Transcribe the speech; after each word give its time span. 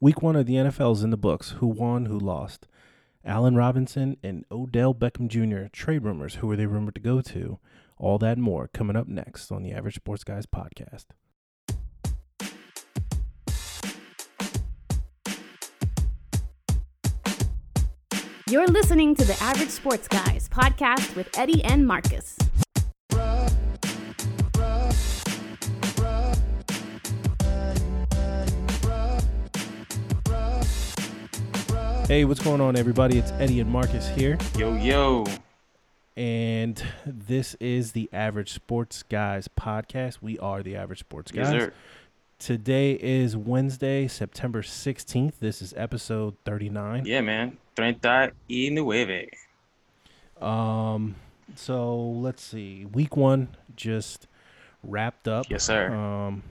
Week 0.00 0.20
one 0.22 0.36
of 0.36 0.46
the 0.46 0.54
NFL 0.54 0.94
is 0.94 1.02
in 1.02 1.10
the 1.10 1.16
books. 1.16 1.50
Who 1.58 1.66
won? 1.66 2.06
Who 2.06 2.18
lost? 2.18 2.66
Allen 3.24 3.54
Robinson 3.56 4.16
and 4.22 4.44
Odell 4.50 4.94
Beckham 4.94 5.28
Jr. 5.28 5.68
Trade 5.72 6.04
rumors. 6.04 6.36
Who 6.36 6.50
are 6.50 6.56
they 6.56 6.66
rumored 6.66 6.96
to 6.96 7.00
go 7.00 7.20
to? 7.22 7.58
All 7.96 8.18
that 8.18 8.36
more 8.36 8.68
coming 8.68 8.96
up 8.96 9.06
next 9.06 9.50
on 9.50 9.62
the 9.62 9.72
Average 9.72 9.94
Sports 9.94 10.24
Guys 10.24 10.46
podcast. 10.46 11.06
You're 18.50 18.68
listening 18.68 19.14
to 19.14 19.24
the 19.24 19.36
Average 19.40 19.70
Sports 19.70 20.06
Guys 20.06 20.48
podcast 20.48 21.16
with 21.16 21.30
Eddie 21.38 21.64
and 21.64 21.86
Marcus. 21.86 22.36
Hey, 32.06 32.24
what's 32.26 32.42
going 32.42 32.60
on, 32.60 32.76
everybody? 32.76 33.18
It's 33.18 33.30
Eddie 33.32 33.60
and 33.60 33.70
Marcus 33.70 34.06
here, 34.08 34.36
Yo, 34.58 34.74
yo. 34.74 35.24
and 36.16 36.82
this 37.06 37.54
is 37.60 37.92
the 37.92 38.10
Average 38.12 38.52
Sports 38.52 39.02
Guys 39.02 39.48
podcast. 39.48 40.18
We 40.20 40.38
are 40.38 40.62
the 40.62 40.76
Average 40.76 41.00
Sports 41.00 41.32
Yes, 41.34 41.50
Guys. 41.50 41.62
sir. 41.62 41.72
Today 42.38 42.92
is 42.92 43.36
Wednesday, 43.38 44.06
September 44.06 44.60
16th. 44.62 45.34
This 45.40 45.62
is 45.62 45.72
episode 45.78 46.36
39. 46.44 47.06
Yeah, 47.06 47.22
man. 47.22 47.56
39. 47.76 48.32
Um, 50.42 51.14
so 51.56 51.98
let's 51.98 52.42
see. 52.42 52.84
Week 52.84 53.16
one 53.16 53.56
just 53.76 54.26
wrapped 54.82 55.26
up. 55.26 55.46
Yes, 55.48 55.64
sir. 55.64 55.90
Um, 55.94 56.42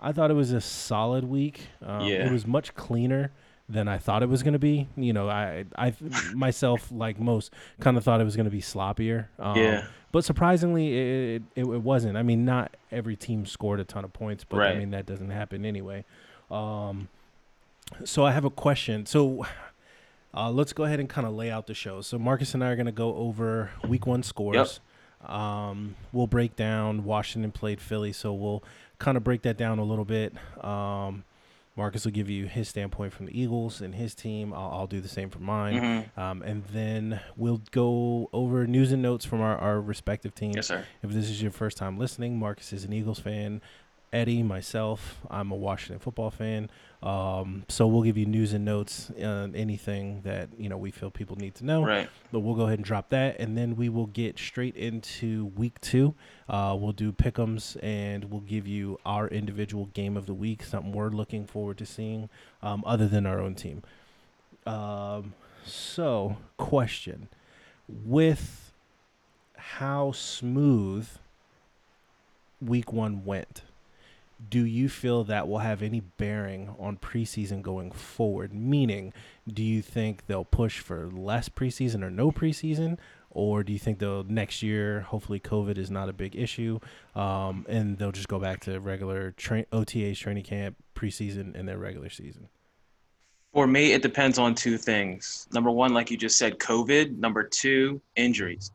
I 0.00 0.12
thought 0.12 0.30
it 0.30 0.34
was 0.34 0.52
a 0.52 0.60
solid 0.60 1.24
week. 1.24 1.68
Um, 1.84 2.02
Yeah. 2.06 2.26
It 2.26 2.32
was 2.32 2.46
much 2.46 2.74
cleaner 2.74 3.32
than 3.68 3.88
I 3.88 3.98
thought 3.98 4.22
it 4.22 4.28
was 4.28 4.42
going 4.42 4.52
to 4.52 4.58
be. 4.58 4.88
You 4.96 5.12
know, 5.12 5.28
I, 5.28 5.64
I 5.76 5.94
myself, 6.34 6.90
like 6.92 7.18
most, 7.18 7.52
kind 7.80 7.96
of 7.96 8.04
thought 8.04 8.20
it 8.20 8.24
was 8.24 8.36
going 8.36 8.44
to 8.44 8.50
be 8.50 8.60
sloppier. 8.60 9.26
Um, 9.38 9.56
Yeah. 9.56 9.86
But 10.12 10.24
surprisingly, 10.24 10.96
it, 10.96 11.42
it, 11.56 11.62
it 11.62 11.82
wasn't. 11.82 12.16
I 12.16 12.22
mean, 12.22 12.44
not 12.44 12.76
every 12.92 13.16
team 13.16 13.46
scored 13.46 13.80
a 13.80 13.84
ton 13.84 14.04
of 14.04 14.12
points, 14.12 14.44
but 14.44 14.58
I 14.76 14.78
mean, 14.78 14.90
that 14.90 15.06
doesn't 15.06 15.30
happen 15.30 15.64
anyway. 15.64 16.04
Um, 16.52 17.08
so 18.04 18.24
I 18.24 18.30
have 18.30 18.44
a 18.44 18.50
question. 18.50 19.06
So 19.06 19.44
uh, 20.32 20.50
let's 20.50 20.72
go 20.72 20.84
ahead 20.84 21.00
and 21.00 21.08
kind 21.08 21.26
of 21.26 21.32
lay 21.34 21.50
out 21.50 21.66
the 21.66 21.74
show. 21.74 22.00
So 22.00 22.16
Marcus 22.18 22.54
and 22.54 22.62
I 22.62 22.68
are 22.68 22.76
going 22.76 22.86
to 22.86 22.92
go 22.92 23.14
over 23.16 23.70
week 23.88 24.06
one 24.06 24.22
scores. 24.22 24.78
Um, 25.26 25.96
we'll 26.12 26.26
break 26.26 26.54
down 26.54 27.04
Washington 27.04 27.50
played 27.50 27.80
Philly, 27.80 28.12
so 28.12 28.32
we'll 28.34 28.62
kind 28.98 29.16
of 29.16 29.24
break 29.24 29.42
that 29.42 29.56
down 29.56 29.78
a 29.78 29.84
little 29.84 30.04
bit. 30.04 30.34
Um, 30.62 31.24
Marcus 31.76 32.04
will 32.04 32.12
give 32.12 32.30
you 32.30 32.46
his 32.46 32.68
standpoint 32.68 33.12
from 33.12 33.26
the 33.26 33.38
Eagles 33.40 33.80
and 33.80 33.94
his 33.94 34.14
team. 34.14 34.52
I'll, 34.54 34.70
I'll 34.70 34.86
do 34.86 35.00
the 35.00 35.08
same 35.08 35.28
for 35.28 35.40
mine. 35.40 35.74
Mhm. 36.16 36.18
Um, 36.18 36.42
and 36.42 36.64
then 36.66 37.20
we'll 37.36 37.62
go 37.72 38.30
over 38.32 38.66
news 38.66 38.92
and 38.92 39.02
notes 39.02 39.24
from 39.24 39.40
our, 39.40 39.56
our 39.58 39.80
respective 39.80 40.34
teams. 40.34 40.54
Yes, 40.56 40.68
sir. 40.68 40.84
If 41.02 41.10
this 41.10 41.28
is 41.28 41.42
your 41.42 41.50
first 41.50 41.76
time 41.76 41.98
listening, 41.98 42.38
Marcus 42.38 42.72
is 42.72 42.84
an 42.84 42.92
Eagles 42.92 43.18
fan. 43.18 43.60
Eddie, 44.14 44.44
myself, 44.44 45.20
I'm 45.28 45.50
a 45.50 45.56
Washington 45.56 45.98
football 45.98 46.30
fan. 46.30 46.70
Um, 47.02 47.64
so 47.68 47.88
we'll 47.88 48.04
give 48.04 48.16
you 48.16 48.26
news 48.26 48.52
and 48.52 48.64
notes, 48.64 49.10
uh, 49.10 49.48
anything 49.54 50.22
that 50.22 50.48
you 50.56 50.68
know 50.68 50.78
we 50.78 50.92
feel 50.92 51.10
people 51.10 51.34
need 51.34 51.56
to 51.56 51.66
know. 51.66 51.84
Right. 51.84 52.08
But 52.30 52.40
we'll 52.40 52.54
go 52.54 52.62
ahead 52.62 52.78
and 52.78 52.84
drop 52.84 53.08
that, 53.08 53.40
and 53.40 53.58
then 53.58 53.74
we 53.74 53.88
will 53.88 54.06
get 54.06 54.38
straight 54.38 54.76
into 54.76 55.46
week 55.56 55.80
two. 55.80 56.14
Uh, 56.48 56.76
we'll 56.78 56.92
do 56.92 57.10
pick'ems, 57.12 57.76
and 57.82 58.26
we'll 58.26 58.40
give 58.40 58.68
you 58.68 59.00
our 59.04 59.26
individual 59.26 59.86
game 59.86 60.16
of 60.16 60.26
the 60.26 60.32
week, 60.32 60.62
something 60.62 60.92
we're 60.92 61.10
looking 61.10 61.44
forward 61.44 61.76
to 61.78 61.84
seeing, 61.84 62.30
um, 62.62 62.84
other 62.86 63.08
than 63.08 63.26
our 63.26 63.40
own 63.40 63.56
team. 63.56 63.82
Um, 64.64 65.34
so, 65.66 66.36
question: 66.56 67.28
With 67.88 68.72
how 69.56 70.12
smooth 70.12 71.08
week 72.62 72.92
one 72.92 73.24
went, 73.24 73.62
do 74.48 74.64
you 74.64 74.88
feel 74.88 75.24
that 75.24 75.48
will 75.48 75.58
have 75.58 75.82
any 75.82 76.00
bearing 76.00 76.74
on 76.78 76.96
preseason 76.96 77.62
going 77.62 77.90
forward? 77.92 78.52
Meaning, 78.52 79.12
do 79.46 79.62
you 79.62 79.82
think 79.82 80.26
they'll 80.26 80.44
push 80.44 80.80
for 80.80 81.08
less 81.10 81.48
preseason 81.48 82.02
or 82.02 82.10
no 82.10 82.30
preseason? 82.30 82.98
Or 83.30 83.64
do 83.64 83.72
you 83.72 83.80
think 83.80 83.98
they'll 83.98 84.22
next 84.22 84.62
year, 84.62 85.00
hopefully 85.00 85.40
COVID 85.40 85.76
is 85.76 85.90
not 85.90 86.08
a 86.08 86.12
big 86.12 86.36
issue, 86.36 86.78
um, 87.16 87.66
and 87.68 87.98
they'll 87.98 88.12
just 88.12 88.28
go 88.28 88.38
back 88.38 88.60
to 88.60 88.78
regular 88.78 89.32
tra- 89.32 89.66
OTAs, 89.66 90.18
training 90.18 90.44
camp, 90.44 90.76
preseason, 90.94 91.58
and 91.58 91.68
their 91.68 91.78
regular 91.78 92.08
season? 92.08 92.48
For 93.52 93.66
me, 93.66 93.92
it 93.92 94.02
depends 94.02 94.38
on 94.38 94.54
two 94.54 94.78
things. 94.78 95.48
Number 95.52 95.70
one, 95.70 95.92
like 95.92 96.10
you 96.10 96.16
just 96.16 96.38
said, 96.38 96.58
COVID. 96.58 97.18
Number 97.18 97.42
two, 97.42 98.00
injuries. 98.14 98.70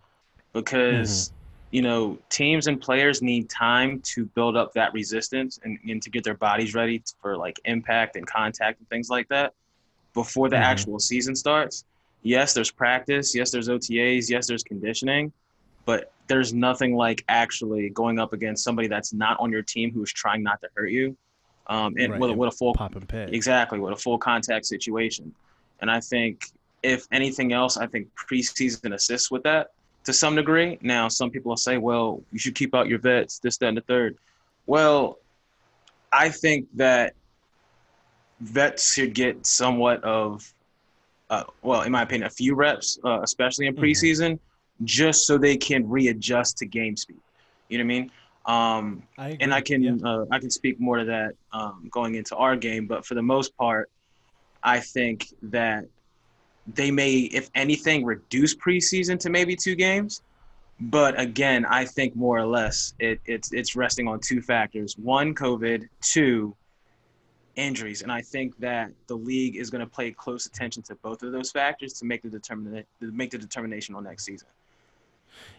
Because, 0.52 1.32
you 1.72 1.82
know, 1.84 2.18
teams 2.30 2.68
and 2.68 2.82
players 2.82 3.22
need 3.22 3.50
time 3.50 4.00
to 4.02 4.26
build 4.26 4.58
up 4.58 4.74
that 4.74 4.92
resistance 4.94 5.60
and, 5.64 5.78
and 5.88 6.02
to 6.02 6.10
get 6.10 6.24
their 6.24 6.34
bodies 6.34 6.74
ready 6.74 7.02
for 7.22 7.38
like 7.38 7.60
impact 7.66 8.16
and 8.16 8.26
contact 8.26 8.80
and 8.80 8.90
things 8.90 9.10
like 9.10 9.28
that 9.30 9.54
before 10.14 10.50
the 10.50 10.56
Mhm. 10.56 10.62
actual 10.62 11.00
season 11.00 11.36
starts. 11.36 11.86
Yes, 12.24 12.54
there's 12.54 12.72
practice. 12.72 13.36
Yes, 13.36 13.52
there's 13.52 13.70
OTAs. 13.70 14.30
Yes, 14.30 14.48
there's 14.48 14.64
conditioning. 14.64 15.32
But 15.86 16.12
there's 16.28 16.54
nothing 16.54 16.96
like 16.96 17.24
actually 17.30 17.90
going 17.90 18.20
up 18.20 18.34
against 18.34 18.64
somebody 18.64 18.88
that's 18.88 19.14
not 19.14 19.40
on 19.40 19.52
your 19.52 19.62
team 19.64 19.92
who's 19.92 20.12
trying 20.12 20.44
not 20.44 20.60
to 20.62 20.70
hurt 20.76 20.90
you. 20.92 21.16
Um, 21.68 21.94
and 22.00 22.12
Right, 22.14 22.20
with, 22.20 22.30
a- 22.32 22.34
with 22.34 22.54
a 22.54 22.58
full 22.58 22.74
Pop 22.74 22.96
and 22.96 23.08
pet. 23.08 23.32
Exactly, 23.34 23.80
with 23.80 23.94
a 23.94 23.96
full 23.96 24.18
contact 24.18 24.66
situation. 24.66 25.34
And 25.82 25.90
I 25.92 26.00
think, 26.00 26.46
if 26.82 27.08
anything 27.12 27.54
else, 27.54 27.78
I 27.78 27.86
think 27.86 28.08
preseason 28.16 28.94
assists 28.94 29.30
with 29.30 29.44
that 29.44 29.68
to 30.06 30.14
some 30.14 30.36
degree. 30.36 30.78
Now, 30.82 31.08
some 31.08 31.30
people 31.30 31.50
will 31.50 31.58
say, 31.58 31.78
well, 31.78 32.22
you 32.32 32.40
should 32.40 32.56
keep 32.56 32.74
out 32.74 32.88
your 32.88 33.00
vets, 33.00 33.40
this, 33.40 33.58
that, 33.58 33.68
and 33.68 33.78
the 33.78 33.82
third. 33.82 34.18
Well, 34.66 35.20
I 36.12 36.30
think 36.30 36.68
that 36.76 37.14
vets 38.40 38.94
should 38.94 39.14
get 39.14 39.46
somewhat 39.46 40.04
of, 40.04 40.52
uh, 41.30 41.44
well, 41.62 41.82
in 41.82 41.92
my 41.92 42.04
opinion, 42.04 42.28
a 42.28 42.32
few 42.32 42.56
reps, 42.56 42.98
uh, 43.04 43.22
especially 43.22 43.68
in 43.68 43.76
Mhm. 43.76 43.82
preseason, 43.82 44.40
just 44.84 45.28
so 45.28 45.38
they 45.38 45.58
can 45.58 45.88
readjust 45.88 46.58
to 46.60 46.66
game 46.66 46.96
speed. 46.96 47.18
You 47.68 47.78
know 47.78 47.84
what 47.84 47.86
I 47.86 48.00
mean? 48.00 48.12
Um, 48.46 49.04
I 49.18 49.38
and 49.42 49.54
I 49.54 49.62
can 49.62 49.84
yeah. 49.84 49.96
uh, 50.04 50.26
I 50.32 50.40
can 50.40 50.50
speak 50.50 50.80
more 50.80 50.98
to 50.98 51.06
that 51.06 51.36
um, 51.52 51.88
going 51.92 52.16
into 52.16 52.36
our 52.36 52.56
game. 52.56 52.88
But 52.88 53.06
for 53.06 53.14
the 53.14 53.22
most 53.22 53.56
part, 53.58 53.92
I 54.64 54.80
think 54.80 55.28
that 55.44 55.86
they 56.76 56.92
may, 56.92 57.14
if 57.14 57.50
anything, 57.56 58.06
reduce 58.06 58.56
preseason 58.56 59.20
to 59.20 59.30
maybe 59.30 59.56
two 59.56 59.76
games. 59.76 60.22
But 60.82 61.20
again, 61.20 61.66
I 61.66 61.86
think 61.86 62.16
more 62.16 62.38
or 62.38 62.46
less 62.46 62.94
it, 63.00 63.20
it's 63.26 63.52
it's 63.52 63.76
resting 63.76 64.08
on 64.08 64.20
two 64.20 64.42
factors: 64.42 64.98
one, 64.98 65.36
COVID; 65.36 65.88
two, 66.02 66.56
injuries. 67.60 68.02
And 68.02 68.12
I 68.12 68.22
think 68.22 68.58
that 68.60 68.92
the 69.08 69.16
league 69.16 69.58
is 69.58 69.70
going 69.70 69.82
to 69.82 69.92
pay 69.96 70.12
close 70.12 70.46
attention 70.46 70.82
to 70.84 70.96
both 70.96 71.22
of 71.24 71.32
those 71.32 71.52
factors 71.52 71.94
to 71.94 72.06
make 72.06 72.22
the 72.22 72.30
determine 72.30 72.84
make 73.02 73.32
the 73.32 73.38
determination 73.38 73.96
on 73.96 74.04
next 74.04 74.26
season. 74.26 74.48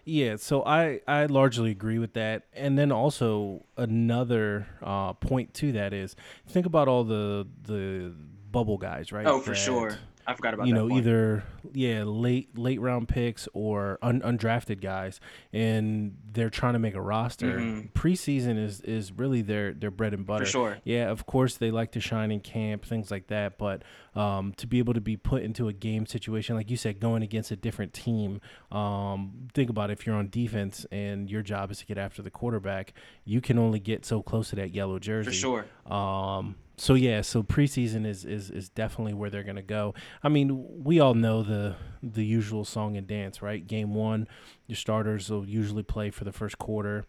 Yeah, 0.04 0.37
so 0.37 0.65
I 0.65 1.00
I 1.06 1.26
largely 1.26 1.70
agree 1.70 1.99
with 1.99 2.15
that. 2.15 2.44
And 2.53 2.78
then 2.78 2.91
also 2.91 3.65
another 3.76 4.66
uh, 4.82 5.12
point 5.15 5.54
to 5.54 5.72
that 5.72 5.93
is 5.93 6.16
think 6.49 6.66
about 6.66 6.88
all 6.88 7.04
the 7.04 7.47
the 7.62 8.12
bubble 8.50 8.78
guys, 8.78 9.12
right? 9.12 9.26
Oh, 9.26 9.41
for 9.41 9.50
that, 9.50 9.56
sure. 9.56 9.99
I 10.31 10.35
forgot 10.35 10.55
about 10.55 10.67
You 10.67 10.75
know, 10.75 10.89
point. 10.89 11.07
either 11.07 11.45
yeah, 11.73 12.05
late 12.05 12.57
late 12.57 12.81
round 12.81 13.09
picks 13.09 13.49
or 13.53 13.99
un, 14.03 14.21
undrafted 14.21 14.81
guys, 14.81 15.21
and 15.53 16.17
they're 16.33 16.51
trying 16.51 16.75
to 16.75 16.79
make 16.79 16.95
a 16.95 17.01
roster. 17.01 17.59
Mhm. 17.59 17.93
Preseason 17.93 18.57
is 18.59 18.81
is 18.83 19.13
really 19.13 19.43
their 19.43 19.73
their 19.75 19.91
bread 19.91 20.15
and 20.15 20.25
butter. 20.25 20.45
for 20.45 20.51
sure. 20.51 20.79
Yeah, 20.85 21.11
of 21.11 21.27
course 21.27 21.57
they 21.57 21.71
like 21.71 21.93
to 21.93 22.01
shine 22.01 22.31
in 22.31 22.41
camp, 22.41 22.85
things 22.85 23.11
like 23.11 23.27
that. 23.27 23.59
But 23.59 23.82
um, 24.15 24.53
to 24.56 24.67
be 24.67 24.79
able 24.79 24.94
to 24.94 25.00
be 25.00 25.17
put 25.17 25.43
into 25.43 25.69
a 25.69 25.73
game 25.73 26.06
situation, 26.06 26.56
like 26.56 26.71
you 26.71 26.76
said, 26.76 27.00
going 27.00 27.23
against 27.23 27.50
a 27.50 27.56
different 27.56 27.93
team, 27.93 28.41
um, 28.73 29.49
think 29.55 29.71
about 29.71 29.91
if 29.91 30.06
you're 30.06 30.17
on 30.17 30.29
defense 30.29 30.87
and 30.91 31.31
your 31.31 31.43
job 31.43 31.71
is 31.71 31.79
to 31.79 31.87
get 31.87 31.99
after 31.99 32.23
the 32.23 32.31
quarterback, 32.31 32.93
you 33.25 33.41
can 33.41 33.59
only 33.59 33.79
get 33.81 34.05
so 34.05 34.23
close 34.23 34.50
to 34.50 34.56
that 34.56 34.73
yellow 34.75 34.99
jersey. 34.99 35.31
For 35.31 35.37
sure. 35.37 35.67
Um, 35.93 36.56
so 36.81 36.94
yeah, 36.94 37.21
so 37.21 37.43
preseason 37.43 38.06
is, 38.06 38.25
is 38.25 38.50
is 38.50 38.71
definitely 38.71 39.12
where 39.12 39.29
they're 39.29 39.43
gonna 39.43 39.61
go. 39.61 39.94
I 40.23 40.31
mean, 40.31 40.82
we 40.82 40.99
all 40.99 41.12
know 41.12 41.43
the 41.43 41.77
the 42.03 42.25
usual 42.25 42.65
song 42.65 42.97
and 42.97 43.06
dance, 43.06 43.43
right? 43.43 43.67
Game 43.67 43.93
one, 43.93 44.27
your 44.67 44.77
starters 44.77 45.29
will 45.29 45.47
usually 45.47 45.82
play 45.82 46.11
for 46.11 46.25
the 46.25 46.32
first 46.32 46.56
quarter. 46.56 47.05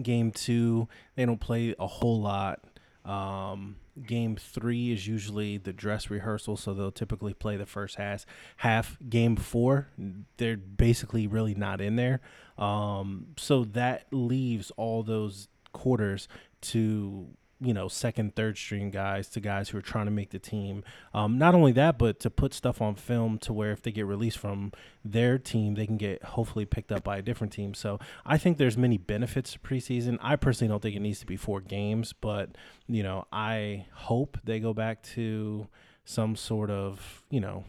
Game 0.00 0.30
two, 0.30 0.86
they 1.16 1.26
don't 1.26 1.40
play 1.40 1.74
a 1.76 1.88
whole 1.88 2.20
lot. 2.20 2.60
Um, 3.04 3.78
game 4.06 4.36
three 4.36 4.92
is 4.92 5.08
usually 5.08 5.58
the 5.58 5.72
dress 5.72 6.08
rehearsal, 6.08 6.56
so 6.56 6.72
they'll 6.72 6.92
typically 6.92 7.34
play 7.34 7.56
the 7.56 7.66
first 7.66 7.96
half. 7.96 8.24
Half 8.58 8.96
game 9.08 9.34
four, 9.34 9.88
they're 10.36 10.56
basically 10.56 11.26
really 11.26 11.56
not 11.56 11.80
in 11.80 11.96
there. 11.96 12.20
Um, 12.56 13.26
so 13.36 13.64
that 13.64 14.06
leaves 14.12 14.70
all 14.76 15.02
those 15.02 15.48
quarters 15.72 16.28
to 16.60 17.26
you 17.62 17.72
know 17.72 17.88
second, 17.88 18.34
third 18.34 18.58
string 18.58 18.90
guys 18.90 19.28
to 19.30 19.40
guys 19.40 19.68
who 19.68 19.78
are 19.78 19.82
trying 19.82 20.06
to 20.06 20.10
make 20.10 20.30
the 20.30 20.38
team. 20.38 20.82
Um, 21.14 21.38
not 21.38 21.54
only 21.54 21.72
that, 21.72 21.98
but 21.98 22.18
to 22.20 22.30
put 22.30 22.52
stuff 22.52 22.82
on 22.82 22.96
film 22.96 23.38
to 23.38 23.52
where 23.52 23.70
if 23.70 23.82
they 23.82 23.92
get 23.92 24.06
released 24.06 24.38
from 24.38 24.72
their 25.04 25.38
team, 25.38 25.74
they 25.74 25.86
can 25.86 25.96
get 25.96 26.22
hopefully 26.22 26.64
picked 26.64 26.90
up 26.90 27.04
by 27.04 27.18
a 27.18 27.22
different 27.22 27.52
team. 27.52 27.74
So 27.74 27.98
I 28.26 28.36
think 28.38 28.58
there's 28.58 28.76
many 28.76 28.98
benefits 28.98 29.52
to 29.52 29.58
preseason. 29.58 30.18
I 30.20 30.36
personally 30.36 30.70
don't 30.70 30.82
think 30.82 30.96
it 30.96 31.00
needs 31.00 31.20
to 31.20 31.26
be 31.26 31.36
four 31.36 31.60
games, 31.60 32.12
but 32.12 32.50
you 32.88 33.02
know 33.02 33.26
I 33.32 33.86
hope 33.92 34.38
they 34.44 34.58
go 34.60 34.74
back 34.74 35.02
to 35.14 35.68
some 36.04 36.34
sort 36.34 36.70
of 36.70 37.22
you 37.30 37.40
know 37.40 37.64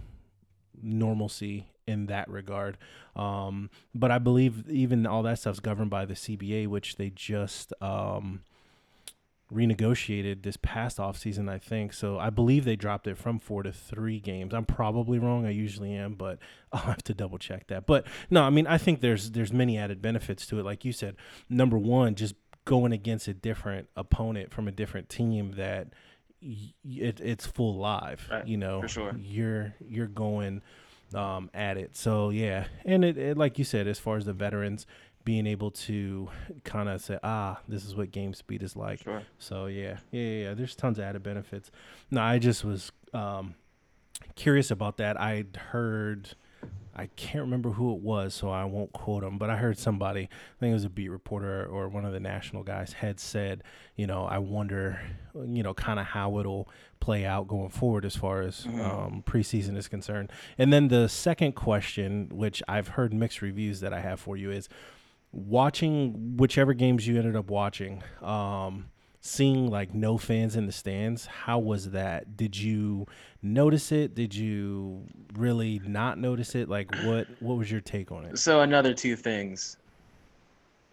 normalcy 0.82 1.68
in 1.86 2.08
that 2.08 2.30
regard. 2.30 2.78
Um, 3.16 3.70
but 3.94 4.12
I 4.12 4.18
believe 4.18 4.70
even 4.70 5.06
all 5.06 5.24
that 5.24 5.40
stuff's 5.40 5.60
governed 5.60 5.90
by 5.90 6.06
the 6.06 6.14
CBA, 6.14 6.68
which 6.68 6.96
they 6.96 7.10
just 7.10 7.74
um, 7.82 8.42
renegotiated 9.54 10.44
this 10.44 10.58
past 10.58 10.98
offseason, 10.98 11.50
I 11.50 11.60
think. 11.60 11.94
So 11.94 12.18
I 12.18 12.30
believe 12.30 12.66
they 12.66 12.76
dropped 12.76 13.08
it 13.08 13.18
from 13.18 13.40
four 13.40 13.64
to 13.64 13.72
three 13.72 14.20
games. 14.20 14.54
I'm 14.54 14.66
probably 14.66 15.20
wrong. 15.20 15.46
I 15.46 15.52
usually 15.52 15.94
am, 15.94 16.16
but 16.16 16.40
I'll 16.72 16.82
have 16.82 17.04
to 17.04 17.14
double 17.14 17.38
check 17.38 17.68
that. 17.68 17.86
But 17.86 18.08
no, 18.30 18.44
I 18.44 18.50
mean 18.50 18.68
I 18.68 18.78
think 18.78 19.02
there's 19.02 19.32
there's 19.32 19.54
many 19.54 19.78
added 19.78 20.02
benefits 20.02 20.46
to 20.48 20.60
it. 20.60 20.64
Like 20.64 20.86
you 20.86 20.92
said, 20.92 21.16
number 21.50 21.78
one, 21.78 22.16
just 22.16 22.36
going 22.66 22.94
against 22.94 23.28
a 23.28 23.34
different 23.34 23.90
opponent 23.96 24.52
from 24.52 24.68
a 24.68 24.72
different 24.72 25.10
team 25.10 25.54
that 25.58 25.90
it, 26.42 27.20
it's 27.22 27.46
full 27.46 27.78
live. 27.78 28.28
Right, 28.32 28.48
you 28.48 28.58
know, 28.58 28.82
for 28.82 28.88
sure. 28.88 29.16
you're 29.18 29.76
you're 29.88 30.08
going 30.08 30.62
um, 31.14 31.50
at 31.54 31.78
it. 31.78 31.96
So 31.96 32.30
yeah, 32.30 32.66
and 32.86 33.04
it, 33.06 33.18
it 33.18 33.38
like 33.38 33.58
you 33.58 33.66
said, 33.66 33.88
as 33.88 34.00
far 34.00 34.18
as 34.18 34.26
the 34.26 34.34
veterans 34.34 34.86
being 35.26 35.48
able 35.48 35.72
to 35.72 36.30
kind 36.64 36.90
of 36.90 37.02
say, 37.02 37.18
ah, 37.24 37.60
this 37.68 37.86
is 37.86 37.96
what 37.96 38.12
game 38.12 38.34
speed 38.34 38.62
is 38.64 38.76
like. 38.76 39.04
Sure. 39.04 39.22
So 39.40 39.68
yeah, 39.68 39.98
yeah, 40.12 40.22
yeah, 40.22 40.44
yeah. 40.50 40.54
There's 40.54 40.76
tons 40.76 41.00
of 41.00 41.06
added 41.06 41.24
benefits. 41.24 41.72
No, 42.12 42.22
I 42.22 42.40
just 42.40 42.64
was 42.66 42.92
um, 43.14 43.56
curious 44.36 44.72
about 44.72 44.98
that. 44.98 45.20
I'd 45.20 45.56
heard. 45.72 46.30
I 46.96 47.08
can't 47.16 47.42
remember 47.42 47.72
who 47.72 47.96
it 47.96 48.02
was, 48.02 48.36
so 48.36 48.52
I 48.52 48.66
won't 48.66 48.94
quote 48.94 49.24
him. 49.24 49.40
But 49.40 49.50
I 49.50 49.58
heard 49.58 49.80
somebody, 49.80 50.26
I 50.26 50.60
think 50.60 50.70
it 50.70 50.74
was 50.76 50.86
a 50.86 50.90
beat 50.92 51.10
reporter 51.10 51.66
or 51.66 51.90
one 51.90 52.06
of 52.06 52.14
the 52.14 52.20
national 52.20 52.62
guys, 52.62 52.94
had 52.94 53.20
said, 53.20 53.64
you 53.96 54.06
know, 54.06 54.26
I 54.26 54.38
wonder, 54.38 55.02
you 55.34 55.64
know, 55.64 55.74
kind 55.74 56.00
of 56.00 56.06
how 56.06 56.38
it'll 56.38 56.70
play 57.00 57.26
out 57.26 57.48
going 57.48 57.70
forward 57.70 58.06
as 58.06 58.16
far 58.16 58.42
as 58.44 58.66
Mm-hmm. 58.66 58.80
um, 58.82 59.24
preseason 59.26 59.76
is 59.76 59.88
concerned. 59.88 60.32
And 60.60 60.72
then 60.72 60.90
the 60.90 61.10
second 61.10 61.54
question, 61.54 62.30
which 62.32 62.62
I've 62.68 62.90
heard 62.90 63.12
mixed 63.12 63.42
reviews 63.42 63.80
that 63.80 63.92
I 63.92 64.00
have 64.02 64.20
for 64.20 64.38
you, 64.38 64.52
is 64.52 64.70
watching 65.34 66.38
whichever 66.38 66.74
games 66.74 67.06
you 67.08 67.18
ended 67.18 67.36
up 67.36 67.50
watching. 67.50 68.02
Um, 68.22 68.86
seeing 69.26 69.70
like 69.70 69.94
no 69.94 70.18
fans 70.18 70.58
in 70.58 70.66
the 70.66 70.72
stands 70.74 71.26
how 71.26 71.58
was 71.58 71.92
that 71.92 72.36
did 72.36 72.58
you 72.58 73.08
notice 73.42 73.90
it 73.90 74.14
did 74.14 74.36
you 74.36 75.02
really 75.36 75.80
not 75.86 76.18
notice 76.18 76.56
it 76.56 76.68
like 76.68 76.94
what 77.06 77.26
what 77.40 77.58
was 77.58 77.72
your 77.72 77.80
take 77.80 78.12
on 78.12 78.26
it 78.26 78.38
So 78.38 78.60
another 78.60 78.94
two 78.94 79.16
things. 79.16 79.78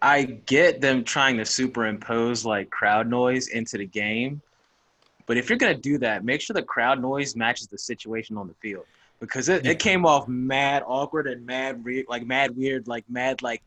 I 0.01 0.23
get 0.23 0.79
them 0.79 1.03
trying 1.03 1.35
to 1.39 1.45
superimpose 1.45 2.45
like 2.45 2.69
crowd 2.69 3.09
noise 3.09 3.49
into 3.49 3.77
the 3.77 3.85
game, 3.85 4.41
but 5.25 5.35
if 5.35 5.49
you're 5.49 5.57
gonna 5.59 5.75
do 5.75 5.97
that, 5.97 6.23
make 6.23 6.39
sure 6.39 6.53
the 6.53 6.63
crowd 6.63 7.01
noise 7.01 7.35
matches 7.35 7.67
the 7.67 7.77
situation 7.77 8.37
on 8.37 8.47
the 8.47 8.53
field 8.61 8.85
because 9.19 9.49
it, 9.49 9.65
Yeah. 9.65 9.71
it 9.71 9.79
came 9.79 10.05
off 10.05 10.29
mad 10.29 10.83
awkward 10.87 11.27
and 11.27 11.45
mad 11.45 11.83
re- 11.83 12.05
like 12.07 12.25
mad 12.25 12.55
weird 12.55 12.87
like 12.87 13.03
mad 13.09 13.41
like 13.41 13.61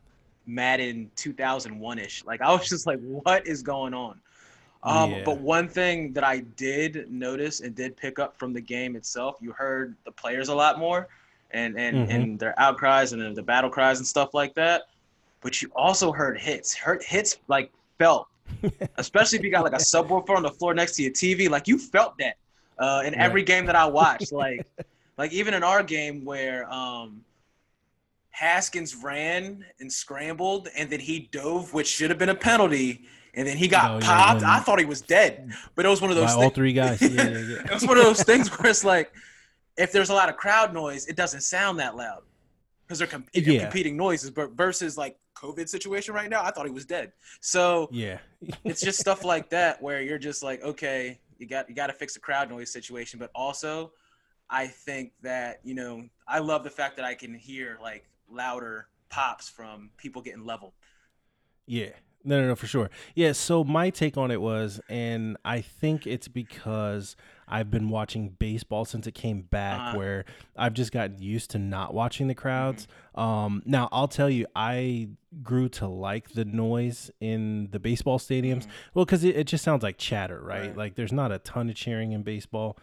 Madden 0.47 1.11
2001 1.15 1.99
ish. 1.99 2.23
Like 2.25 2.41
I 2.41 2.51
was 2.53 2.67
just 2.69 2.87
like, 2.87 2.99
what 2.99 3.47
is 3.47 3.63
going 3.63 3.93
on? 3.93 4.19
Um, 4.83 5.11
Yeah. 5.11 5.23
But 5.25 5.39
one 5.41 5.67
thing 5.67 6.13
that 6.13 6.23
I 6.23 6.39
did 6.39 7.11
notice 7.11 7.61
and 7.61 7.75
did 7.75 7.97
pick 7.97 8.19
up 8.19 8.37
from 8.37 8.53
the 8.53 8.61
game 8.61 8.95
itself, 8.95 9.37
you 9.41 9.51
heard 9.51 9.95
the 10.05 10.11
players 10.11 10.49
a 10.49 10.55
lot 10.55 10.79
more, 10.79 11.07
and 11.51 11.77
and 11.79 11.97
Mhm. 11.97 12.09
and 12.09 12.39
their 12.39 12.53
outcries 12.59 13.13
and 13.13 13.35
the 13.35 13.43
battle 13.43 13.69
cries 13.69 13.99
and 13.99 14.07
stuff 14.07 14.33
like 14.33 14.53
that. 14.55 14.83
But 15.41 15.61
you 15.61 15.71
also 15.75 16.11
heard 16.11 16.39
hits. 16.39 16.75
Heard 16.75 17.03
hits 17.03 17.37
like 17.47 17.71
felt, 17.97 18.27
especially 18.97 19.39
if 19.39 19.43
you 19.45 19.51
got 19.51 19.63
like 19.63 19.73
a 19.73 19.77
subwoofer 19.77 20.35
on 20.35 20.43
the 20.43 20.51
floor 20.51 20.73
next 20.73 20.95
to 20.97 21.03
your 21.03 21.11
TV. 21.11 21.49
Like 21.49 21.67
you 21.67 21.77
felt 21.77 22.17
that 22.19 22.35
uh, 22.79 23.03
in 23.05 23.15
every 23.15 23.43
game 23.43 23.65
that 23.67 23.75
I 23.75 23.85
watched. 23.87 24.31
Like 24.41 24.65
like 25.17 25.31
even 25.33 25.53
in 25.53 25.63
our 25.63 25.83
game 25.83 26.25
where 26.25 26.69
um, 26.71 27.23
Haskins 28.35 28.95
ran 28.95 29.65
and 29.79 29.91
scrambled 29.91 30.67
and 30.77 30.89
then 30.89 30.99
he 30.99 31.29
dove, 31.31 31.73
which 31.73 31.87
should 31.87 32.09
have 32.09 32.19
been 32.19 32.29
a 32.29 32.35
penalty. 32.35 33.05
And 33.33 33.47
then 33.47 33.55
he 33.57 33.67
got 33.67 33.91
Oh, 33.91 33.97
yeah, 33.99 34.05
popped. 34.05 34.41
when- 34.41 34.49
I 34.49 34.59
thought 34.59 34.79
he 34.79 34.85
was 34.85 35.01
dead, 35.01 35.53
but 35.75 35.85
it 35.85 35.89
was 35.89 36.01
one 36.01 36.09
of 36.11 36.17
by 36.17 36.21
those. 36.21 36.31
all 36.35 36.41
things- 36.41 36.53
three 36.53 36.73
guys 36.73 37.01
yeah, 37.01 37.09
yeah, 37.09 37.23
yeah. 37.23 37.55
it 37.65 37.71
was 37.73 37.85
one 37.87 37.97
of 37.97 38.03
those 38.03 38.23
things 38.23 38.49
where 38.57 38.69
it's 38.69 38.83
like, 38.83 39.11
if 39.77 39.91
there's 39.91 40.09
a 40.09 40.13
lot 40.13 40.27
of 40.29 40.35
crowd 40.37 40.73
noise, 40.73 41.07
it 41.07 41.15
doesn't 41.15 41.41
sound 41.41 41.79
that 41.79 41.95
loud 41.95 42.23
because 42.85 42.99
they're 42.99 43.07
com- 43.07 43.25
Yeah. 43.33 43.61
competing 43.61 43.95
noises. 43.97 44.31
But 44.31 44.51
versus 44.51 44.97
like 44.97 45.17
COVID 45.35 45.67
situation 45.69 46.13
right 46.13 46.29
now, 46.29 46.43
I 46.43 46.51
thought 46.51 46.65
he 46.65 46.71
was 46.71 46.85
dead. 46.85 47.13
So 47.41 47.87
yeah 47.91 48.19
it's 48.65 48.81
just 48.81 48.99
stuff 48.99 49.23
like 49.23 49.49
that 49.51 49.81
where 49.81 50.01
you're 50.01 50.17
just 50.19 50.43
like, 50.43 50.61
okay, 50.61 51.19
you 51.39 51.45
got 51.47 51.67
you 51.69 51.75
got 51.75 51.87
to 51.87 51.93
fix 51.93 52.13
the 52.13 52.19
crowd 52.21 52.49
noise 52.49 52.71
situation, 52.71 53.17
but 53.19 53.31
also, 53.35 53.91
I 54.49 54.67
think 54.67 55.11
that 55.23 55.59
you 55.63 55.73
know 55.75 56.03
I 56.27 56.39
love 56.39 56.63
the 56.63 56.69
fact 56.69 56.95
that 56.97 57.05
I 57.05 57.15
can 57.15 57.33
hear 57.33 57.77
like 57.81 58.05
louder 58.29 58.87
pops 59.09 59.47
from 59.49 59.91
people 59.97 60.21
getting 60.21 60.45
leveled. 60.45 60.73
Yeah. 61.65 61.89
No, 62.27 62.41
no, 62.41 62.47
no, 62.47 62.55
for 62.55 62.65
sure. 62.65 62.89
Yeah. 63.13 63.33
So 63.33 63.63
my 63.63 63.91
take 63.91 64.17
on 64.17 64.31
it 64.31 64.41
was, 64.41 64.81
and 64.89 65.37
I 65.45 65.61
think 65.61 66.07
it's 66.07 66.27
because 66.27 67.15
I've 67.47 67.69
been 67.69 67.89
watching 67.89 68.29
baseball 68.39 68.83
since 68.83 69.05
it 69.05 69.13
came 69.13 69.43
back, 69.43 69.79
Uh-huh. 69.79 69.97
where 69.99 70.25
I've 70.57 70.73
just 70.73 70.91
gotten 70.91 71.21
used 71.21 71.51
to 71.51 71.59
not 71.59 71.93
watching 71.93 72.27
the 72.27 72.33
crowds. 72.33 72.87
Um, 73.13 73.61
now 73.65 73.89
I'll 73.91 74.07
tell 74.07 74.27
you, 74.29 74.47
I 74.55 75.09
grew 75.43 75.69
to 75.69 75.87
like 75.87 76.29
the 76.31 76.45
noise 76.45 77.11
in 77.19 77.67
the 77.69 77.79
baseball 77.79 78.17
stadiums. 78.17 78.65
Well, 78.95 79.05
because 79.05 79.23
it, 79.23 79.35
it 79.35 79.43
just 79.45 79.63
sounds 79.63 79.83
like 79.83 79.99
chatter, 79.99 80.41
right? 80.41 80.61
Right. 80.69 80.77
Like 80.77 80.95
there's 80.95 81.13
not 81.13 81.31
a 81.31 81.37
ton 81.37 81.69
of 81.69 81.75
cheering 81.75 82.11
in 82.11 82.23
baseball 82.23 82.75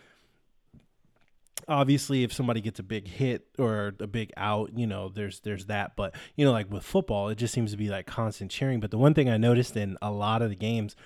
obviously 1.68 2.22
if 2.22 2.32
somebody 2.32 2.60
gets 2.60 2.78
a 2.78 2.82
big 2.82 3.06
hit 3.06 3.46
or 3.58 3.94
a 4.00 4.06
big 4.06 4.32
out 4.36 4.76
you 4.76 4.86
know 4.86 5.08
there's 5.08 5.40
there's 5.40 5.66
that. 5.66 5.96
But 5.96 6.14
you 6.36 6.44
know 6.44 6.52
like 6.52 6.70
with 6.70 6.84
football 6.84 7.28
it 7.28 7.36
just 7.36 7.54
seems 7.54 7.70
to 7.72 7.76
be 7.76 7.88
like 7.88 8.06
constant 8.06 8.50
cheering. 8.50 8.80
But 8.80 8.90
the 8.90 8.98
one 8.98 9.14
thing 9.14 9.28
i 9.28 9.36
noticed 9.36 9.76
in 9.76 9.96
a 10.02 10.10
lot 10.10 10.42
of 10.42 10.50
the 10.50 10.56
games 10.56 10.96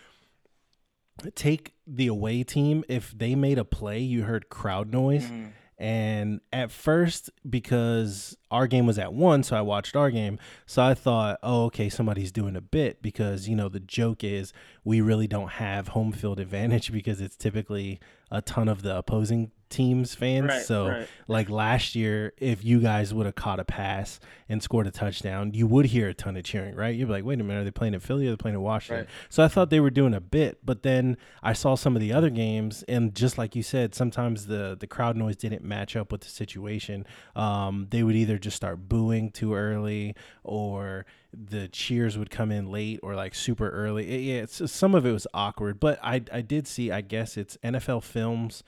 take 1.35 1.75
the 1.87 2.07
away 2.07 2.43
team 2.43 2.85
if 2.89 3.17
they 3.17 3.35
made 3.35 3.59
a 3.59 3.65
play 3.65 4.01
you 4.01 4.25
heard 4.25 4.49
crowd 4.49 4.93
noise. 4.93 5.25
Mm-hmm. 5.25 5.49
And 5.79 6.41
at 6.55 6.71
first 6.71 7.29
because 7.49 8.35
our 8.51 8.67
game 8.67 8.87
was 8.87 8.99
at 8.99 9.13
one 9.13 9.43
so 9.43 9.57
i 9.57 9.61
watched 9.61 9.95
our 9.95 10.11
game. 10.11 10.39
So 10.65 10.83
i 10.83 10.95
thought 10.95 11.39
oh 11.43 11.65
okay 11.67 11.89
somebody's 11.89 12.33
doing 12.33 12.57
a 12.57 12.61
bit 12.61 13.03
because 13.03 13.49
you 13.49 13.57
know 13.57 13.69
the 13.69 13.81
joke 13.81 14.25
is 14.25 14.53
we 14.85 15.01
really 15.01 15.27
don't 15.27 15.53
have 15.53 15.89
home 15.89 16.13
field 16.13 16.41
advantage 16.41 16.93
because 16.99 17.21
it's 17.21 17.37
typically 17.37 18.01
a 18.31 18.43
ton 18.43 18.69
of 18.69 18.83
the 18.83 18.97
opposing 18.97 19.51
teams 19.69 20.15
fans 20.15 20.47
Right, 20.47 20.63
so 20.63 20.89
right. 20.89 21.09
like 21.27 21.51
last 21.51 21.97
year 21.97 22.33
if 22.39 22.65
you 22.65 22.79
guys 22.81 23.13
would 23.13 23.27
have 23.27 23.35
caught 23.35 23.59
a 23.59 23.65
pass 23.65 24.21
and 24.49 24.63
scored 24.63 24.87
a 24.87 24.93
touchdown 24.93 25.51
you 25.55 25.67
would 25.67 25.87
hear 25.87 26.09
a 26.09 26.15
ton 26.15 26.37
of 26.37 26.45
cheering 26.45 26.77
right 26.77 26.95
you'd 26.95 27.07
be 27.07 27.13
like 27.13 27.25
wait 27.25 27.41
a 27.41 27.43
minute 27.43 27.63
are 27.63 27.65
they 27.65 27.73
playing 27.73 27.93
in 27.93 27.99
philly 27.99 28.27
or 28.27 28.29
are 28.29 28.33
they 28.35 28.37
playing 28.37 28.55
in 28.55 28.61
washington 28.63 29.07
Right. 29.07 29.09
so 29.29 29.43
I 29.43 29.49
thought 29.49 29.71
they 29.71 29.81
were 29.81 29.91
doing 29.91 30.15
a 30.15 30.21
bit, 30.21 30.59
but 30.65 30.85
then 30.85 31.17
I 31.43 31.53
saw 31.53 31.75
some 31.75 31.97
of 31.97 32.01
the 32.01 32.13
other 32.13 32.31
games, 32.31 32.85
and 32.87 33.13
just 33.13 33.39
like 33.39 33.57
you 33.57 33.65
said, 33.65 33.93
sometimes 33.93 34.47
the 34.47 34.77
the 34.79 34.87
crowd 34.87 35.17
noise 35.17 35.35
didn't 35.37 35.65
match 35.65 35.97
up 35.97 36.13
with 36.13 36.21
the 36.21 36.29
situation. 36.29 37.05
Um, 37.35 37.89
they 37.91 38.05
would 38.05 38.15
either 38.15 38.39
just 38.39 38.57
start 38.57 38.89
booing 38.89 39.31
too 39.33 39.55
early, 39.55 40.15
or 40.45 41.07
the 41.45 41.69
cheers 41.69 42.17
would 42.17 42.31
come 42.31 42.51
in 42.51 42.71
late 42.71 43.01
or 43.03 43.15
like 43.15 43.35
super 43.35 43.69
early. 43.69 44.09
It- 44.09 44.21
yeah, 44.21 44.43
it's, 44.43 44.71
some 44.73 44.95
of 44.95 45.05
it 45.05 45.13
was 45.13 45.27
awkward, 45.35 45.79
but 45.79 45.99
I 46.03 46.23
I 46.33 46.41
did 46.41 46.67
see. 46.67 46.91
I 46.91 47.01
guess 47.03 47.37
it's 47.37 47.57
NFL 47.63 48.03
Films 48.03 48.63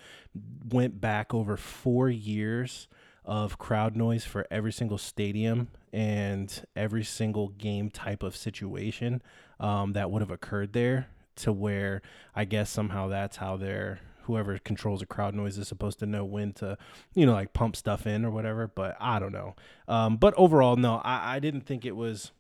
went 0.71 1.01
back 1.01 1.33
over 1.33 1.57
four 1.57 2.09
years 2.11 2.89
of 3.25 3.59
crowd 3.59 3.97
noise 3.97 4.25
for 4.25 4.47
every 4.51 4.73
single 4.73 4.99
stadium 4.99 5.69
and 5.93 6.65
every 6.77 7.05
single 7.05 7.49
game 7.49 7.91
type 7.91 8.23
of 8.23 8.37
situation 8.37 9.21
um, 9.61 9.93
that 9.93 10.11
would 10.11 10.23
have 10.23 10.31
occurred 10.31 10.73
there 10.73 11.09
to 11.37 11.53
where 11.53 12.01
I 12.35 12.45
guess 12.45 12.71
somehow 12.71 13.09
that's 13.09 13.37
how 13.37 13.57
they're 13.57 14.01
whoever 14.23 14.59
controls 14.59 15.01
the 15.01 15.07
crowd 15.07 15.35
noise 15.35 15.57
is 15.57 15.69
supposed 15.69 15.99
to 15.99 16.07
know 16.07 16.25
when 16.25 16.53
to 16.53 16.77
you 17.15 17.25
know 17.25 17.33
like 17.33 17.53
pump 17.55 17.75
stuff 17.77 18.07
in 18.07 18.25
or 18.25 18.31
whatever 18.31 18.67
but 18.67 18.97
I 19.01 19.19
don't 19.19 19.33
know 19.33 19.57
um, 19.89 20.17
but 20.17 20.35
overall 20.37 20.77
no 20.77 20.97
I, 21.05 21.37
I 21.37 21.39
didn't 21.39 21.63
think 21.63 21.85
it 21.87 21.97
was 21.97 22.33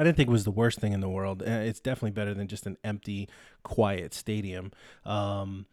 I 0.00 0.02
didn't 0.02 0.16
think 0.16 0.30
it 0.30 0.32
was 0.32 0.44
the 0.44 0.50
worst 0.50 0.78
thing 0.80 0.94
in 0.94 1.00
the 1.00 1.10
world. 1.10 1.42
Uh, 1.42 1.50
It's 1.50 1.78
definitely 1.78 2.12
better 2.12 2.32
than 2.32 2.48
just 2.48 2.64
an 2.66 2.78
empty, 2.82 3.28
quiet 3.62 4.14
stadium. 4.14 4.72
Um, 5.04 5.66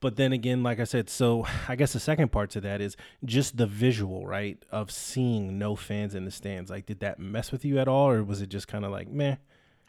but 0.00 0.16
then 0.16 0.32
again, 0.32 0.62
like 0.62 0.80
I 0.80 0.84
said, 0.84 1.10
so 1.10 1.46
I 1.68 1.76
guess 1.76 1.92
the 1.92 2.00
second 2.00 2.32
part 2.32 2.48
to 2.52 2.62
that 2.62 2.80
is 2.80 2.96
just 3.26 3.58
the 3.58 3.66
visual, 3.66 4.26
right, 4.26 4.64
of 4.70 4.90
seeing 4.90 5.58
no 5.58 5.76
fans 5.76 6.14
in 6.14 6.24
the 6.24 6.30
stands. 6.30 6.70
Like, 6.70 6.86
did 6.86 7.00
that 7.00 7.18
mess 7.18 7.52
with 7.52 7.62
you 7.62 7.78
at 7.78 7.88
all, 7.88 8.08
or 8.08 8.24
was 8.24 8.40
it 8.40 8.48
just 8.48 8.68
kind 8.68 8.86
of 8.86 8.90
like 8.90 9.08
meh? 9.08 9.36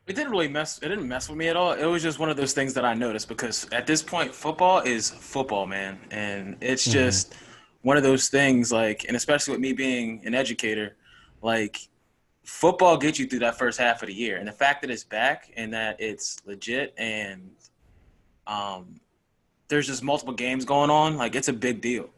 It 0.07 0.17
didn't 0.17 0.31
really 0.31 0.49
mess. 0.49 0.79
It 0.79 0.89
didn't 0.89 1.07
mess 1.07 1.29
with 1.29 1.37
me 1.37 1.47
at 1.47 1.55
all. 1.55 1.71
It 1.71 1.85
was 1.85 2.03
just 2.03 2.19
one 2.19 2.29
of 2.29 2.35
those 2.35 2.51
things 2.51 2.73
that 2.73 2.83
I 2.83 2.93
noticed 2.93 3.29
because 3.29 3.65
at 3.71 3.87
this 3.87 4.03
point, 4.03 4.35
football 4.35 4.81
is 4.81 5.09
football, 5.09 5.65
man, 5.67 5.97
and 6.11 6.57
it's 6.59 6.85
Mhm. 6.85 6.91
just 6.91 7.35
one 7.81 7.95
of 7.95 8.03
those 8.03 8.27
things. 8.27 8.73
Like, 8.73 9.05
and 9.07 9.15
especially 9.15 9.53
with 9.53 9.61
me 9.61 9.71
being 9.71 10.21
an 10.25 10.35
educator, 10.35 10.97
like 11.41 11.87
football 12.43 12.97
gets 12.97 13.17
you 13.19 13.25
through 13.27 13.39
that 13.39 13.57
first 13.57 13.79
half 13.79 14.01
of 14.03 14.07
the 14.07 14.13
year, 14.13 14.37
and 14.37 14.47
the 14.47 14.51
fact 14.51 14.81
that 14.81 14.91
it's 14.91 15.03
back 15.03 15.51
and 15.55 15.73
that 15.73 15.99
it's 15.99 16.37
legit 16.45 16.93
and 16.97 17.49
um, 18.47 18.99
there's 19.69 19.87
just 19.87 20.03
multiple 20.03 20.33
games 20.33 20.65
going 20.65 20.89
on, 20.89 21.17
like 21.17 21.35
it's 21.35 21.47
a 21.47 21.53
big 21.53 21.81
deal. 21.81 22.09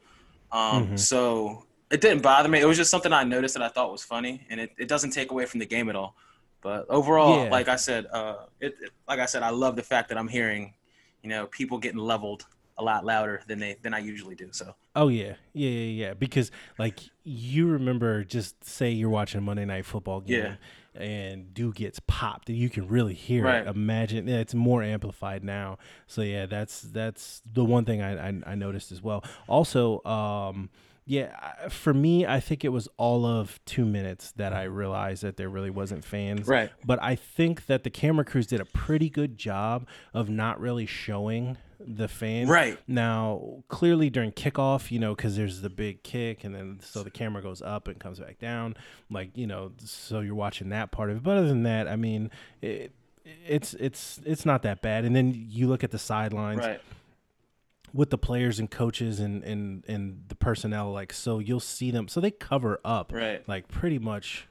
Um, 0.52 0.88
Mhm. 0.90 1.00
So 1.00 1.66
it 1.92 2.02
didn't 2.02 2.24
bother 2.24 2.50
me. 2.50 2.60
It 2.60 2.66
was 2.66 2.78
just 2.78 2.90
something 2.90 3.14
I 3.14 3.24
noticed 3.24 3.54
that 3.56 3.64
I 3.64 3.70
thought 3.70 3.92
was 3.92 4.04
funny, 4.04 4.46
and 4.50 4.60
it, 4.60 4.72
it 4.78 4.88
doesn't 4.88 5.12
take 5.12 5.32
away 5.32 5.46
from 5.46 5.60
the 5.60 5.66
game 5.66 5.90
at 5.90 5.96
all. 5.96 6.16
But 6.62 6.88
overall, 6.90 7.44
Yeah. 7.44 7.52
like 7.52 7.68
I 7.68 7.76
said, 7.76 8.08
uh, 8.08 8.46
it, 8.60 8.76
it- 8.82 8.92
like 9.08 9.20
I 9.20 9.26
said, 9.28 9.44
I 9.44 9.50
love 9.52 9.76
the 9.76 9.84
fact 9.84 10.10
that 10.10 10.18
I'm 10.18 10.28
hearing, 10.28 10.74
you 11.22 11.30
know, 11.30 11.46
people 11.48 11.78
getting 11.78 12.00
leveled 12.00 12.46
a 12.78 12.84
lot 12.84 13.06
louder 13.06 13.42
than 13.48 13.60
they 13.60 13.78
than 13.82 13.94
I 13.94 14.00
usually 14.00 14.36
do. 14.36 14.50
So 14.52 14.76
Oh 14.96 15.08
yeah, 15.08 15.34
yeah, 15.54 15.70
yeah, 15.70 16.06
yeah. 16.08 16.14
Because 16.14 16.52
like 16.78 17.00
you 17.24 17.68
remember, 17.68 18.24
just 18.24 18.64
say 18.64 18.90
you're 18.92 19.10
watching 19.10 19.40
a 19.40 19.42
Monday 19.42 19.66
Night 19.66 19.86
Football 19.86 20.22
game, 20.22 20.58
yeah. 20.96 21.02
and 21.02 21.54
dude 21.54 21.76
gets 21.76 22.00
popped, 22.08 22.50
and 22.50 22.58
you 22.58 22.70
can 22.70 22.88
really 22.88 23.14
hear 23.14 23.44
Right. 23.44 23.66
it. 23.66 23.68
Imagine 23.68 24.28
yeah, 24.28 24.38
it's 24.38 24.54
more 24.54 24.84
amplified 24.84 25.44
now. 25.44 25.78
So 26.08 26.22
yeah, 26.22 26.46
that's 26.46 26.82
that's 26.82 27.42
the 27.52 27.64
one 27.66 27.86
thing 27.86 28.02
I 28.02 28.30
I, 28.30 28.42
I 28.46 28.56
noticed 28.56 28.92
as 28.92 29.02
well. 29.02 29.24
Also, 29.48 30.04
um, 30.06 30.70
yeah, 31.08 31.70
for 31.70 31.94
me, 31.94 32.26
I 32.26 32.40
think 32.40 32.66
it 32.66 32.70
was 32.70 32.88
all 32.98 33.26
of 33.28 33.60
two 33.66 33.86
minutes 33.86 34.32
that 34.38 34.54
I 34.54 34.64
realized 34.64 35.22
that 35.22 35.38
there 35.38 35.50
really 35.50 35.70
wasn't 35.70 36.04
fans. 36.04 36.48
Right. 36.48 36.72
But 36.84 37.02
I 37.04 37.16
think 37.16 37.68
that 37.68 37.84
the 37.84 37.92
camera 37.92 38.26
crews 38.26 38.48
did 38.48 38.60
a 38.60 38.66
pretty 38.66 39.10
good 39.10 39.38
job 39.38 39.88
of 40.16 40.30
not 40.30 40.60
really 40.60 40.88
showing 40.88 41.58
the 41.80 42.08
fans. 42.08 42.50
Right. 42.50 42.78
Now, 42.88 43.64
clearly 43.68 44.10
during 44.10 44.32
kickoff, 44.32 44.92
you 44.92 45.00
know, 45.00 45.16
because 45.16 45.36
there's 45.36 45.62
the 45.62 45.70
big 45.70 46.04
kick, 46.04 46.44
and 46.44 46.54
then 46.56 46.80
so 46.82 47.04
the 47.04 47.12
camera 47.12 47.42
goes 47.42 47.62
up 47.62 47.88
and 47.88 48.00
comes 48.00 48.20
back 48.20 48.40
down, 48.40 48.76
like 49.10 49.36
you 49.38 49.48
know, 49.48 49.72
so 49.84 50.20
you're 50.22 50.36
watching 50.36 50.70
that 50.70 50.92
part 50.92 51.10
of 51.10 51.18
it. 51.18 51.24
But 51.24 51.38
other 51.38 51.48
than 51.48 51.64
that, 51.64 51.88
I 51.88 51.96
mean, 51.96 52.32
it, 52.62 52.92
it's 53.48 53.74
it's 53.76 54.20
it's 54.26 54.46
not 54.46 54.62
that 54.64 54.82
bad. 54.82 55.06
And 55.06 55.16
then 55.16 55.34
you 55.36 55.68
look 55.68 55.84
at 55.84 55.92
the 55.92 56.00
sidelines 56.00 56.60
right, 56.60 56.82
with 57.94 58.10
the 58.10 58.18
players 58.18 58.60
and 58.60 58.70
coaches 58.70 59.20
and 59.20 59.44
and 59.44 59.84
and 59.88 60.24
the 60.28 60.36
personnel, 60.36 60.92
like 60.92 61.14
so 61.14 61.40
you'll 61.40 61.60
see 61.60 61.92
them. 61.92 62.08
So 62.08 62.20
they 62.20 62.32
cover 62.32 62.80
up 62.84 63.12
right. 63.14 63.48
like 63.48 63.68
pretty 63.68 64.00
much 64.00 64.48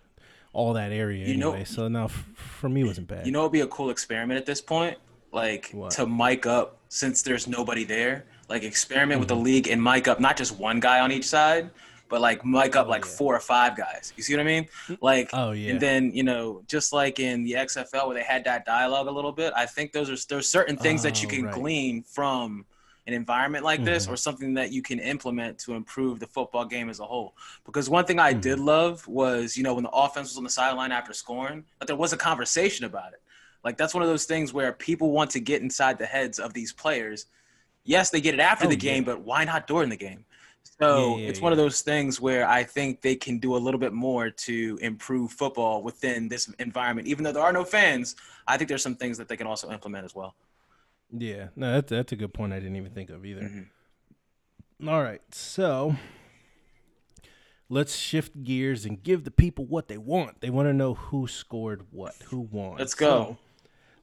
all 0.52 0.73
that 0.75 0.93
area 0.93 1.26
You 1.26 1.37
know- 1.37 1.50
anyway. 1.50 1.64
so 1.64 1.88
now 1.88 2.04
f- 2.04 2.28
for 2.37 2.69
me, 2.69 2.83
it 2.83 2.87
wasn't 2.87 3.09
bad. 3.09 3.26
You 3.26 3.33
know, 3.33 3.40
it'd 3.40 3.50
be 3.52 3.61
a 3.61 3.66
cool 3.66 3.90
experiment 3.90 4.38
at 4.38 4.47
this 4.47 4.61
point, 4.61 4.99
like 5.33 5.71
What? 5.73 5.90
to 5.93 6.07
mic 6.07 6.47
up 6.47 6.78
since 6.94 7.22
there's 7.22 7.48
nobody 7.48 7.84
there. 7.84 8.24
Like 8.48 8.62
experiment 8.62 9.18
with 9.18 9.28
the 9.28 9.34
Mm-hmm. 9.34 9.44
league 9.50 9.68
and 9.68 9.82
mic 9.82 10.06
up 10.06 10.20
not 10.20 10.36
just 10.36 10.56
one 10.58 10.78
guy 10.78 11.00
on 11.00 11.10
each 11.10 11.24
side, 11.26 11.70
but 12.08 12.20
like 12.20 12.44
mic 12.44 12.76
up 12.76 12.86
Oh, 12.86 12.90
like 12.90 13.04
yeah. 13.04 13.10
four 13.18 13.34
or 13.34 13.40
five 13.40 13.76
guys. 13.76 14.12
You 14.16 14.22
see 14.22 14.34
what 14.34 14.40
I 14.42 14.44
mean? 14.44 14.68
Like, 15.00 15.30
Oh, 15.32 15.50
yeah. 15.52 15.72
And 15.72 15.80
then 15.80 16.12
you 16.14 16.22
know, 16.22 16.62
just 16.68 16.92
like 16.92 17.18
in 17.18 17.42
the 17.42 17.54
XFL 17.54 18.06
where 18.06 18.14
they 18.14 18.22
had 18.22 18.44
that 18.44 18.64
dialogue 18.64 19.08
a 19.08 19.10
little 19.10 19.32
bit, 19.32 19.52
I 19.56 19.66
think 19.66 19.90
those 19.92 20.08
are 20.08 20.16
there's 20.28 20.48
certain 20.48 20.76
things 20.76 21.02
that 21.02 21.20
you 21.22 21.26
Oh, 21.28 21.30
can 21.30 21.42
right. 21.46 21.54
glean 21.54 22.04
from 22.04 22.66
an 23.06 23.12
environment 23.12 23.64
like 23.64 23.84
this 23.84 24.06
Mhm. 24.06 24.12
or 24.12 24.16
something 24.16 24.54
that 24.54 24.70
you 24.72 24.80
can 24.82 24.98
implement 24.98 25.58
to 25.58 25.74
improve 25.74 26.20
the 26.20 26.26
football 26.28 26.64
game 26.64 26.88
as 26.88 27.00
a 27.00 27.04
whole. 27.04 27.34
Because 27.66 27.90
one 27.90 28.04
thing 28.06 28.18
I 28.20 28.32
Mm-hmm. 28.32 28.40
did 28.40 28.58
love 28.60 29.06
was, 29.08 29.56
you 29.56 29.62
know, 29.62 29.74
when 29.74 29.84
the 29.84 29.90
offense 29.90 30.28
was 30.30 30.38
on 30.38 30.44
the 30.44 30.50
sideline 30.50 30.92
after 30.92 31.12
scoring, 31.12 31.64
that 31.80 31.86
there 31.86 31.96
was 31.96 32.12
a 32.12 32.16
conversation 32.16 32.84
about 32.86 33.12
it. 33.14 33.20
Like 33.64 33.76
that's 33.76 33.94
one 33.94 34.02
of 34.02 34.09
those 34.09 34.25
things 34.25 34.52
where 34.52 34.73
people 34.73 35.11
want 35.12 35.30
to 35.30 35.40
get 35.40 35.62
inside 35.62 35.99
the 35.99 36.06
heads 36.06 36.38
of 36.38 36.52
these 36.52 36.73
players. 36.73 37.26
Yes, 37.85 38.11
they 38.11 38.21
get 38.21 38.35
it 38.35 38.40
after 38.40 38.66
Oh, 38.66 38.71
the 38.71 38.76
game, 38.76 39.04
yeah. 39.04 39.14
but 39.14 39.23
why 39.23 39.44
not 39.44 39.66
during 39.66 39.88
the 39.88 39.97
game? 39.97 40.25
So 40.80 41.16
Yeah, 41.16 41.23
yeah, 41.23 41.28
it's 41.28 41.40
one 41.40 41.52
of 41.52 41.59
those 41.59 41.83
things 41.83 42.21
where 42.21 42.49
I 42.49 42.64
think 42.64 43.00
they 43.02 43.14
can 43.14 43.38
do 43.38 43.56
a 43.56 43.59
little 43.59 43.78
bit 43.80 43.92
more 43.92 44.30
to 44.30 44.78
improve 44.80 45.33
football 45.33 45.83
within 45.83 46.28
this 46.28 46.49
environment. 46.59 47.06
Even 47.09 47.25
though 47.25 47.33
there 47.33 47.42
are 47.42 47.52
no 47.52 47.64
fans, 47.64 48.16
I 48.47 48.56
think 48.56 48.68
there's 48.68 48.83
some 48.83 48.97
things 48.97 49.18
that 49.18 49.28
they 49.28 49.37
can 49.37 49.47
also 49.47 49.71
implement 49.71 50.04
as 50.04 50.14
well. 50.14 50.35
Yeah, 51.16 51.49
no, 51.54 51.73
that's 51.75 51.90
that's 51.90 52.12
a 52.12 52.16
good 52.16 52.33
point. 52.35 52.52
I 52.52 52.59
didn't 52.59 52.76
even 52.76 52.92
think 52.92 53.11
of 53.11 53.25
either. 53.25 53.42
Mhm. 53.42 53.66
All 54.88 55.02
right, 55.02 55.23
so 55.33 55.97
let's 57.68 57.97
shift 57.97 58.42
gears 58.42 58.85
and 58.85 59.02
give 59.02 59.25
the 59.25 59.30
people 59.30 59.64
what 59.66 59.88
they 59.88 59.99
want. 59.99 60.40
They 60.40 60.50
want 60.50 60.66
to 60.68 60.75
know 60.75 60.94
who 60.94 61.26
scored 61.26 61.87
what, 61.90 62.14
who 62.26 62.40
won. 62.40 62.78
Let's 62.78 62.94
go. 62.94 63.06
So, 63.06 63.38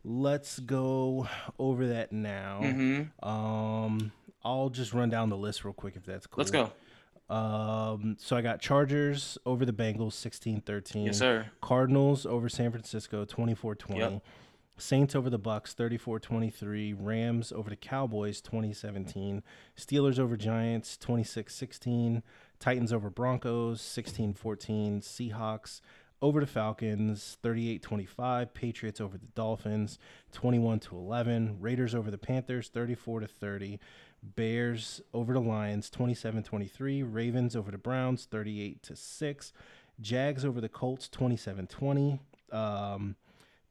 let's 0.03 0.60
go 0.60 1.27
over 1.60 1.88
that 1.88 2.12
now. 2.12 2.60
hmm 2.62 3.01
Um, 3.27 4.12
I'll 4.43 4.70
just 4.70 4.93
run 4.93 5.10
down 5.10 5.29
the 5.29 5.38
list 5.38 5.63
real 5.63 5.74
quick 5.74 5.96
if 5.96 6.05
that's 6.05 6.25
cool. 6.27 6.41
Let's 6.43 6.51
go. 6.51 6.72
Um, 7.34 8.17
so 8.20 8.36
I 8.36 8.41
got 8.41 8.60
Chargers 8.60 9.38
over 9.46 9.65
the 9.65 9.72
Bengals 9.74 10.13
16-13. 10.13 11.05
Yes, 11.05 11.20
sir. 11.20 11.46
Cardinals 11.62 12.25
over 12.25 12.50
San 12.50 12.72
Francisco 12.72 13.24
24-20. 13.25 13.98
Yep. 13.98 14.24
Saints 14.77 15.15
over 15.15 15.29
the 15.29 15.38
Bucks 15.38 15.75
34-23, 15.75 16.96
Rams 16.98 17.51
over 17.51 17.70
the 17.70 17.75
Cowboys 17.75 18.41
2017, 18.41 19.43
Steelers 19.77 20.17
over 20.17 20.36
Giants 20.36 20.98
26-16, 21.00 22.24
Titans 22.60 22.91
over 22.91 23.12
Broncos 23.12 23.79
16-14, 23.79 25.03
Seahawks 25.03 25.81
over 26.22 26.40
the 26.40 26.48
Falcons 26.48 27.38
38-25, 27.44 28.54
Patriots 28.54 29.01
over 29.01 29.18
the 29.18 29.28
Dolphins 29.36 29.98
21 30.34 30.80
to 30.82 30.96
11, 30.96 31.58
Raiders 31.60 31.96
over 31.96 32.12
the 32.12 32.18
Panthers 32.18 32.70
34 32.70 33.22
to 33.22 33.28
30, 33.28 33.80
Bears 34.24 35.01
over 35.13 35.34
the 35.34 35.42
Lions 35.42 35.90
27-23, 35.90 37.04
Ravens 37.08 37.56
over 37.56 37.72
the 37.72 37.78
Browns 37.78 38.25
38 38.25 38.84
to 38.84 38.96
6, 38.96 39.54
Jags 40.00 40.46
over 40.46 40.62
the 40.62 40.70
Colts 40.70 41.10
27-20, 41.12 42.20
um 42.51 43.16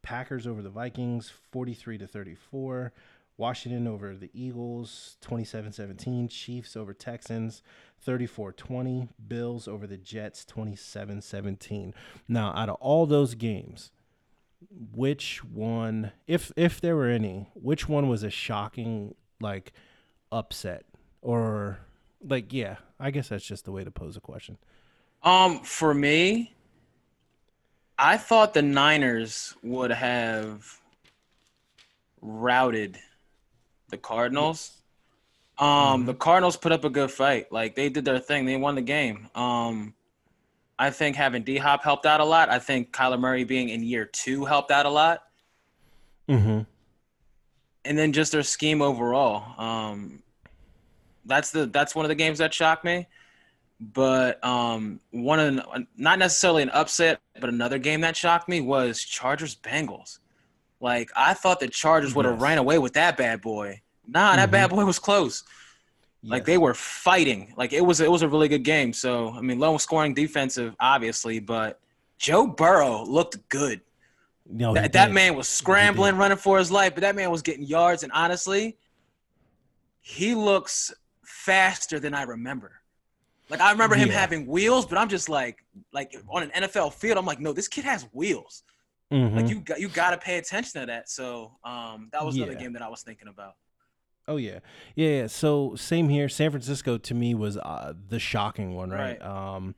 Packers 0.02 0.46
over 0.46 0.62
the 0.62 0.70
Vikings 0.70 1.30
43 1.52 1.98
to 1.98 2.06
34. 2.06 2.92
Washington 3.40 3.88
over 3.88 4.14
the 4.14 4.30
Eagles 4.34 5.16
27-17. 5.22 6.28
Chiefs 6.30 6.76
over 6.76 6.92
Texans 6.92 7.62
34-20. 8.06 9.08
Bills 9.26 9.66
over 9.66 9.86
the 9.86 9.96
Jets 9.96 10.44
27-17. 10.44 11.94
Now, 12.28 12.52
out 12.54 12.68
of 12.68 12.76
all 12.76 13.06
those 13.06 13.34
games, 13.34 13.90
which 14.94 15.42
one 15.42 16.12
if 16.26 16.52
if 16.54 16.82
there 16.82 16.94
were 16.94 17.08
any, 17.08 17.48
which 17.54 17.88
one 17.88 18.08
was 18.08 18.22
a 18.22 18.28
shocking 18.28 19.14
like 19.40 19.72
upset 20.30 20.84
or 21.22 21.80
like 22.22 22.52
yeah, 22.52 22.76
I 22.98 23.10
guess 23.10 23.30
that's 23.30 23.44
just 23.44 23.64
the 23.64 23.72
way 23.72 23.84
to 23.84 23.90
pose 23.90 24.18
a 24.18 24.20
question. 24.20 24.58
Um, 25.22 25.60
for 25.60 25.94
me, 25.94 26.54
I 27.98 28.18
thought 28.18 28.52
the 28.52 28.62
Niners 28.62 29.54
would 29.62 29.90
have 29.90 30.78
routed 32.20 32.98
the 33.90 33.98
Cardinals. 33.98 34.72
Um, 35.58 36.06
the 36.06 36.14
Cardinals 36.14 36.56
put 36.56 36.72
up 36.72 36.84
a 36.84 36.90
good 36.90 37.10
fight. 37.10 37.52
Like 37.52 37.74
they 37.74 37.88
did 37.88 38.04
their 38.04 38.18
thing. 38.18 38.46
They 38.46 38.56
won 38.56 38.74
the 38.74 38.82
game. 38.82 39.28
Um, 39.34 39.94
I 40.78 40.90
think 40.90 41.16
having 41.16 41.42
D 41.42 41.58
Hop 41.58 41.82
helped 41.82 42.06
out 42.06 42.20
a 42.20 42.24
lot. 42.24 42.48
I 42.48 42.58
think 42.58 42.92
Kyler 42.92 43.20
Murray 43.20 43.44
being 43.44 43.68
in 43.68 43.82
year 43.82 44.06
two 44.06 44.44
helped 44.46 44.70
out 44.70 44.86
a 44.86 44.90
lot. 44.90 45.24
Mm-hmm. 46.28 46.60
and 47.84 47.98
then 47.98 48.12
just 48.12 48.30
their 48.30 48.44
scheme 48.44 48.82
overall. 48.82 49.60
Um, 49.60 50.22
that's 51.24 51.50
the 51.50 51.66
that's 51.66 51.94
one 51.94 52.04
of 52.04 52.08
the 52.08 52.14
games 52.14 52.38
that 52.38 52.54
shocked 52.54 52.84
me. 52.84 53.08
But 53.80 54.42
um, 54.44 55.00
one 55.10 55.40
of 55.40 55.56
the, 55.56 55.86
not 55.96 56.18
necessarily 56.18 56.62
an 56.62 56.70
upset, 56.70 57.18
but 57.40 57.48
another 57.48 57.78
game 57.78 58.02
that 58.02 58.14
shocked 58.14 58.48
me 58.48 58.60
was 58.60 59.02
Chargers 59.02 59.56
Bengals. 59.56 60.18
Like 60.80 61.10
I 61.14 61.34
thought 61.34 61.60
the 61.60 61.68
Chargers 61.68 62.14
would 62.14 62.24
have 62.24 62.34
Yes. 62.34 62.42
ran 62.42 62.58
away 62.58 62.78
with 62.78 62.94
that 62.94 63.16
bad 63.16 63.40
boy. 63.42 63.80
Nah, 64.06 64.36
that 64.36 64.48
Mhm. 64.48 64.52
bad 64.52 64.70
boy 64.70 64.84
was 64.84 64.98
close. 64.98 65.44
Like 66.22 66.44
they 66.44 66.58
were 66.58 66.74
fighting. 66.74 67.54
Like 67.56 67.72
it 67.72 67.80
was 67.84 68.00
it 68.00 68.10
was 68.10 68.22
a 68.22 68.28
really 68.28 68.48
good 68.48 68.64
game. 68.64 68.92
So 68.92 69.30
I 69.30 69.40
mean, 69.40 69.58
low 69.58 69.76
scoring 69.78 70.14
defensive, 70.14 70.74
obviously, 70.80 71.38
but 71.38 71.80
Joe 72.18 72.46
Burrow 72.46 73.04
looked 73.04 73.48
good. 73.48 73.80
No, 74.52 74.74
That, 74.74 74.92
that 74.94 75.12
man 75.12 75.36
was 75.36 75.48
scrambling, 75.48 76.16
running 76.16 76.36
for 76.36 76.58
his 76.58 76.70
life, 76.72 76.94
but 76.94 77.02
that 77.02 77.14
man 77.14 77.30
was 77.30 77.40
getting 77.40 77.62
yards. 77.62 78.02
And 78.02 78.10
honestly, 78.12 78.76
he 80.00 80.34
looks 80.34 80.92
faster 81.24 82.00
than 82.00 82.14
I 82.14 82.22
remember. 82.22 82.80
Like 83.48 83.60
I 83.60 83.70
remember 83.72 83.96
him 83.96 84.08
Yeah. 84.08 84.18
having 84.20 84.46
wheels, 84.46 84.86
but 84.86 84.98
I'm 84.98 85.08
just 85.08 85.28
like, 85.28 85.64
like 85.92 86.14
on 86.28 86.42
an 86.42 86.50
NFL 86.50 86.90
field, 86.90 87.16
I'm 87.18 87.26
like, 87.26 87.40
no, 87.40 87.52
this 87.52 87.68
kid 87.68 87.84
has 87.84 88.02
wheels. 88.12 88.62
Mhm. 89.10 89.34
Like 89.34 89.48
you 89.48 89.60
got 89.60 89.80
you 89.80 89.88
got 89.88 90.10
to 90.10 90.18
pay 90.18 90.38
attention 90.38 90.80
to 90.80 90.86
that. 90.86 91.08
So 91.08 91.56
um, 91.64 92.08
that 92.12 92.24
was 92.24 92.36
another 92.36 92.54
game 92.54 92.72
that 92.74 92.82
I 92.82 92.88
was 92.88 93.02
thinking 93.02 93.28
about. 93.28 93.54
Oh 94.28 94.36
yeah, 94.36 94.60
yeah. 94.94 95.08
yeah. 95.08 95.26
So 95.26 95.74
same 95.74 96.08
here. 96.08 96.28
San 96.28 96.50
Francisco 96.50 96.98
to 96.98 97.14
me 97.14 97.34
was 97.34 97.56
uh, 97.56 97.94
the 98.08 98.18
shocking 98.18 98.74
one, 98.74 98.90
right? 98.90 99.20
Right. 99.20 99.22
Um, 99.22 99.74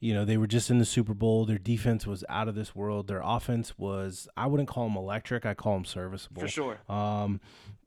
you 0.00 0.12
know, 0.12 0.26
they 0.26 0.36
were 0.36 0.46
just 0.46 0.68
in 0.70 0.78
the 0.78 0.84
Super 0.84 1.14
Bowl. 1.14 1.46
Their 1.46 1.56
defense 1.56 2.06
was 2.06 2.24
out 2.28 2.46
of 2.46 2.54
this 2.54 2.74
world. 2.74 3.06
Their 3.06 3.22
offense 3.24 3.78
was, 3.78 4.28
I 4.36 4.46
wouldn't 4.46 4.68
call 4.68 4.86
them 4.86 4.98
electric. 4.98 5.46
I 5.46 5.54
call 5.54 5.74
them 5.76 5.86
serviceable. 5.86 6.42
For 6.42 6.48
sure. 6.48 6.78
Um, 6.90 7.40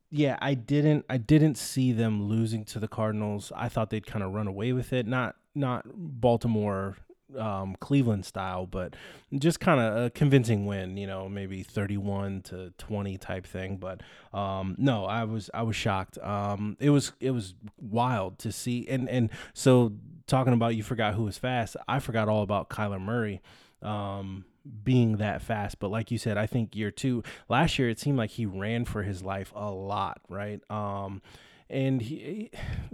yeah, 0.10 0.36
I 0.42 0.56
didn't, 0.56 1.06
I 1.12 1.18
didn't 1.18 1.60
see 1.60 1.92
them 1.92 2.24
losing 2.24 2.66
to 2.66 2.80
the 2.80 2.88
Cardinals. 2.88 3.52
I 3.56 3.70
thought 3.70 3.92
they'd 3.92 4.08
kind 4.08 4.24
of 4.24 4.34
run 4.34 4.48
away 4.48 4.74
with 4.74 4.94
it. 4.94 5.06
Not, 5.06 5.36
not 5.54 5.86
Baltimore 5.94 6.98
um, 7.38 7.76
Cleveland 7.80 8.26
style, 8.26 8.66
but 8.66 8.96
just 9.38 9.60
kind 9.60 9.80
of 9.80 10.06
a 10.06 10.10
convincing 10.10 10.66
win. 10.66 10.98
You 10.98 11.08
know, 11.08 11.28
maybe 11.28 11.64
thirty-one 11.64 12.42
to 12.44 12.72
twenty 12.78 13.18
type 13.18 13.46
thing. 13.46 13.78
But 13.78 14.02
um, 14.34 14.76
no, 14.78 15.06
I 15.06 15.24
was 15.24 15.50
I 15.54 15.64
was 15.64 15.76
shocked. 15.76 16.18
Um, 16.20 16.78
it 16.80 16.90
was 16.92 17.12
it 17.20 17.32
was 17.32 17.56
wild 17.80 18.40
to 18.40 18.52
see, 18.52 18.88
and 18.88 19.10
and 19.10 19.30
so 19.54 19.94
talking 20.28 20.54
about 20.54 20.76
you 20.76 20.84
forgot 20.84 21.14
who 21.16 21.24
was 21.24 21.38
fast. 21.38 21.76
I 21.88 22.00
forgot 22.00 22.30
all 22.30 22.44
about 22.44 22.70
Kyler 22.70 23.02
Murray. 23.02 23.42
Um, 23.82 24.46
being 24.84 25.18
that 25.18 25.42
fast. 25.42 25.80
But 25.80 25.92
like 25.92 26.12
you 26.12 26.18
said, 26.18 26.38
I 26.38 26.46
think 26.46 26.76
year 26.76 26.92
two, 26.92 27.24
last 27.48 27.80
year, 27.80 27.90
it 27.90 28.00
seemed 28.00 28.18
like 28.18 28.32
he 28.32 28.46
ran 28.46 28.84
for 28.84 29.02
his 29.04 29.24
life 29.24 29.54
a 29.56 29.72
lot, 29.72 30.20
right? 30.28 30.60
Um, 30.70 31.22
and 31.70 32.02
he 32.02 32.52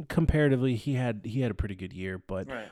comparatively, 0.08 0.75
he 0.75 0.94
had 0.94 1.22
he 1.24 1.42
had 1.42 1.50
a 1.52 1.56
pretty 1.56 1.74
good 1.75 1.94
year, 1.94 2.18
but 2.20 2.48
Right. 2.48 2.70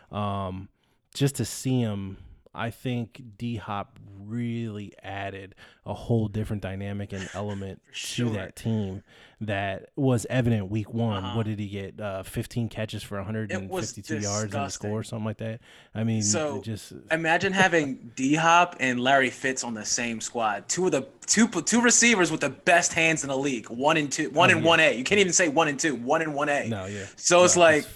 um, 0.48 0.70
just 1.14 1.36
to 1.36 1.46
see 1.46 1.80
him, 1.80 2.18
I 2.54 2.70
think 2.70 3.22
D 3.38 3.56
Hop 3.58 3.98
really 4.24 4.94
added 5.02 5.56
a 5.86 5.94
whole 5.94 6.28
different 6.28 6.62
dynamic 6.62 7.12
and 7.14 7.28
element 7.34 7.82
sure. 7.92 8.28
to 8.28 8.34
that 8.36 8.56
team 8.56 9.04
that 9.42 9.90
was 9.96 10.28
evident 10.30 10.70
week 10.70 10.94
one. 10.94 11.24
Uh-huh. 11.24 11.38
What 11.38 11.46
did 11.48 11.60
he 11.60 11.68
get? 11.68 12.00
Uh, 12.00 12.24
15 12.24 12.70
catches 12.70 13.02
for 13.04 13.18
152 13.18 14.20
yards 14.20 14.54
and 14.54 14.66
a 14.66 14.70
score, 14.70 15.04
something 15.04 15.26
like 15.26 15.38
that. 15.38 15.62
I 15.96 16.04
mean, 16.04 16.22
So, 16.22 16.62
just 16.62 16.94
Imagine 17.10 17.52
having 17.54 18.12
D 18.16 18.36
Hop 18.36 18.76
and 18.80 19.00
Larry 19.00 19.30
Fitz 19.30 19.64
on 19.64 19.74
the 19.74 19.86
same 19.86 20.22
squad. 20.22 20.68
Two 20.70 20.86
of 20.86 20.92
the 20.92 21.08
two 21.26 21.48
two 21.48 21.82
receivers 21.82 22.32
with 22.32 22.42
the 22.42 22.50
best 22.50 22.94
hands 22.94 23.24
in 23.24 23.30
the 23.30 23.38
league. 23.38 23.70
One 23.70 23.98
and 23.98 24.12
two, 24.12 24.30
one 24.30 24.50
Oh, 24.52 24.56
and 24.56 24.62
yeah. 24.62 24.68
one 24.70 24.80
A. 24.80 24.96
You 24.98 25.04
can't 25.04 25.20
even 25.20 25.34
say 25.34 25.48
one 25.50 25.68
and 25.68 25.80
two. 25.80 25.96
One 25.96 26.22
and 26.22 26.36
one 26.36 26.50
A. 26.50 26.68
no, 26.68 26.86
yeah. 26.86 27.06
So 27.16 27.44
it's 27.44 27.58
like, 27.58 27.84
how, 27.86 27.90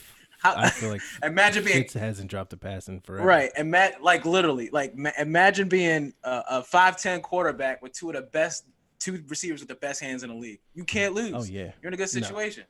I 0.58 0.70
feel 0.72 0.90
like 0.92 1.02
imagine 1.24 1.64
being 1.64 1.78
Fitz 1.78 1.94
hasn't 1.94 2.30
dropped 2.30 2.54
a 2.54 2.58
pass 2.58 2.88
in 2.88 3.00
forever. 3.02 3.26
right. 3.26 3.52
Ima- 3.58 3.92
like 4.02 4.26
literally, 4.26 4.70
like 4.72 4.96
ma- 4.98 5.12
imagine 5.20 5.68
being 5.70 6.14
a, 6.24 6.62
five 6.64 6.98
ten 6.98 7.22
quarterback 7.22 7.82
with 7.82 7.94
two 7.94 8.10
of 8.10 8.16
the 8.16 8.22
best 8.22 8.66
two 9.00 9.24
receivers 9.28 9.60
with 9.60 9.70
the 9.70 9.76
best 9.76 10.02
hands 10.02 10.24
in 10.24 10.30
the 10.30 10.36
league. 10.36 10.60
You 10.74 10.84
can't 10.84 11.14
lose. 11.14 11.34
Oh 11.36 11.44
yeah. 11.44 11.72
You're 11.82 11.90
in 11.90 11.94
a 11.94 11.98
good 11.98 12.14
No. 12.14 12.22
situation. 12.22 12.64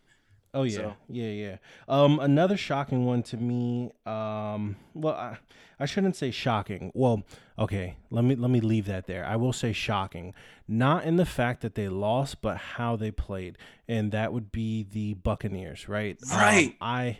Oh 0.54 0.64
yeah, 0.64 0.76
So- 0.78 0.94
yeah, 1.10 1.30
yeah. 1.32 1.58
Um, 1.90 2.20
another 2.20 2.56
shocking 2.58 3.06
one 3.06 3.24
to 3.24 3.38
me. 3.38 3.92
Um, 4.06 4.78
well, 4.94 5.14
I, 5.14 5.38
I 5.82 5.86
shouldn't 5.86 6.16
say 6.16 6.32
shocking. 6.32 6.94
Well, 6.96 7.24
okay, 7.60 7.98
let 8.10 8.24
me 8.24 8.36
let 8.36 8.50
me 8.50 8.62
leave 8.62 8.86
that 8.86 9.06
there. 9.06 9.26
I 9.26 9.36
will 9.36 9.52
say 9.52 9.74
shocking, 9.74 10.34
not 10.66 11.04
in 11.04 11.18
the 11.18 11.26
fact 11.26 11.60
that 11.62 11.76
they 11.76 11.90
lost, 11.90 12.42
but 12.42 12.56
how 12.56 12.96
they 12.96 13.12
played, 13.12 13.58
and 13.90 14.14
that 14.14 14.32
would 14.32 14.54
be 14.54 14.84
the 14.90 15.16
Buccaneers, 15.16 15.90
right? 15.90 16.18
Um, 16.32 16.38
Right. 16.38 16.76
I. 16.80 17.20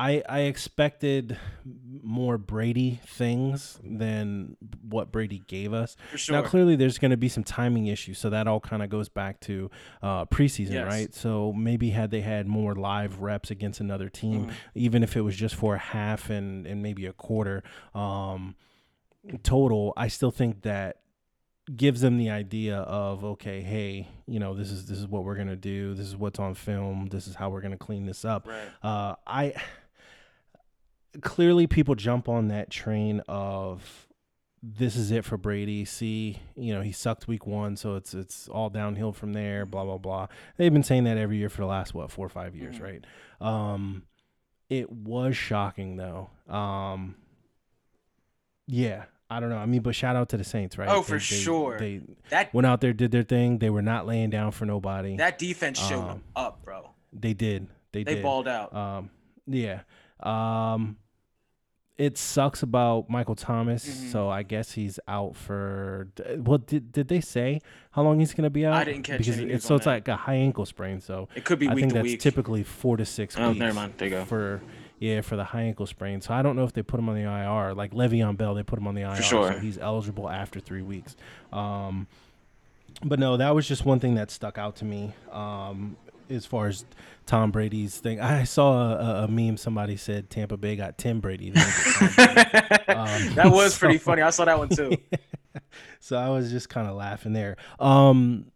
I, 0.00 0.22
I 0.28 0.38
expected 0.40 1.36
more 2.02 2.38
Brady 2.38 3.00
things 3.06 3.78
than 3.84 4.56
what 4.88 5.12
Brady 5.12 5.42
gave 5.46 5.74
us. 5.74 5.94
Sure. 6.16 6.36
Now, 6.40 6.48
clearly, 6.48 6.74
there's 6.74 6.96
going 6.96 7.10
to 7.10 7.18
be 7.18 7.28
some 7.28 7.44
timing 7.44 7.86
issues, 7.86 8.18
so 8.18 8.30
that 8.30 8.48
all 8.48 8.60
kind 8.60 8.82
of 8.82 8.88
goes 8.88 9.10
back 9.10 9.40
to 9.40 9.70
uh, 10.02 10.24
preseason, 10.24 10.72
Yes. 10.72 10.86
right? 10.86 11.14
So 11.14 11.52
maybe 11.52 11.90
had 11.90 12.10
they 12.10 12.22
had 12.22 12.46
more 12.46 12.74
live 12.74 13.20
reps 13.20 13.50
against 13.50 13.80
another 13.80 14.08
team, 14.08 14.46
Mhm. 14.46 14.52
even 14.74 15.02
if 15.02 15.16
it 15.18 15.20
was 15.20 15.36
just 15.36 15.54
for 15.54 15.74
a 15.74 15.78
half 15.78 16.30
and 16.30 16.66
and 16.66 16.82
maybe 16.82 17.04
a 17.04 17.12
quarter 17.12 17.62
um, 17.94 18.54
total, 19.42 19.92
I 19.98 20.08
still 20.08 20.30
think 20.30 20.62
that 20.62 20.96
gives 21.76 22.00
them 22.00 22.16
the 22.16 22.30
idea 22.30 22.78
of 22.78 23.22
okay, 23.24 23.60
hey, 23.60 24.08
you 24.26 24.40
know, 24.40 24.54
this 24.54 24.70
is 24.70 24.86
this 24.86 24.98
is 24.98 25.06
what 25.06 25.24
we're 25.24 25.36
gonna 25.36 25.56
do. 25.56 25.94
This 25.94 26.06
is 26.06 26.16
what's 26.16 26.38
on 26.38 26.54
film. 26.54 27.08
This 27.10 27.28
is 27.28 27.34
how 27.34 27.50
we're 27.50 27.60
gonna 27.60 27.76
clean 27.76 28.06
this 28.06 28.24
up. 28.24 28.48
Right. 28.48 28.68
Uh, 28.82 29.14
I 29.26 29.54
clearly 31.22 31.66
people 31.66 31.94
jump 31.94 32.28
on 32.28 32.48
that 32.48 32.70
train 32.70 33.20
of 33.28 34.06
this 34.62 34.94
is 34.96 35.10
it 35.10 35.24
for 35.24 35.36
Brady. 35.38 35.84
See, 35.86 36.38
you 36.54 36.74
know, 36.74 36.82
he 36.82 36.92
sucked 36.92 37.26
week 37.26 37.46
one, 37.46 37.76
so 37.76 37.94
it's 37.96 38.12
it's 38.14 38.48
all 38.48 38.68
downhill 38.70 39.12
from 39.12 39.32
there. 39.32 39.64
Blah 39.66 39.84
blah 39.84 39.98
blah. 39.98 40.26
They've 40.56 40.72
been 40.72 40.82
saying 40.82 41.04
that 41.04 41.16
every 41.16 41.38
year 41.38 41.48
for 41.48 41.62
the 41.62 41.66
last 41.66 41.94
what 41.94 42.10
four 42.10 42.26
or 42.26 42.30
five 42.30 42.54
years, 42.54 42.76
Mhm. 42.78 42.82
right? 42.82 43.04
Um, 43.40 44.02
it 44.68 44.90
was 44.92 45.36
shocking 45.36 45.96
though. 45.96 46.30
Um, 46.48 47.16
yeah, 48.66 49.04
I 49.28 49.40
don't 49.40 49.48
know. 49.50 49.56
I 49.56 49.66
mean, 49.66 49.80
but 49.82 49.94
shout 49.94 50.16
out 50.16 50.28
to 50.30 50.36
the 50.36 50.44
Saints, 50.44 50.78
right? 50.78 50.88
Oh, 50.88 51.02
for 51.02 51.18
sure. 51.18 51.78
They 51.78 52.02
That 52.28 52.52
went 52.54 52.66
out 52.66 52.80
there, 52.80 52.92
did 52.92 53.10
their 53.10 53.22
thing. 53.22 53.58
They 53.58 53.70
were 53.70 53.82
not 53.82 54.06
laying 54.06 54.30
down 54.30 54.52
for 54.52 54.66
nobody. 54.66 55.16
that 55.16 55.38
defense 55.38 55.78
showed 55.78 56.00
Um, 56.02 56.06
them 56.08 56.22
up, 56.36 56.62
bro. 56.64 56.90
they 57.12 57.32
did. 57.34 57.66
They, 57.92 58.04
They 58.04 58.14
did. 58.16 58.22
balled 58.22 58.46
out. 58.46 58.74
Um, 58.74 59.10
yeah. 59.46 59.80
Um, 60.20 60.98
it 62.00 62.16
sucks 62.16 62.62
about 62.62 63.10
Michael 63.10 63.34
Thomas. 63.34 63.86
Mhm. 63.86 64.10
So 64.12 64.30
I 64.30 64.42
guess 64.42 64.72
he's 64.72 64.98
out 65.06 65.36
for. 65.36 66.08
Well, 66.38 66.56
did 66.58 66.92
did 66.92 67.08
they 67.08 67.20
say 67.20 67.60
how 67.90 68.02
long 68.02 68.18
he's 68.20 68.32
going 68.32 68.44
to 68.44 68.50
be 68.50 68.64
out? 68.64 68.72
I 68.72 68.84
didn't 68.84 69.02
catch 69.02 69.18
because 69.18 69.36
news 69.38 69.62
so 69.64 69.74
it's 69.74 69.84
that. 69.84 69.90
like 69.90 70.08
a 70.08 70.16
high 70.16 70.34
ankle 70.36 70.64
sprain. 70.64 71.00
So 71.00 71.28
It 71.34 71.44
could 71.44 71.58
be 71.58 71.68
I 71.68 71.74
think 71.74 71.92
that's 71.92 72.04
week. 72.04 72.20
typically 72.20 72.62
four 72.62 72.96
to 72.96 73.04
six 73.04 73.36
Oh, 73.38 73.48
weeks. 73.48 73.60
never 73.60 73.74
mind. 73.74 73.94
There 73.98 74.08
you 74.08 74.14
go. 74.14 74.24
For 74.24 74.62
yeah, 74.98 75.20
for 75.20 75.36
the 75.36 75.44
high 75.44 75.62
ankle 75.62 75.86
sprain. 75.86 76.20
So 76.22 76.32
I 76.32 76.40
don't 76.42 76.56
know 76.56 76.64
if 76.64 76.72
they 76.72 76.82
put 76.82 76.98
him 77.00 77.08
on 77.10 77.14
the 77.16 77.22
IR. 77.22 77.74
Like 77.74 77.92
Le'Veon 77.92 78.36
Bell, 78.38 78.54
they 78.54 78.62
put 78.62 78.78
him 78.78 78.86
on 78.86 78.94
the 78.94 79.02
IR. 79.02 79.16
sure. 79.22 79.52
So 79.52 79.58
he's 79.58 79.76
eligible 79.78 80.28
after 80.30 80.58
three 80.58 80.82
weeks. 80.82 81.16
Um, 81.52 82.06
but 83.04 83.18
no, 83.18 83.36
that 83.36 83.54
was 83.54 83.68
just 83.68 83.84
one 83.84 84.00
thing 84.00 84.14
that 84.14 84.30
stuck 84.30 84.56
out 84.58 84.76
to 84.76 84.84
me. 84.84 85.12
Um, 85.32 85.96
as 86.30 86.46
far 86.46 86.66
as 86.68 86.84
Tom 87.30 87.52
Brady's 87.52 87.96
thing, 87.96 88.20
I 88.20 88.42
saw 88.42 88.90
a, 88.90 89.24
a- 89.24 89.28
meme. 89.28 89.56
Somebody 89.56 89.96
said 89.96 90.30
Tampa 90.30 90.56
Bay 90.56 90.74
got 90.74 90.98
Tim 90.98 91.20
Brady. 91.20 91.50
They 91.50 91.60
didn't 91.60 91.74
get 91.76 91.94
Tom 91.94 92.10
Brady. 92.16 92.76
Um, 92.90 93.34
that 93.34 93.52
was 93.52 93.78
pretty 93.78 93.98
funny. 94.06 94.20
I 94.20 94.30
saw 94.30 94.44
that 94.46 94.58
one 94.58 94.68
too. 94.68 94.96
so 96.00 96.16
I 96.16 96.28
was 96.30 96.50
just 96.50 96.68
kind 96.68 96.88
of 96.88 96.96
laughing 96.96 97.32
there. 97.32 97.56
Um, 97.78 98.46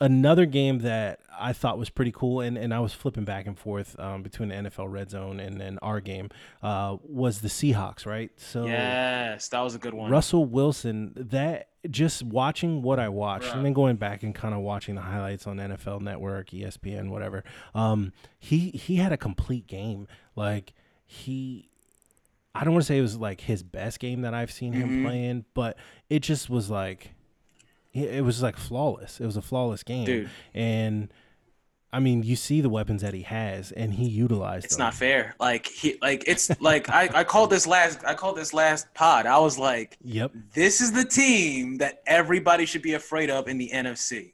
another 0.00 0.46
game 0.46 0.80
that 0.80 1.20
I 1.38 1.52
thought 1.52 1.78
was 1.78 1.88
pretty 1.90 2.12
cool, 2.12 2.40
and, 2.40 2.56
and 2.58 2.72
I 2.74 2.80
was 2.80 2.92
flipping 2.92 3.24
back 3.24 3.46
and 3.46 3.58
forth 3.58 3.98
um, 3.98 4.22
between 4.22 4.48
the 4.50 4.54
NFL 4.56 4.90
Red 4.90 5.10
Zone 5.10 5.40
and 5.40 5.60
then 5.60 5.78
our 5.82 6.00
game, 6.00 6.28
uh, 6.62 6.96
was 7.02 7.40
the 7.40 7.48
Seahawks, 7.48 8.04
right? 8.06 8.30
So 8.36 8.66
yes, 8.66 9.48
that 9.48 9.60
was 9.60 9.74
a 9.74 9.78
good 9.78 9.94
one. 9.94 10.10
Russell 10.10 10.44
Wilson, 10.44 11.12
that 11.16 11.68
just 11.90 12.22
watching 12.22 12.82
what 12.82 12.98
I 12.98 13.08
watched 13.08 13.54
and 13.54 13.64
then 13.64 13.72
going 13.72 13.96
back 13.96 14.22
and 14.22 14.34
kind 14.34 14.54
of 14.54 14.60
watching 14.60 14.96
the 14.96 15.02
highlights 15.02 15.46
on 15.46 15.58
NFL 15.58 16.00
Network, 16.00 16.50
ESPN, 16.50 17.10
whatever. 17.10 17.44
Um, 17.74 18.12
he 18.38 18.70
he 18.70 18.96
had 18.96 19.12
a 19.12 19.16
complete 19.16 19.66
game. 19.66 20.08
Like 20.34 20.72
he, 21.04 21.68
I 22.54 22.64
don't 22.64 22.72
want 22.72 22.82
to 22.82 22.86
say 22.86 22.98
it 22.98 23.02
was 23.02 23.16
like 23.16 23.40
his 23.42 23.62
best 23.62 24.00
game 24.00 24.22
that 24.22 24.34
I've 24.34 24.50
seen 24.50 24.72
him 24.72 24.88
Mhm. 24.88 25.04
playing, 25.04 25.44
but 25.54 25.76
it 26.10 26.20
just 26.20 26.50
was 26.50 26.68
like, 26.70 27.12
it 28.04 28.22
was 28.24 28.42
like 28.42 28.56
flawless. 28.56 29.20
It 29.20 29.26
was 29.26 29.36
a 29.36 29.42
flawless 29.42 29.82
game, 29.82 30.06
Dude. 30.06 30.30
And 30.54 31.08
I 31.92 32.00
mean, 32.00 32.22
you 32.24 32.36
see 32.36 32.60
the 32.60 32.68
weapons 32.68 33.02
that 33.02 33.14
he 33.14 33.22
has, 33.22 33.72
and 33.72 33.94
he 33.94 34.06
utilized. 34.06 34.64
It's 34.66 34.76
them. 34.76 34.84
not 34.86 34.94
fair. 34.94 35.34
Like 35.40 35.66
he, 35.66 35.96
like 36.02 36.24
it's 36.26 36.60
like 36.60 36.90
I, 36.90 37.08
I 37.14 37.24
called 37.24 37.50
this 37.50 37.66
last. 37.66 38.04
I 38.04 38.14
called 38.14 38.36
this 38.36 38.52
last 38.52 38.92
pod. 38.94 39.26
I 39.26 39.38
was 39.38 39.58
like, 39.58 39.96
Yep. 40.02 40.32
this 40.52 40.80
is 40.80 40.92
the 40.92 41.04
team 41.04 41.78
that 41.78 42.02
everybody 42.06 42.66
should 42.66 42.82
be 42.82 42.94
afraid 42.94 43.30
of 43.30 43.48
in 43.48 43.56
the 43.58 43.70
NFC. 43.72 44.32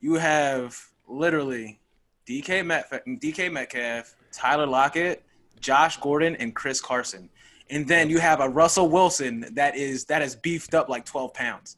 You 0.00 0.14
have 0.14 0.78
literally 1.08 1.80
DK 2.28 2.64
Metcalf, 2.64 3.00
DK 3.06 3.50
Metcalf, 3.52 4.14
Tyler 4.32 4.66
Lockett, 4.66 5.24
Josh 5.60 5.96
Gordon, 5.98 6.36
and 6.36 6.54
Chris 6.54 6.80
Carson, 6.80 7.28
and 7.70 7.88
then 7.88 8.08
you 8.08 8.18
have 8.18 8.40
a 8.40 8.48
Russell 8.48 8.88
Wilson 8.88 9.46
that 9.54 9.76
is 9.76 10.04
that 10.04 10.22
is 10.22 10.36
beefed 10.36 10.74
up 10.74 10.88
like 10.88 11.04
12 11.04 11.34
pounds. 11.34 11.76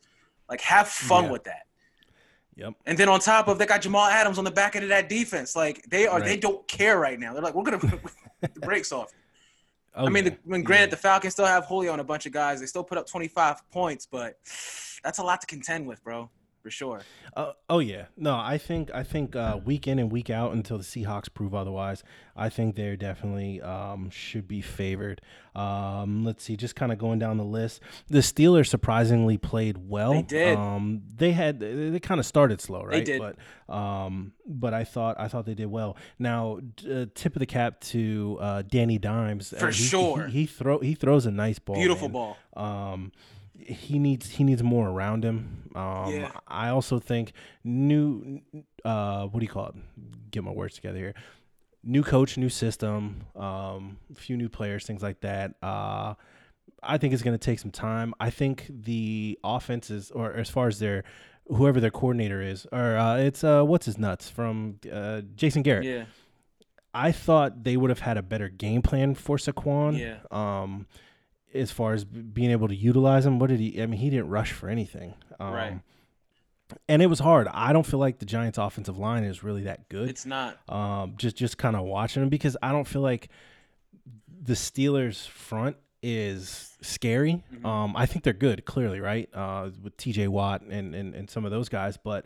Like 0.53 0.61
have 0.61 0.87
fun 0.89 1.25
Yeah. 1.25 1.31
with 1.31 1.45
that. 1.45 1.63
Yep. 2.57 2.75
And 2.85 2.99
then 2.99 3.09
on 3.09 3.19
top 3.21 3.49
of 3.49 3.59
they 3.59 3.65
got 3.65 3.81
Jamal 3.81 4.07
Adams 4.07 4.37
on 4.37 4.45
the 4.45 4.51
back 4.51 4.77
end 4.77 4.83
of 4.83 4.91
that 4.91 5.09
defense. 5.09 5.57
Like 5.57 5.83
they 5.89 6.07
are, 6.07 6.21
they 6.21 6.37
don't 6.37 6.69
care 6.69 6.99
right 6.99 7.19
now. 7.19 7.33
They're 7.33 7.43
like, 7.43 7.55
we're 7.55 7.63
gonna 7.65 7.79
put 8.43 8.55
the 8.55 8.61
brakes 8.61 8.93
off. 8.93 9.11
Oh, 9.95 10.05
I 10.07 10.11
mean, 10.11 10.25
yeah. 10.25 10.31
the, 10.31 10.39
when 10.45 10.63
granted, 10.63 10.91
the 10.91 10.99
Falcons 10.99 11.33
still 11.33 11.47
have 11.47 11.65
Julio 11.65 11.93
and 11.93 12.01
a 12.03 12.05
bunch 12.05 12.27
of 12.27 12.33
guys. 12.33 12.61
They 12.61 12.67
still 12.67 12.85
put 12.85 12.99
up 12.99 13.07
25 13.07 13.71
points, 13.71 14.05
but 14.07 14.39
that's 15.03 15.19
a 15.19 15.23
lot 15.23 15.41
to 15.41 15.47
contend 15.47 15.87
with, 15.87 16.05
bro. 16.05 16.29
For 16.63 16.71
sure. 16.71 17.01
Uh, 17.37 17.53
oh 17.69 17.81
yeah, 17.81 18.07
no, 18.17 18.37
I 18.37 18.57
think 18.57 18.91
I 18.95 19.03
think 19.03 19.35
uh, 19.35 19.59
week 19.65 19.89
in 19.89 19.99
and 19.99 20.13
week 20.13 20.31
out 20.31 20.53
until 20.53 20.79
the 20.79 20.85
Seahawks 20.85 21.33
prove 21.33 21.55
otherwise. 21.55 22.05
I 22.37 22.49
think 22.49 22.77
they're 22.77 22.97
definitely 22.97 23.61
um, 23.61 24.11
should 24.11 24.47
be 24.47 24.61
favored. 24.61 25.21
Um, 25.55 26.25
let's 26.25 26.45
see, 26.45 26.57
just 26.57 26.77
kind 26.77 26.93
of 26.93 26.99
going 26.99 27.19
down 27.19 27.37
the 27.37 27.45
list. 27.45 27.81
The 28.09 28.21
Steelers 28.21 28.69
surprisingly 28.69 29.37
played 29.37 29.77
well. 29.89 30.13
They 30.13 30.23
did. 30.23 30.57
Um, 30.57 31.03
they 31.15 31.33
had 31.33 31.59
they, 31.61 31.91
they 31.91 32.01
kind 32.01 32.21
of 32.21 32.27
started 32.27 32.61
slow, 32.61 32.83
right? 32.83 33.05
They 33.05 33.19
did. 33.19 33.21
But 33.21 33.75
um, 33.75 34.33
but 34.47 34.73
I 34.73 34.85
thought 34.85 35.17
I 35.19 35.29
thought 35.29 35.47
they 35.47 35.55
did 35.55 35.67
well. 35.67 35.97
Now, 36.19 36.61
uh, 36.89 37.07
tip 37.15 37.35
of 37.35 37.41
the 37.41 37.47
cap 37.47 37.81
to 37.81 38.39
uh, 38.41 38.63
Danny 38.63 38.99
Dimes. 38.99 39.53
For 39.59 39.67
he, 39.67 39.73
sure. 39.73 40.27
he, 40.27 40.41
he 40.41 40.47
throw 40.47 40.79
he 40.79 40.95
throws 40.95 41.27
a 41.27 41.33
nice 41.33 41.59
ball. 41.59 41.77
Beautiful 41.77 42.09
man. 42.09 42.13
ball. 42.13 43.11
He 43.67 43.99
needs 43.99 44.31
he 44.31 44.45
needs 44.45 44.63
more 44.63 44.89
around 44.89 45.25
him. 45.25 45.71
Um, 45.75 46.13
Yeah. 46.13 46.31
I 46.49 46.69
also 46.69 46.99
think 46.99 47.33
new 47.65 48.41
uh, 48.85 49.27
what 49.27 49.41
do 49.41 49.45
you 49.45 49.51
call 49.53 49.67
it? 49.69 49.75
Get 50.31 50.45
my 50.45 50.51
words 50.51 50.75
together 50.75 50.99
here. 50.99 51.15
New 51.85 52.03
coach, 52.03 52.37
new 52.39 52.49
system, 52.49 53.25
um, 53.35 53.97
a 54.11 54.15
few 54.15 54.37
new 54.37 54.49
players, 54.49 54.87
things 54.87 55.03
like 55.03 55.21
that. 55.21 55.55
Uh, 55.63 56.15
I 56.83 56.99
think 56.99 57.13
it's 57.13 57.23
going 57.23 57.37
to 57.37 57.45
take 57.45 57.59
some 57.59 57.71
time. 57.73 58.15
I 58.21 58.31
think 58.31 58.67
the 58.69 59.39
offense 59.43 59.91
is, 59.91 60.11
or 60.13 60.33
as 60.33 60.49
far 60.49 60.69
as 60.69 60.79
their 60.79 61.03
whoever 61.49 61.81
their 61.81 61.91
coordinator 61.91 62.41
is, 62.41 62.67
or 62.71 62.97
uh, 62.97 63.17
it's 63.19 63.43
uh, 63.43 63.63
what's 63.65 63.87
his 63.87 63.99
nuts 63.99 64.29
from 64.29 64.79
uh, 64.93 65.23
Jason 65.35 65.63
Garrett. 65.63 65.85
Yeah. 65.85 66.05
I 66.95 67.11
thought 67.11 67.65
they 67.65 67.77
would 67.77 67.91
have 67.91 68.01
had 68.01 68.17
a 68.17 68.23
better 68.23 68.49
game 68.49 68.83
plan 68.83 69.15
for 69.15 69.37
Saquon. 69.37 69.99
Yeah. 69.99 70.19
Um, 70.31 70.87
as 71.55 71.71
far 71.71 71.93
as 71.93 72.05
being 72.05 72.51
able 72.51 72.69
to 72.69 72.75
utilize 72.75 73.27
him, 73.27 73.39
what 73.39 73.49
did 73.51 73.61
he? 73.61 73.81
I 73.83 73.87
mean, 73.87 74.01
he 74.01 74.11
didn't 74.11 74.29
rush 74.29 74.53
for 74.53 74.69
anything. 74.69 75.15
Um, 75.39 75.53
Right. 75.53 75.81
And 76.89 77.03
it 77.03 77.07
was 77.07 77.19
hard. 77.19 77.49
I 77.49 77.75
don't 77.75 77.85
feel 77.85 78.01
like 78.01 78.19
the 78.19 78.25
Giants' 78.25 78.57
offensive 78.57 78.97
line 78.97 79.25
is 79.25 79.43
really 79.45 79.65
that 79.65 79.91
good. 79.91 80.09
It's 80.09 80.25
not. 80.25 80.59
um, 80.71 81.15
just 81.19 81.37
just 81.37 81.59
kind 81.59 81.77
of 81.77 81.83
watching 81.83 82.23
them 82.23 82.31
because 82.31 82.57
I 82.63 82.73
don't 82.73 82.89
feel 82.89 83.03
like 83.03 83.29
the 84.43 84.55
Steelers' 84.55 85.29
front 85.29 85.77
is 86.03 86.77
scary. 86.81 87.45
Mm-hmm. 87.53 87.67
Um, 87.67 87.95
I 87.95 88.07
think 88.07 88.25
they're 88.25 88.33
good, 88.33 88.65
clearly, 88.65 89.01
right? 89.01 89.29
Uh, 89.35 89.69
with 89.83 89.99
T.J. 89.99 90.29
Watt 90.29 90.63
and, 90.63 90.95
and 90.95 91.15
and 91.15 91.29
some 91.29 91.45
of 91.45 91.51
those 91.51 91.69
guys, 91.69 91.99
but 91.99 92.25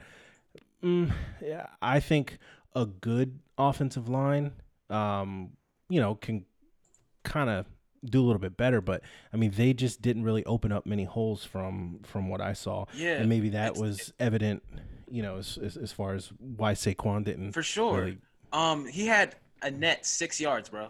mm, 0.83 1.11
yeah, 1.43 1.67
I 1.83 1.99
think 1.99 2.39
a 2.75 2.87
good 2.87 3.41
offensive 3.59 4.09
line, 4.09 4.53
um, 4.91 5.51
you 5.89 6.01
know, 6.01 6.15
can 6.15 6.45
kind 7.25 7.51
of 7.51 7.67
do 8.11 8.21
a 8.23 8.27
little 8.27 8.41
bit 8.41 8.57
better. 8.57 8.81
But 8.81 9.03
I 9.33 9.37
mean, 9.37 9.53
they 9.57 9.73
just 9.73 10.01
didn't 10.03 10.25
really 10.25 10.45
open 10.45 10.73
up 10.73 10.87
many 10.87 11.05
holes 11.05 11.45
from 11.45 12.01
from 12.05 12.29
what 12.29 12.41
I 12.41 12.53
saw. 12.53 12.87
Yeah, 12.95 13.15
and 13.19 13.29
maybe 13.29 13.51
that 13.51 13.77
was 13.77 14.13
evident, 14.21 14.63
you 15.11 15.23
know, 15.23 15.39
as, 15.39 15.59
as 15.59 15.77
as 15.77 15.93
far 15.93 16.15
as 16.15 16.31
why 16.39 16.73
Saquon 16.75 17.25
didn't 17.25 17.53
For 17.53 17.63
sure. 17.63 17.99
really- 18.01 18.19
Um, 18.53 18.87
he 18.87 19.07
had 19.07 19.35
a 19.63 19.71
net 19.71 20.07
six 20.07 20.41
yards, 20.41 20.69
bro. 20.69 20.89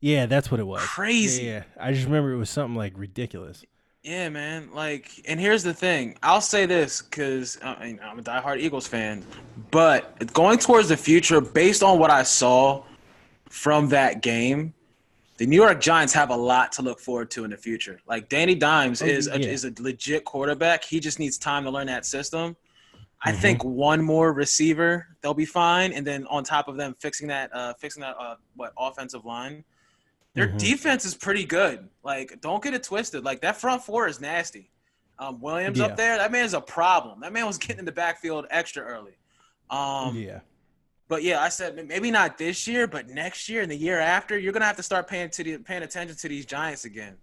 Yeah, 0.00 0.26
that's 0.26 0.50
what 0.50 0.60
it 0.60 0.66
was. 0.66 0.80
Crazy. 0.82 1.44
Yeah, 1.44 1.50
yeah. 1.52 1.62
I 1.78 1.92
just 1.92 2.06
remember 2.06 2.32
it 2.32 2.38
was 2.38 2.48
something 2.50 2.74
like 2.74 2.94
ridiculous. 2.96 3.62
Yeah, 4.02 4.30
man. 4.30 4.70
Like, 4.72 5.10
and 5.28 5.38
here's 5.38 5.62
the 5.62 5.74
thing. 5.74 6.16
I'll 6.22 6.40
say 6.40 6.64
this 6.64 7.02
because 7.02 7.58
I 7.62 7.84
mean, 7.84 8.00
I'm 8.02 8.18
a 8.18 8.22
diehard 8.22 8.58
Eagles 8.60 8.86
fan, 8.86 9.22
but 9.70 10.32
going 10.32 10.58
towards 10.58 10.88
the 10.88 10.96
future, 10.96 11.42
based 11.42 11.82
on 11.82 11.98
what 11.98 12.10
I 12.10 12.22
saw 12.22 12.82
from 13.50 13.88
that 13.90 14.22
game, 14.22 14.72
the 15.40 15.46
New 15.46 15.56
York 15.56 15.80
Giants 15.80 16.12
have 16.12 16.28
a 16.28 16.36
lot 16.36 16.70
to 16.72 16.82
look 16.82 17.00
forward 17.00 17.30
to 17.30 17.44
in 17.44 17.50
the 17.50 17.56
future. 17.56 17.98
Like 18.06 18.28
Danny 18.28 18.54
Dimes 18.54 19.00
Oh, 19.00 19.06
is 19.06 19.26
a, 19.26 19.40
yeah. 19.40 19.48
is 19.48 19.64
a 19.64 19.72
legit 19.80 20.26
quarterback. 20.26 20.84
He 20.84 21.00
just 21.00 21.18
needs 21.18 21.38
time 21.38 21.64
to 21.64 21.70
learn 21.70 21.86
that 21.86 22.04
system. 22.04 22.54
I 23.24 23.32
Mm-hmm. 23.32 23.40
think 23.40 23.64
one 23.64 24.02
more 24.02 24.34
receiver, 24.34 25.06
they'll 25.22 25.32
be 25.32 25.46
fine, 25.46 25.94
and 25.94 26.06
then 26.06 26.26
on 26.26 26.44
top 26.44 26.68
of 26.68 26.76
them 26.76 26.94
fixing 27.00 27.26
that, 27.28 27.48
uh, 27.54 27.72
fixing 27.80 28.02
that, 28.02 28.16
uh, 28.18 28.36
what 28.54 28.74
offensive 28.78 29.24
line. 29.24 29.64
Their 30.34 30.48
Mhm. 30.48 30.58
defense 30.58 31.06
is 31.06 31.14
pretty 31.14 31.44
good. 31.46 31.88
Like, 32.02 32.38
don't 32.42 32.62
get 32.62 32.74
it 32.74 32.82
twisted. 32.82 33.24
Like 33.24 33.40
that 33.40 33.56
front 33.56 33.82
four 33.82 34.08
is 34.08 34.20
nasty. 34.20 34.70
Um, 35.18 35.40
Williams 35.40 35.78
Yeah. 35.78 35.86
up 35.86 35.96
there, 35.96 36.18
that 36.18 36.30
man 36.30 36.44
is 36.44 36.52
a 36.52 36.60
problem. 36.60 37.20
That 37.20 37.32
man 37.32 37.46
was 37.46 37.56
getting 37.56 37.78
in 37.78 37.84
the 37.86 37.92
backfield 37.92 38.46
extra 38.50 38.82
early. 38.84 39.16
Um, 39.70 40.16
yeah. 40.18 40.40
But 41.10 41.22
yeah, 41.24 41.42
I 41.42 41.50
said 41.50 41.86
maybe 41.86 42.10
not 42.10 42.38
this 42.38 42.66
year, 42.66 42.86
but 42.86 43.08
next 43.10 43.48
year 43.50 43.60
and 43.60 43.70
the 43.70 43.76
year 43.76 43.98
after, 43.98 44.38
you're 44.38 44.52
gonna 44.54 44.64
have 44.64 44.76
to 44.76 44.82
start 44.82 45.06
paying 45.08 45.28
to 45.30 45.44
the, 45.44 45.58
paying 45.58 45.82
attention 45.82 46.16
to 46.16 46.28
these 46.28 46.46
Giants 46.46 46.86
again. 46.86 47.16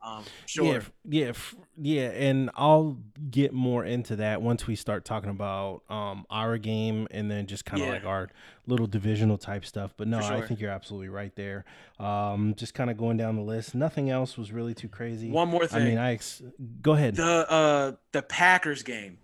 Um, 0.00 0.22
sure. 0.46 0.82
Yeah, 1.04 1.26
yeah, 1.26 1.32
yeah, 1.76 2.08
and 2.10 2.50
I'll 2.56 2.98
get 3.30 3.52
more 3.52 3.84
into 3.84 4.14
that 4.16 4.40
once 4.40 4.64
we 4.66 4.76
start 4.76 5.04
talking 5.04 5.28
about 5.28 5.82
um 5.90 6.24
our 6.30 6.56
game 6.56 7.06
and 7.10 7.28
then 7.30 7.46
just 7.46 7.64
kind 7.64 7.82
of 7.82 7.88
Yeah. 7.88 7.94
like 7.94 8.04
our 8.04 8.30
little 8.66 8.86
divisional 8.86 9.36
type 9.38 9.64
stuff. 9.66 9.92
But 9.96 10.06
no, 10.08 10.20
For 10.22 10.32
I 10.34 10.40
think 10.46 10.60
you're 10.60 10.70
absolutely 10.70 11.08
right 11.08 11.34
there. 11.36 11.64
Um, 11.98 12.54
just 12.56 12.74
kind 12.74 12.90
of 12.90 12.96
going 12.96 13.16
down 13.16 13.34
the 13.36 13.42
list. 13.42 13.74
Nothing 13.74 14.08
else 14.08 14.38
was 14.38 14.52
really 14.52 14.72
too 14.72 14.88
crazy. 14.88 15.30
One 15.30 15.48
more 15.48 15.66
thing. 15.66 15.82
I 15.82 15.84
mean, 15.84 15.98
I 15.98 16.12
ex- 16.14 16.42
go 16.80 16.92
ahead. 16.92 17.16
the 17.16 17.50
uh 17.50 17.92
the 18.12 18.22
Packers 18.22 18.82
game. 18.84 19.18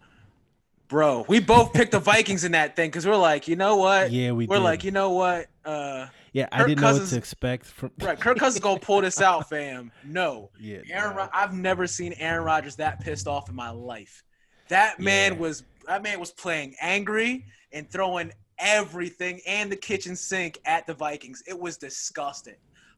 Bro, 0.89 1.25
we 1.29 1.41
both 1.41 1.73
picked 1.73 1.93
the 1.93 1.99
Vikings 1.99 2.45
in 2.45 2.53
that 2.53 2.77
thing 2.77 2.91
because 2.91 3.07
we're 3.07 3.17
like, 3.17 3.49
you 3.49 3.57
know 3.57 3.77
what? 3.77 4.11
Yeah, 4.13 4.33
we 4.33 4.47
We're 4.47 4.57
did. 4.57 4.63
like, 4.65 4.85
you 4.85 4.91
know 4.91 5.11
what? 5.11 5.47
Uh, 5.65 6.07
yeah, 6.33 6.47
I 6.53 6.65
didn't 6.67 6.81
know 6.83 6.93
what 6.93 7.09
to 7.09 7.17
expect 7.17 7.67
from. 7.67 7.91
right, 8.01 8.19
Kirk 8.21 8.39
Cousins 8.39 8.63
gonna 8.63 8.79
pull 8.81 9.01
this 9.01 9.21
out, 9.21 9.49
fam. 9.49 9.91
No, 10.05 10.51
Yeah, 10.61 10.79
Aaron. 10.91 11.29
I've 11.33 11.55
never 11.55 11.87
seen 11.87 12.13
Aaron 12.19 12.45
Rodgers 12.45 12.77
that 12.77 13.01
pissed 13.01 13.27
off 13.27 13.49
in 13.49 13.55
my 13.55 13.71
life. 13.71 14.23
That 14.69 15.01
man 15.01 15.35
Yeah. 15.35 15.39
was 15.39 15.65
that 15.87 16.03
man 16.03 16.21
was 16.21 16.31
playing 16.33 16.75
angry 16.81 17.45
and 17.73 17.91
throwing 17.91 18.33
everything 18.59 19.41
and 19.47 19.71
the 19.71 19.77
kitchen 19.77 20.17
sink 20.17 20.59
at 20.65 20.87
the 20.87 20.95
Vikings. 20.95 21.43
It 21.47 21.59
was 21.59 21.77
disgusting. 21.77 22.55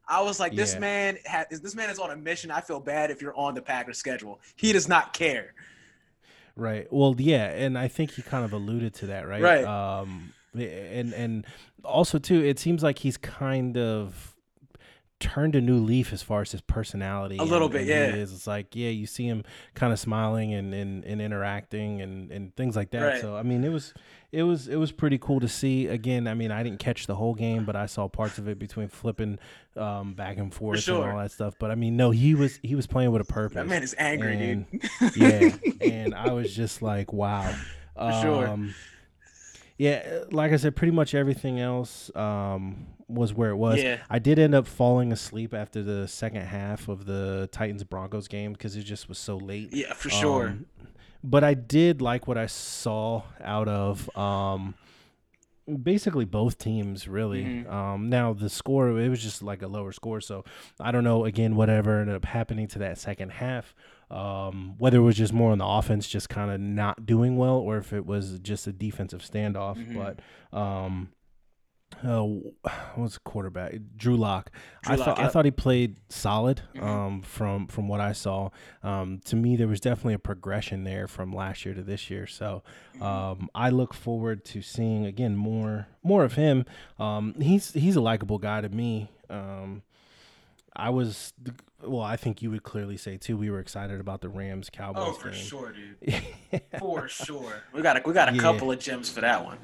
I 0.08 0.20
was 0.22 0.38
like, 0.38 0.54
this 0.54 0.74
Yeah. 0.74 0.80
man 0.80 1.18
has, 1.24 1.46
this 1.60 1.74
man 1.74 1.90
is 1.90 1.98
on 1.98 2.10
a 2.10 2.16
mission. 2.16 2.50
I 2.50 2.60
feel 2.60 2.78
bad 2.78 3.10
if 3.10 3.20
you're 3.22 3.36
on 3.36 3.54
the 3.54 3.62
Packers 3.62 3.98
schedule. 3.98 4.40
He 4.56 4.72
does 4.72 4.88
not 4.88 5.12
care. 5.12 5.54
Right. 6.56 6.86
Well, 6.90 7.14
yeah, 7.18 7.48
and 7.50 7.78
I 7.78 7.88
think 7.88 8.12
he 8.12 8.22
kind 8.22 8.44
of 8.44 8.52
alluded 8.52 8.94
to 8.94 9.06
that, 9.08 9.28
right? 9.28 9.42
Right. 9.42 9.64
Um, 9.64 10.32
and 10.54 11.12
and 11.12 11.46
also 11.84 12.18
too, 12.18 12.42
it 12.42 12.58
seems 12.58 12.82
like 12.82 12.98
he's 12.98 13.16
kind 13.16 13.76
of 13.76 14.34
turned 15.18 15.54
a 15.54 15.60
new 15.60 15.78
leaf 15.78 16.12
as 16.12 16.22
far 16.22 16.42
as 16.42 16.52
his 16.52 16.60
personality. 16.60 17.38
A 17.38 17.42
little 17.42 17.66
and- 17.66 17.72
bit, 17.72 17.80
and 17.82 17.88
yeah. 17.88 18.12
he 18.12 18.20
is. 18.20 18.32
It's 18.32 18.46
like 18.46 18.74
yeah, 18.76 18.90
you 18.90 19.06
see 19.06 19.26
him 19.26 19.44
kind 19.74 19.92
of 19.92 19.98
smiling 19.98 20.52
and, 20.52 20.74
and, 20.74 21.04
and 21.04 21.20
interacting 21.20 22.00
and, 22.02 22.30
and 22.30 22.54
things 22.56 22.76
like 22.76 22.90
that. 22.90 23.02
Right. 23.02 23.20
So 23.20 23.36
I 23.36 23.42
mean, 23.42 23.64
it 23.64 23.70
was 23.70 23.94
it 24.32 24.42
was 24.42 24.68
it 24.68 24.76
was 24.76 24.92
pretty 24.92 25.18
cool 25.18 25.40
to 25.40 25.48
see. 25.48 25.86
Again, 25.86 26.26
I 26.28 26.34
mean, 26.34 26.50
I 26.50 26.62
didn't 26.62 26.78
catch 26.78 27.06
the 27.06 27.14
whole 27.14 27.34
game, 27.34 27.64
but 27.64 27.76
I 27.76 27.86
saw 27.86 28.08
parts 28.08 28.38
of 28.38 28.48
it 28.48 28.58
between 28.58 28.88
flipping 28.88 29.38
um, 29.76 30.14
back 30.14 30.36
and 30.36 30.52
forth 30.52 30.80
sure. 30.80 31.02
and 31.02 31.12
all 31.12 31.18
that 31.18 31.32
stuff. 31.32 31.54
But 31.58 31.70
I 31.70 31.74
mean, 31.74 31.96
no, 31.96 32.10
he 32.10 32.34
was 32.34 32.58
he 32.62 32.74
was 32.74 32.86
playing 32.86 33.12
with 33.12 33.22
a 33.22 33.32
purpose. 33.32 33.54
That 33.56 33.66
man 33.68 33.82
is 33.82 33.94
angry, 33.98 34.50
And- 34.50 34.70
dude. 34.70 35.16
yeah, 35.16 35.56
and 35.80 36.14
I 36.14 36.32
was 36.32 36.54
just 36.54 36.82
like, 36.82 37.12
wow. 37.12 37.54
For 37.94 38.12
sure. 38.22 38.48
Um, 38.48 38.74
yeah, 39.78 40.20
like 40.30 40.52
I 40.52 40.56
said, 40.56 40.76
pretty 40.76 40.92
much 40.92 41.14
everything 41.14 41.60
else 41.60 42.14
um, 42.14 42.86
was 43.08 43.32
where 43.32 43.50
it 43.50 43.56
was. 43.56 43.82
Yeah. 43.82 43.98
I 44.10 44.18
did 44.18 44.38
end 44.38 44.54
up 44.54 44.66
falling 44.66 45.12
asleep 45.12 45.54
after 45.54 45.82
the 45.82 46.08
second 46.08 46.42
half 46.42 46.88
of 46.88 47.06
the 47.06 47.48
Titans 47.52 47.84
Broncos 47.84 48.26
game 48.28 48.52
because 48.52 48.76
it 48.76 48.82
just 48.82 49.08
was 49.08 49.18
so 49.18 49.36
late. 49.36 49.72
Yeah, 49.72 49.92
for 49.94 50.10
sure. 50.10 50.48
Um, 50.48 50.66
but 51.22 51.44
I 51.44 51.54
did 51.54 52.00
like 52.02 52.26
what 52.26 52.36
I 52.38 52.46
saw 52.46 53.22
out 53.40 53.68
of 53.68 54.14
um, 54.16 54.74
basically 55.82 56.24
both 56.24 56.58
teams, 56.58 57.08
really. 57.08 57.44
Mhm. 57.44 57.70
Um, 57.72 58.08
now, 58.08 58.32
the 58.32 58.48
score, 58.48 58.98
it 59.00 59.08
was 59.08 59.22
just 59.22 59.42
like 59.42 59.62
a 59.62 59.66
lower 59.66 59.92
score. 59.92 60.20
So 60.20 60.44
I 60.80 60.92
don't 60.92 61.04
know, 61.04 61.24
again, 61.24 61.56
whatever 61.56 62.00
ended 62.00 62.14
up 62.16 62.24
happening 62.24 62.68
to 62.68 62.78
that 62.80 62.98
second 62.98 63.30
half. 63.32 63.74
Um, 64.08 64.76
whether 64.78 64.98
it 64.98 65.02
was 65.02 65.16
just 65.16 65.32
more 65.32 65.50
on 65.50 65.58
the 65.58 65.66
offense, 65.66 66.06
just 66.06 66.28
kind 66.28 66.50
of 66.52 66.60
not 66.60 67.06
doing 67.06 67.36
well, 67.36 67.56
or 67.56 67.76
if 67.78 67.92
it 67.92 68.06
was 68.06 68.38
just 68.38 68.68
a 68.68 68.72
defensive 68.72 69.20
standoff. 69.20 69.76
Mhm. 69.84 69.94
But 69.96 70.56
um, 70.56 71.08
uh, 72.04 72.22
what's 72.94 73.14
the 73.14 73.20
quarterback? 73.20 73.74
Drew 73.96 74.16
Lock. 74.16 74.50
I 74.86 74.96
Drew 74.96 74.96
Lock, 75.04 75.16
thought 75.16 75.24
I 75.24 75.28
thought 75.28 75.44
he 75.44 75.50
played 75.50 75.96
solid. 76.08 76.62
Mhm. 76.74 76.82
Um, 76.82 77.22
from 77.22 77.66
from 77.68 77.88
what 77.88 78.00
I 78.00 78.12
saw, 78.12 78.50
um, 78.82 79.20
to 79.26 79.36
me 79.36 79.56
there 79.56 79.68
was 79.68 79.80
definitely 79.80 80.14
a 80.14 80.18
progression 80.18 80.84
there 80.84 81.06
from 81.08 81.32
last 81.34 81.64
year 81.64 81.74
to 81.74 81.82
this 81.82 82.10
year. 82.10 82.26
So, 82.26 82.62
Mm-hmm. 82.94 83.02
um, 83.02 83.50
I 83.54 83.70
look 83.70 83.92
forward 83.94 84.44
to 84.46 84.62
seeing 84.62 85.04
again 85.06 85.36
more 85.36 85.86
more 86.02 86.24
of 86.24 86.34
him. 86.34 86.64
Um, 86.98 87.34
he's 87.40 87.72
he's 87.72 87.96
a 87.96 88.00
likable 88.00 88.38
guy 88.38 88.60
to 88.60 88.68
me. 88.68 89.10
Um, 89.28 89.82
I 90.74 90.90
was 90.90 91.32
well. 91.82 92.02
I 92.02 92.16
think 92.16 92.42
you 92.42 92.50
would 92.50 92.62
clearly 92.62 92.96
say 92.98 93.16
too. 93.16 93.36
We 93.36 93.48
were 93.50 93.60
excited 93.60 93.98
about 93.98 94.20
the 94.20 94.28
Rams 94.28 94.68
Cowboys 94.70 95.04
Oh, 95.06 95.12
for 95.14 95.30
game. 95.30 95.40
sure, 95.42 95.72
dude. 95.72 96.22
For 96.78 97.08
sure. 97.08 97.62
We 97.72 97.80
got 97.82 97.96
a, 97.98 98.02
we 98.06 98.12
got 98.12 98.28
a 98.28 98.34
Yeah. 98.34 98.42
couple 98.42 98.70
of 98.70 98.78
gems 98.78 99.08
for 99.10 99.20
that 99.22 99.42
one. 99.44 99.56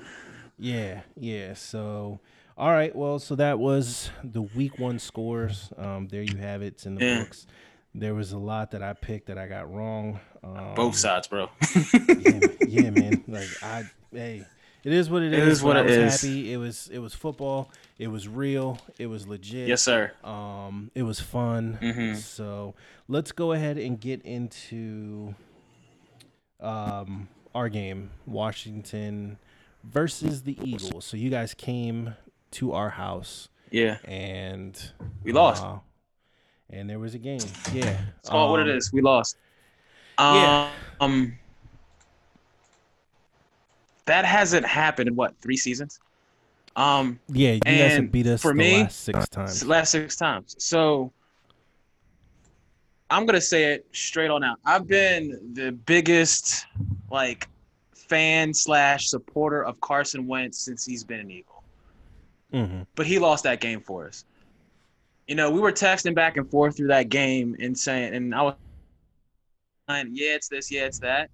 Yeah, 0.58 1.00
yeah. 1.16 1.54
So, 1.54 2.20
all 2.56 2.70
right. 2.70 2.94
Well, 2.94 3.18
so 3.18 3.34
that 3.36 3.58
was 3.58 4.10
the 4.22 4.42
week 4.42 4.78
one 4.78 4.98
scores. 4.98 5.70
Um, 5.76 6.08
there 6.08 6.22
you 6.22 6.36
have 6.38 6.62
it. 6.62 6.66
It's 6.74 6.86
in 6.86 6.94
the 6.96 7.04
Yeah. 7.04 7.18
books. 7.20 7.46
There 7.94 8.14
was 8.14 8.32
a 8.32 8.38
lot 8.38 8.70
that 8.70 8.82
I 8.82 8.94
picked 8.94 9.26
that 9.26 9.36
I 9.38 9.46
got 9.46 9.70
wrong. 9.72 10.18
Um, 10.42 10.74
Both 10.74 10.96
sides, 10.96 11.28
bro. 11.28 11.50
yeah, 12.18 12.40
yeah, 12.66 12.90
man. 12.90 13.22
Like 13.28 13.48
I, 13.62 13.84
hey, 14.12 14.46
it 14.82 14.92
is 14.92 15.10
what 15.10 15.22
it, 15.22 15.32
It 15.34 15.40
is. 15.40 15.58
is 15.58 15.62
what 15.62 15.74
but 15.74 15.76
I 15.76 15.80
it 15.80 15.84
was 16.04 16.14
is. 16.14 16.20
Happy. 16.22 16.52
It 16.52 16.56
was 16.56 16.88
it 16.90 16.98
was 17.00 17.12
football. 17.14 17.70
It 17.98 18.08
was 18.08 18.26
real. 18.28 18.78
It 18.98 19.06
was 19.08 19.26
legit. 19.28 19.68
yes, 19.68 19.82
sir. 19.82 20.10
Um, 20.24 20.90
it 20.94 21.02
was 21.02 21.20
fun. 21.20 21.78
Mhm. 21.82 22.16
So 22.16 22.74
let's 23.08 23.30
go 23.30 23.52
ahead 23.52 23.76
and 23.76 24.00
get 24.00 24.22
into 24.22 25.34
um 26.60 27.28
our 27.54 27.68
game, 27.68 28.10
Washington 28.26 29.36
versus 29.84 30.42
the 30.42 30.56
Eagles. 30.62 31.04
So 31.04 31.16
you 31.16 31.30
guys 31.30 31.54
came 31.54 32.14
to 32.52 32.72
our 32.72 32.90
house 32.90 33.48
Yeah, 33.70 33.98
and 34.04 34.78
we 35.22 35.32
lost. 35.32 35.62
uh, 35.62 35.78
and 36.70 36.88
there 36.88 36.98
was 36.98 37.14
a 37.14 37.18
game. 37.18 37.40
Yeah. 37.72 37.98
It's 38.18 38.28
called 38.28 38.50
what 38.50 38.60
it 38.60 38.68
Um. 38.68 38.92
We 38.92 39.00
lost. 39.02 39.36
yeah. 40.18 40.70
Um, 41.00 41.36
that 44.06 44.24
hasn't 44.24 44.66
happened 44.66 45.08
in 45.08 45.14
what 45.16 45.34
three 45.40 45.56
seasons? 45.56 46.00
Um, 46.74 47.18
Yeah, 47.28 47.52
you 47.52 47.60
guys 47.60 47.92
have 47.92 48.10
beat 48.12 48.26
us 48.26 48.40
for 48.42 48.48
the 48.52 48.54
me, 48.54 48.82
last 48.82 49.00
six 49.00 49.28
times. 49.28 49.64
last 49.64 49.90
six 49.90 50.16
times. 50.16 50.56
So 50.58 51.12
I'm 53.10 53.26
gonna 53.26 53.40
say 53.42 53.74
it 53.74 53.86
straight 53.92 54.30
on 54.30 54.42
out. 54.42 54.58
I've 54.64 54.86
been 54.86 55.52
the 55.54 55.72
biggest 55.72 56.66
like 57.10 57.46
fan 58.12 58.52
slash 58.52 59.08
supporter 59.08 59.64
of 59.64 59.80
Carson 59.80 60.26
Wentz 60.26 60.58
since 60.58 60.84
he's 60.84 61.02
been 61.02 61.20
an 61.20 61.30
Eagle. 61.30 61.64
hmm 62.52 62.82
But 62.94 63.06
he 63.06 63.18
lost 63.18 63.44
that 63.44 63.60
game 63.60 63.80
for 63.80 64.06
us. 64.06 64.24
You 65.26 65.34
know, 65.34 65.50
we 65.50 65.60
were 65.60 65.72
texting 65.72 66.14
back 66.14 66.36
and 66.36 66.50
forth 66.50 66.76
through 66.76 66.88
that 66.88 67.08
game 67.08 67.56
and 67.58 67.78
saying, 67.78 68.14
and 68.14 68.34
I 68.34 68.42
was 68.42 68.54
saying, 69.88 70.10
yeah, 70.12 70.34
it's 70.34 70.48
this, 70.48 70.70
yeah, 70.70 70.84
it's 70.84 70.98
that. 70.98 71.30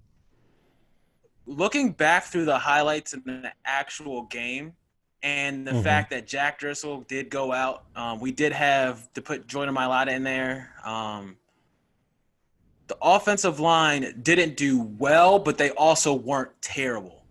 Looking 1.45 1.91
back 1.91 2.25
through 2.25 2.45
the 2.45 2.59
highlights 2.59 3.13
in 3.13 3.23
the 3.25 3.51
actual 3.65 4.23
game, 4.23 4.73
and 5.21 5.67
the 5.67 5.71
Mhm. 5.71 5.83
fact 5.83 6.11
that 6.11 6.27
Jack 6.27 6.59
Driscoll 6.59 7.01
did 7.01 7.29
go 7.29 7.51
out, 7.51 7.83
um, 7.95 8.21
we 8.21 8.31
did 8.31 8.53
have 8.53 9.11
to 9.15 9.21
put 9.21 9.47
Jordan 9.47 9.75
Mailata 9.75 10.11
in 10.11 10.23
there. 10.23 10.71
Um, 10.85 11.38
the 12.89 12.97
offensive 13.01 13.59
line 13.59 14.19
didn't 14.23 14.57
do 14.57 14.81
well, 14.81 15.39
but 15.39 15.57
they 15.57 15.71
also 15.71 16.13
weren't 16.13 16.51
terrible. 16.61 17.27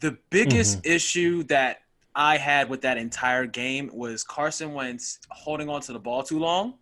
The 0.00 0.18
biggest 0.30 0.80
issue 0.84 1.44
that 1.44 1.78
I 2.14 2.36
had 2.36 2.68
with 2.68 2.82
that 2.82 2.98
entire 2.98 3.46
game 3.46 3.90
was 3.92 4.24
Carson 4.24 4.74
Wentz 4.74 5.20
holding 5.30 5.68
on 5.70 5.80
to 5.82 5.92
the 5.92 6.00
ball 6.00 6.22
too 6.22 6.38
long 6.40 6.74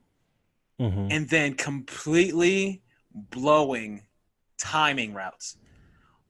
hmm 0.81 1.09
and 1.11 1.29
then 1.29 1.55
completely 1.55 2.83
blowing 3.15 4.03
timing 4.59 5.15
routes. 5.15 5.57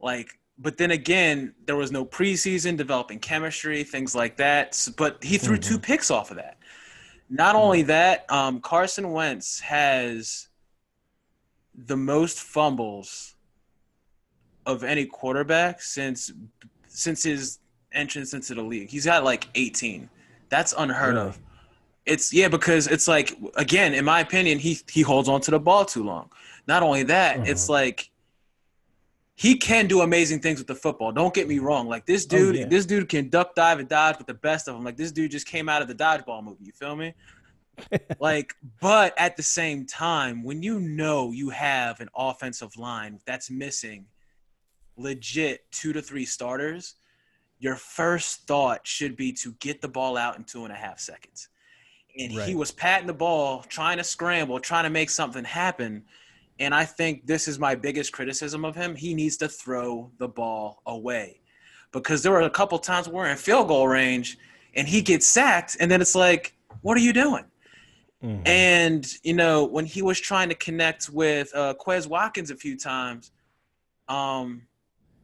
Like, 0.00 0.40
but 0.58 0.76
then 0.78 0.90
again, 0.90 1.54
there 1.66 1.76
was 1.76 1.92
no 1.92 2.04
preseason 2.04 2.76
developing 2.76 3.20
chemistry, 3.20 3.84
things 3.84 4.14
like 4.14 4.36
that. 4.38 4.88
But 4.96 5.22
he 5.24 5.38
threw 5.38 5.58
two 5.58 5.78
picks 5.78 6.10
off 6.10 6.30
of 6.30 6.38
that. 6.38 6.58
Not 7.30 7.56
only 7.56 7.82
that, 7.84 8.30
um, 8.30 8.60
Carson 8.60 9.12
Wentz 9.12 9.60
has 9.60 10.48
the 11.74 11.96
most 11.96 12.40
fumbles 12.40 13.34
of 14.66 14.84
any 14.84 15.06
quarterback 15.06 15.80
since 15.82 16.32
since 16.86 17.22
his 17.22 17.58
entrance 17.92 18.34
into 18.34 18.54
the 18.54 18.62
league. 18.62 18.90
He's 18.90 19.06
got 19.06 19.24
like 19.24 19.48
18. 19.54 20.08
That's 20.50 20.74
unheard 20.76 21.14
Really? 21.14 21.28
of. 21.28 21.38
It's 22.04 22.32
yeah, 22.32 22.48
because 22.48 22.86
it's 22.88 23.08
like 23.08 23.36
again, 23.56 23.94
in 23.94 24.04
my 24.04 24.20
opinion, 24.20 24.58
he 24.58 24.78
he 24.90 25.02
holds 25.02 25.28
on 25.28 25.40
to 25.42 25.50
the 25.50 25.58
ball 25.58 25.84
too 25.84 26.02
long. 26.04 26.30
Not 26.66 26.82
only 26.82 27.04
that, 27.04 27.46
it's 27.48 27.68
Uh-huh. 27.68 27.72
like 27.80 28.10
he 29.34 29.56
can 29.56 29.86
do 29.86 30.02
amazing 30.02 30.40
things 30.40 30.58
with 30.58 30.66
the 30.68 30.74
football. 30.74 31.10
Don't 31.10 31.32
get 31.34 31.48
me 31.48 31.58
wrong. 31.58 31.88
Like 31.88 32.04
this 32.06 32.24
Oh, 32.26 32.36
dude, 32.36 32.56
yeah. 32.56 32.66
this 32.66 32.84
dude 32.86 33.08
can 33.08 33.28
duck, 33.28 33.54
dive, 33.54 33.78
and 33.80 33.88
dodge 33.88 34.18
with 34.18 34.26
the 34.26 34.34
best 34.34 34.68
of 34.68 34.74
them. 34.74 34.84
Like 34.84 34.96
this 34.96 35.10
dude 35.10 35.30
just 35.30 35.46
came 35.46 35.68
out 35.68 35.80
of 35.82 35.88
the 35.88 35.94
dodgeball 35.94 36.44
movie. 36.44 36.64
You 36.64 36.72
feel 36.72 36.94
me? 36.96 37.14
Like, 38.20 38.54
but 38.80 39.14
at 39.18 39.36
the 39.36 39.42
same 39.42 39.86
time, 39.86 40.42
when 40.42 40.62
you 40.62 40.80
know 40.80 41.32
you 41.32 41.50
have 41.50 42.00
an 42.00 42.08
offensive 42.16 42.76
line 42.76 43.20
that's 43.26 43.50
missing 43.50 44.06
legit 44.96 45.64
two 45.70 45.92
to 45.92 46.02
three 46.02 46.24
starters, 46.24 46.96
your 47.58 47.76
first 47.76 48.46
thought 48.46 48.86
should 48.86 49.16
be 49.16 49.32
to 49.32 49.52
get 49.60 49.80
the 49.80 49.88
ball 49.88 50.16
out 50.16 50.36
in 50.36 50.44
two 50.44 50.64
and 50.64 50.72
a 50.72 50.76
half 50.76 50.98
seconds. 50.98 51.48
And 52.18 52.32
he 52.32 52.54
was 52.54 52.70
patting 52.70 53.06
the 53.06 53.14
ball, 53.14 53.62
trying 53.62 53.96
to 53.96 54.04
scramble, 54.04 54.60
trying 54.60 54.84
to 54.84 54.90
make 54.90 55.08
something 55.08 55.44
happen. 55.44 56.04
And 56.58 56.74
I 56.74 56.84
think 56.84 57.26
this 57.26 57.48
is 57.48 57.58
my 57.58 57.74
biggest 57.74 58.12
criticism 58.12 58.64
of 58.64 58.74
him. 58.74 58.94
He 58.94 59.14
needs 59.14 59.38
to 59.38 59.48
throw 59.48 60.10
the 60.18 60.28
ball 60.28 60.82
away 60.86 61.40
because 61.92 62.22
there 62.22 62.32
were 62.32 62.42
a 62.42 62.50
couple 62.50 62.78
times 62.78 63.08
we're 63.08 63.28
in 63.28 63.36
field 63.36 63.68
goal 63.68 63.88
range 63.88 64.38
and 64.74 64.88
he 64.88 65.00
gets 65.00 65.26
sacked. 65.26 65.76
And 65.80 65.90
then 65.90 66.00
it's 66.00 66.14
like, 66.14 66.54
what 66.82 66.96
are 66.98 67.00
you 67.00 67.12
doing? 67.12 67.44
Mhm. 68.22 68.46
And 68.46 69.06
you 69.22 69.34
know, 69.34 69.64
when 69.64 69.84
he 69.84 70.02
was 70.02 70.20
trying 70.20 70.48
to 70.48 70.54
connect 70.54 71.08
with 71.08 71.50
uh, 71.54 71.74
Quez 71.74 72.06
Watkins 72.06 72.50
a 72.50 72.56
few 72.56 72.76
times, 72.78 73.32
um, 74.08 74.62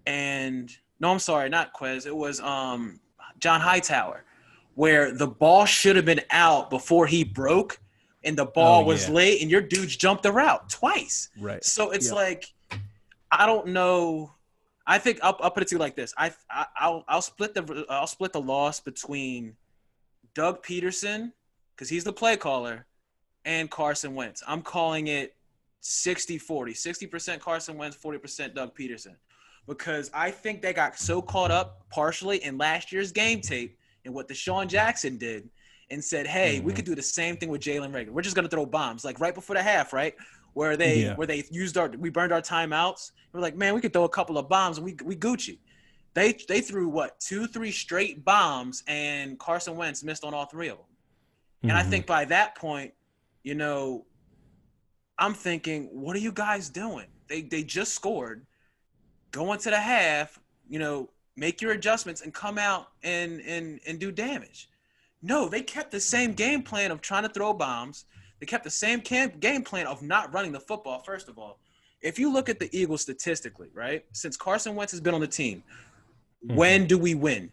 and 0.07 0.71
no, 1.01 1.11
I'm 1.13 1.19
sorry, 1.19 1.49
not 1.49 1.73
Quez. 1.75 2.07
It 2.07 2.17
was 2.17 2.41
um, 2.41 3.01
John 3.39 3.61
Hightower, 3.61 4.25
where 4.75 5.13
the 5.13 5.29
ball 5.29 5.65
should 5.65 5.97
have 5.97 6.05
been 6.05 6.23
out 6.31 6.71
before 6.71 7.07
he 7.07 7.23
broke, 7.23 7.79
and 8.25 8.37
the 8.37 8.47
ball 8.47 8.83
Oh, 8.83 8.87
was 8.87 9.09
yeah. 9.09 9.15
late, 9.15 9.43
and 9.43 9.51
your 9.51 9.61
dudes 9.61 9.97
jumped 9.97 10.25
the 10.25 10.33
route 10.33 10.69
twice. 10.69 11.29
right. 11.39 11.63
So 11.63 11.91
it's 11.91 12.07
Yep. 12.07 12.15
like, 12.15 12.53
I 13.31 13.47
don't 13.47 13.69
know. 13.69 14.33
I 14.87 14.99
think 14.99 15.21
I'll, 15.23 15.37
I'll 15.41 15.51
put 15.51 15.63
it 15.63 15.69
to 15.69 15.75
you 15.75 15.79
like 15.79 15.95
this. 15.95 16.15
I, 16.17 16.33
I 16.51 16.67
I'll 16.81 17.05
I'll 17.07 17.23
split 17.23 17.55
the 17.55 17.85
I'll 17.91 18.07
split 18.07 18.33
the 18.33 18.41
loss 18.41 18.81
between 18.81 19.57
Doug 20.35 20.65
Pederson 20.65 21.33
because 21.77 21.91
he's 21.91 22.05
the 22.05 22.13
play 22.13 22.37
caller 22.37 22.87
and 23.45 23.71
Carson 23.71 24.15
Wentz. 24.15 24.43
I'm 24.47 24.63
calling 24.63 25.09
it 25.09 25.35
60-40. 25.83 26.41
60% 26.73 27.41
Carson 27.41 27.77
Wentz, 27.77 27.97
40% 27.97 28.55
Doug 28.55 28.77
Pederson. 28.77 29.17
Because 29.67 30.11
I 30.15 30.31
think 30.31 30.63
they 30.63 30.73
got 30.73 30.99
so 30.99 31.21
caught 31.21 31.51
up 31.51 31.89
partially 31.91 32.43
in 32.43 32.57
last 32.59 32.91
year's 32.91 33.13
game 33.13 33.41
tape 33.41 33.79
and 34.05 34.15
what 34.15 34.29
DeSean 34.29 34.67
Jackson 34.67 35.19
did 35.19 35.49
and 35.91 36.03
said, 36.03 36.27
hey, 36.27 36.61
we 36.61 36.73
Mhm. 36.73 36.77
could 36.77 36.85
do 36.85 36.95
the 36.95 37.03
same 37.03 37.37
thing 37.37 37.49
with 37.51 37.61
Jalen 37.63 37.93
Reagor. 37.93 38.11
We're 38.11 38.23
just 38.23 38.37
gonna 38.37 38.49
throw 38.49 38.67
bombs, 38.67 39.05
like 39.05 39.21
right 39.21 39.35
before 39.35 39.57
the 39.57 39.63
half, 39.63 39.93
right? 39.93 40.15
Where 40.55 40.77
they 40.77 41.03
Yeah. 41.03 41.15
where 41.17 41.27
they 41.27 41.45
used 41.51 41.77
our 41.79 41.89
we 41.89 42.09
burned 42.11 42.33
our 42.33 42.43
timeouts. 42.43 43.13
We're 43.33 43.41
like, 43.41 43.57
man, 43.57 43.75
we 43.75 43.81
could 43.81 43.93
throw 43.93 44.05
a 44.05 44.09
couple 44.09 44.39
of 44.39 44.49
bombs 44.49 44.79
and 44.79 44.85
we 44.85 44.97
we 45.05 45.17
Gucci. 45.17 45.59
They 46.15 46.33
they 46.49 46.61
threw 46.61 46.89
what 46.89 47.21
two, 47.21 47.47
three 47.47 47.71
straight 47.73 48.25
bombs, 48.25 48.83
and 48.87 49.39
Carson 49.39 49.77
Wentz 49.77 50.03
missed 50.03 50.25
on 50.25 50.35
all 50.35 50.47
three 50.47 50.69
of 50.69 50.79
them. 50.79 50.87
And 51.63 51.73
I 51.73 51.83
Mhm. 51.83 51.91
think 51.91 52.07
by 52.07 52.25
that 52.27 52.55
point, 52.55 52.93
you 53.49 53.55
know, 53.55 54.05
I'm 55.19 55.33
thinking, 55.33 55.85
what 55.91 56.15
are 56.15 56.19
you 56.19 56.33
guys 56.33 56.69
doing? 56.69 57.07
They 57.29 57.41
they 57.41 57.63
just 57.63 57.95
scored. 57.95 58.45
Go 59.31 59.55
into 59.55 59.71
the 59.71 59.81
half, 59.81 60.39
you 60.69 60.79
know, 60.79 61.09
make 61.35 61.63
your 61.63 61.73
adjustments 61.73 62.21
and 62.21 62.35
come 62.35 62.59
out 62.59 62.89
and 63.03 63.41
and 63.41 63.81
and 63.87 63.99
do 63.99 64.13
damage. 64.13 64.69
No, 65.23 65.49
they 65.49 65.63
kept 65.63 65.91
the 65.91 66.01
same 66.01 66.35
game 66.35 66.63
plan 66.63 66.91
of 66.91 67.01
trying 67.01 67.23
to 67.23 67.31
throw 67.31 67.55
bombs. 67.55 68.05
They 68.39 68.45
kept 68.45 68.65
the 68.65 68.71
same 68.71 69.01
camp, 69.01 69.41
game 69.41 69.65
plan 69.65 69.87
of 69.87 70.03
not 70.03 70.33
running 70.35 70.53
the 70.53 70.61
football. 70.61 71.01
First 71.01 71.31
of 71.31 71.39
all, 71.39 71.59
if 72.03 72.19
you 72.19 72.31
look 72.31 72.51
at 72.51 72.61
the 72.61 72.69
Eagles 72.79 73.01
statistically, 73.01 73.71
right, 73.73 74.05
since 74.13 74.37
Carson 74.37 74.75
Wentz 74.75 74.93
has 74.93 75.01
been 75.01 75.15
on 75.15 75.23
the 75.23 75.27
team, 75.27 75.63
mm-hmm. 76.45 76.55
when 76.55 76.87
do 76.87 76.99
we 76.99 77.15
win? 77.15 77.51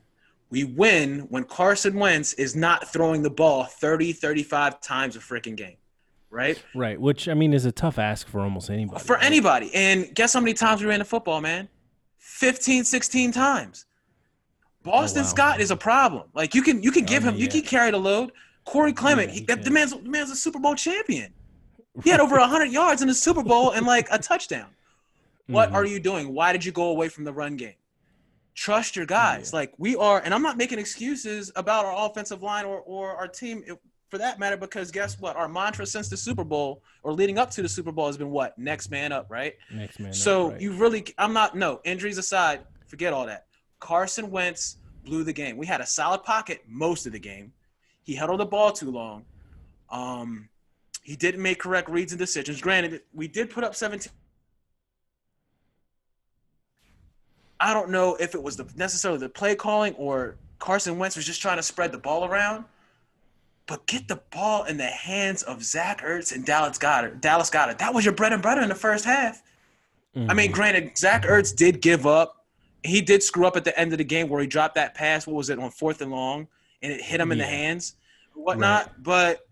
We 0.50 0.64
win 0.64 1.22
when 1.30 1.44
Carson 1.44 1.96
Wentz 1.96 2.34
is 2.34 2.56
not 2.56 2.88
throwing 2.88 3.24
the 3.24 3.30
ball 3.30 3.66
30, 3.66 4.14
35 4.14 4.80
times 4.80 5.16
a 5.16 5.20
freaking 5.20 5.56
game, 5.56 5.78
right? 6.36 6.62
Right, 6.76 7.00
which 7.00 7.28
I 7.28 7.34
mean 7.34 7.54
is 7.54 7.66
a 7.66 7.72
tough 7.72 7.98
ask 7.98 8.28
for 8.28 8.42
almost 8.42 8.70
anybody. 8.70 9.04
For 9.04 9.16
right? 9.16 9.24
anybody. 9.26 9.74
And 9.74 10.14
guess 10.14 10.34
how 10.34 10.42
many 10.42 10.54
times 10.54 10.82
we 10.82 10.88
ran 10.88 11.00
the 11.00 11.06
football, 11.06 11.42
man? 11.42 11.70
15, 12.20 12.84
16 12.84 13.32
times. 13.32 13.86
Boston 14.84 15.22
Oh, 15.22 15.24
wow. 15.24 15.30
Scott 15.30 15.60
is 15.62 15.72
a 15.72 15.76
problem. 15.76 16.24
Like 16.34 16.54
you 16.54 16.62
can 16.62 16.84
you 16.84 16.92
can 16.92 17.06
give 17.06 17.24
him 17.24 17.36
yeah, 17.36 17.42
you 17.44 17.48
can 17.48 17.62
carry 17.62 17.90
the 17.92 17.98
load. 17.98 18.32
Corey 18.66 18.94
Clement, 18.94 19.30
Yeah, 19.30 19.34
he, 19.34 19.40
he 19.48 19.56
the 19.64 19.72
man's 19.72 19.92
the 19.92 20.02
man's 20.10 20.30
a 20.32 20.36
Super 20.36 20.60
Bowl 20.60 20.76
champion. 20.76 21.34
He 22.04 22.10
had 22.10 22.20
over 22.20 22.38
100 22.38 22.66
yards 22.66 23.02
in 23.02 23.08
the 23.08 23.14
Super 23.14 23.42
Bowl 23.44 23.72
and 23.72 23.86
like 23.86 24.08
a 24.12 24.20
touchdown. 24.20 24.68
What 25.48 25.70
Mhm. 25.72 25.74
are 25.76 25.86
you 25.86 26.00
doing? 26.00 26.34
Why 26.34 26.52
did 26.52 26.66
you 26.66 26.72
go 26.72 26.90
away 26.90 27.08
from 27.10 27.24
the 27.24 27.32
run 27.34 27.56
game? 27.56 27.76
Trust 28.54 28.96
your 28.96 29.06
guys. 29.06 29.54
Like 29.54 29.74
we 29.78 29.96
are, 29.96 30.20
and 30.24 30.34
I'm 30.34 30.42
not 30.42 30.58
making 30.58 30.80
excuses 30.80 31.52
about 31.56 31.86
our 31.86 32.06
offensive 32.10 32.42
line 32.44 32.66
or, 32.66 32.80
or 32.80 33.16
our 33.16 33.28
team 33.28 33.64
for 34.10 34.18
that 34.20 34.40
matter, 34.40 34.58
because 34.58 34.92
guess 34.92 35.20
what? 35.20 35.36
Our 35.36 35.48
mantra 35.48 35.86
since 35.86 36.10
the 36.10 36.18
Super 36.18 36.44
Bowl 36.44 36.84
or 37.04 37.12
leading 37.14 37.38
up 37.38 37.50
to 37.52 37.62
the 37.62 37.70
Super 37.70 37.92
Bowl 37.92 38.08
has 38.08 38.18
been 38.18 38.30
what? 38.30 38.58
Next 38.58 38.90
man 38.92 39.12
up, 39.12 39.28
right? 39.30 39.56
next 39.72 40.00
man? 40.00 40.10
up, 40.10 40.16
So 40.16 40.52
right. 40.52 40.62
you 40.62 40.74
really, 40.74 41.06
I'm 41.18 41.34
not, 41.34 41.56
no, 41.56 41.82
injuries 41.84 42.18
aside, 42.18 42.62
forget 42.88 43.14
all 43.14 43.26
that. 43.26 43.46
Carson 43.80 44.30
Wentz 44.32 44.78
blew 45.04 45.24
the 45.24 45.34
game. 45.34 45.58
We 45.58 45.66
had 45.66 45.82
a 45.82 45.86
solid 45.86 46.24
pocket 46.24 46.64
most 46.68 47.06
of 47.06 47.12
the 47.14 47.20
game. 47.20 47.52
He 48.04 48.16
held 48.16 48.30
on 48.30 48.38
the 48.38 48.46
ball 48.46 48.72
too 48.72 48.92
long. 48.92 49.26
Um, 49.90 50.50
He 51.04 51.16
didn't 51.16 51.42
make 51.42 51.60
correct 51.60 51.90
reads 51.90 52.12
and 52.12 52.20
decisions. 52.20 52.62
Granted, 52.62 53.02
we 53.14 53.28
did 53.28 53.50
put 53.50 53.64
up 53.64 53.76
17. 53.76 54.12
I 57.60 57.74
don't 57.74 57.90
know 57.90 58.16
if 58.20 58.36
it 58.36 58.42
was 58.44 58.58
the 58.58 58.68
necessarily 58.76 59.20
the 59.20 59.30
play 59.30 59.56
calling 59.56 59.94
or 59.96 60.36
Carson 60.60 60.98
Wentz 60.98 61.16
was 61.16 61.26
just 61.26 61.42
trying 61.42 61.58
to 61.58 61.64
spread 61.64 61.92
the 61.92 61.98
ball 61.98 62.26
around. 62.26 62.66
But 63.68 63.88
get 63.88 64.08
the 64.08 64.22
ball 64.32 64.66
in 64.66 64.78
the 64.78 64.86
hands 64.86 65.42
of 65.44 65.64
Zach 65.64 66.02
Ertz 66.02 66.34
and 66.34 66.46
Dallas 66.46 66.78
Goedert. 66.78 67.20
Dallas 67.20 67.50
Goedert. 67.50 67.80
That 67.80 67.94
was 67.94 68.06
your 68.06 68.14
bread 68.14 68.32
and 68.32 68.42
butter 68.42 68.62
in 68.62 68.70
the 68.70 68.76
first 68.76 69.06
half. 69.06 69.42
Mm-hmm. 70.16 70.30
I 70.30 70.34
mean, 70.34 70.48
mm-hmm. 70.48 70.56
granted, 70.56 70.98
Zach 70.98 71.24
Ertz 71.24 71.56
did 71.56 71.82
give 71.82 72.06
up. 72.06 72.46
He 72.84 73.02
did 73.02 73.24
screw 73.24 73.48
up 73.48 73.58
at 73.58 73.64
the 73.64 73.78
end 73.80 73.92
of 73.92 73.98
the 73.98 74.04
game 74.04 74.30
where 74.30 74.40
he 74.40 74.48
dropped 74.48 74.76
that 74.76 74.94
pass. 74.94 75.26
What 75.26 75.36
was 75.36 75.50
it 75.50 75.58
on 75.58 75.72
fourth 75.72 76.02
and 76.02 76.12
long, 76.12 76.48
and 76.84 76.94
it 76.94 77.02
hit 77.02 77.20
him 77.20 77.32
in 77.32 77.40
the 77.40 77.46
hands, 77.46 77.96
whatnot. 78.36 78.86
Right. 78.86 78.96
But 79.02 79.48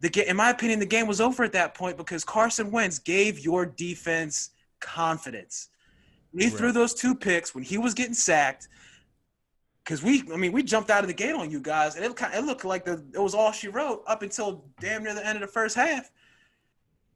the 0.00 0.08
game, 0.08 0.26
in 0.26 0.36
my 0.36 0.50
opinion, 0.50 0.80
the 0.80 0.86
game 0.86 1.06
was 1.06 1.20
over 1.20 1.44
at 1.44 1.52
that 1.52 1.74
point 1.74 1.96
because 1.96 2.24
Carson 2.24 2.72
Wentz 2.72 2.98
gave 2.98 3.38
your 3.38 3.64
defense 3.64 4.50
confidence. 4.80 5.68
He 6.36 6.46
right. 6.46 6.52
threw 6.52 6.72
those 6.72 6.92
two 6.92 7.14
picks 7.14 7.54
when 7.54 7.64
he 7.64 7.78
was 7.78 7.94
getting 7.94 8.14
sacked. 8.14 8.68
Because 9.86 10.02
we, 10.02 10.24
I 10.34 10.36
mean, 10.36 10.50
we 10.50 10.64
jumped 10.64 10.90
out 10.90 11.04
of 11.04 11.06
the 11.06 11.14
gate 11.14 11.32
on 11.32 11.48
you 11.48 11.60
guys, 11.60 11.94
and 11.94 12.04
it 12.04 12.16
kind 12.16 12.34
it 12.34 12.44
looked 12.44 12.64
like 12.64 12.84
the 12.84 13.04
it 13.14 13.20
was 13.20 13.36
all 13.36 13.52
she 13.52 13.68
wrote 13.68 14.02
up 14.08 14.22
until 14.22 14.64
damn 14.80 15.04
near 15.04 15.14
the 15.14 15.24
end 15.24 15.36
of 15.36 15.42
the 15.42 15.46
first 15.46 15.76
half, 15.76 16.10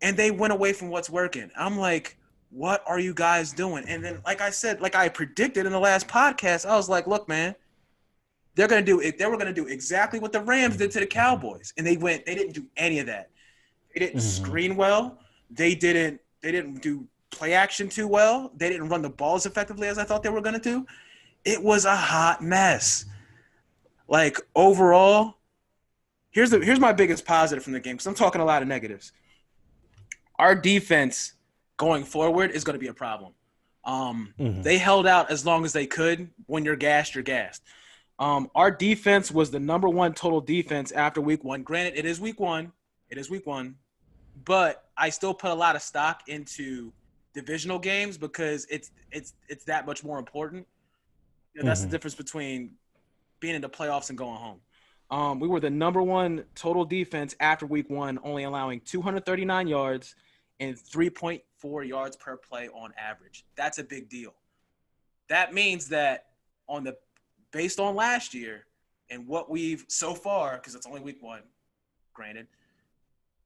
and 0.03 0.17
they 0.17 0.31
went 0.31 0.53
away 0.53 0.73
from 0.73 0.89
what's 0.89 1.11
working. 1.11 1.51
I'm 1.59 1.77
like, 1.77 2.17
what 2.51 2.85
are 2.87 3.01
you 3.01 3.13
guys 3.13 3.53
doing? 3.53 3.85
And 3.89 4.05
then, 4.05 4.21
like 4.25 4.41
I 4.41 4.51
said, 4.51 4.81
like 4.81 4.95
I 4.95 5.09
predicted 5.09 5.67
in 5.67 5.73
the 5.73 5.81
last 5.81 6.07
podcast, 6.07 6.65
I 6.65 6.77
was 6.77 6.89
like, 6.89 7.09
look, 7.09 7.29
man, 7.29 7.57
they're 8.55 8.69
gonna 8.69 8.83
do 8.83 9.01
it. 9.01 9.19
They 9.19 9.27
were 9.27 9.37
gonna 9.37 9.53
do 9.53 9.67
exactly 9.67 10.21
what 10.21 10.31
the 10.31 10.41
Rams 10.41 10.77
did 10.77 10.93
to 10.93 11.01
the 11.01 11.07
Cowboys, 11.07 11.75
and 11.77 11.85
they 11.85 11.97
went. 11.97 12.25
They 12.25 12.37
didn't 12.37 12.53
do 12.53 12.67
any 12.77 13.01
of 13.01 13.07
that. 13.07 13.31
They 13.93 13.99
didn't 13.99 14.21
mm-hmm. 14.21 14.45
screen 14.45 14.77
well. 14.77 15.19
They 15.51 15.75
didn't. 15.75 16.21
They 16.41 16.53
didn't 16.53 16.83
do 16.83 17.05
play 17.31 17.53
action 17.53 17.89
too 17.89 18.07
well. 18.07 18.53
They 18.55 18.69
didn't 18.69 18.91
run 18.91 19.03
the 19.03 19.11
ball 19.11 19.35
as 19.35 19.45
effectively 19.45 19.89
as 19.89 19.99
I 19.99 20.05
thought 20.05 20.23
they 20.23 20.29
were 20.29 20.41
gonna 20.41 20.61
do 20.61 20.87
it 21.45 21.63
was 21.63 21.85
a 21.85 21.97
hot 21.97 22.43
mess. 22.43 23.05
Like 24.09 24.39
overall, 24.55 25.37
here's 26.31 26.51
the 26.51 26.61
here's 26.61 26.81
my 26.81 26.93
biggest 26.93 27.25
positive 27.25 27.63
from 27.63 27.73
the 27.73 27.81
game 27.81 27.95
because 27.95 28.07
I'm 28.07 28.15
talking 28.15 28.41
a 28.41 28.45
lot 28.45 28.63
of 28.63 28.69
negatives. 28.69 29.13
Our 30.39 30.55
defense 30.55 31.35
going 31.77 32.05
forward 32.05 32.51
is 32.51 32.65
going 32.65 32.75
to 32.75 32.81
be 32.81 32.89
a 32.89 32.95
problem. 32.95 33.33
Um, 33.85 34.35
mm-hmm. 34.39 34.63
They 34.63 34.79
held 34.79 35.07
out 35.07 35.31
as 35.31 35.47
long 35.47 35.65
as 35.65 35.73
they 35.73 35.87
could. 35.87 36.29
When 36.47 36.65
you're 36.65 36.77
gassed, 36.77 37.15
you're 37.15 37.25
gassed. 37.25 37.63
Um, 38.19 38.51
our 38.55 38.71
defense 38.71 39.31
was 39.31 39.51
the 39.51 39.61
number 39.61 39.89
one 39.89 40.13
total 40.13 40.43
defense 40.43 40.93
after 40.93 41.21
week 41.23 41.43
one. 41.43 41.63
Granted, 41.63 41.99
it 41.99 42.05
is 42.05 42.21
week 42.21 42.39
one. 42.39 42.73
It 43.09 43.17
is 43.17 43.31
week 43.31 43.47
one, 43.47 43.77
but 44.45 44.85
I 44.97 45.09
still 45.09 45.35
put 45.35 45.51
a 45.51 45.55
lot 45.55 45.75
of 45.75 45.83
stock 45.83 46.23
into 46.29 46.93
divisional 47.33 47.79
games 47.79 48.19
because 48.19 48.67
it's 48.71 48.91
it's 49.11 49.35
it's 49.49 49.65
that 49.65 49.87
much 49.87 50.05
more 50.05 50.19
important. 50.19 50.67
You 51.55 51.63
know, 51.63 51.69
that's 51.69 51.81
mm-hmm. 51.81 51.91
the 51.91 51.93
difference 51.97 52.15
between 52.15 52.73
being 53.41 53.55
in 53.55 53.63
the 53.63 53.69
playoffs 53.69 54.09
and 54.09 54.19
going 54.19 54.37
home. 54.37 54.61
Um, 55.11 55.41
we 55.41 55.49
were 55.49 55.59
the 55.59 55.71
number 55.71 56.03
one 56.03 56.45
total 56.55 56.85
defense 56.85 57.35
after 57.41 57.67
week 57.67 57.91
one, 57.91 58.19
only 58.23 58.45
allowing 58.45 58.81
239 58.81 59.67
yards 59.67 60.15
and 60.61 60.77
3.4 60.77 61.89
yards 61.89 62.17
per 62.17 62.37
play 62.37 62.69
on 62.69 62.93
average. 62.97 63.45
That's 63.57 63.79
a 63.79 63.85
big 63.85 64.09
deal. 64.09 64.35
That 65.29 65.53
means 65.53 65.89
that 65.89 66.27
on 66.69 66.85
the 66.85 66.97
based 67.51 67.81
on 67.81 67.97
last 67.97 68.35
year 68.35 68.67
and 69.11 69.27
what 69.27 69.51
we've 69.51 69.85
so 69.89 70.15
far, 70.15 70.57
because 70.57 70.77
it's 70.77 70.87
only 70.87 71.01
week 71.01 71.21
one, 71.21 71.43
granted, 72.15 72.47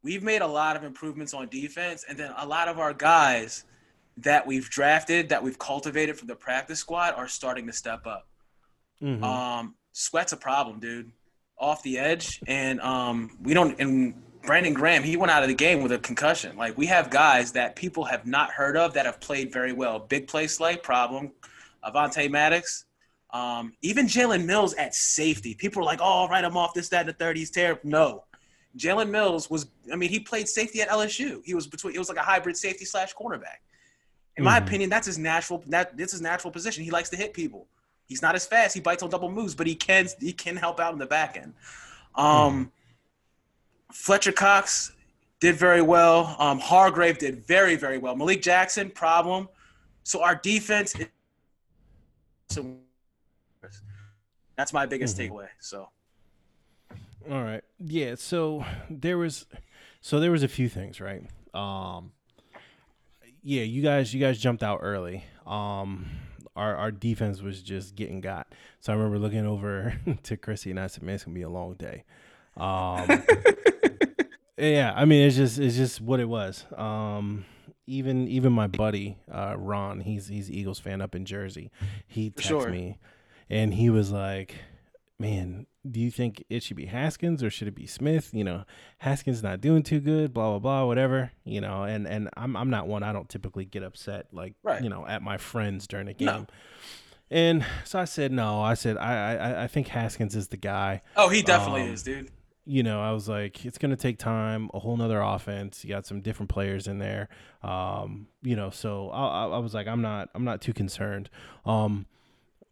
we've 0.02 0.22
made 0.22 0.42
a 0.42 0.46
lot 0.46 0.76
of 0.76 0.84
improvements 0.84 1.32
on 1.32 1.48
defense, 1.48 2.04
and 2.06 2.18
then 2.18 2.32
a 2.36 2.46
lot 2.46 2.68
of 2.68 2.78
our 2.78 2.92
guys 2.92 3.64
that 4.18 4.46
we've 4.46 4.68
drafted, 4.70 5.28
that 5.30 5.42
we've 5.42 5.58
cultivated 5.58 6.18
from 6.18 6.28
the 6.28 6.36
practice 6.36 6.78
squad 6.78 7.14
are 7.14 7.28
starting 7.28 7.66
to 7.66 7.72
step 7.72 8.06
up. 8.06 8.28
Mm-hmm. 9.02 9.24
Um, 9.24 9.74
Sweat's 9.92 10.32
a 10.32 10.36
problem, 10.36 10.80
dude. 10.80 11.10
Off 11.58 11.82
the 11.82 11.98
edge, 11.98 12.40
and 12.48 12.80
um, 12.80 13.38
we 13.40 13.54
don't. 13.54 13.78
And 13.80 14.14
Brandon 14.42 14.74
Graham, 14.74 15.02
he 15.04 15.16
went 15.16 15.30
out 15.30 15.42
of 15.42 15.48
the 15.48 15.54
game 15.54 15.82
with 15.82 15.92
a 15.92 15.98
concussion. 15.98 16.56
Like 16.56 16.76
we 16.76 16.86
have 16.86 17.10
guys 17.10 17.52
that 17.52 17.76
people 17.76 18.04
have 18.04 18.26
not 18.26 18.50
heard 18.50 18.76
of 18.76 18.94
that 18.94 19.06
have 19.06 19.20
played 19.20 19.52
very 19.52 19.72
well. 19.72 20.00
Big 20.00 20.26
play 20.26 20.48
slay 20.48 20.76
problem. 20.76 21.30
Avonte 21.84 22.30
Maddox, 22.30 22.86
um, 23.32 23.72
even 23.82 24.06
Jalen 24.06 24.44
Mills 24.44 24.74
at 24.74 24.94
safety. 24.94 25.54
People 25.54 25.82
are 25.82 25.84
like, 25.84 26.00
"Oh, 26.02 26.26
write 26.28 26.44
him 26.44 26.56
off 26.56 26.74
this, 26.74 26.88
that, 26.88 27.00
and 27.00 27.08
the 27.08 27.12
third. 27.12 27.36
He's 27.36 27.50
terrible." 27.50 27.80
No, 27.84 28.24
Jalen 28.76 29.10
Mills 29.10 29.48
was. 29.48 29.66
I 29.92 29.96
mean, 29.96 30.10
he 30.10 30.20
played 30.20 30.48
safety 30.48 30.80
at 30.80 30.88
LSU. 30.88 31.40
He 31.44 31.54
was 31.54 31.66
between. 31.66 31.94
It 31.94 31.98
was 31.98 32.08
like 32.08 32.18
a 32.18 32.22
hybrid 32.22 32.56
safety 32.56 32.84
slash 32.84 33.14
cornerback. 33.14 33.60
In 34.36 34.44
my 34.44 34.56
mm-hmm. 34.56 34.66
opinion, 34.66 34.90
that's 34.90 35.06
his 35.06 35.18
natural 35.18 35.62
that 35.68 35.96
this 35.96 36.12
is 36.12 36.20
natural 36.20 36.50
position. 36.50 36.84
He 36.84 36.90
likes 36.90 37.08
to 37.10 37.16
hit 37.16 37.32
people. 37.34 37.66
He's 38.06 38.20
not 38.20 38.34
as 38.34 38.46
fast. 38.46 38.74
He 38.74 38.80
bites 38.80 39.02
on 39.02 39.10
double 39.10 39.30
moves, 39.30 39.54
but 39.54 39.66
he 39.66 39.74
can 39.74 40.08
he 40.20 40.32
can 40.32 40.56
help 40.56 40.80
out 40.80 40.92
in 40.92 40.98
the 40.98 41.06
back 41.06 41.36
end. 41.36 41.54
Um, 42.14 42.26
mm-hmm. 42.26 42.62
Fletcher 43.92 44.32
Cox 44.32 44.92
did 45.40 45.54
very 45.56 45.82
well. 45.82 46.36
Um, 46.38 46.58
Hargrave 46.58 47.18
did 47.18 47.46
very 47.46 47.76
very 47.76 47.98
well. 47.98 48.16
Malik 48.16 48.42
Jackson 48.42 48.90
problem. 48.90 49.48
So 50.02 50.22
our 50.22 50.34
defense. 50.34 50.94
Is, 50.96 51.08
that's 54.56 54.72
my 54.72 54.86
biggest 54.86 55.16
mm-hmm. 55.16 55.34
takeaway. 55.34 55.48
So. 55.60 55.88
All 57.30 57.42
right. 57.42 57.64
Yeah. 57.80 58.14
So 58.16 58.64
there 58.90 59.18
was, 59.18 59.46
so 60.00 60.20
there 60.20 60.30
was 60.30 60.42
a 60.42 60.48
few 60.48 60.68
things, 60.68 61.00
right? 61.00 61.24
Um, 61.54 62.12
yeah, 63.44 63.62
you 63.62 63.82
guys, 63.82 64.12
you 64.12 64.20
guys 64.20 64.38
jumped 64.38 64.62
out 64.62 64.80
early. 64.82 65.24
Um, 65.46 66.06
our 66.56 66.74
our 66.76 66.90
defense 66.90 67.42
was 67.42 67.62
just 67.62 67.94
getting 67.94 68.20
got. 68.20 68.48
So 68.80 68.92
I 68.92 68.96
remember 68.96 69.18
looking 69.18 69.46
over 69.46 69.94
to 70.24 70.36
Chrissy 70.36 70.70
and 70.70 70.80
I 70.80 70.86
said, 70.86 71.02
"Man, 71.02 71.16
it's 71.16 71.24
gonna 71.24 71.34
be 71.34 71.42
a 71.42 71.48
long 71.48 71.74
day." 71.74 72.04
Um, 72.56 73.22
yeah, 74.56 74.92
I 74.96 75.04
mean, 75.04 75.26
it's 75.26 75.36
just 75.36 75.58
it's 75.58 75.76
just 75.76 76.00
what 76.00 76.20
it 76.20 76.28
was. 76.28 76.64
Um, 76.76 77.44
even 77.86 78.26
even 78.28 78.52
my 78.52 78.66
buddy 78.66 79.18
uh, 79.30 79.56
Ron, 79.58 80.00
he's 80.00 80.26
he's 80.28 80.50
Eagles 80.50 80.78
fan 80.78 81.02
up 81.02 81.14
in 81.14 81.26
Jersey. 81.26 81.70
He 82.06 82.30
texted 82.30 82.42
sure. 82.42 82.70
me, 82.70 82.98
and 83.50 83.74
he 83.74 83.90
was 83.90 84.10
like, 84.10 84.54
"Man, 85.18 85.66
do 85.88 86.00
you 86.00 86.10
think 86.10 86.44
it 86.48 86.62
should 86.62 86.76
be 86.76 86.86
Haskins 86.86 87.42
or 87.42 87.50
should 87.50 87.68
it 87.68 87.74
be 87.74 87.86
Smith? 87.86 88.30
You 88.32 88.44
know, 88.44 88.64
Haskins 88.98 89.42
not 89.42 89.60
doing 89.60 89.82
too 89.82 90.00
good, 90.00 90.32
blah 90.32 90.50
blah 90.50 90.58
blah, 90.58 90.86
whatever. 90.86 91.32
You 91.44 91.60
know, 91.60 91.84
and 91.84 92.06
and 92.06 92.30
I'm 92.36 92.56
I'm 92.56 92.70
not 92.70 92.86
one. 92.86 93.02
I 93.02 93.12
don't 93.12 93.28
typically 93.28 93.64
get 93.64 93.82
upset 93.82 94.26
like 94.32 94.54
right. 94.62 94.82
you 94.82 94.88
know 94.88 95.06
at 95.06 95.22
my 95.22 95.36
friends 95.36 95.86
during 95.86 96.08
a 96.08 96.14
game. 96.14 96.26
No. 96.26 96.46
And 97.30 97.64
so 97.84 97.98
I 97.98 98.04
said 98.04 98.32
no. 98.32 98.62
I 98.62 98.74
said 98.74 98.96
I, 98.96 99.34
I 99.34 99.64
I 99.64 99.66
think 99.66 99.88
Haskins 99.88 100.34
is 100.34 100.48
the 100.48 100.56
guy. 100.56 101.02
Oh, 101.16 101.28
he 101.28 101.42
definitely 101.42 101.82
um, 101.82 101.90
is, 101.90 102.02
dude. 102.02 102.30
You 102.66 102.82
know, 102.82 103.02
I 103.02 103.12
was 103.12 103.28
like, 103.28 103.66
it's 103.66 103.76
gonna 103.76 103.96
take 103.96 104.18
time, 104.18 104.70
a 104.72 104.78
whole 104.78 104.96
nother 104.96 105.20
offense. 105.20 105.84
You 105.84 105.90
got 105.90 106.06
some 106.06 106.22
different 106.22 106.48
players 106.48 106.86
in 106.86 106.98
there. 106.98 107.28
Um, 107.62 108.28
you 108.42 108.56
know, 108.56 108.70
so 108.70 109.10
I, 109.10 109.46
I 109.46 109.58
was 109.58 109.74
like, 109.74 109.86
I'm 109.86 110.00
not, 110.00 110.30
I'm 110.34 110.44
not 110.44 110.62
too 110.62 110.72
concerned. 110.72 111.28
Um, 111.66 112.06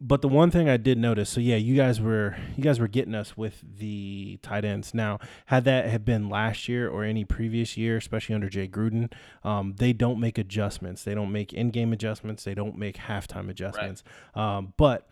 but 0.04 0.20
the 0.20 0.28
one 0.28 0.50
thing 0.50 0.68
I 0.68 0.76
did 0.76 0.98
notice, 0.98 1.30
so 1.30 1.40
yeah, 1.40 1.54
you 1.54 1.76
guys 1.76 2.00
were 2.00 2.36
you 2.56 2.64
guys 2.64 2.80
were 2.80 2.88
getting 2.88 3.14
us 3.14 3.36
with 3.36 3.62
the 3.78 4.38
tight 4.42 4.64
ends. 4.64 4.92
Now, 4.92 5.20
had 5.46 5.64
that 5.64 5.88
have 5.88 6.04
been 6.04 6.28
last 6.28 6.68
year 6.68 6.88
or 6.88 7.04
any 7.04 7.24
previous 7.24 7.76
year, 7.76 7.96
especially 7.98 8.34
under 8.34 8.48
Jay 8.48 8.66
Gruden, 8.66 9.12
um, 9.44 9.74
they 9.78 9.92
don't 9.92 10.18
make 10.18 10.38
adjustments. 10.38 11.04
They 11.04 11.14
don't 11.14 11.30
make 11.30 11.52
in-game 11.52 11.92
adjustments. 11.92 12.42
They 12.42 12.54
don't 12.54 12.76
make 12.76 12.96
halftime 12.96 13.48
adjustments. 13.48 14.02
Right. 14.34 14.56
Um, 14.56 14.74
but 14.76 15.08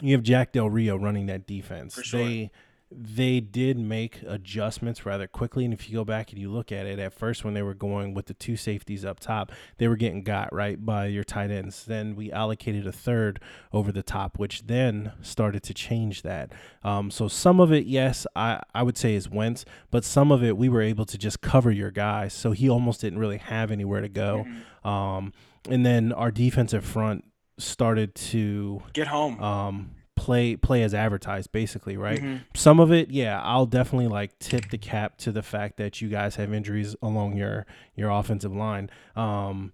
you 0.00 0.12
have 0.12 0.22
Jack 0.22 0.52
Del 0.52 0.68
Rio 0.68 0.96
running 0.96 1.26
that 1.26 1.46
defense. 1.46 1.98
Sure. 2.02 2.20
They 2.20 2.50
they 2.96 3.40
did 3.40 3.78
make 3.78 4.22
adjustments 4.26 5.04
rather 5.06 5.26
quickly. 5.26 5.64
And 5.64 5.74
if 5.74 5.88
you 5.88 5.96
go 5.96 6.04
back 6.04 6.30
and 6.30 6.40
you 6.40 6.50
look 6.50 6.72
at 6.72 6.86
it, 6.86 6.98
at 6.98 7.12
first 7.12 7.44
when 7.44 7.54
they 7.54 7.62
were 7.62 7.74
going 7.74 8.14
with 8.14 8.26
the 8.26 8.34
two 8.34 8.56
safeties 8.56 9.04
up 9.04 9.20
top, 9.20 9.52
they 9.78 9.88
were 9.88 9.96
getting 9.96 10.22
got 10.22 10.52
right 10.52 10.84
by 10.84 11.06
your 11.06 11.24
tight 11.24 11.50
ends. 11.50 11.84
Then 11.84 12.16
we 12.16 12.30
allocated 12.32 12.86
a 12.86 12.92
third 12.92 13.40
over 13.72 13.92
the 13.92 14.02
top, 14.02 14.38
which 14.38 14.66
then 14.66 15.12
started 15.22 15.62
to 15.64 15.74
change 15.74 16.22
that. 16.22 16.52
Um, 16.82 17.10
so 17.10 17.28
some 17.28 17.60
of 17.60 17.72
it, 17.72 17.86
yes, 17.86 18.26
I, 18.36 18.60
I 18.74 18.82
would 18.82 18.96
say 18.96 19.14
is 19.14 19.28
Wentz, 19.28 19.64
but 19.90 20.04
some 20.04 20.30
of 20.30 20.42
it 20.42 20.56
we 20.56 20.68
were 20.68 20.82
able 20.82 21.04
to 21.06 21.18
just 21.18 21.40
cover 21.40 21.70
your 21.70 21.90
guys. 21.90 22.32
So 22.32 22.52
he 22.52 22.68
almost 22.68 23.00
didn't 23.00 23.18
really 23.18 23.38
have 23.38 23.70
anywhere 23.70 24.00
to 24.00 24.08
go. 24.08 24.46
Mm-hmm. 24.46 24.88
Um, 24.88 25.32
and 25.68 25.86
then 25.86 26.12
our 26.12 26.30
defensive 26.30 26.84
front 26.84 27.24
started 27.58 28.14
to 28.14 28.82
get 28.92 29.06
home. 29.06 29.40
Um, 29.40 29.90
play 30.22 30.54
play 30.54 30.84
as 30.84 30.94
advertised 30.94 31.50
basically 31.50 31.96
right 31.96 32.20
mm-hmm. 32.20 32.36
some 32.54 32.78
of 32.78 32.92
it 32.92 33.10
yeah 33.10 33.42
i'll 33.42 33.66
definitely 33.66 34.06
like 34.06 34.38
tip 34.38 34.70
the 34.70 34.78
cap 34.78 35.18
to 35.18 35.32
the 35.32 35.42
fact 35.42 35.76
that 35.78 36.00
you 36.00 36.08
guys 36.08 36.36
have 36.36 36.54
injuries 36.54 36.94
along 37.02 37.36
your 37.36 37.66
your 37.96 38.08
offensive 38.08 38.54
line 38.54 38.88
um 39.16 39.72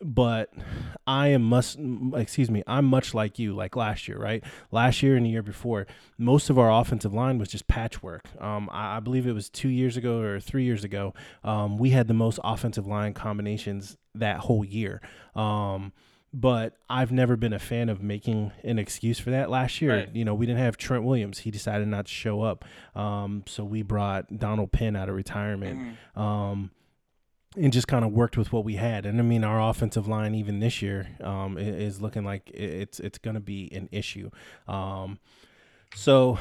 but 0.00 0.52
I 1.08 1.28
am 1.28 1.42
must 1.42 1.78
excuse 2.14 2.50
me, 2.50 2.62
I'm 2.66 2.84
much 2.84 3.14
like 3.14 3.38
you, 3.38 3.54
like 3.54 3.74
last 3.74 4.06
year, 4.06 4.16
right? 4.16 4.44
Last 4.70 5.02
year 5.02 5.16
and 5.16 5.26
the 5.26 5.30
year 5.30 5.42
before, 5.42 5.86
most 6.16 6.50
of 6.50 6.58
our 6.58 6.70
offensive 6.70 7.12
line 7.12 7.38
was 7.38 7.48
just 7.48 7.66
patchwork. 7.66 8.24
Um, 8.40 8.68
I, 8.72 8.98
I 8.98 9.00
believe 9.00 9.26
it 9.26 9.32
was 9.32 9.50
two 9.50 9.68
years 9.68 9.96
ago 9.96 10.20
or 10.20 10.38
three 10.38 10.64
years 10.64 10.84
ago. 10.84 11.14
Um, 11.42 11.78
we 11.78 11.90
had 11.90 12.06
the 12.06 12.14
most 12.14 12.38
offensive 12.44 12.86
line 12.86 13.12
combinations 13.12 13.96
that 14.14 14.38
whole 14.38 14.64
year. 14.64 15.00
Um, 15.34 15.92
but 16.32 16.76
I've 16.90 17.10
never 17.10 17.36
been 17.36 17.52
a 17.52 17.58
fan 17.58 17.88
of 17.88 18.02
making 18.02 18.52
an 18.62 18.78
excuse 18.78 19.18
for 19.18 19.30
that. 19.30 19.48
Last 19.50 19.80
year, 19.80 19.96
Right. 19.96 20.14
you 20.14 20.24
know, 20.24 20.34
we 20.34 20.46
didn't 20.46 20.60
have 20.60 20.76
Trent 20.76 21.04
Williams. 21.04 21.38
He 21.40 21.50
decided 21.50 21.88
not 21.88 22.06
to 22.06 22.12
show 22.12 22.42
up. 22.42 22.64
Um, 22.94 23.44
so 23.46 23.64
we 23.64 23.82
brought 23.82 24.38
Donald 24.38 24.70
Penn 24.72 24.94
out 24.96 25.08
of 25.08 25.14
retirement. 25.14 25.96
Mhm. 26.16 26.20
Um, 26.20 26.70
and 27.56 27.72
just 27.72 27.88
kind 27.88 28.04
of 28.04 28.12
worked 28.12 28.36
with 28.36 28.52
what 28.52 28.64
we 28.64 28.74
had. 28.74 29.06
And 29.06 29.18
I 29.18 29.22
mean, 29.22 29.42
our 29.42 29.58
offensive 29.70 30.06
line 30.06 30.34
even 30.34 30.60
this 30.60 30.82
year 30.82 31.08
um, 31.22 31.56
is 31.56 32.00
looking 32.00 32.22
like 32.22 32.50
it's 32.52 33.00
it's 33.00 33.16
going 33.18 33.34
to 33.34 33.40
be 33.40 33.72
an 33.72 33.88
issue. 33.90 34.30
Um, 34.68 35.18
so 35.94 36.38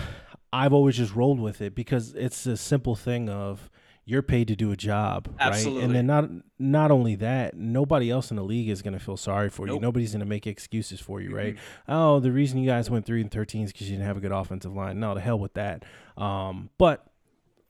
I've 0.51 0.73
always 0.73 0.97
just 0.97 1.15
rolled 1.15 1.39
with 1.39 1.61
it 1.61 1.73
because 1.75 2.13
it's 2.13 2.45
a 2.45 2.57
simple 2.57 2.95
thing 2.95 3.29
of 3.29 3.69
you're 4.09 4.21
paid 4.21 4.47
to 4.47 4.55
do 4.55 4.71
a 4.71 4.77
job, 4.77 5.27
right? 5.37 5.47
Absolutely. 5.49 5.83
And 5.83 5.93
then 5.93 6.07
not 6.07 6.29
not 6.57 6.91
only 6.91 7.15
that, 7.15 7.55
nobody 7.55 8.09
else 8.09 8.31
in 8.31 8.37
the 8.37 8.43
league 8.43 8.69
is 8.69 8.81
going 8.81 8.93
to 8.93 8.99
feel 8.99 9.17
sorry 9.17 9.49
for 9.49 9.67
you. 9.67 9.79
Nobody's 9.79 10.13
going 10.13 10.21
to 10.21 10.25
make 10.25 10.47
excuses 10.47 10.99
for 10.99 11.19
you, 11.21 11.35
right? 11.35 11.55
Mhm. 11.55 11.59
Oh, 11.89 12.19
the 12.21 12.31
reason 12.31 12.57
you 12.57 12.67
guys 12.67 12.89
went 12.89 13.05
three 13.05 13.21
and 13.21 13.29
thirteen 13.29 13.63
is 13.65 13.71
because 13.73 13.89
you 13.89 13.97
didn't 13.97 14.07
have 14.07 14.17
a 14.17 14.21
good 14.21 14.31
offensive 14.31 14.73
line. 14.73 14.99
No, 14.99 15.13
the 15.13 15.19
hell 15.21 15.37
with 15.37 15.53
that. 15.55 15.83
Um, 16.17 16.69
but 16.77 17.05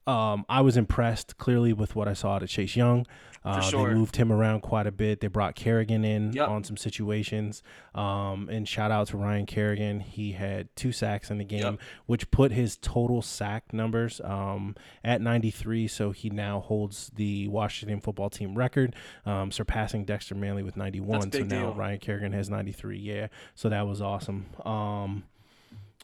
um, 0.07 0.45
I 0.49 0.61
was 0.61 0.77
impressed 0.77 1.37
clearly 1.37 1.73
with 1.73 1.95
what 1.95 2.07
I 2.07 2.13
saw 2.13 2.35
out 2.35 2.43
of 2.43 2.49
Chase 2.49 2.75
Young. 2.75 3.05
Uh, 3.45 3.61
sure. 3.61 3.87
They 3.87 3.95
moved 3.95 4.17
him 4.17 4.29
around 4.31 4.59
quite 4.61 4.87
a 4.87 4.91
bit. 4.91 5.21
They 5.21 5.27
brought 5.27 5.55
Kerrigan 5.55 6.03
in 6.03 6.33
Yep. 6.33 6.49
on 6.49 6.63
some 6.65 6.75
situations. 6.75 7.63
Um, 7.95 8.49
and 8.51 8.67
shout 8.67 8.91
out 8.91 9.07
to 9.09 9.17
Ryan 9.17 9.45
Kerrigan. 9.45 10.01
He 10.01 10.33
had 10.33 10.67
two 10.75 10.91
sacks 10.91 11.31
in 11.31 11.37
the 11.37 11.45
game, 11.45 11.61
Yep. 11.61 11.79
which 12.07 12.29
put 12.29 12.51
his 12.51 12.75
total 12.75 13.21
sack 13.21 13.71
numbers 13.71 14.19
um, 14.25 14.75
at 15.01 15.21
93. 15.21 15.87
So 15.87 16.11
he 16.11 16.29
now 16.29 16.59
holds 16.59 17.09
the 17.15 17.47
Washington 17.47 18.01
football 18.01 18.29
team 18.29 18.55
record, 18.55 18.95
um, 19.25 19.51
surpassing 19.51 20.03
Dexter 20.03 20.35
Manley 20.35 20.63
with 20.63 20.75
91. 20.75 21.19
That's 21.21 21.37
big 21.37 21.49
so 21.49 21.55
now 21.55 21.65
deal. 21.67 21.73
Ryan 21.75 21.99
Kerrigan 21.99 22.33
has 22.33 22.49
93. 22.49 22.97
Yeah. 22.99 23.27
So 23.55 23.69
that 23.69 23.87
was 23.87 24.01
awesome. 24.01 24.47
Um, 24.65 25.23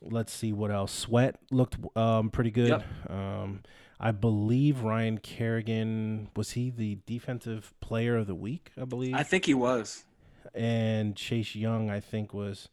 let's 0.01 0.31
see 0.31 0.53
what 0.53 0.71
else. 0.71 0.93
Sweat 0.93 1.35
looked 1.51 1.75
um, 1.97 2.29
pretty 2.29 2.51
good. 2.51 2.69
Yep. 2.69 2.85
Um, 3.09 3.63
I 3.99 4.11
believe 4.11 4.81
Ryan 4.81 5.17
Kerrigan 5.19 6.29
was 6.35 6.51
he 6.51 6.69
the 6.69 6.97
defensive 7.05 7.73
player 7.79 8.17
of 8.17 8.27
the 8.27 8.35
week. 8.35 8.71
I 8.79 8.85
believe, 8.85 9.13
I 9.13 9.23
think 9.23 9.45
he 9.45 9.53
was. 9.53 10.03
and 10.53 11.15
Chase 11.15 11.55
Young 11.55 11.89
I 11.89 11.99
think 11.99 12.33
was 12.33 12.69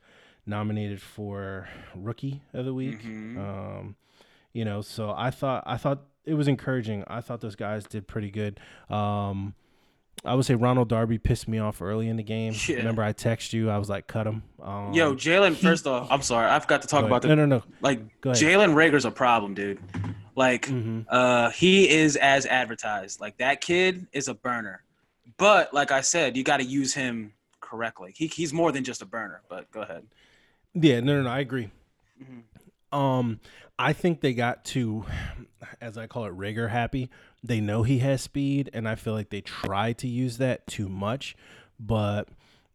nominated 0.47 1.01
for 1.01 1.69
rookie 1.95 2.43
of 2.53 2.65
the 2.65 2.75
week. 2.75 3.03
Mhm. 3.03 3.39
Um, 3.39 3.97
you 4.53 4.65
know, 4.65 4.81
so 4.81 5.15
I 5.17 5.31
thought 5.31 5.63
I 5.67 5.77
thought 5.77 6.03
it 6.25 6.35
was 6.35 6.49
encouraging. 6.49 7.05
I 7.07 7.21
thought 7.21 7.41
those 7.41 7.57
guys 7.57 7.85
did 7.85 8.07
pretty 8.09 8.31
good. 8.31 8.59
Um, 8.89 9.55
I 10.25 10.35
would 10.35 10.45
say 10.45 10.55
Ronald 10.55 10.89
Darby 10.91 11.17
pissed 11.17 11.49
me 11.49 11.59
off 11.59 11.81
early 11.81 12.09
in 12.09 12.17
the 12.17 12.23
game. 12.23 12.53
Yeah. 12.69 12.77
Remember, 12.77 13.03
I 13.03 13.13
text 13.13 13.53
you. 13.55 13.71
I 13.71 13.79
was 13.79 13.89
like, 13.89 14.07
"Cut 14.07 14.27
him." 14.27 14.43
Um, 14.63 14.93
Yo, 14.93 15.15
Jalen. 15.15 15.55
First 15.57 15.87
off, 15.87 16.09
I'm 16.11 16.21
sorry, 16.23 16.51
I 16.51 16.59
forgot 16.59 16.83
to 16.83 16.89
talk 16.89 17.05
about 17.05 17.23
the 17.23 17.29
no, 17.29 17.35
no, 17.37 17.47
no. 17.47 17.63
like. 17.81 18.21
Jalen 18.23 18.75
Reagor's 18.75 19.05
a 19.07 19.11
problem, 19.11 19.55
dude. 19.55 19.79
Like, 20.41 20.69
Mhm. 20.69 21.05
uh, 21.07 21.51
he 21.51 21.87
is 21.91 22.17
as 22.17 22.47
advertised. 22.47 23.21
Like 23.21 23.37
that 23.37 23.61
kid 23.61 24.07
is 24.15 24.27
a 24.27 24.33
burner. 24.33 24.83
But 25.37 25.75
like 25.75 25.93
I 25.93 26.01
said, 26.01 26.35
you 26.35 26.43
got 26.43 26.61
to 26.61 26.65
use 26.65 26.95
him 26.95 27.35
correctly. 27.61 28.15
He, 28.17 28.27
he's 28.27 28.51
more 28.51 28.73
than 28.73 28.83
just 28.83 29.03
a 29.03 29.07
burner. 29.07 29.43
But 29.51 29.71
go 29.71 29.83
ahead. 29.83 30.07
Yeah, 30.73 31.01
no, 31.01 31.17
no, 31.19 31.23
no. 31.25 31.29
I 31.31 31.41
agree. 31.41 31.69
Mhm. 32.23 32.97
Um, 32.99 33.41
I 33.79 33.93
think 33.93 34.23
they 34.23 34.33
got 34.33 34.65
to, 34.77 35.05
as 35.79 35.99
I 35.99 36.07
call 36.07 36.25
it, 36.25 36.33
Reagor 36.33 36.71
happy. 36.71 37.11
They 37.45 37.61
know 37.61 37.83
he 37.83 37.99
has 37.99 38.23
speed, 38.23 38.71
and 38.73 38.89
I 38.89 38.95
feel 38.95 39.13
like 39.13 39.29
they 39.29 39.43
try 39.43 39.93
to 39.93 40.09
use 40.09 40.39
that 40.39 40.67
too 40.67 40.89
much. 40.89 41.37
But 41.79 42.29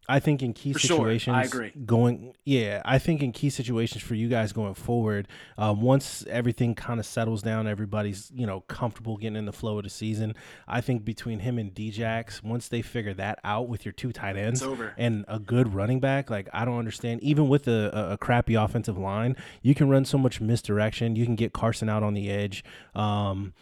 I 0.08 0.20
think 0.20 0.42
in 0.42 0.52
key 0.52 0.72
For 0.72 0.78
sure. 0.78 0.96
I 0.96 1.18
situations, 1.18 1.46
agree. 1.46 1.72
going, 1.84 2.34
yeah, 2.44 2.80
I 2.84 2.98
think 2.98 3.22
in 3.22 3.32
key 3.32 3.50
situations 3.50 4.02
for 4.02 4.14
you 4.14 4.28
guys 4.28 4.52
going 4.52 4.74
forward, 4.74 5.26
um, 5.58 5.80
once 5.80 6.24
everything 6.28 6.74
kind 6.74 7.00
of 7.00 7.06
settles 7.06 7.42
down, 7.42 7.66
everybody's 7.66 8.30
you 8.34 8.46
know 8.46 8.60
comfortable 8.62 9.16
getting 9.16 9.36
in 9.36 9.46
the 9.46 9.52
flow 9.52 9.78
of 9.78 9.84
the 9.84 9.90
season. 9.90 10.34
I 10.68 10.80
think 10.80 11.04
between 11.04 11.40
him 11.40 11.58
and 11.58 11.74
Djax, 11.74 12.42
once 12.42 12.68
they 12.68 12.82
figure 12.82 13.14
that 13.14 13.38
out 13.44 13.68
with 13.68 13.84
your 13.84 13.92
two 13.92 14.12
tight 14.12 14.36
ends, 14.36 14.62
and 14.96 15.24
a 15.28 15.38
good 15.38 15.74
running 15.74 16.00
back. 16.00 16.30
Like 16.30 16.48
I 16.52 16.64
don't 16.64 16.78
understand. 16.78 17.22
Even 17.22 17.48
with 17.48 17.66
a, 17.68 17.90
a, 17.92 18.12
a 18.12 18.18
crappy 18.18 18.54
offensive 18.54 18.98
line, 18.98 19.36
you 19.62 19.74
can 19.74 19.88
run 19.88 20.04
so 20.04 20.18
much 20.18 20.40
misdirection. 20.40 21.16
You 21.16 21.24
can 21.24 21.34
get 21.36 21.52
Carson 21.52 21.88
out 21.88 22.02
on 22.02 22.14
the 22.14 22.30
edge. 22.30 22.64
Um, 22.94 23.54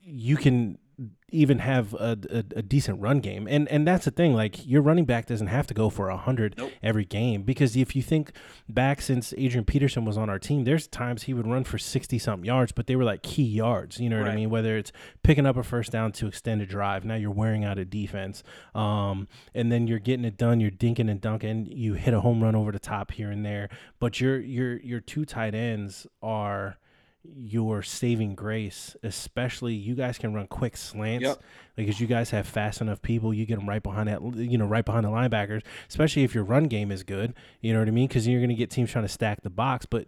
you 0.00 0.36
can 0.36 0.78
even 1.34 1.58
have 1.58 1.92
a, 1.94 2.16
a, 2.30 2.38
a 2.58 2.62
decent 2.62 3.00
run 3.00 3.20
game, 3.20 3.46
and 3.50 3.68
and 3.68 3.86
that's 3.86 4.04
the 4.04 4.10
thing. 4.10 4.32
Like 4.34 4.66
your 4.66 4.80
running 4.82 5.04
back 5.04 5.26
doesn't 5.26 5.48
have 5.48 5.66
to 5.66 5.74
go 5.74 5.90
for 5.90 6.08
a 6.08 6.16
hundred 6.16 6.54
Nope. 6.56 6.72
every 6.82 7.04
game 7.04 7.42
because 7.42 7.76
if 7.76 7.94
you 7.96 8.02
think 8.02 8.32
back 8.68 9.02
since 9.02 9.34
Adrian 9.36 9.64
Peterson 9.64 10.04
was 10.04 10.16
on 10.16 10.30
our 10.30 10.38
team, 10.38 10.64
there's 10.64 10.86
times 10.86 11.24
he 11.24 11.34
would 11.34 11.46
run 11.46 11.64
for 11.64 11.76
sixty 11.78 12.18
something 12.18 12.44
yards, 12.46 12.72
but 12.72 12.86
they 12.86 12.96
were 12.96 13.04
like 13.04 13.22
key 13.22 13.42
yards. 13.44 13.98
You 14.00 14.08
know 14.08 14.18
what 14.20 14.28
I 14.30 14.34
mean? 14.36 14.50
Whether 14.50 14.76
it's 14.78 14.92
picking 15.22 15.44
up 15.46 15.56
a 15.56 15.62
first 15.62 15.92
down 15.92 16.12
to 16.12 16.26
extend 16.26 16.62
a 16.62 16.66
drive, 16.66 17.04
now 17.04 17.16
you're 17.16 17.30
wearing 17.30 17.64
out 17.64 17.78
a 17.78 17.84
defense, 17.84 18.42
um, 18.74 19.28
and 19.54 19.70
then 19.72 19.86
you're 19.86 19.98
getting 19.98 20.24
it 20.24 20.36
done. 20.36 20.60
You're 20.60 20.70
dinking 20.70 21.10
and 21.10 21.20
dunking. 21.20 21.66
You 21.66 21.94
hit 21.94 22.14
a 22.14 22.20
home 22.20 22.42
run 22.42 22.54
over 22.54 22.72
the 22.72 22.78
top 22.78 23.10
here 23.10 23.30
and 23.30 23.44
there, 23.44 23.68
but 23.98 24.20
your 24.20 24.40
your 24.40 24.80
your 24.80 25.00
two 25.00 25.24
tight 25.24 25.54
ends 25.54 26.06
are 26.22 26.78
your 27.34 27.82
saving 27.82 28.34
grace, 28.34 28.96
especially 29.02 29.74
you 29.74 29.94
guys 29.94 30.18
can 30.18 30.34
run 30.34 30.46
quick 30.46 30.76
slants 30.76 31.22
Yep. 31.24 31.42
because 31.76 31.98
you 32.00 32.06
guys 32.06 32.30
have 32.30 32.46
fast 32.46 32.80
enough 32.80 33.00
people. 33.02 33.32
You 33.32 33.46
get 33.46 33.58
them 33.58 33.68
right 33.68 33.82
behind 33.82 34.08
that, 34.08 34.22
you 34.36 34.58
know, 34.58 34.66
right 34.66 34.84
behind 34.84 35.04
the 35.06 35.10
linebackers, 35.10 35.62
especially 35.88 36.22
if 36.24 36.34
your 36.34 36.44
run 36.44 36.64
game 36.64 36.92
is 36.92 37.02
good. 37.02 37.34
You 37.60 37.72
know 37.72 37.78
what 37.78 37.88
I 37.88 37.92
mean? 37.92 38.08
Because 38.08 38.28
you're 38.28 38.40
going 38.40 38.50
to 38.50 38.54
get 38.54 38.70
teams 38.70 38.90
trying 38.90 39.04
to 39.06 39.08
stack 39.08 39.42
the 39.42 39.50
box, 39.50 39.86
but 39.86 40.06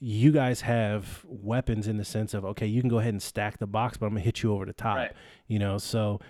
you 0.00 0.32
guys 0.32 0.62
have 0.62 1.24
weapons 1.28 1.88
in 1.88 1.96
the 1.98 2.04
sense 2.04 2.32
of 2.34 2.44
okay, 2.44 2.66
you 2.66 2.80
can 2.80 2.88
go 2.88 2.98
ahead 2.98 3.12
and 3.12 3.22
stack 3.22 3.58
the 3.58 3.66
box, 3.66 3.96
but 3.98 4.06
I'm 4.06 4.12
gonna 4.12 4.20
hit 4.22 4.42
you 4.42 4.50
over 4.52 4.64
the 4.64 4.72
top. 4.72 4.96
Right. 4.96 5.12
You 5.46 5.58
know, 5.58 5.76
so 5.76 6.20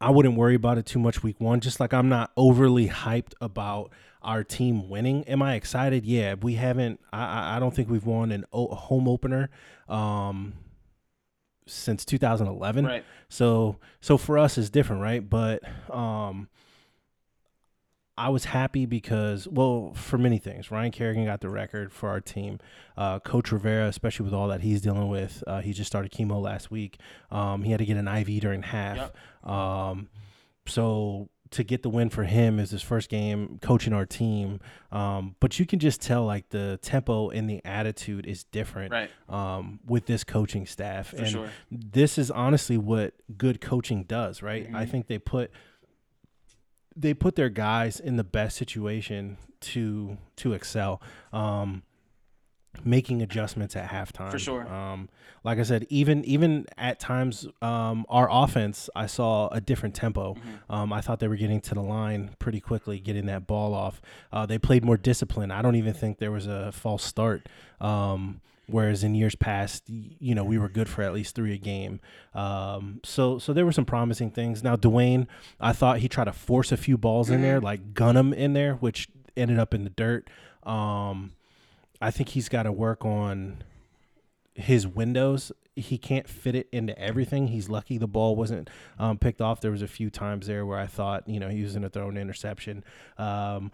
I 0.00 0.10
wouldn't 0.10 0.34
worry 0.36 0.56
about 0.56 0.76
it 0.76 0.84
too 0.84 0.98
much 0.98 1.22
week 1.22 1.40
one. 1.40 1.60
Just 1.60 1.78
like 1.78 1.94
I'm 1.94 2.08
not 2.08 2.32
overly 2.36 2.88
hyped 2.88 3.34
about 3.40 3.92
our 4.22 4.42
team 4.44 4.88
winning. 4.88 5.24
Am 5.24 5.42
I 5.42 5.54
excited? 5.54 6.04
Yeah, 6.04 6.34
we 6.34 6.54
haven't. 6.54 7.00
I 7.12 7.56
I- 7.56 7.58
don't 7.60 7.74
think 7.74 7.88
we've 7.90 8.06
won 8.06 8.32
an 8.32 8.44
o- 8.52 8.74
home 8.74 9.08
opener 9.08 9.50
um, 9.88 10.54
since 11.66 12.04
2011. 12.04 12.84
Right. 12.84 13.04
So 13.28 13.76
so 14.00 14.16
for 14.18 14.38
us 14.38 14.58
it's 14.58 14.70
different, 14.70 15.02
right? 15.02 15.28
But 15.28 15.62
um 15.94 16.48
I 18.16 18.30
was 18.30 18.46
happy 18.46 18.84
because 18.84 19.46
well, 19.46 19.92
for 19.94 20.18
many 20.18 20.38
things. 20.38 20.72
Ryan 20.72 20.90
Kerrigan 20.90 21.24
got 21.24 21.40
the 21.40 21.48
record 21.50 21.92
for 21.92 22.08
our 22.08 22.20
team. 22.20 22.58
Uh, 22.96 23.20
Coach 23.20 23.52
Rivera, 23.52 23.86
especially 23.86 24.24
with 24.24 24.34
all 24.34 24.48
that 24.48 24.60
he's 24.60 24.80
dealing 24.80 25.08
with, 25.08 25.44
uh, 25.46 25.60
he 25.60 25.72
just 25.72 25.86
started 25.86 26.10
chemo 26.10 26.42
last 26.42 26.68
week. 26.68 26.98
Um, 27.30 27.62
he 27.62 27.70
had 27.70 27.78
to 27.78 27.86
get 27.86 27.96
an 27.96 28.08
IV 28.08 28.40
during 28.40 28.62
half. 28.64 29.12
Um, 29.44 30.08
so 30.66 31.28
to 31.50 31.64
get 31.64 31.82
the 31.82 31.88
win 31.90 32.10
for 32.10 32.24
him 32.24 32.58
is 32.58 32.70
his 32.70 32.82
first 32.82 33.08
game 33.08 33.58
coaching 33.62 33.92
our 33.92 34.04
team. 34.06 34.60
Um, 34.92 35.34
but 35.40 35.58
you 35.58 35.66
can 35.66 35.78
just 35.78 36.00
tell 36.00 36.24
like 36.24 36.48
the 36.50 36.78
tempo 36.82 37.30
and 37.30 37.48
the 37.48 37.60
attitude 37.64 38.26
is 38.26 38.44
different 38.44 38.92
Right. 38.92 39.10
um, 39.28 39.80
with 39.86 40.06
this 40.06 40.24
coaching 40.24 40.66
staff. 40.66 41.08
For 41.08 41.16
and 41.18 41.28
sure. 41.28 41.50
this 41.70 42.18
is 42.18 42.30
honestly 42.30 42.76
what 42.76 43.14
good 43.36 43.60
coaching 43.60 44.04
does, 44.04 44.42
right? 44.42 44.68
I 44.74 44.84
Mhm. 44.84 44.90
think 44.90 45.06
they 45.06 45.18
put 45.18 45.50
they 46.96 47.14
put 47.14 47.36
their 47.36 47.48
guys 47.48 48.00
in 48.00 48.16
the 48.16 48.24
best 48.24 48.56
situation 48.56 49.36
to 49.60 50.18
to 50.36 50.52
excel. 50.52 51.00
Um, 51.32 51.82
making 52.84 53.22
adjustments 53.22 53.76
at 53.76 53.88
halftime. 53.90 54.30
For 54.30 54.38
sure. 54.38 54.66
Um, 54.72 55.08
like 55.44 55.58
I 55.58 55.62
said, 55.62 55.86
even 55.88 56.24
even 56.24 56.66
at 56.76 57.00
times, 57.00 57.46
um, 57.62 58.04
our 58.08 58.28
offense, 58.30 58.90
I 58.94 59.06
saw 59.06 59.48
a 59.48 59.60
different 59.60 59.94
tempo. 59.94 60.34
Mm-hmm. 60.34 60.72
Um, 60.72 60.92
I 60.92 61.00
thought 61.00 61.20
they 61.20 61.28
were 61.28 61.36
getting 61.36 61.60
to 61.62 61.74
the 61.74 61.82
line 61.82 62.30
pretty 62.38 62.60
quickly, 62.60 62.98
getting 63.00 63.26
that 63.26 63.46
ball 63.46 63.74
off. 63.74 64.00
Uh, 64.32 64.46
they 64.46 64.58
played 64.58 64.84
more 64.84 64.96
discipline. 64.96 65.50
I 65.50 65.62
don't 65.62 65.76
even 65.76 65.94
think 65.94 66.18
there 66.18 66.32
was 66.32 66.46
a 66.46 66.72
false 66.72 67.04
start. 67.04 67.48
Um, 67.80 68.40
whereas 68.66 69.02
in 69.02 69.14
years 69.14 69.34
past, 69.34 69.84
you 69.88 70.34
know, 70.34 70.44
we 70.44 70.58
were 70.58 70.68
good 70.68 70.88
for 70.88 71.02
at 71.02 71.14
least 71.14 71.34
three 71.34 71.54
a 71.54 71.58
game. 71.58 72.00
Um, 72.34 73.00
so 73.04 73.38
so 73.38 73.52
there 73.52 73.64
were 73.64 73.72
some 73.72 73.86
promising 73.86 74.30
things. 74.30 74.62
Now 74.62 74.76
Dwayne, 74.76 75.26
I 75.60 75.72
thought 75.72 75.98
he 75.98 76.08
tried 76.08 76.24
to 76.24 76.32
force 76.32 76.72
a 76.72 76.76
few 76.76 76.98
balls 76.98 77.30
in 77.30 77.42
there, 77.42 77.60
like 77.60 77.94
gun 77.94 78.14
them 78.14 78.32
in 78.32 78.52
there, 78.52 78.74
which 78.74 79.08
ended 79.36 79.58
up 79.58 79.72
in 79.72 79.84
the 79.84 79.90
dirt. 79.90 80.28
Um, 80.64 81.32
I 82.00 82.10
think 82.10 82.30
he's 82.30 82.48
got 82.48 82.64
to 82.64 82.72
work 82.72 83.04
on 83.04 83.62
his 84.54 84.86
windows. 84.86 85.52
he 85.76 85.96
can't 85.96 86.28
fit 86.28 86.56
it 86.56 86.68
into 86.72 86.98
everything. 86.98 87.48
He's 87.48 87.68
lucky 87.68 87.98
the 87.98 88.08
ball 88.08 88.34
wasn't 88.34 88.68
um, 88.98 89.18
picked 89.18 89.40
off. 89.40 89.60
There 89.60 89.70
was 89.70 89.82
a 89.82 89.88
few 89.88 90.10
times 90.10 90.48
there 90.48 90.66
where 90.66 90.78
I 90.78 90.86
thought, 90.86 91.28
you 91.28 91.38
know, 91.38 91.48
he 91.48 91.62
was 91.62 91.72
going 91.72 91.82
to 91.82 91.88
throw 91.88 92.08
an 92.08 92.16
interception. 92.16 92.82
Um, 93.16 93.70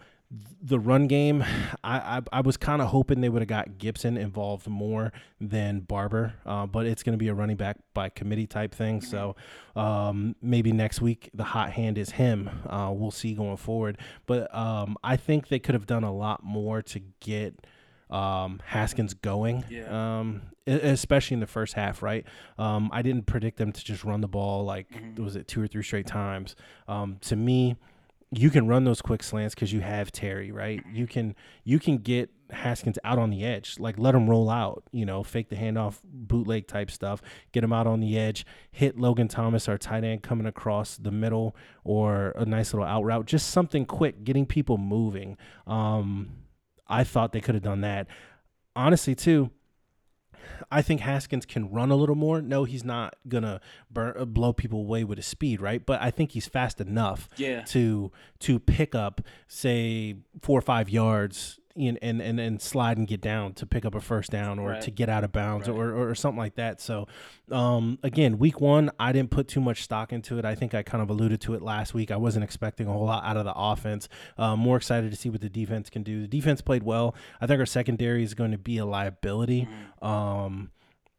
the 0.61 0.79
run 0.79 1.07
game, 1.07 1.43
I 1.83 2.17
I, 2.17 2.21
I 2.31 2.41
was 2.41 2.57
kind 2.57 2.81
of 2.81 2.89
hoping 2.89 3.21
they 3.21 3.29
would 3.29 3.41
have 3.41 3.49
got 3.49 3.77
Gibson 3.77 4.17
involved 4.17 4.67
more 4.67 5.13
than 5.41 5.79
Barber, 5.79 6.35
uh, 6.45 6.65
but 6.67 6.85
it's 6.85 7.03
going 7.03 7.13
to 7.13 7.17
be 7.17 7.27
a 7.27 7.33
running 7.33 7.57
back 7.57 7.77
by 7.93 8.09
committee 8.09 8.47
type 8.47 8.73
thing. 8.73 9.01
So 9.01 9.35
um, 9.75 10.35
maybe 10.41 10.71
next 10.71 11.01
week 11.01 11.29
the 11.33 11.43
hot 11.43 11.71
hand 11.71 11.97
is 11.97 12.11
him. 12.11 12.49
Uh, 12.67 12.91
we'll 12.93 13.11
see 13.11 13.33
going 13.33 13.57
forward. 13.57 13.97
But 14.25 14.53
um, 14.55 14.97
I 15.03 15.15
think 15.17 15.47
they 15.47 15.59
could 15.59 15.73
have 15.73 15.87
done 15.87 16.03
a 16.03 16.13
lot 16.13 16.43
more 16.43 16.81
to 16.83 17.01
get 17.19 17.65
um, 18.09 18.61
Haskins 18.65 19.13
going, 19.13 19.63
Yeah. 19.69 20.17
um, 20.17 20.41
especially 20.67 21.35
in 21.35 21.39
the 21.41 21.47
first 21.47 21.73
half, 21.73 22.01
right? 22.03 22.25
Um, 22.57 22.89
I 22.93 23.01
didn't 23.01 23.25
predict 23.25 23.57
them 23.57 23.71
to 23.71 23.83
just 23.83 24.03
run 24.03 24.21
the 24.21 24.27
ball 24.27 24.63
like 24.65 24.87
was 25.17 25.35
it 25.35 25.47
two 25.47 25.61
or 25.61 25.67
three 25.67 25.83
straight 25.83 26.07
times. 26.07 26.55
Um, 26.87 27.17
to 27.21 27.35
me, 27.35 27.75
you 28.31 28.49
can 28.49 28.67
run 28.67 28.83
those 28.83 29.01
quick 29.01 29.23
slants 29.23 29.55
because 29.55 29.71
you 29.71 29.81
have 29.81 30.11
Terry, 30.11 30.51
right? 30.51 30.83
You 30.91 31.07
can 31.07 31.35
you 31.63 31.79
can 31.79 31.97
get 31.99 32.29
Haskins 32.51 32.99
out 33.03 33.17
on 33.17 33.29
the 33.29 33.43
edge, 33.43 33.77
like 33.79 33.97
let 33.97 34.13
him 34.13 34.29
roll 34.29 34.49
out, 34.49 34.83
you 34.91 35.05
know, 35.05 35.23
fake 35.23 35.49
the 35.49 35.55
handoff, 35.55 35.99
bootleg 36.03 36.67
type 36.67 36.91
stuff, 36.91 37.21
get 37.53 37.63
him 37.63 37.71
out 37.73 37.87
on 37.87 38.01
the 38.01 38.17
edge, 38.19 38.45
hit 38.71 38.99
Logan 38.99 39.27
Thomas, 39.27 39.67
our 39.69 39.77
tight 39.77 40.03
end, 40.03 40.21
coming 40.21 40.45
across 40.45 40.97
the 40.97 41.11
middle, 41.11 41.55
or 41.83 42.33
a 42.35 42.45
nice 42.45 42.73
little 42.73 42.87
out 42.87 43.03
route, 43.03 43.25
just 43.25 43.49
something 43.49 43.85
quick, 43.85 44.23
getting 44.23 44.45
people 44.45 44.77
moving. 44.77 45.37
Um, 45.65 46.29
I 46.87 47.03
thought 47.03 47.31
they 47.31 47.41
could 47.41 47.55
have 47.55 47.63
done 47.63 47.81
that. 47.81 48.07
Honestly, 48.75 49.15
too, 49.15 49.51
I 50.71 50.81
think 50.81 51.01
Haskins 51.01 51.45
can 51.45 51.71
run 51.71 51.89
a 51.91 51.95
little 51.95 52.15
more. 52.15 52.41
No, 52.41 52.65
he's 52.65 52.83
not 52.83 53.15
gonna 53.27 53.59
burn, 53.89 54.13
uh, 54.17 54.25
blow 54.25 54.53
people 54.53 54.79
away 54.81 55.03
with 55.03 55.17
his 55.17 55.25
speed, 55.25 55.59
right? 55.61 55.83
But 55.83 56.01
I 56.01 56.11
think 56.11 56.31
he's 56.33 56.47
fast 56.47 56.79
enough 56.79 57.27
Yeah. 57.37 57.61
to 57.65 58.11
to 58.39 58.59
pick 58.59 58.93
up, 58.93 59.21
say, 59.47 60.15
four 60.41 60.57
or 60.59 60.61
five 60.61 60.89
yards. 60.89 61.59
And, 61.77 61.99
and, 62.01 62.21
and, 62.21 62.39
and 62.39 62.61
slide 62.61 62.97
and 62.97 63.05
get 63.05 63.19
down 63.19 63.51
to 63.55 63.65
pick 63.65 63.83
up 63.83 63.95
a 63.95 63.99
first 63.99 64.31
down 64.31 64.59
or 64.59 64.69
Right. 64.69 64.81
to 64.83 64.91
get 64.91 65.09
out 65.09 65.25
of 65.25 65.33
bounds 65.33 65.67
Right. 65.67 65.75
or, 65.77 66.09
or 66.09 66.15
something 66.15 66.37
like 66.37 66.55
that. 66.55 66.79
So, 66.79 67.05
um, 67.51 67.99
again, 68.01 68.37
week 68.37 68.61
one, 68.61 68.91
I 68.97 69.11
didn't 69.11 69.29
put 69.29 69.49
too 69.49 69.59
much 69.59 69.83
stock 69.83 70.13
into 70.13 70.37
it. 70.39 70.45
I 70.45 70.55
think 70.55 70.73
I 70.73 70.83
kind 70.83 71.01
of 71.03 71.09
alluded 71.09 71.41
to 71.41 71.53
it 71.53 71.61
last 71.61 71.93
week. 71.93 72.11
I 72.11 72.15
wasn't 72.15 72.45
expecting 72.45 72.87
a 72.87 72.93
whole 72.93 73.03
lot 73.07 73.25
out 73.25 73.35
of 73.35 73.43
the 73.43 73.53
offense. 73.53 74.07
Um, 74.37 74.59
more 74.61 74.77
excited 74.77 75.11
to 75.11 75.17
see 75.17 75.29
what 75.29 75.41
the 75.41 75.49
defense 75.49 75.89
can 75.89 76.01
do. 76.01 76.21
The 76.21 76.29
defense 76.29 76.61
played 76.61 76.83
well. 76.83 77.13
I 77.41 77.45
think 77.47 77.59
our 77.59 77.65
secondary 77.65 78.23
is 78.23 78.35
going 78.35 78.51
to 78.51 78.57
be 78.57 78.77
a 78.77 78.85
liability. 78.85 79.67
Um, 80.01 80.71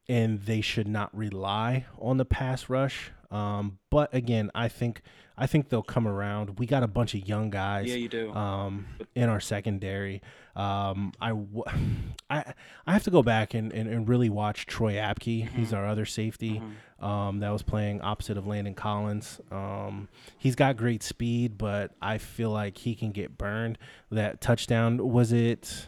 and 0.09 0.40
they 0.40 0.62
should 0.62 0.88
not 0.88 1.14
rely 1.14 1.84
on 2.00 2.16
the 2.16 2.24
pass 2.24 2.70
rush. 2.70 3.11
Um, 3.30 3.78
but 3.90 4.14
again, 4.14 4.50
I 4.54 4.68
think 4.68 5.02
I 5.39 5.47
think 5.47 5.68
they'll 5.68 5.82
come 5.82 6.09
around. 6.09 6.59
We 6.59 6.66
got 6.66 6.82
a 6.82 6.87
bunch 6.87 7.14
of 7.14 7.28
young 7.28 7.51
guys 7.51 7.87
Yeah, 7.89 7.97
you 7.97 8.09
do. 8.09 8.32
um, 8.32 8.87
in 9.14 9.28
our 9.28 9.41
secondary. 9.41 10.22
Um, 10.55 11.12
I, 11.20 11.28
w- 11.30 11.64
I, 12.30 12.55
I 12.87 12.93
have 12.93 13.05
to 13.05 13.11
go 13.11 13.22
back 13.22 13.53
and, 13.55 13.72
and, 13.72 13.89
and 13.89 14.09
really 14.09 14.30
watch 14.30 14.66
Troy 14.66 14.95
Apke. 14.95 15.49
He's 15.51 15.72
our 15.72 15.87
other 15.87 16.07
safety 16.07 16.62
um, 17.01 17.41
that 17.41 17.51
was 17.51 17.62
playing 17.62 18.01
opposite 18.01 18.39
of 18.39 18.47
Landon 18.47 18.74
Collins. 18.74 19.41
Um, 19.51 20.09
he's 20.39 20.55
got 20.57 20.76
great 20.78 21.03
speed, 21.03 21.59
but 21.59 21.93
I 22.01 22.16
feel 22.18 22.51
like 22.51 22.78
he 22.78 22.95
can 22.95 23.12
get 23.12 23.37
burned. 23.37 23.76
That 24.11 24.41
touchdown 24.41 24.97
was 25.11 25.32
it? 25.32 25.87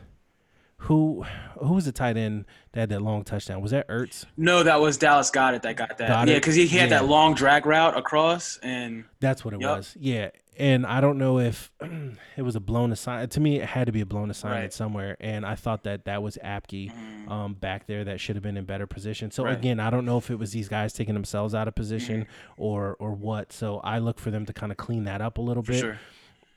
Who 0.83 1.25
who 1.61 1.75
was 1.75 1.87
the 1.87 1.93
tight 1.93 2.17
end 2.17 2.45
that 2.73 2.81
had 2.81 2.89
that 2.91 3.03
long 3.03 3.25
touchdown? 3.25 3.61
Was 3.61 3.73
that 3.73 3.89
Ertz? 3.89 4.25
No, 4.37 4.63
that 4.63 4.81
was 4.81 4.97
Dallas 4.97 5.31
Goedert 5.31 5.63
that 5.63 5.77
got 5.77 5.99
that. 5.99 6.09
Goddard? 6.09 6.31
Yeah, 6.33 6.39
because 6.39 6.55
he, 6.55 6.67
he 6.67 6.79
had 6.79 6.91
Yeah. 6.91 7.01
that 7.01 7.09
long 7.09 7.35
drag 7.35 7.67
route 7.67 7.97
across, 7.99 8.59
and 8.63 9.05
That's 9.21 9.45
what 9.45 9.55
it 9.55 9.61
Yup. 9.61 9.79
was. 9.79 9.97
Yeah. 9.99 10.31
And 10.57 10.87
I 10.87 11.01
don't 11.01 11.19
know 11.19 11.39
if 11.41 11.71
it 12.37 12.43
was 12.43 12.55
a 12.57 12.61
blown 12.61 12.91
assignment. 12.93 13.33
To 13.33 13.41
me, 13.41 13.57
it 13.61 13.65
had 13.67 13.87
to 13.87 13.93
be 13.93 14.01
a 14.01 14.07
blown 14.07 14.31
assignment 14.31 14.63
Right. 14.63 14.73
somewhere. 14.73 15.17
And 15.21 15.45
I 15.45 15.57
thought 15.57 15.83
that 15.85 16.05
that 16.07 16.23
was 16.23 16.39
Apke 16.45 16.93
um, 17.29 17.55
back 17.55 17.87
there 17.89 18.05
that 18.05 18.21
should 18.21 18.37
have 18.37 18.43
been 18.45 18.57
in 18.57 18.65
better 18.65 18.87
position. 18.87 19.31
So 19.33 19.45
Right. 19.45 19.57
again, 19.57 19.79
I 19.81 19.91
don't 19.91 20.05
know 20.05 20.17
if 20.19 20.31
it 20.31 20.39
was 20.39 20.53
these 20.53 20.69
guys 20.69 20.93
taking 20.93 21.15
themselves 21.15 21.55
out 21.57 21.67
of 21.69 21.75
position 21.75 22.27
or 22.57 22.97
or 23.01 23.13
what. 23.13 23.53
So 23.53 23.79
I 23.83 23.99
look 23.99 24.19
for 24.21 24.31
them 24.31 24.47
to 24.47 24.53
kind 24.53 24.71
of 24.73 24.79
clean 24.79 25.05
that 25.05 25.21
up 25.21 25.39
a 25.39 25.41
little 25.43 25.63
for 25.65 25.73
bit. 25.73 25.81
sure. 25.81 25.99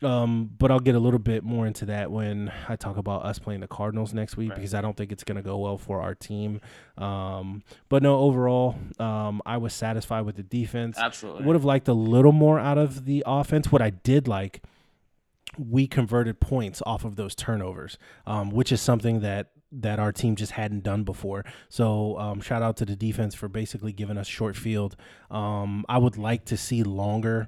Um, 0.03 0.49
but 0.57 0.71
I'll 0.71 0.79
get 0.79 0.95
a 0.95 0.99
little 0.99 1.19
bit 1.19 1.43
more 1.43 1.67
into 1.67 1.85
that 1.85 2.09
when 2.11 2.51
I 2.67 2.75
talk 2.75 2.97
about 2.97 3.23
us 3.23 3.37
playing 3.39 3.59
the 3.61 3.67
Cardinals 3.67 4.13
next 4.13 4.35
week 4.35 4.49
Right. 4.49 4.55
because 4.55 4.73
I 4.73 4.81
don't 4.81 4.97
think 4.97 5.11
it's 5.11 5.23
going 5.23 5.35
to 5.35 5.41
go 5.43 5.57
well 5.59 5.77
for 5.77 6.01
our 6.01 6.15
team. 6.15 6.59
Um, 6.97 7.63
but 7.87 8.01
no, 8.01 8.17
overall, 8.19 8.75
um, 8.99 9.41
I 9.45 9.57
was 9.57 9.73
satisfied 9.73 10.21
with 10.21 10.37
the 10.37 10.43
defense. 10.43 10.97
Absolutely. 10.97 11.45
Would 11.45 11.55
have 11.55 11.65
liked 11.65 11.87
a 11.87 11.93
little 11.93 12.31
more 12.31 12.59
out 12.59 12.77
of 12.79 13.05
the 13.05 13.23
offense. 13.27 13.71
What 13.71 13.81
I 13.81 13.91
did 13.91 14.27
like, 14.27 14.63
we 15.57 15.85
converted 15.85 16.39
points 16.39 16.81
off 16.85 17.03
of 17.05 17.15
those 17.15 17.35
turnovers, 17.35 17.97
um, 18.25 18.49
which 18.51 18.71
is 18.71 18.81
something 18.81 19.19
that 19.21 19.51
that 19.73 19.99
our 19.99 20.11
team 20.11 20.35
just 20.35 20.51
hadn't 20.53 20.83
done 20.83 21.03
before. 21.03 21.45
So 21.69 22.17
um, 22.19 22.41
shout 22.41 22.61
out 22.61 22.75
to 22.77 22.85
the 22.85 22.95
defense 22.95 23.33
for 23.35 23.47
basically 23.47 23.93
giving 23.93 24.17
us 24.17 24.27
short 24.27 24.57
field. 24.57 24.97
Um, 25.29 25.85
I 25.87 25.97
would 25.97 26.17
like 26.17 26.43
to 26.45 26.57
see 26.57 26.83
longer 26.83 27.47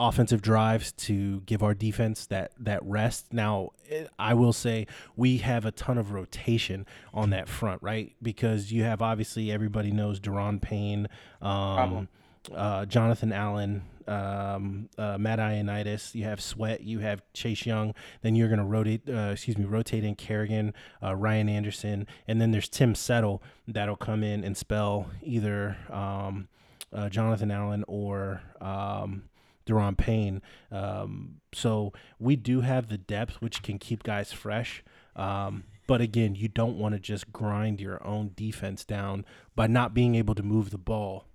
offensive 0.00 0.40
drives 0.40 0.92
to 0.92 1.42
give 1.42 1.62
our 1.62 1.74
defense 1.74 2.26
that 2.26 2.52
that 2.58 2.82
rest. 2.82 3.32
Now, 3.32 3.70
eh, 3.88 4.06
I 4.18 4.32
will 4.34 4.54
say 4.54 4.86
we 5.14 5.38
have 5.38 5.66
a 5.66 5.70
ton 5.70 5.98
of 5.98 6.12
rotation 6.12 6.86
on 7.12 7.30
that 7.30 7.48
front, 7.48 7.82
right? 7.82 8.14
Because 8.22 8.72
you 8.72 8.82
have 8.82 9.02
obviously 9.02 9.52
everybody 9.52 9.92
knows 9.92 10.18
Daron 10.18 10.60
Payne, 10.60 11.06
um, 11.42 12.08
uh, 12.52 12.86
Jonathan 12.86 13.30
Allen, 13.30 13.82
um, 14.08 14.88
uh, 14.96 15.18
Matt 15.18 15.38
Ioannidis. 15.38 16.14
You 16.14 16.24
have 16.24 16.40
Sweat. 16.40 16.80
You 16.80 17.00
have 17.00 17.22
Chase 17.34 17.66
Young. 17.66 17.94
Then 18.22 18.34
you're 18.34 18.48
going 18.48 18.58
to 18.58 18.64
rotate. 18.64 19.02
Uh, 19.06 19.30
excuse 19.32 19.58
me, 19.58 19.66
rotate 19.66 20.02
in 20.02 20.14
Kerrigan, 20.14 20.72
uh, 21.02 21.14
Ryan 21.14 21.50
Anderson, 21.50 22.06
and 22.26 22.40
then 22.40 22.52
there's 22.52 22.70
Tim 22.70 22.94
Settle 22.94 23.42
that'll 23.68 23.96
come 23.96 24.24
in 24.24 24.44
and 24.44 24.56
spell 24.56 25.10
either 25.22 25.76
um, 25.90 26.48
uh, 26.90 27.10
Jonathan 27.10 27.50
Allen 27.50 27.84
or. 27.86 28.40
Um, 28.62 29.24
Daron 29.66 29.96
Payne. 29.96 30.42
Um, 30.70 31.40
so 31.52 31.92
we 32.18 32.36
do 32.36 32.60
have 32.60 32.88
the 32.88 32.98
depth, 32.98 33.40
which 33.40 33.62
can 33.62 33.78
keep 33.78 34.02
guys 34.02 34.32
fresh. 34.32 34.82
Um, 35.16 35.64
but 35.86 36.00
again, 36.00 36.34
you 36.34 36.48
don't 36.48 36.78
want 36.78 36.94
to 36.94 37.00
just 37.00 37.32
grind 37.32 37.80
your 37.80 38.04
own 38.06 38.30
defense 38.36 38.84
down 38.84 39.24
by 39.56 39.66
not 39.66 39.92
being 39.92 40.14
able 40.14 40.34
to 40.34 40.42
move 40.42 40.70
the 40.70 40.78
ball. 40.78 41.26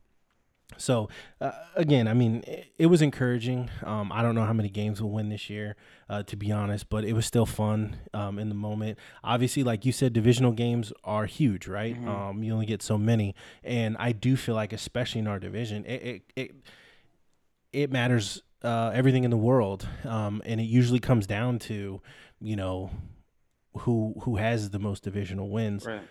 So 0.77 1.09
uh, 1.39 1.51
again, 1.75 2.07
I 2.07 2.13
mean, 2.13 2.43
it, 2.47 2.73
it 2.77 2.85
was 2.87 3.01
encouraging. 3.01 3.69
Um, 3.83 4.11
I 4.11 4.21
don't 4.21 4.35
know 4.35 4.45
how 4.45 4.53
many 4.53 4.69
games 4.69 5.01
we'll 5.01 5.11
win 5.11 5.29
this 5.29 5.49
year, 5.49 5.75
uh, 6.09 6.23
to 6.23 6.35
be 6.35 6.51
honest, 6.51 6.89
but 6.89 7.05
it 7.05 7.13
was 7.13 7.25
still 7.25 7.45
fun 7.45 7.97
um, 8.13 8.39
in 8.39 8.49
the 8.49 8.55
moment. 8.55 8.97
Obviously, 9.23 9.63
like 9.63 9.85
you 9.85 9.91
said, 9.91 10.13
divisional 10.13 10.51
games 10.51 10.91
are 11.03 11.25
huge, 11.25 11.67
right? 11.67 11.95
Um, 12.07 12.43
you 12.43 12.51
only 12.53 12.65
get 12.65 12.81
so 12.81 12.97
many, 12.97 13.35
and 13.63 13.95
I 13.99 14.11
do 14.11 14.35
feel 14.35 14.55
like, 14.55 14.73
especially 14.73 15.19
in 15.19 15.27
our 15.27 15.39
division, 15.39 15.85
it 15.85 16.01
it, 16.03 16.21
it 16.35 16.55
it 17.75 17.91
matters 17.91 18.41
uh, 18.63 18.91
everything 18.93 19.23
in 19.25 19.31
the 19.31 19.37
world, 19.37 19.87
um, 20.05 20.41
and 20.45 20.59
it 20.59 20.63
usually 20.63 20.99
comes 20.99 21.27
down 21.27 21.59
to, 21.59 22.01
you 22.41 22.55
know, 22.55 22.89
who 23.79 24.15
who 24.23 24.37
has 24.37 24.69
the 24.69 24.79
most 24.79 25.03
divisional 25.03 25.49
wins, 25.49 25.85
Right. 25.85 26.01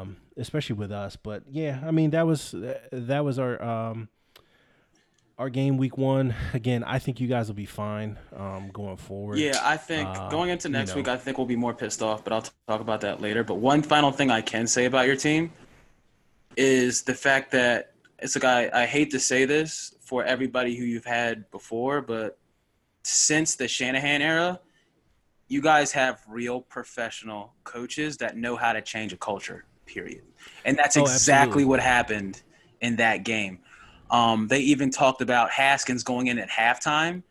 um, 0.00 0.16
especially 0.36 0.74
with 0.76 0.90
us. 0.90 1.16
But 1.16 1.44
yeah, 1.50 1.80
I 1.86 1.92
mean 1.92 2.10
that 2.10 2.26
was 2.26 2.52
that 2.92 3.24
was 3.24 3.38
our 3.38 3.62
um, 3.62 4.08
our 5.38 5.48
game 5.48 5.76
week 5.76 5.96
one. 5.96 6.34
Again, 6.52 6.82
I 6.84 6.98
think 6.98 7.20
you 7.20 7.28
guys 7.28 7.46
will 7.46 7.54
be 7.54 7.66
fine 7.66 8.18
um, 8.36 8.70
going 8.72 8.96
forward. 8.96 9.38
Yeah, 9.38 9.60
I 9.62 9.76
think 9.76 10.08
Uh, 10.08 10.28
going 10.28 10.50
into 10.50 10.68
you 10.68 10.72
next 10.72 10.90
know. 10.90 10.96
week, 10.96 11.08
I 11.08 11.16
think 11.16 11.38
we'll 11.38 11.46
be 11.46 11.56
more 11.56 11.72
pissed 11.74 12.02
off, 12.02 12.24
but 12.24 12.32
I'll 12.32 12.42
t- 12.42 12.50
talk 12.66 12.80
about 12.80 13.00
that 13.02 13.20
later. 13.20 13.44
But 13.44 13.54
one 13.56 13.82
final 13.82 14.10
thing 14.10 14.30
I 14.32 14.40
can 14.42 14.66
say 14.66 14.84
about 14.86 15.06
your 15.06 15.16
team 15.16 15.52
is 16.56 17.02
the 17.02 17.14
fact 17.14 17.52
that 17.52 17.92
it's 18.18 18.34
like 18.34 18.44
I, 18.44 18.82
I 18.82 18.86
hate 18.86 19.10
to 19.12 19.20
say 19.20 19.44
this 19.44 19.93
for 20.04 20.24
everybody 20.24 20.76
who 20.76 20.84
you've 20.84 21.04
had 21.04 21.50
before, 21.50 22.00
but 22.00 22.38
since 23.02 23.56
the 23.56 23.66
Shanahan 23.68 24.22
era, 24.22 24.60
you 25.48 25.60
guys 25.60 25.92
have 25.92 26.22
real 26.28 26.60
professional 26.60 27.54
coaches 27.64 28.16
that 28.18 28.36
know 28.36 28.56
how 28.56 28.72
to 28.72 28.82
change 28.82 29.12
a 29.12 29.16
culture, 29.16 29.64
period. 29.86 30.22
And 30.64 30.76
that's 30.78 30.96
Oh, 30.96 31.02
exactly 31.02 31.64
what 31.64 31.80
happened 31.80 32.42
in 32.80 32.96
that 32.96 33.24
game. 33.24 33.60
Um, 34.10 34.48
they 34.48 34.60
even 34.60 34.90
talked 34.90 35.20
about 35.20 35.50
Haskins 35.50 36.02
going 36.02 36.28
in 36.28 36.38
at 36.38 36.48
halftime 36.48 37.22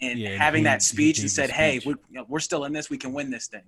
and 0.00 0.18
Yeah, 0.18 0.36
having 0.36 0.60
he- 0.60 0.64
that 0.64 0.82
speech 0.82 1.18
and 1.18 1.30
said, 1.30 1.50
"Hey, 1.50 1.80
we're, 1.84 1.92
you 1.92 2.16
know, 2.16 2.26
we're 2.28 2.40
still 2.40 2.64
in 2.64 2.72
this. 2.72 2.90
We 2.90 2.98
can 2.98 3.12
win 3.12 3.30
this 3.30 3.46
thing." 3.46 3.62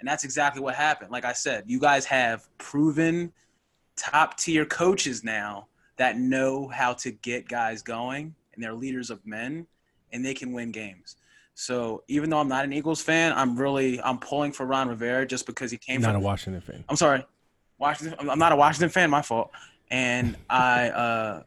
And 0.00 0.08
that's 0.08 0.24
exactly 0.24 0.60
what 0.60 0.74
happened. 0.74 1.10
Like 1.10 1.24
I 1.24 1.32
said, 1.32 1.64
you 1.66 1.78
guys 1.78 2.04
have 2.06 2.48
proven 2.58 3.32
top 3.96 4.36
tier 4.36 4.64
coaches 4.64 5.22
now 5.22 5.68
that 5.96 6.18
know 6.18 6.68
how 6.68 6.92
to 6.94 7.10
get 7.10 7.48
guys 7.48 7.82
going, 7.82 8.34
and 8.54 8.62
they're 8.62 8.74
leaders 8.74 9.10
of 9.10 9.24
men, 9.26 9.66
and 10.12 10.24
they 10.24 10.34
can 10.34 10.52
win 10.52 10.72
games. 10.72 11.16
So 11.54 12.02
even 12.08 12.30
though 12.30 12.38
I'm 12.38 12.48
not 12.48 12.64
an 12.64 12.72
Eagles 12.72 13.02
fan, 13.02 13.32
I'm 13.34 13.56
really 13.56 14.00
I'm 14.02 14.18
pulling 14.18 14.52
for 14.52 14.64
Ron 14.66 14.88
Rivera 14.88 15.26
just 15.26 15.46
because 15.46 15.70
he 15.70 15.76
came 15.76 16.00
not 16.00 16.12
from 16.12 16.22
a 16.22 16.24
Washington 16.24 16.62
fan. 16.62 16.84
I'm 16.88 16.96
sorry, 16.96 17.24
Washington. 17.78 18.30
I'm 18.30 18.38
not 18.38 18.52
a 18.52 18.56
Washington 18.56 18.88
fan. 18.88 19.10
My 19.10 19.22
fault. 19.22 19.50
and 19.90 20.36
I, 20.48 20.88
uh, 20.90 21.42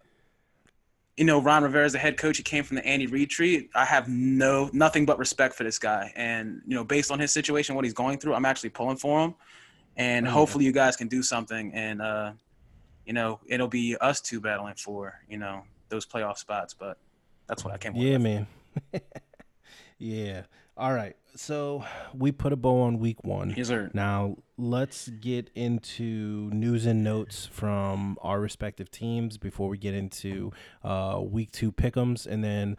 you 1.18 1.26
know, 1.26 1.42
Ron 1.42 1.64
Rivera 1.64 1.86
is 1.86 1.94
the 1.94 2.00
head 2.00 2.18
coach. 2.18 2.38
He 2.38 2.44
came 2.44 2.64
from 2.64 2.76
the 2.76 2.86
Andy 2.86 3.08
Reid 3.08 3.30
tree. 3.30 3.70
I 3.74 3.86
have 3.86 4.08
no 4.08 4.70
nothing 4.74 5.06
but 5.06 5.18
respect 5.18 5.56
for 5.56 5.64
this 5.64 5.80
guy, 5.80 6.14
and 6.16 6.62
you 6.68 6.76
know, 6.76 6.84
based 6.84 7.12
on 7.12 7.20
his 7.20 7.32
situation, 7.32 7.74
what 7.76 7.84
he's 7.84 7.94
going 7.94 8.20
through, 8.20 8.36
I'm 8.36 8.46
actually 8.46 8.70
pulling 8.70 8.98
for 8.98 9.22
him, 9.22 9.36
and 9.98 10.28
oh, 10.28 10.32
hopefully, 10.32 10.66
you 10.66 10.72
guys 10.72 10.96
can 10.96 11.08
do 11.08 11.24
something, 11.24 11.74
and 11.74 12.02
uh, 12.02 12.34
you 13.06 13.14
know, 13.14 13.40
it'll 13.48 13.68
be 13.68 13.96
us 13.98 14.22
two 14.22 14.42
battling 14.42 14.76
for 14.76 15.20
you 15.30 15.38
know 15.38 15.64
those 15.90 16.06
playoff 16.06 16.38
spots. 16.38 16.74
But 16.74 16.98
that's 17.48 17.64
what 17.64 17.74
I 17.74 17.78
came. 17.78 17.96
Yeah, 17.96 18.18
man. 18.18 18.48
yeah. 19.98 20.44
All 20.78 20.94
right. 20.94 21.16
So 21.36 21.84
we 22.14 22.32
put 22.32 22.54
a 22.54 22.56
bow 22.56 22.82
on 22.82 23.00
week 23.00 23.24
one. 23.24 23.54
Yes, 23.56 23.68
sir. 23.68 23.90
Now 23.94 24.38
let's 24.58 25.08
get 25.10 25.50
into 25.56 26.50
news 26.52 26.86
and 26.86 27.04
notes 27.04 27.46
from 27.46 28.18
our 28.22 28.40
respective 28.40 28.90
teams 28.90 29.38
before 29.38 29.70
we 29.70 29.78
get 29.78 29.94
into 29.94 30.52
uh, 30.84 31.20
week 31.22 31.52
two 31.52 31.72
pickums, 31.72 32.26
and 32.26 32.44
then 32.44 32.78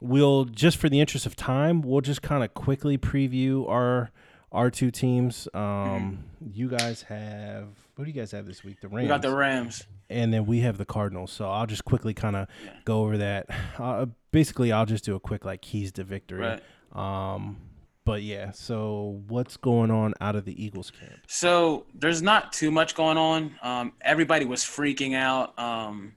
we'll 0.00 0.44
just 0.44 0.76
for 0.76 0.88
the 0.88 1.00
interest 1.00 1.26
of 1.26 1.34
time, 1.36 1.82
we'll 1.82 2.02
just 2.02 2.22
kind 2.22 2.44
of 2.44 2.54
quickly 2.54 2.98
preview 2.98 3.68
our 3.68 4.10
our 4.54 4.70
two 4.70 4.90
teams. 4.90 5.48
Um, 5.52 5.62
mm-hmm. 5.62 6.50
You 6.52 6.68
guys 6.68 7.02
have 7.02 7.68
what 7.96 8.06
do 8.06 8.10
you 8.10 8.18
guys 8.18 8.32
have 8.32 8.46
this 8.46 8.64
week? 8.64 8.80
The 8.80 8.88
Rams. 8.88 9.02
We 9.02 9.08
got 9.08 9.22
the 9.22 9.34
Rams 9.34 9.84
and 10.10 10.32
then 10.32 10.46
we 10.46 10.60
have 10.60 10.78
the 10.78 10.84
Cardinals. 10.84 11.32
So 11.32 11.50
I'll 11.50 11.66
just 11.66 11.84
quickly 11.84 12.14
kind 12.14 12.36
of 12.36 12.48
yeah. 12.64 12.72
go 12.84 13.02
over 13.02 13.18
that. 13.18 13.46
Uh, 13.78 14.06
basically, 14.30 14.70
I'll 14.70 14.86
just 14.86 15.04
do 15.04 15.16
a 15.16 15.20
quick 15.20 15.44
like 15.44 15.60
keys 15.60 15.90
to 15.92 16.04
victory. 16.04 16.60
Right. 16.94 17.34
Um, 17.34 17.56
but 18.04 18.22
yeah, 18.22 18.52
so 18.52 19.22
what's 19.28 19.56
going 19.56 19.90
on 19.90 20.14
out 20.20 20.36
of 20.36 20.44
the 20.44 20.62
Eagles 20.62 20.90
camp? 20.90 21.20
So 21.26 21.86
there's 21.94 22.22
not 22.22 22.52
too 22.52 22.70
much 22.70 22.94
going 22.94 23.16
on. 23.16 23.56
Um, 23.62 23.92
everybody 24.00 24.44
was 24.44 24.62
freaking 24.62 25.14
out, 25.14 25.58
um, 25.58 26.14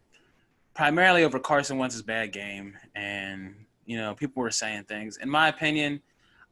primarily 0.75 1.23
over 1.23 1.39
Carson 1.39 1.77
Wentz's 1.77 2.03
bad 2.03 2.31
game, 2.31 2.77
and 2.93 3.55
you 3.85 3.97
know 3.97 4.13
people 4.13 4.43
were 4.43 4.51
saying 4.51 4.83
things. 4.83 5.17
In 5.17 5.29
my 5.29 5.47
opinion, 5.47 6.01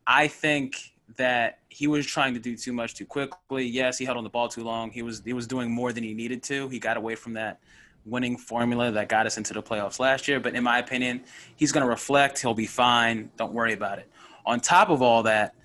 I 0.08 0.28
think 0.28 0.95
that 1.18 1.60
he 1.70 1.88
was 1.88 2.06
trying 2.06 2.34
to 2.34 2.39
do 2.39 2.56
too 2.56 2.74
much 2.74 2.95
too 2.95 3.06
quickly. 3.06 3.66
Yes, 3.66 3.97
he 3.97 4.06
held 4.06 4.18
on 4.18 4.24
the 4.24 4.30
ball 4.30 4.47
too 4.47 4.64
long. 4.64 4.91
He 4.91 5.01
was 5.01 5.22
he 5.24 5.34
was 5.34 5.47
doing 5.47 5.72
more 5.72 5.93
than 5.93 6.03
he 6.03 6.14
needed 6.14 6.43
to. 6.43 6.68
He 6.70 6.80
got 6.80 6.97
away 6.97 7.16
from 7.16 7.34
that 7.34 7.60
winning 8.06 8.38
formula 8.38 8.91
that 8.91 9.10
got 9.10 9.26
us 9.26 9.38
into 9.38 9.53
the 9.53 9.64
playoffs 9.64 9.99
last 9.99 10.28
year. 10.28 10.39
But 10.39 10.56
in 10.56 10.64
my 10.64 10.80
opinion, 10.80 11.24
he's 11.56 11.72
going 11.72 11.84
to 11.84 11.89
reflect. 11.89 12.39
He'll 12.39 12.53
be 12.53 12.68
fine. 12.68 13.32
Don't 13.38 13.53
worry 13.53 13.74
about 13.74 13.99
it. 13.99 14.10
On 14.45 14.60
top 14.60 14.89
of 14.89 15.01
all 15.01 15.24
that, 15.24 15.56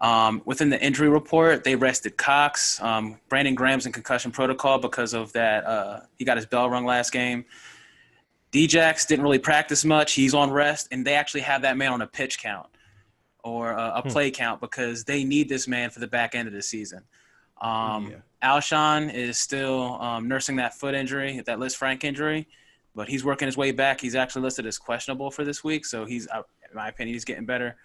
um, 0.00 0.40
within 0.46 0.70
the 0.70 0.82
injury 0.82 1.10
report, 1.10 1.62
they 1.62 1.76
rested 1.76 2.16
Cox. 2.16 2.80
Um, 2.80 3.18
Brandon 3.28 3.54
Graham's 3.54 3.84
in 3.84 3.92
concussion 3.92 4.30
protocol 4.30 4.78
because 4.78 5.12
of 5.12 5.32
that. 5.34 5.66
Uh, 5.66 6.00
he 6.18 6.24
got 6.24 6.38
his 6.38 6.46
bell 6.46 6.70
rung 6.70 6.86
last 6.86 7.12
game. 7.12 7.44
Djax 8.50 9.06
didn't 9.06 9.22
really 9.22 9.38
practice 9.38 9.84
much. 9.84 10.14
He's 10.14 10.34
on 10.34 10.50
rest, 10.50 10.88
and 10.90 11.06
they 11.06 11.14
actually 11.14 11.42
have 11.42 11.62
that 11.62 11.76
man 11.76 11.92
on 11.92 12.00
a 12.00 12.06
pitch 12.06 12.40
count 12.40 12.69
or 13.44 13.72
a, 13.72 13.92
a 13.96 14.02
hmm. 14.02 14.08
play 14.08 14.30
count 14.30 14.60
because 14.60 15.04
they 15.04 15.24
need 15.24 15.48
this 15.48 15.68
man 15.68 15.90
for 15.90 16.00
the 16.00 16.06
back 16.06 16.34
end 16.34 16.48
of 16.48 16.54
the 16.54 16.62
season. 16.62 17.02
Um, 17.60 18.10
yeah. 18.10 18.16
Alshon 18.42 19.12
is 19.12 19.38
still 19.38 20.00
um, 20.00 20.28
nursing 20.28 20.56
that 20.56 20.74
foot 20.74 20.94
injury, 20.94 21.42
that 21.44 21.58
Lisfranc 21.58 22.04
injury, 22.04 22.48
but 22.94 23.08
he's 23.08 23.24
working 23.24 23.46
his 23.46 23.56
way 23.56 23.70
back. 23.70 24.00
He's 24.00 24.14
actually 24.14 24.42
listed 24.42 24.66
as 24.66 24.78
questionable 24.78 25.30
for 25.30 25.44
this 25.44 25.62
week, 25.62 25.84
so 25.84 26.04
he's, 26.04 26.26
uh, 26.28 26.42
in 26.68 26.76
my 26.76 26.88
opinion, 26.88 27.14
he's 27.14 27.24
getting 27.24 27.44
better. 27.44 27.76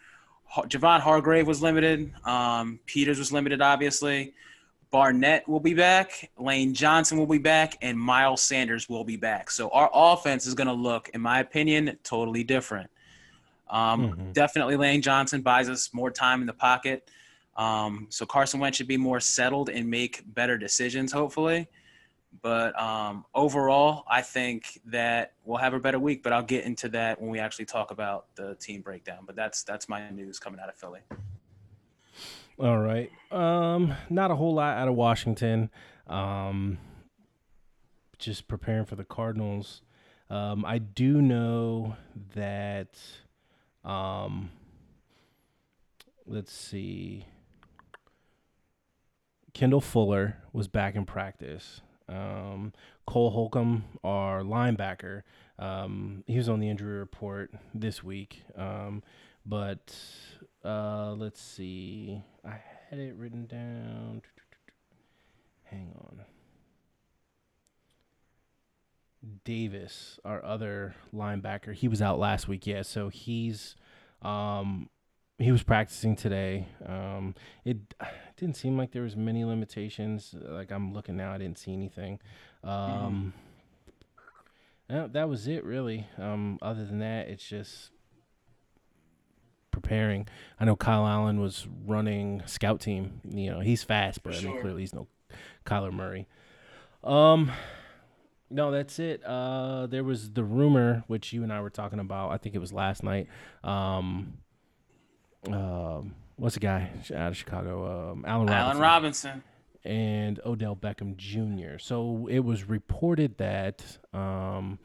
Javon 0.56 1.02
Hargrave 1.02 1.48
was 1.48 1.62
limited. 1.62 2.14
Um, 2.26 2.80
Peters 2.86 3.20
was 3.20 3.32
limited, 3.32 3.62
obviously. 3.62 4.34
Barnett 4.92 5.48
will 5.50 5.60
be 5.60 5.74
back. 5.74 6.32
Lane 6.38 6.74
Johnson 6.74 7.18
will 7.18 7.26
be 7.28 7.38
back, 7.38 7.78
and 7.82 8.00
Miles 8.00 8.42
Sanders 8.42 8.88
will 8.88 9.04
be 9.04 9.18
back. 9.18 9.52
So 9.52 9.70
our 9.70 9.90
offense 9.94 10.46
is 10.46 10.54
going 10.54 10.68
to 10.68 10.74
look, 10.74 11.10
in 11.10 11.20
my 11.20 11.40
opinion, 11.40 11.98
totally 12.04 12.44
different. 12.46 12.90
Um, 13.70 14.12
mm-hmm. 14.12 14.32
Definitely, 14.32 14.78
Lane 14.78 15.02
Johnson 15.02 15.42
buys 15.42 15.70
us 15.70 15.94
more 15.94 16.12
time 16.12 16.42
in 16.42 16.48
the 16.48 16.54
pocket. 16.54 17.10
Um, 17.56 18.08
so 18.10 18.26
Carson 18.26 18.60
Wentz 18.60 18.78
should 18.78 18.88
be 18.88 18.98
more 18.98 19.20
settled 19.20 19.70
and 19.70 19.90
make 19.90 20.22
better 20.34 20.58
decisions, 20.58 21.12
hopefully. 21.12 21.68
But 22.42 22.80
um, 22.80 23.26
overall, 23.34 24.04
I 24.10 24.22
think 24.22 24.80
that 24.86 25.34
we'll 25.46 25.58
have 25.58 25.74
a 25.74 25.80
better 25.80 26.00
week. 26.00 26.22
But 26.22 26.34
I'll 26.34 26.44
get 26.44 26.66
into 26.66 26.90
that 26.90 27.20
when 27.20 27.30
we 27.30 27.40
actually 27.40 27.66
talk 27.66 27.92
about 27.92 28.28
the 28.36 28.56
team 28.56 28.82
breakdown. 28.82 29.20
But 29.26 29.36
that's 29.36 29.64
that's 29.64 29.88
my 29.88 30.10
news 30.10 30.40
coming 30.40 30.60
out 30.60 30.70
of 30.70 30.76
Philly. 30.76 31.00
All 32.60 32.78
right. 32.78 33.12
Um, 33.32 33.94
not 34.10 34.32
a 34.32 34.36
whole 34.36 34.54
lot 34.54 34.78
out 34.78 34.88
of 34.88 34.96
Washington. 34.96 35.70
Um, 36.08 36.78
just 38.18 38.48
preparing 38.48 38.86
for 38.86 38.96
the 38.96 39.04
Cardinals. 39.04 39.82
Um, 40.30 40.66
I 40.66 40.80
do 40.80 41.22
know 41.22 41.98
that 42.34 42.98
um, 43.86 44.50
let's 46.26 46.52
see. 46.52 47.26
Kendall 49.54 49.82
Fuller 49.82 50.38
was 50.52 50.68
back 50.68 50.96
in 50.96 51.06
practice. 51.06 51.82
Um, 52.10 52.74
Cole 53.08 53.32
Holcomb, 53.32 53.86
our 54.04 54.42
linebacker, 54.42 55.24
um, 55.58 56.24
he 56.28 56.38
was 56.38 56.50
on 56.50 56.60
the 56.60 56.70
injury 56.70 56.98
report 56.98 57.52
this 57.74 58.04
week. 58.04 58.44
Um, 58.58 59.02
but 59.46 59.96
uh, 60.64 61.14
let's 61.14 61.42
see. 61.42 62.22
I 62.44 62.60
had 62.90 63.00
it 63.00 63.16
written 63.16 63.46
down. 63.46 64.22
Hang 65.64 65.94
on. 65.98 66.22
Davis, 69.44 70.20
our 70.24 70.44
other 70.44 70.96
linebacker, 71.14 71.74
he 71.74 71.88
was 71.88 72.02
out 72.02 72.20
last 72.20 72.48
week. 72.48 72.68
Yeah, 72.68 72.82
so 72.82 73.10
he's 73.10 73.76
um, 74.22 74.90
he 75.38 75.52
was 75.52 75.64
practicing 75.64 76.16
today. 76.16 76.68
Um, 76.86 77.36
it 77.64 77.78
didn't 78.38 78.56
seem 78.56 78.78
like 78.78 78.92
there 78.92 79.04
was 79.04 79.16
many 79.16 79.44
limitations. 79.44 80.36
Like 80.40 80.72
I'm 80.72 80.94
looking 80.94 81.18
now, 81.18 81.32
I 81.34 81.38
didn't 81.38 81.58
see 81.58 81.74
anything. 81.74 82.20
Um, 82.64 83.34
mm-hmm. 84.90 84.96
that, 84.96 85.14
that 85.14 85.30
was 85.30 85.48
it 85.48 85.64
really. 85.64 86.08
Um, 86.18 86.60
other 86.62 86.86
than 86.86 87.00
that, 87.00 87.28
it's 87.28 87.48
just 87.48 87.92
preparing. 89.72 90.28
I 90.60 90.66
know 90.66 90.76
Kyle 90.76 91.06
Allen 91.06 91.42
was 91.42 91.68
running 91.86 92.42
scout 92.46 92.80
team. 92.80 93.22
You 93.30 93.52
know, 93.52 93.60
he's 93.60 93.84
fast, 93.84 94.24
but 94.24 94.34
sure. 94.34 94.50
I 94.50 94.54
mean 94.54 94.62
clearly 94.62 94.82
he's 94.82 94.94
no 94.94 95.08
Kyler 95.66 95.92
Murray. 95.92 96.28
Um, 97.04 97.52
no, 98.50 98.72
that's 98.72 99.00
it. 99.00 99.24
Uh, 99.24 99.88
there 99.88 100.04
was 100.04 100.32
the 100.32 100.44
rumor 100.44 101.04
which 101.08 101.34
you 101.34 101.44
and 101.44 101.52
I 101.52 101.62
were 101.62 101.70
talking 101.70 102.00
about. 102.00 102.32
I 102.32 102.38
think 102.38 102.56
it 102.56 102.60
was 102.60 102.72
last 102.72 103.04
night. 103.04 103.28
Um, 103.64 104.38
um, 105.48 106.16
what's 106.36 106.56
the 106.56 106.62
guy 106.62 106.90
out 107.14 107.30
of 107.30 107.38
Chicago? 107.38 108.12
Um, 108.12 108.26
Allen 108.28 108.48
Robinson. 108.48 108.54
Allen 108.54 108.80
Robinson. 108.80 109.44
And 109.84 110.40
Odell 110.46 110.76
Beckham 110.76 111.16
Jr. 111.16 111.78
So 111.78 112.28
it 112.30 112.40
was 112.40 112.68
reported 112.68 113.38
that, 113.38 113.84
um, 114.14 114.80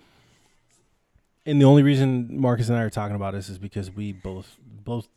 and 1.46 1.60
the 1.60 1.64
only 1.64 1.82
reason 1.82 2.38
Marcus 2.38 2.68
and 2.68 2.76
I 2.76 2.82
are 2.82 2.90
talking 2.90 3.16
about 3.16 3.32
this 3.32 3.48
is 3.48 3.58
because 3.58 3.90
we 3.90 4.12
both 4.12 4.56
both 4.60 5.08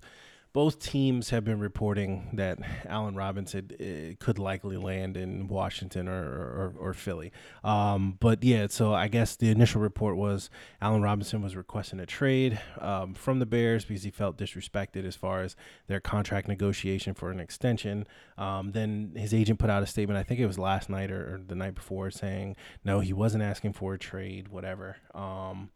both 0.53 0.77
teams 0.77 1.31
have 1.31 1.43
been 1.43 1.59
reporting 1.59 2.29
that 2.33 2.59
Allen 2.85 3.15
Robinson 3.15 3.71
uh, 3.73 4.23
could 4.23 4.37
likely 4.37 4.77
land 4.77 5.17
in 5.17 5.47
Washington 5.47 6.07
or, 6.07 6.23
or, 6.23 6.75
or 6.77 6.93
Philly. 6.93 7.31
Um, 7.63 8.17
but 8.19 8.43
yeah, 8.43 8.67
so 8.69 8.93
I 8.93 9.07
guess 9.07 9.35
the 9.35 9.49
initial 9.49 9.81
report 9.81 10.15
was 10.15 10.51
Allen 10.79 11.01
Robinson 11.01 11.41
was 11.41 11.55
requesting 11.55 11.99
a 11.99 12.05
trade 12.05 12.59
um, 12.79 13.15
from 13.15 13.39
the 13.39 13.47
Bears 13.47 13.83
because 13.83 14.03
he 14.03 14.11
felt 14.11 14.37
disrespected 14.37 15.07
as 15.07 15.15
far 15.15 15.41
as 15.41 15.55
their 15.87 15.99
contract 15.99 16.47
negotiation 16.47 17.15
for 17.15 17.31
an 17.31 17.39
extension. 17.39 18.05
Um, 18.37 18.73
then 18.73 19.13
his 19.15 19.33
agent 19.33 19.57
put 19.57 19.71
out 19.71 19.81
a 19.81 19.87
statement, 19.87 20.19
I 20.19 20.23
think 20.23 20.39
it 20.39 20.45
was 20.45 20.59
last 20.59 20.87
night 20.87 21.11
or, 21.11 21.35
or, 21.35 21.41
the 21.45 21.55
night 21.55 21.73
before, 21.73 22.11
saying 22.11 22.55
no, 22.83 22.99
he 22.99 23.11
wasn't 23.11 23.43
asking 23.43 23.73
for 23.73 23.95
a 23.95 23.99
trade, 23.99 24.49
whatever. 24.49 24.97
Um, 25.15 25.71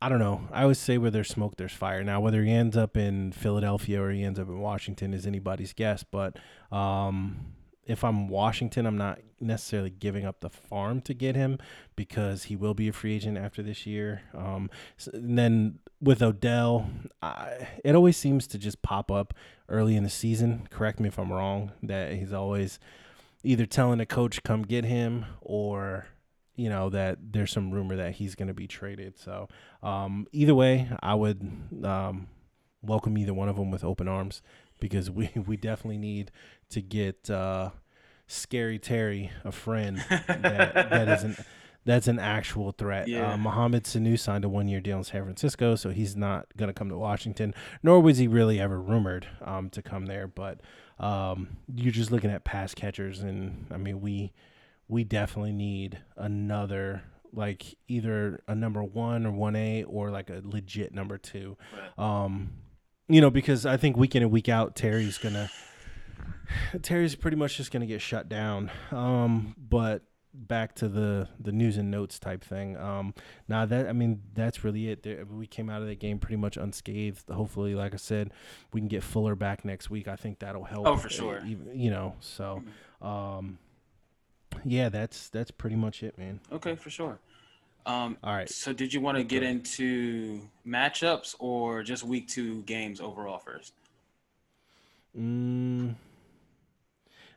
I 0.00 0.08
don't 0.08 0.20
know. 0.20 0.42
I 0.52 0.62
always 0.62 0.78
say 0.78 0.96
where 0.96 1.10
there's 1.10 1.28
smoke, 1.28 1.56
there's 1.56 1.72
fire. 1.72 2.04
Now, 2.04 2.20
whether 2.20 2.44
he 2.44 2.52
ends 2.52 2.76
up 2.76 2.96
in 2.96 3.32
Philadelphia 3.32 4.00
or 4.00 4.10
he 4.12 4.22
ends 4.22 4.38
up 4.38 4.48
in 4.48 4.60
Washington 4.60 5.12
is 5.12 5.26
anybody's 5.26 5.72
guess. 5.72 6.04
But 6.04 6.36
um, 6.70 7.54
if 7.84 8.04
I'm 8.04 8.28
Washington, 8.28 8.86
I'm 8.86 8.96
not 8.96 9.18
necessarily 9.40 9.90
giving 9.90 10.24
up 10.24 10.40
the 10.40 10.50
farm 10.50 11.00
to 11.02 11.14
get 11.14 11.34
him 11.34 11.58
because 11.96 12.44
he 12.44 12.54
will 12.54 12.74
be 12.74 12.86
a 12.86 12.92
free 12.92 13.14
agent 13.14 13.38
after 13.38 13.60
this 13.60 13.86
year. 13.86 14.22
Um, 14.36 14.70
so, 14.96 15.10
and 15.14 15.36
then 15.36 15.80
with 16.00 16.22
Odell, 16.22 16.88
I, 17.20 17.66
it 17.84 17.96
always 17.96 18.16
seems 18.16 18.46
to 18.48 18.58
just 18.58 18.82
pop 18.82 19.10
up 19.10 19.34
early 19.68 19.96
in 19.96 20.04
the 20.04 20.10
season. 20.10 20.68
Correct 20.70 21.00
me 21.00 21.08
if 21.08 21.18
I'm 21.18 21.32
wrong. 21.32 21.72
That 21.82 22.12
he's 22.12 22.32
always 22.32 22.78
either 23.42 23.66
telling 23.66 23.98
a 24.00 24.06
coach 24.06 24.44
come 24.44 24.62
get 24.62 24.84
him 24.84 25.26
or 25.40 26.06
you 26.58 26.68
know 26.68 26.90
that 26.90 27.18
there's 27.32 27.52
some 27.52 27.70
rumor 27.70 27.96
that 27.96 28.14
he's 28.14 28.34
going 28.34 28.48
to 28.48 28.54
be 28.54 28.66
traded. 28.66 29.18
So 29.18 29.48
um, 29.82 30.26
either 30.32 30.54
way, 30.54 30.90
I 31.00 31.14
would 31.14 31.40
um, 31.84 32.26
welcome 32.82 33.16
either 33.16 33.32
one 33.32 33.48
of 33.48 33.56
them 33.56 33.70
with 33.70 33.84
open 33.84 34.08
arms 34.08 34.42
because 34.80 35.10
we 35.10 35.30
we 35.46 35.56
definitely 35.56 35.98
need 35.98 36.30
to 36.70 36.82
get 36.82 37.30
uh, 37.30 37.70
Scary 38.26 38.78
Terry 38.78 39.30
a 39.44 39.52
friend 39.52 40.04
that, 40.08 40.74
that 40.74 41.08
isn't 41.08 41.38
that's 41.84 42.08
an 42.08 42.18
actual 42.18 42.72
threat. 42.72 43.08
Yeah. 43.08 43.32
Uh, 43.32 43.36
Mohamed 43.36 43.84
Sanu 43.84 44.18
signed 44.18 44.44
a 44.44 44.48
one 44.48 44.66
year 44.68 44.80
deal 44.80 44.98
in 44.98 45.04
San 45.04 45.22
Francisco, 45.22 45.76
so 45.76 45.90
he's 45.90 46.16
not 46.16 46.46
going 46.56 46.68
to 46.68 46.74
come 46.74 46.88
to 46.90 46.98
Washington, 46.98 47.54
nor 47.82 48.00
was 48.00 48.18
he 48.18 48.26
really 48.26 48.60
ever 48.60 48.80
rumored 48.80 49.28
um, 49.42 49.70
to 49.70 49.80
come 49.80 50.06
there. 50.06 50.26
But 50.26 50.60
um, 50.98 51.56
you're 51.72 51.92
just 51.92 52.10
looking 52.10 52.30
at 52.30 52.42
pass 52.42 52.74
catchers, 52.74 53.20
and 53.20 53.66
I 53.70 53.76
mean, 53.76 54.00
we 54.00 54.32
we 54.88 55.04
definitely 55.04 55.52
need 55.52 55.98
another 56.16 57.02
like 57.32 57.76
either 57.88 58.42
a 58.48 58.54
number 58.54 58.82
one 58.82 59.26
or 59.26 59.32
one 59.32 59.54
A 59.54 59.84
or 59.84 60.10
like 60.10 60.30
a 60.30 60.40
legit 60.42 60.94
number 60.94 61.18
two. 61.18 61.56
Um, 61.96 62.52
you 63.08 63.20
know, 63.20 63.30
because 63.30 63.66
I 63.66 63.76
think 63.76 63.96
week 63.96 64.16
in 64.16 64.22
and 64.22 64.32
week 64.32 64.48
out, 64.48 64.74
Terry's 64.74 65.18
gonna 65.18 65.50
Terry's 66.82 67.14
pretty 67.14 67.36
much 67.36 67.56
just 67.56 67.70
gonna 67.70 67.86
get 67.86 68.00
shut 68.00 68.28
down. 68.28 68.70
Um, 68.90 69.54
but 69.58 70.02
back 70.34 70.74
to 70.76 70.88
the 70.88 71.28
the 71.40 71.52
news 71.52 71.76
and 71.76 71.90
notes 71.90 72.18
type 72.18 72.44
thing. 72.44 72.76
Um, 72.76 73.14
now 73.48 73.66
that 73.66 73.88
I 73.88 73.92
mean 73.92 74.22
that's 74.34 74.64
really 74.64 74.88
it. 74.88 75.02
There, 75.02 75.24
we 75.24 75.46
came 75.46 75.68
out 75.68 75.82
of 75.82 75.88
that 75.88 76.00
game 76.00 76.18
pretty 76.18 76.36
much 76.36 76.56
unscathed. 76.56 77.28
Hopefully, 77.30 77.74
like 77.74 77.94
I 77.94 77.98
said, 77.98 78.32
we 78.72 78.80
can 78.80 78.88
get 78.88 79.02
Fuller 79.02 79.34
back 79.34 79.64
next 79.64 79.90
week. 79.90 80.08
I 80.08 80.16
think 80.16 80.38
that'll 80.38 80.64
help. 80.64 80.86
Oh, 80.86 80.96
for 80.96 81.08
uh, 81.08 81.10
sure. 81.10 81.42
you 81.44 81.90
know, 81.90 82.14
so 82.20 82.62
um, 83.00 83.58
yeah, 84.64 84.88
that's 84.88 85.28
that's 85.28 85.50
pretty 85.50 85.76
much 85.76 86.02
it, 86.02 86.18
man. 86.18 86.40
Okay, 86.52 86.74
for 86.74 86.90
sure. 86.90 87.18
Um, 87.86 88.18
All 88.22 88.34
right. 88.34 88.48
so 88.50 88.72
did 88.74 88.92
you 88.92 89.00
want 89.00 89.16
to 89.16 89.24
get 89.24 89.42
into 89.42 90.42
matchups 90.66 91.34
or 91.38 91.82
just 91.82 92.04
week 92.04 92.28
two 92.28 92.62
games 92.62 93.00
overall 93.00 93.38
first? 93.38 93.72
Mm, 95.18 95.94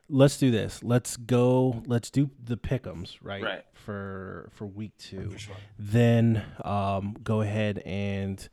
let's 0.10 0.38
do 0.38 0.52
this. 0.52 0.84
Let's 0.84 1.16
go. 1.16 1.82
Let's 1.86 2.10
do 2.10 2.30
the 2.44 2.58
pickums, 2.58 3.18
right? 3.22 3.42
Right. 3.42 3.66
For 3.74 4.50
for 4.52 4.66
week 4.66 4.92
two. 4.98 5.34
sure. 5.38 5.56
Then 5.80 6.44
um, 6.64 7.16
go 7.24 7.42
ahead 7.42 7.82
and 7.86 8.48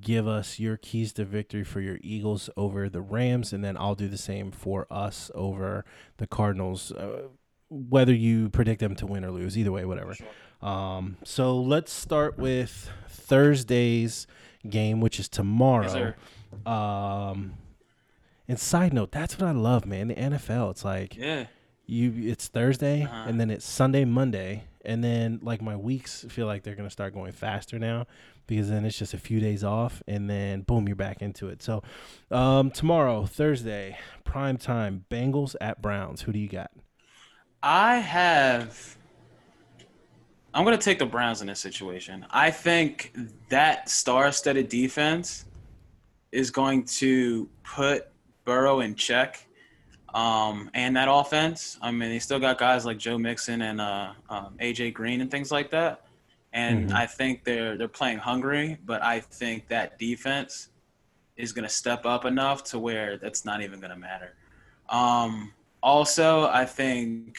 give 0.00 0.26
us 0.26 0.58
your 0.58 0.78
keys 0.78 1.12
to 1.12 1.24
victory 1.24 1.62
for 1.62 1.80
your 1.80 1.98
Eagles 2.02 2.48
over 2.56 2.88
the 2.88 3.02
Rams, 3.02 3.52
and 3.52 3.62
then 3.62 3.76
I'll 3.76 3.94
do 3.94 4.08
the 4.08 4.16
same 4.18 4.50
for 4.50 4.86
us 4.90 5.30
over 5.34 5.84
the 6.16 6.26
Cardinals. 6.26 6.90
Uh, 6.90 7.28
whether 7.70 8.14
you 8.14 8.48
predict 8.50 8.80
them 8.80 8.94
to 8.96 9.06
win 9.06 9.24
or 9.24 9.30
lose, 9.30 9.56
either 9.58 9.72
way, 9.72 9.84
whatever. 9.84 10.14
Um, 10.62 11.16
so 11.24 11.60
let's 11.60 11.92
start 11.92 12.38
with 12.38 12.90
Thursday's 13.08 14.26
game, 14.68 15.00
which 15.00 15.18
is 15.20 15.28
tomorrow. 15.28 15.88
sir. 15.88 16.70
um, 16.70 17.54
and 18.46 18.58
side 18.60 18.92
note, 18.92 19.10
that's 19.12 19.38
what 19.38 19.48
I 19.48 19.52
love, 19.52 19.86
man. 19.86 20.08
The 20.08 20.14
NFL, 20.14 20.70
it's 20.70 20.84
like 20.84 21.16
Yeah. 21.16 21.46
you, 21.86 22.12
it's 22.30 22.48
Thursday, 22.48 23.02
Uh-huh. 23.04 23.24
and 23.28 23.40
then 23.40 23.50
it's 23.50 23.64
Sunday, 23.64 24.04
Monday, 24.04 24.64
and 24.84 25.02
then 25.02 25.40
like 25.42 25.60
my 25.62 25.76
weeks 25.76 26.24
feel 26.28 26.46
like 26.46 26.62
they're 26.62 26.74
gonna 26.74 26.90
start 26.90 27.14
going 27.14 27.32
faster 27.32 27.78
now 27.78 28.06
because 28.46 28.68
then 28.68 28.84
it's 28.84 28.98
just 28.98 29.14
a 29.14 29.18
few 29.18 29.40
days 29.40 29.64
off, 29.64 30.02
and 30.06 30.28
then 30.28 30.60
boom, 30.62 30.86
you're 30.86 30.94
back 30.96 31.22
into 31.22 31.48
it. 31.48 31.62
So, 31.62 31.82
um, 32.30 32.70
tomorrow, 32.70 33.24
Thursday, 33.24 33.96
prime 34.24 34.58
time, 34.58 35.06
Bengals 35.10 35.56
at 35.60 35.80
Browns. 35.82 36.22
Who 36.22 36.32
do 36.32 36.38
you 36.38 36.48
got? 36.48 36.70
I 37.66 37.96
have. 37.96 38.98
I'm 40.52 40.64
going 40.64 40.78
to 40.78 40.84
take 40.84 40.98
the 40.98 41.06
Browns 41.06 41.40
in 41.40 41.46
this 41.46 41.60
situation. 41.60 42.26
I 42.30 42.50
think 42.50 43.16
that 43.48 43.88
star-studded 43.88 44.68
defense 44.68 45.46
is 46.30 46.50
going 46.50 46.84
to 46.84 47.48
put 47.64 48.08
Burrow 48.44 48.80
in 48.80 48.94
check, 48.94 49.46
um, 50.12 50.70
and 50.74 50.94
that 50.94 51.08
offense. 51.10 51.78
I 51.80 51.90
mean, 51.90 52.10
they 52.10 52.18
still 52.18 52.38
got 52.38 52.58
guys 52.58 52.84
like 52.84 52.98
Joe 52.98 53.16
Mixon 53.16 53.62
and 53.62 53.80
uh, 53.80 54.12
um, 54.28 54.56
AJ 54.60 54.92
Green 54.92 55.22
and 55.22 55.30
things 55.30 55.50
like 55.50 55.70
that. 55.70 56.02
And 56.52 56.90
Mhm. 56.90 56.94
I 56.94 57.06
think 57.06 57.44
they're 57.44 57.76
they're 57.78 57.88
playing 57.88 58.18
hungry, 58.18 58.78
but 58.84 59.02
I 59.02 59.20
think 59.20 59.68
that 59.68 59.98
defense 59.98 60.68
is 61.36 61.52
going 61.52 61.64
to 61.64 61.74
step 61.74 62.04
up 62.04 62.26
enough 62.26 62.62
to 62.64 62.78
where 62.78 63.16
that's 63.16 63.44
not 63.44 63.62
even 63.62 63.80
going 63.80 63.90
to 63.90 63.96
matter. 63.98 64.34
Um, 64.88 65.52
also, 65.84 66.46
I 66.48 66.64
think, 66.64 67.38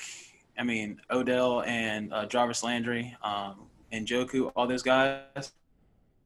I 0.57 0.63
mean, 0.63 1.01
Odell 1.09 1.63
and 1.63 2.13
uh, 2.13 2.25
Jarvis 2.27 2.63
Landry 2.63 3.15
um, 3.23 3.55
and 3.91 4.07
Njoku, 4.07 4.51
all 4.55 4.67
those 4.67 4.83
guys, 4.83 5.51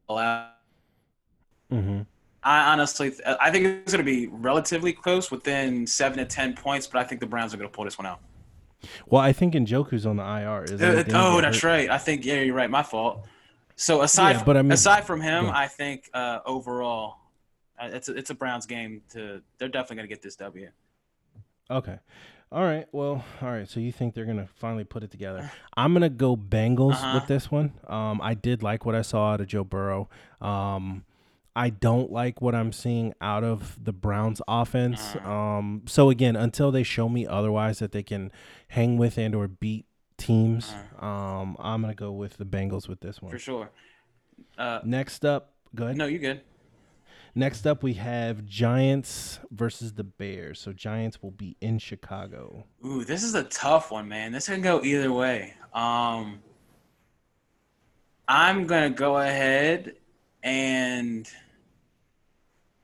allow. 0.08 0.50
Mm-hmm. 1.72 2.02
I 2.42 2.72
honestly, 2.72 3.12
I 3.40 3.50
think 3.50 3.66
it's 3.66 3.92
going 3.92 4.04
to 4.04 4.10
be 4.10 4.26
relatively 4.28 4.92
close, 4.92 5.30
within 5.30 5.86
seven 5.86 6.18
to 6.18 6.24
ten 6.24 6.54
points. 6.54 6.86
But 6.86 7.00
I 7.00 7.04
think 7.04 7.20
the 7.20 7.26
Browns 7.26 7.52
are 7.52 7.56
going 7.56 7.68
to 7.68 7.74
pull 7.74 7.84
this 7.84 7.98
one 7.98 8.06
out. 8.06 8.20
Well, 9.06 9.20
I 9.22 9.32
think 9.32 9.54
Njoku's 9.54 10.06
on 10.06 10.16
the 10.16 10.22
IR. 10.22 10.64
Isn't 10.64 10.82
Uh, 10.82 10.90
he? 10.90 10.96
Didn't 10.98 11.10
he 11.10 11.12
oh, 11.16 11.40
that's 11.40 11.60
hurt? 11.60 11.68
right. 11.68 11.90
I 11.90 11.98
think 11.98 12.24
yeah, 12.24 12.40
you're 12.40 12.54
right. 12.54 12.70
My 12.70 12.82
fault. 12.82 13.26
So 13.76 14.02
aside, 14.02 14.36
Yeah, 14.36 14.44
but 14.44 14.56
I 14.56 14.62
mean- 14.62 14.72
aside 14.72 15.04
from 15.04 15.20
him, 15.20 15.46
Yeah. 15.46 15.52
I 15.54 15.66
think 15.68 16.08
uh, 16.14 16.40
overall, 16.46 17.16
uh, 17.78 17.88
it's 17.92 18.08
a, 18.08 18.16
it's 18.16 18.30
a 18.30 18.34
Browns 18.34 18.66
game. 18.66 19.02
To 19.12 19.42
they're 19.58 19.68
definitely 19.68 19.96
going 19.96 20.08
to 20.08 20.14
get 20.14 20.22
this 20.22 20.36
W. 20.36 20.68
Okay. 21.70 21.98
All 22.52 22.64
right. 22.64 22.86
Well, 22.90 23.24
all 23.40 23.48
right. 23.48 23.68
So 23.68 23.78
you 23.78 23.92
think 23.92 24.14
they're 24.14 24.24
gonna 24.24 24.48
finally 24.56 24.82
put 24.84 25.02
it 25.04 25.10
together? 25.10 25.50
I'm 25.76 25.92
gonna 25.92 26.08
go 26.10 26.36
Bengals 26.36 26.94
Uh-huh. 26.94 27.12
with 27.20 27.28
this 27.28 27.50
one. 27.50 27.72
Um, 27.86 28.20
I 28.22 28.34
did 28.34 28.62
like 28.62 28.84
what 28.84 28.94
I 28.96 29.02
saw 29.02 29.32
out 29.32 29.40
of 29.40 29.46
Joe 29.46 29.62
Burrow. 29.64 30.08
Um, 30.40 31.04
I 31.54 31.70
don't 31.70 32.10
like 32.10 32.40
what 32.40 32.54
I'm 32.54 32.72
seeing 32.72 33.12
out 33.20 33.44
of 33.44 33.78
the 33.84 33.92
Browns 33.92 34.40
offense. 34.48 35.14
Uh-huh. 35.16 35.30
Um, 35.32 35.82
so 35.86 36.10
again, 36.10 36.34
until 36.34 36.70
they 36.72 36.82
show 36.82 37.08
me 37.08 37.26
otherwise 37.26 37.78
that 37.80 37.92
they 37.92 38.02
can 38.02 38.32
hang 38.68 38.96
with 38.98 39.16
and 39.18 39.34
or 39.34 39.46
beat 39.46 39.86
teams, 40.16 40.74
um, 40.98 41.56
I'm 41.60 41.80
gonna 41.82 41.94
go 41.94 42.10
with 42.12 42.36
the 42.36 42.44
Bengals 42.44 42.88
with 42.88 43.00
this 43.00 43.18
Uh-huh. 43.18 43.30
for 43.30 43.38
sure. 43.38 43.70
Uh, 44.58 44.80
Next 44.84 45.24
up, 45.24 45.52
go 45.74 45.84
ahead. 45.84 45.96
no, 45.96 46.06
you 46.06 46.18
good. 46.18 46.40
Next 47.34 47.66
up, 47.66 47.82
we 47.82 47.94
have 47.94 48.44
Giants 48.44 49.38
versus 49.50 49.92
the 49.92 50.04
Bears. 50.04 50.60
So 50.60 50.72
Giants 50.72 51.22
will 51.22 51.30
be 51.30 51.56
in 51.60 51.78
Chicago. 51.78 52.64
Ooh, 52.84 53.04
this 53.04 53.22
is 53.22 53.34
a 53.34 53.44
tough 53.44 53.90
one, 53.90 54.08
man. 54.08 54.32
This 54.32 54.46
can 54.46 54.62
go 54.62 54.82
either 54.82 55.12
way. 55.12 55.54
Um, 55.72 56.40
I'm 58.26 58.66
gonna 58.66 58.90
go 58.90 59.18
ahead 59.18 59.96
and 60.42 61.28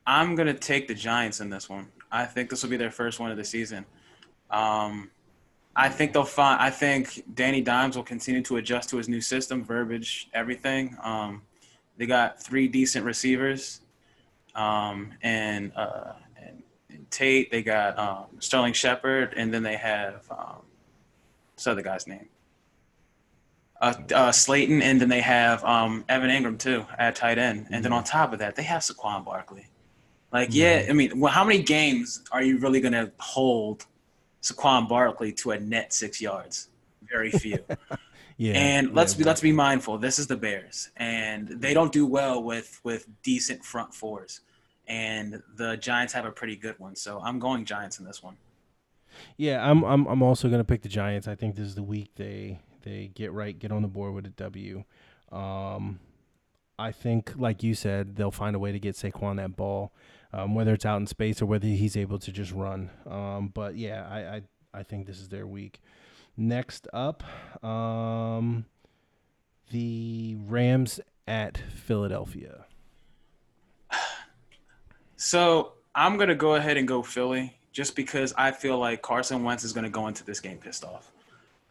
I'm 0.05 0.35
gonna 0.35 0.53
take 0.53 0.87
the 0.87 0.93
Giants 0.93 1.41
in 1.41 1.49
this 1.49 1.69
one. 1.69 1.87
I 2.11 2.25
think 2.25 2.49
this 2.49 2.63
will 2.63 2.69
be 2.69 2.77
their 2.77 2.91
first 2.91 3.19
one 3.19 3.31
of 3.31 3.37
the 3.37 3.43
season. 3.43 3.85
Um, 4.49 5.11
I 5.75 5.89
think 5.89 6.13
they'll 6.13 6.23
find. 6.23 6.61
I 6.61 6.69
think 6.69 7.23
Danny 7.35 7.61
Dimes 7.61 7.95
will 7.95 8.03
continue 8.03 8.41
to 8.43 8.57
adjust 8.57 8.89
to 8.89 8.97
his 8.97 9.09
new 9.09 9.21
system, 9.21 9.63
verbiage, 9.63 10.29
everything. 10.33 10.97
Um, 11.03 11.43
they 11.97 12.05
got 12.05 12.41
three 12.41 12.67
decent 12.67 13.05
receivers, 13.05 13.81
um, 14.57 15.13
and, 15.21 15.71
uh, 15.75 16.13
and 16.41 16.63
and 16.89 17.09
Tate. 17.11 17.51
They 17.51 17.63
got 17.63 17.97
um, 17.97 18.25
Sterling 18.39 18.73
Shepard, 18.73 19.33
and 19.37 19.53
then 19.53 19.63
they 19.63 19.77
have 19.77 20.25
um, 20.31 20.61
what's 21.53 21.63
the 21.63 21.71
other 21.71 21.81
guy's 21.81 22.07
name? 22.07 22.27
Uh, 23.79 23.93
uh, 24.13 24.31
Slayton, 24.31 24.81
and 24.81 24.99
then 24.99 25.09
they 25.09 25.21
have 25.21 25.63
um, 25.63 26.03
Evan 26.09 26.29
Engram 26.29 26.57
too 26.57 26.85
at 26.97 27.15
tight 27.15 27.37
end, 27.37 27.67
and 27.69 27.85
then 27.85 27.93
on 27.93 28.03
top 28.03 28.33
of 28.33 28.39
that, 28.39 28.55
they 28.55 28.63
have 28.63 28.81
Saquon 28.81 29.23
Barkley. 29.23 29.67
Like, 30.33 30.49
yeah, 30.51 30.85
I 30.89 30.93
mean, 30.93 31.19
well, 31.19 31.31
how 31.31 31.45
many 31.45 31.61
games 31.61 32.23
are 32.31 32.41
you 32.41 32.57
really 32.57 32.81
gonna 32.81 33.11
hold 33.19 33.85
Saquon 34.41 34.89
Barkley 34.89 35.31
to 35.33 35.51
a 35.51 35.59
net 35.59 35.93
six 35.93 36.19
yards? 36.19 36.69
Very 37.09 37.31
few. 37.31 37.59
Yeah. 38.39 38.53
and 38.53 38.93
let's 38.93 39.15
be 39.15 39.23
let's 39.23 39.41
be 39.41 39.51
mindful. 39.51 39.97
This 39.97 40.19
is 40.19 40.27
the 40.27 40.37
Bears, 40.37 40.91
and 40.95 41.47
they 41.47 41.73
don't 41.73 41.91
do 41.91 42.05
well 42.05 42.43
with 42.43 42.79
with 42.83 43.07
decent 43.23 43.65
front 43.65 43.95
fours. 43.95 44.41
And 44.87 45.41
the 45.55 45.75
Giants 45.77 46.13
have 46.13 46.25
a 46.25 46.31
pretty 46.31 46.55
good 46.55 46.79
one, 46.79 46.95
so 46.95 47.19
I'm 47.21 47.39
going 47.39 47.65
Giants 47.65 47.99
in 47.99 48.05
this 48.05 48.23
one. 48.23 48.37
Yeah, 49.35 49.69
I'm 49.69 49.83
I'm 49.83 50.05
I'm 50.07 50.21
also 50.21 50.49
gonna 50.49 50.63
pick 50.63 50.81
the 50.81 50.89
Giants. 50.89 51.27
I 51.27 51.35
think 51.35 51.55
this 51.55 51.65
is 51.67 51.75
the 51.75 51.83
week 51.83 52.11
they 52.15 52.59
they 52.83 53.11
get 53.13 53.31
right, 53.33 53.57
get 53.57 53.71
on 53.71 53.81
the 53.81 53.87
board 53.87 54.13
with 54.13 54.25
a 54.25 54.29
W. 54.29 54.83
Um, 55.31 55.99
I 56.79 56.91
think, 56.91 57.33
like 57.35 57.63
you 57.63 57.73
said, 57.73 58.15
they'll 58.15 58.31
find 58.31 58.55
a 58.55 58.59
way 58.59 58.71
to 58.71 58.79
get 58.79 58.95
Saquon 58.95 59.37
that 59.37 59.55
ball, 59.55 59.91
um, 60.31 60.55
whether 60.55 60.73
it's 60.73 60.85
out 60.85 60.97
in 60.97 61.07
space 61.07 61.41
or 61.41 61.47
whether 61.47 61.67
he's 61.67 61.97
able 61.97 62.19
to 62.19 62.31
just 62.31 62.51
run. 62.51 62.91
Um, 63.05 63.51
but 63.53 63.75
yeah, 63.75 64.07
I, 64.09 64.35
I 64.35 64.41
I 64.79 64.83
think 64.83 65.07
this 65.07 65.19
is 65.19 65.29
their 65.29 65.47
week. 65.47 65.81
Next 66.37 66.87
up, 66.93 67.23
um, 67.63 68.65
the 69.71 70.37
Rams 70.39 70.99
at 71.27 71.57
Philadelphia. 71.57 72.66
So 75.17 75.73
I'm 75.95 76.15
gonna 76.17 76.35
go 76.35 76.55
ahead 76.55 76.77
and 76.77 76.87
go 76.87 77.01
Philly, 77.01 77.59
just 77.71 77.95
because 77.95 78.33
I 78.37 78.51
feel 78.51 78.77
like 78.77 79.01
Carson 79.01 79.43
Wentz 79.43 79.63
is 79.63 79.73
gonna 79.73 79.89
go 79.89 80.07
into 80.07 80.23
this 80.23 80.39
game 80.39 80.57
pissed 80.59 80.85
off. 80.85 81.11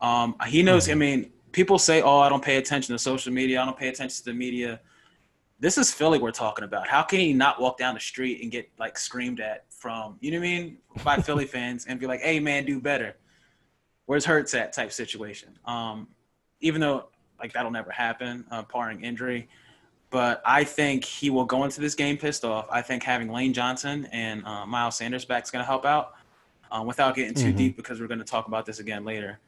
Um, 0.00 0.36
he 0.46 0.62
knows. 0.62 0.90
I 0.90 0.94
mean, 0.94 1.32
people 1.52 1.78
say, 1.78 2.02
"Oh, 2.02 2.18
I 2.18 2.28
don't 2.28 2.44
pay 2.44 2.56
attention 2.56 2.94
to 2.94 2.98
social 2.98 3.32
media. 3.32 3.62
I 3.62 3.64
don't 3.64 3.78
pay 3.78 3.88
attention 3.88 4.18
to 4.18 4.24
the 4.24 4.34
media." 4.34 4.80
This 5.58 5.78
is 5.78 5.94
Philly 5.94 6.18
we're 6.18 6.32
talking 6.32 6.64
about. 6.64 6.86
How 6.86 7.02
can 7.02 7.20
he 7.20 7.32
not 7.32 7.60
walk 7.60 7.78
down 7.78 7.94
the 7.94 8.00
street 8.00 8.42
and 8.42 8.50
get 8.50 8.68
like 8.78 8.98
screamed 8.98 9.40
at 9.40 9.64
from 9.72 10.18
you 10.20 10.32
know 10.32 10.38
what 10.38 10.46
I 10.46 10.48
mean 10.48 10.78
by 11.04 11.16
Philly 11.22 11.46
fans 11.46 11.86
and 11.86 12.00
be 12.00 12.06
like, 12.06 12.20
"Hey, 12.20 12.40
man, 12.40 12.64
do 12.64 12.80
better." 12.80 13.16
Where's 14.06 14.24
Hurts 14.24 14.54
at? 14.54 14.72
Type 14.72 14.92
situation. 14.92 15.56
Um, 15.64 16.08
even 16.60 16.80
though 16.80 17.10
like 17.38 17.52
that'll 17.52 17.70
never 17.70 17.90
happen, 17.90 18.44
uh, 18.50 18.62
barring 18.72 19.04
injury. 19.04 19.48
But 20.10 20.40
I 20.46 20.64
think 20.64 21.04
he 21.04 21.30
will 21.30 21.44
go 21.44 21.64
into 21.64 21.80
this 21.80 21.94
game 21.94 22.16
pissed 22.16 22.44
off. 22.44 22.66
I 22.70 22.80
think 22.80 23.02
having 23.02 23.30
Lane 23.30 23.52
Johnson 23.52 24.08
and 24.12 24.44
uh, 24.46 24.64
Miles 24.64 24.96
Sanders 24.96 25.24
back 25.24 25.44
is 25.44 25.50
going 25.50 25.62
to 25.62 25.66
help 25.66 25.84
out. 25.84 26.14
Uh, 26.70 26.82
without 26.82 27.14
getting 27.14 27.32
too 27.32 27.52
Mhm. 27.52 27.56
deep, 27.56 27.76
because 27.76 28.00
we're 28.00 28.08
going 28.08 28.18
to 28.18 28.24
talk 28.24 28.48
about 28.48 28.66
this 28.66 28.80
again 28.80 29.04
later. 29.04 29.38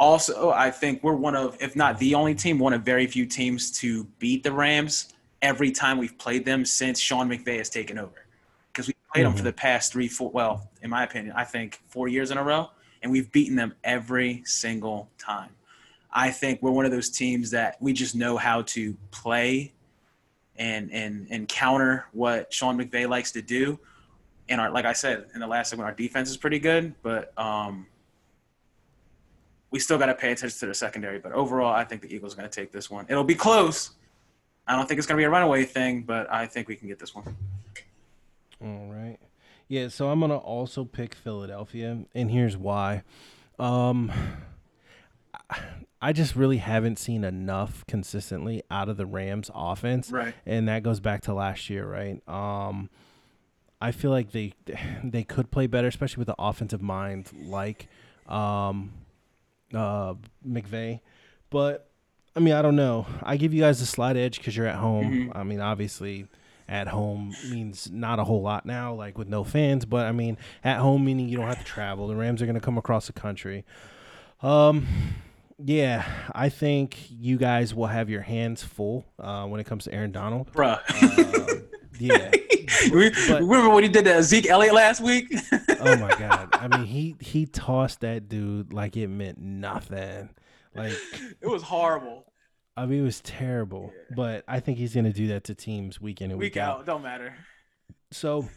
Also, 0.00 0.50
I 0.50 0.68
think 0.68 1.02
we're 1.04 1.14
one 1.14 1.36
of, 1.36 1.56
if 1.60 1.76
not 1.76 1.96
the 2.00 2.16
only 2.16 2.34
team, 2.34 2.58
one 2.58 2.72
of 2.72 2.82
very 2.82 3.06
few 3.06 3.24
teams 3.24 3.70
to 3.78 4.02
beat 4.18 4.42
the 4.42 4.50
Rams 4.50 5.14
every 5.42 5.70
time 5.70 5.96
we've 5.96 6.18
played 6.18 6.44
them 6.44 6.64
since 6.64 6.98
Sean 6.98 7.28
McVay 7.28 7.58
has 7.58 7.70
taken 7.70 7.98
over. 7.98 8.26
Because 8.72 8.88
we 8.88 8.94
played 9.12 9.26
them 9.26 9.34
for 9.34 9.44
the 9.44 9.52
past 9.52 9.92
three, 9.92 10.08
four, 10.08 10.30
well, 10.30 10.68
in 10.82 10.90
my 10.90 11.04
opinion, 11.04 11.34
I 11.36 11.44
think 11.44 11.80
four 11.86 12.08
years 12.08 12.32
in 12.32 12.38
a 12.38 12.42
row, 12.42 12.70
and 13.02 13.12
we've 13.12 13.30
beaten 13.30 13.54
them 13.54 13.72
every 13.84 14.42
single 14.44 15.08
time. 15.18 15.50
I 16.14 16.30
think 16.30 16.62
we're 16.62 16.70
one 16.70 16.84
of 16.84 16.92
those 16.92 17.10
teams 17.10 17.50
that 17.50 17.76
we 17.80 17.92
just 17.92 18.14
know 18.14 18.36
how 18.36 18.62
to 18.62 18.96
play 19.10 19.72
and 20.56 20.92
and 20.92 21.26
and 21.30 21.48
counter 21.48 22.06
what 22.12 22.52
Sean 22.52 22.78
McVay 22.78 23.08
likes 23.08 23.32
to 23.32 23.42
do. 23.42 23.78
And 24.48 24.60
our, 24.60 24.70
like 24.70 24.84
I 24.84 24.92
said 24.92 25.26
in 25.34 25.40
the 25.40 25.46
last 25.46 25.70
segment, 25.70 25.88
our 25.88 25.94
defense 25.94 26.30
is 26.30 26.36
pretty 26.36 26.58
good, 26.58 26.94
but 27.02 27.36
um, 27.38 27.86
we 29.70 29.78
still 29.78 29.98
got 29.98 30.06
to 30.06 30.14
pay 30.14 30.32
attention 30.32 30.58
to 30.60 30.66
the 30.66 30.74
secondary. 30.74 31.18
But 31.18 31.32
overall, 31.32 31.74
I 31.74 31.84
think 31.84 32.02
the 32.02 32.14
Eagles 32.14 32.34
are 32.34 32.36
going 32.36 32.48
to 32.48 32.54
take 32.60 32.70
this 32.70 32.90
one. 32.90 33.06
It'll 33.08 33.24
be 33.24 33.34
close. 33.34 33.92
I 34.66 34.76
don't 34.76 34.86
think 34.86 34.98
it's 34.98 35.06
going 35.06 35.16
to 35.16 35.20
be 35.20 35.24
a 35.24 35.30
runaway 35.30 35.64
thing, 35.64 36.02
but 36.02 36.30
I 36.30 36.46
think 36.46 36.68
we 36.68 36.76
can 36.76 36.88
get 36.88 36.98
this 36.98 37.14
one. 37.14 37.36
All 38.62 38.86
right. 38.90 39.18
Yeah, 39.68 39.88
so 39.88 40.08
I'm 40.10 40.20
gonna 40.20 40.36
also 40.36 40.84
pick 40.84 41.14
Philadelphia, 41.14 42.04
and 42.14 42.30
here's 42.30 42.56
why. 42.56 43.02
Um, 43.58 44.12
I 46.04 46.12
just 46.12 46.36
really 46.36 46.58
haven't 46.58 46.98
seen 46.98 47.24
enough 47.24 47.82
consistently 47.88 48.62
out 48.70 48.88
of 48.88 48.96
the 48.96 49.06
Rams 49.06 49.50
offense, 49.54 50.10
Right. 50.10 50.34
and 50.44 50.68
that 50.68 50.82
goes 50.82 51.00
back 51.00 51.22
to 51.22 51.32
last 51.34 51.70
year, 51.70 51.86
right? 51.86 52.20
Um, 52.28 52.90
I 53.80 53.90
feel 53.90 54.10
like 54.10 54.32
they 54.32 54.52
they 55.04 55.24
could 55.24 55.50
play 55.50 55.66
better, 55.66 55.88
especially 55.88 56.20
with 56.20 56.26
the 56.28 56.34
offensive 56.38 56.82
mind 56.82 57.30
like 57.46 57.88
um, 58.28 58.92
uh, 59.72 60.14
McVay. 60.46 61.00
But 61.50 61.90
I 62.36 62.40
mean, 62.40 62.52
I 62.54 62.62
don't 62.62 62.76
know. 62.76 63.06
I 63.22 63.36
give 63.36 63.54
you 63.54 63.60
guys 63.62 63.80
a 63.80 63.86
slight 63.86 64.16
edge 64.16 64.38
because 64.38 64.56
you're 64.56 64.66
at 64.66 64.76
home. 64.76 65.32
I 65.34 65.42
mean, 65.44 65.60
obviously, 65.60 66.26
at 66.68 66.88
home 66.88 67.34
means 67.50 67.90
not 67.90 68.18
a 68.18 68.24
whole 68.24 68.42
lot 68.42 68.66
now, 68.66 68.92
like 68.94 69.16
with 69.16 69.28
no 69.28 69.42
fans. 69.44 69.84
But 69.84 70.06
I 70.06 70.12
mean, 70.12 70.36
at 70.64 70.78
home 70.80 71.04
meaning 71.04 71.28
you 71.28 71.36
don't 71.38 71.46
have 71.46 71.60
to 71.60 71.64
travel. 71.64 72.08
The 72.08 72.16
Rams 72.16 72.42
are 72.42 72.46
going 72.46 72.56
to 72.56 72.60
come 72.60 72.76
across 72.76 73.06
the 73.06 73.12
country. 73.12 73.64
Um, 74.42 74.86
yeah, 75.58 76.04
I 76.34 76.48
think 76.48 76.96
you 77.10 77.36
guys 77.36 77.74
will 77.74 77.86
have 77.86 78.08
your 78.10 78.22
hands 78.22 78.62
full 78.62 79.04
uh, 79.18 79.46
when 79.46 79.60
it 79.60 79.64
comes 79.64 79.84
to 79.84 79.94
Aaron 79.94 80.12
Donald. 80.12 80.52
Bruh. 80.52 80.80
Um, 81.02 81.64
yeah. 81.98 82.30
But- 82.90 83.40
remember 83.40 83.70
when 83.70 83.82
he 83.82 83.88
did 83.88 84.04
that 84.04 84.24
Zeke 84.24 84.48
Elliott 84.50 84.74
last 84.74 85.00
week? 85.00 85.32
oh 85.80 85.96
my 85.96 86.14
god. 86.18 86.48
I 86.52 86.68
mean, 86.68 86.84
he 86.84 87.14
he 87.20 87.46
tossed 87.46 88.00
that 88.00 88.28
dude 88.28 88.72
like 88.74 88.96
it 88.96 89.08
meant 89.08 89.38
nothing. 89.38 90.28
Like 90.74 90.92
it 91.40 91.46
was 91.46 91.62
horrible. 91.62 92.26
I 92.76 92.84
mean, 92.86 93.00
it 93.00 93.04
was 93.04 93.20
terrible. 93.22 93.92
But 94.14 94.44
I 94.48 94.60
think 94.60 94.76
he's 94.78 94.94
gonna 94.94 95.12
do 95.12 95.28
that 95.28 95.44
to 95.44 95.54
teams 95.54 96.00
week 96.00 96.20
in 96.20 96.30
and 96.30 96.38
week, 96.38 96.54
Week 96.54 96.62
out, 96.62 96.84
don't 96.84 97.02
matter. 97.02 97.34
So, 98.10 98.48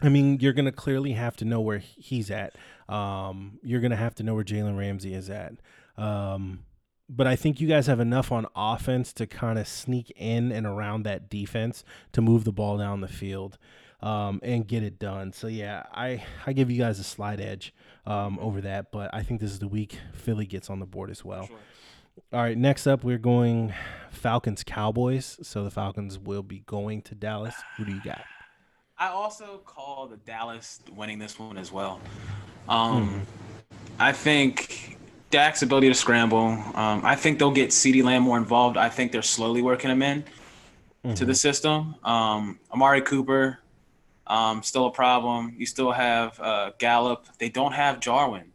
I 0.00 0.08
mean, 0.08 0.38
you're 0.40 0.52
gonna 0.54 0.72
clearly 0.72 1.12
have 1.12 1.36
to 1.38 1.44
know 1.44 1.60
where 1.60 1.78
he's 1.78 2.30
at. 2.30 2.54
Um, 2.88 3.58
you're 3.62 3.80
gonna 3.80 3.96
have 3.96 4.14
to 4.16 4.22
know 4.22 4.34
where 4.34 4.44
Jalen 4.44 4.78
Ramsey 4.78 5.12
is 5.14 5.28
at. 5.28 5.54
Um, 5.96 6.60
but 7.08 7.26
I 7.26 7.36
think 7.36 7.60
you 7.60 7.68
guys 7.68 7.86
have 7.86 8.00
enough 8.00 8.32
on 8.32 8.46
offense 8.56 9.12
to 9.14 9.26
kind 9.26 9.58
of 9.58 9.68
sneak 9.68 10.10
in 10.16 10.50
and 10.50 10.66
around 10.66 11.02
that 11.04 11.28
defense 11.28 11.84
to 12.12 12.22
move 12.22 12.44
the 12.44 12.52
ball 12.52 12.78
down 12.78 13.00
the 13.00 13.08
field 13.08 13.58
um, 14.00 14.40
and 14.42 14.66
get 14.66 14.82
it 14.82 14.98
done. 14.98 15.32
So 15.32 15.46
yeah, 15.46 15.84
I 15.92 16.24
I 16.46 16.52
give 16.52 16.70
you 16.70 16.78
guys 16.78 16.98
a 16.98 17.04
slight 17.04 17.40
edge 17.40 17.74
um, 18.06 18.38
over 18.40 18.60
that, 18.62 18.92
but 18.92 19.14
I 19.14 19.22
think 19.22 19.40
this 19.40 19.50
is 19.50 19.58
the 19.58 19.68
week 19.68 19.98
Philly 20.12 20.46
gets 20.46 20.70
on 20.70 20.80
the 20.80 20.86
board 20.86 21.10
as 21.10 21.24
well. 21.24 21.46
Sure. 21.46 21.56
All 22.32 22.40
right, 22.40 22.56
next 22.56 22.86
up 22.86 23.04
we're 23.04 23.18
going 23.18 23.72
Falcons 24.10 24.64
Cowboys. 24.64 25.38
So 25.42 25.64
the 25.64 25.70
Falcons 25.70 26.18
will 26.18 26.42
be 26.42 26.60
going 26.60 27.02
to 27.02 27.14
Dallas. 27.14 27.54
Who 27.76 27.84
do 27.84 27.92
you 27.92 28.02
got? 28.02 28.22
I 28.98 29.08
also 29.08 29.60
call 29.64 30.06
the 30.06 30.16
Dallas 30.18 30.80
winning 30.94 31.18
this 31.18 31.38
one 31.38 31.58
as 31.58 31.72
well. 31.72 32.00
Um, 32.68 33.22
I 33.98 34.12
think 34.12 34.98
Dak's 35.32 35.62
ability 35.62 35.88
to 35.88 35.94
scramble. 35.94 36.44
Um, 36.74 37.00
I 37.04 37.16
think 37.16 37.38
they'll 37.38 37.50
get 37.50 37.70
CeeDee 37.70 38.04
Lamb 38.04 38.22
more 38.22 38.36
involved. 38.36 38.76
I 38.76 38.88
think 38.88 39.10
they're 39.10 39.22
slowly 39.22 39.62
working 39.62 39.90
him 39.90 40.02
in 40.02 40.24
to 41.16 41.24
the 41.24 41.34
system. 41.34 41.96
Um, 42.04 42.60
Amari 42.70 43.00
Cooper, 43.00 43.58
um, 44.28 44.62
still 44.62 44.86
a 44.86 44.90
problem. 44.92 45.54
You 45.58 45.66
still 45.66 45.90
have 45.90 46.38
uh, 46.38 46.70
Gallup. 46.78 47.26
They 47.38 47.48
don't 47.48 47.72
have 47.72 47.98
Jarwin, 47.98 48.52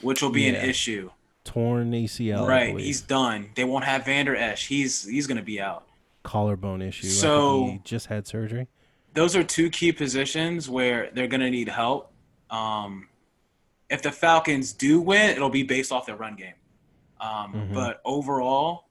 which 0.00 0.22
will 0.22 0.30
be 0.30 0.42
Yeah. 0.42 0.54
an 0.54 0.68
issue. 0.68 1.10
Torn 1.44 1.92
ACL. 1.92 2.48
Right, 2.48 2.76
he's 2.76 3.00
done. 3.02 3.50
They 3.54 3.62
won't 3.62 3.84
have 3.84 4.04
Vander 4.06 4.34
Esch. 4.34 4.66
He's 4.66 5.04
he's 5.06 5.28
going 5.28 5.36
to 5.36 5.44
be 5.44 5.60
out. 5.60 5.84
collarbone 6.24 6.82
issue. 6.82 7.06
So- 7.06 7.66
he 7.66 7.80
just 7.84 8.06
had 8.06 8.26
surgery. 8.26 8.66
those 9.14 9.36
are 9.36 9.44
two 9.44 9.70
key 9.70 9.92
positions 9.92 10.68
where 10.68 11.10
they're 11.12 11.28
going 11.28 11.40
to 11.42 11.50
need 11.50 11.68
help. 11.68 12.10
Um, 12.50 13.08
if 13.88 14.02
the 14.02 14.10
Falcons 14.12 14.72
do 14.72 15.00
win, 15.00 15.30
it'll 15.30 15.50
be 15.50 15.62
based 15.62 15.92
off 15.92 16.06
their 16.06 16.16
run 16.16 16.36
game. 16.36 16.54
Um, 17.20 17.52
Mhm. 17.54 17.74
But 17.74 18.00
overall, 18.04 18.88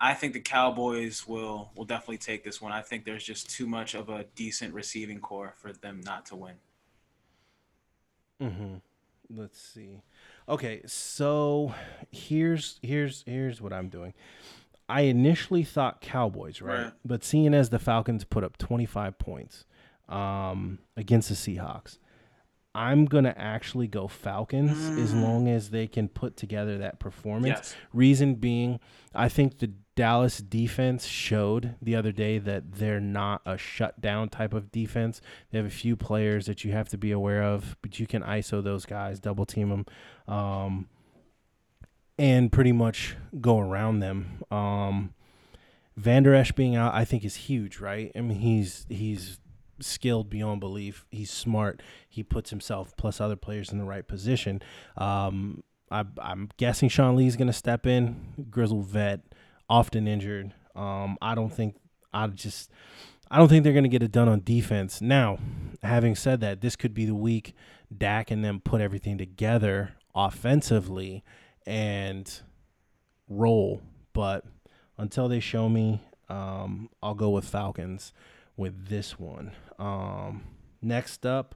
I 0.00 0.14
think 0.14 0.32
the 0.32 0.40
Cowboys 0.40 1.26
will 1.28 1.70
will 1.76 1.84
definitely 1.84 2.18
take 2.18 2.42
this 2.44 2.60
one. 2.60 2.72
I 2.72 2.82
think 2.82 3.04
there's 3.04 3.24
just 3.24 3.48
too 3.48 3.66
much 3.66 3.94
of 3.94 4.08
a 4.08 4.24
decent 4.34 4.74
receiving 4.74 5.20
core 5.20 5.54
for 5.56 5.72
them 5.72 6.00
not 6.00 6.26
to 6.26 6.36
win. 6.36 6.54
Mm-hmm. 8.40 8.74
Let's 9.34 9.60
see. 9.60 10.02
Okay, 10.48 10.82
so 10.86 11.74
here's 12.10 12.78
here's 12.82 13.22
here's 13.26 13.60
what 13.60 13.72
I'm 13.72 13.88
doing. 13.88 14.12
I 14.88 15.02
initially 15.02 15.62
thought 15.62 16.00
Cowboys, 16.00 16.60
right? 16.60 16.84
Right. 16.84 16.92
But 17.04 17.24
seeing 17.24 17.54
as 17.54 17.70
the 17.70 17.78
Falcons 17.78 18.24
put 18.24 18.44
up 18.44 18.58
25 18.58 19.18
points 19.18 19.64
um, 20.08 20.80
against 20.96 21.28
the 21.30 21.34
Seahawks, 21.34 21.98
I'm 22.74 23.04
gonna 23.04 23.34
actually 23.36 23.86
go 23.86 24.08
Falcons 24.08 24.98
as 24.98 25.12
long 25.12 25.46
as 25.48 25.70
they 25.70 25.86
can 25.86 26.08
put 26.08 26.36
together 26.36 26.78
that 26.78 26.98
performance. 26.98 27.58
Yes. 27.58 27.74
Reason 27.92 28.34
being, 28.36 28.80
I 29.14 29.28
think 29.28 29.58
the 29.58 29.72
Dallas 29.94 30.38
defense 30.38 31.06
showed 31.06 31.74
the 31.82 31.94
other 31.94 32.12
day 32.12 32.38
that 32.38 32.72
they're 32.76 33.00
not 33.00 33.42
a 33.44 33.58
shutdown 33.58 34.30
type 34.30 34.54
of 34.54 34.72
defense. 34.72 35.20
They 35.50 35.58
have 35.58 35.66
a 35.66 35.70
few 35.70 35.96
players 35.96 36.46
that 36.46 36.64
you 36.64 36.72
have 36.72 36.88
to 36.90 36.98
be 36.98 37.12
aware 37.12 37.42
of, 37.42 37.76
but 37.82 37.98
you 38.00 38.06
can 38.06 38.22
ISO 38.22 38.64
those 38.64 38.86
guys, 38.86 39.20
double 39.20 39.44
team 39.44 39.68
them, 39.68 39.86
um, 40.34 40.88
and 42.18 42.50
pretty 42.50 42.72
much 42.72 43.16
go 43.38 43.58
around 43.58 44.00
them. 44.00 44.42
Um, 44.50 45.12
Van 45.96 46.22
Der 46.22 46.34
Esch 46.34 46.52
being 46.52 46.74
out, 46.74 46.94
I 46.94 47.04
think, 47.04 47.22
is 47.22 47.34
huge, 47.34 47.78
right? 47.78 48.10
I 48.16 48.22
mean, 48.22 48.38
he's 48.38 48.86
he's 48.88 49.38
skilled 49.82 50.30
beyond 50.30 50.60
belief. 50.60 51.06
He's 51.10 51.30
smart. 51.30 51.82
He 52.08 52.22
puts 52.22 52.50
himself 52.50 52.96
plus 52.96 53.20
other 53.20 53.36
players 53.36 53.70
in 53.70 53.78
the 53.78 53.84
right 53.84 54.06
position. 54.06 54.62
Um, 54.96 55.62
I, 55.90 56.04
I'm 56.20 56.48
guessing 56.56 56.88
Sean 56.88 57.16
Lee's 57.16 57.36
going 57.36 57.48
to 57.48 57.52
step 57.52 57.86
in. 57.86 58.46
Grizzle 58.50 58.82
vet, 58.82 59.20
often 59.68 60.08
injured. 60.08 60.54
Um, 60.74 61.18
I 61.20 61.34
don't 61.34 61.52
think 61.52 61.76
I 62.14 62.26
just 62.28 62.70
I 63.30 63.38
don't 63.38 63.48
think 63.48 63.64
they're 63.64 63.72
going 63.72 63.84
to 63.84 63.88
get 63.88 64.02
it 64.02 64.12
done 64.12 64.28
on 64.28 64.42
defense. 64.44 65.00
Now, 65.00 65.38
having 65.82 66.14
said 66.14 66.40
that, 66.40 66.60
this 66.60 66.76
could 66.76 66.94
be 66.94 67.04
the 67.04 67.14
week 67.14 67.54
Dak 67.96 68.30
and 68.30 68.44
them 68.44 68.60
put 68.60 68.80
everything 68.80 69.18
together 69.18 69.94
offensively 70.14 71.22
and 71.66 72.40
roll. 73.28 73.82
But 74.12 74.44
until 74.98 75.28
they 75.28 75.40
show 75.40 75.68
me, 75.68 76.00
um, 76.28 76.90
I'll 77.02 77.14
go 77.14 77.30
with 77.30 77.44
Falcons 77.44 78.12
with 78.56 78.88
this 78.88 79.18
one. 79.18 79.52
Um, 79.78 80.44
next 80.80 81.26
up, 81.26 81.54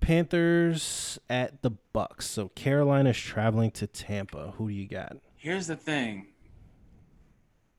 Panthers 0.00 1.18
at 1.28 1.62
the 1.62 1.72
Bucs. 1.94 2.22
So 2.22 2.48
Carolina's 2.48 3.18
traveling 3.18 3.70
to 3.72 3.86
Tampa. 3.86 4.54
Who 4.56 4.68
do 4.68 4.74
you 4.74 4.88
got? 4.88 5.16
Here's 5.36 5.66
the 5.66 5.76
thing. 5.76 6.26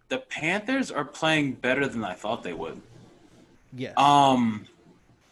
The 0.10 0.20
Panthers 0.20 0.92
are 0.92 1.06
playing 1.06 1.54
better 1.54 1.88
than 1.88 2.04
I 2.04 2.14
thought 2.14 2.44
they 2.44 2.54
would. 2.54 2.82
Yeah. 3.74 3.94
Um, 3.96 4.68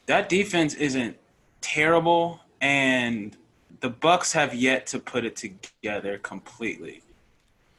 that 0.06 0.30
defense 0.30 0.74
isn't 0.76 1.18
terrible, 1.62 2.40
and 2.62 3.36
the 3.82 3.90
Bucs 3.90 4.34
have 4.34 4.54
yet 4.54 4.88
to 4.88 5.00
put 5.00 5.26
it 5.26 5.36
together 5.36 6.18
completely. 6.20 7.02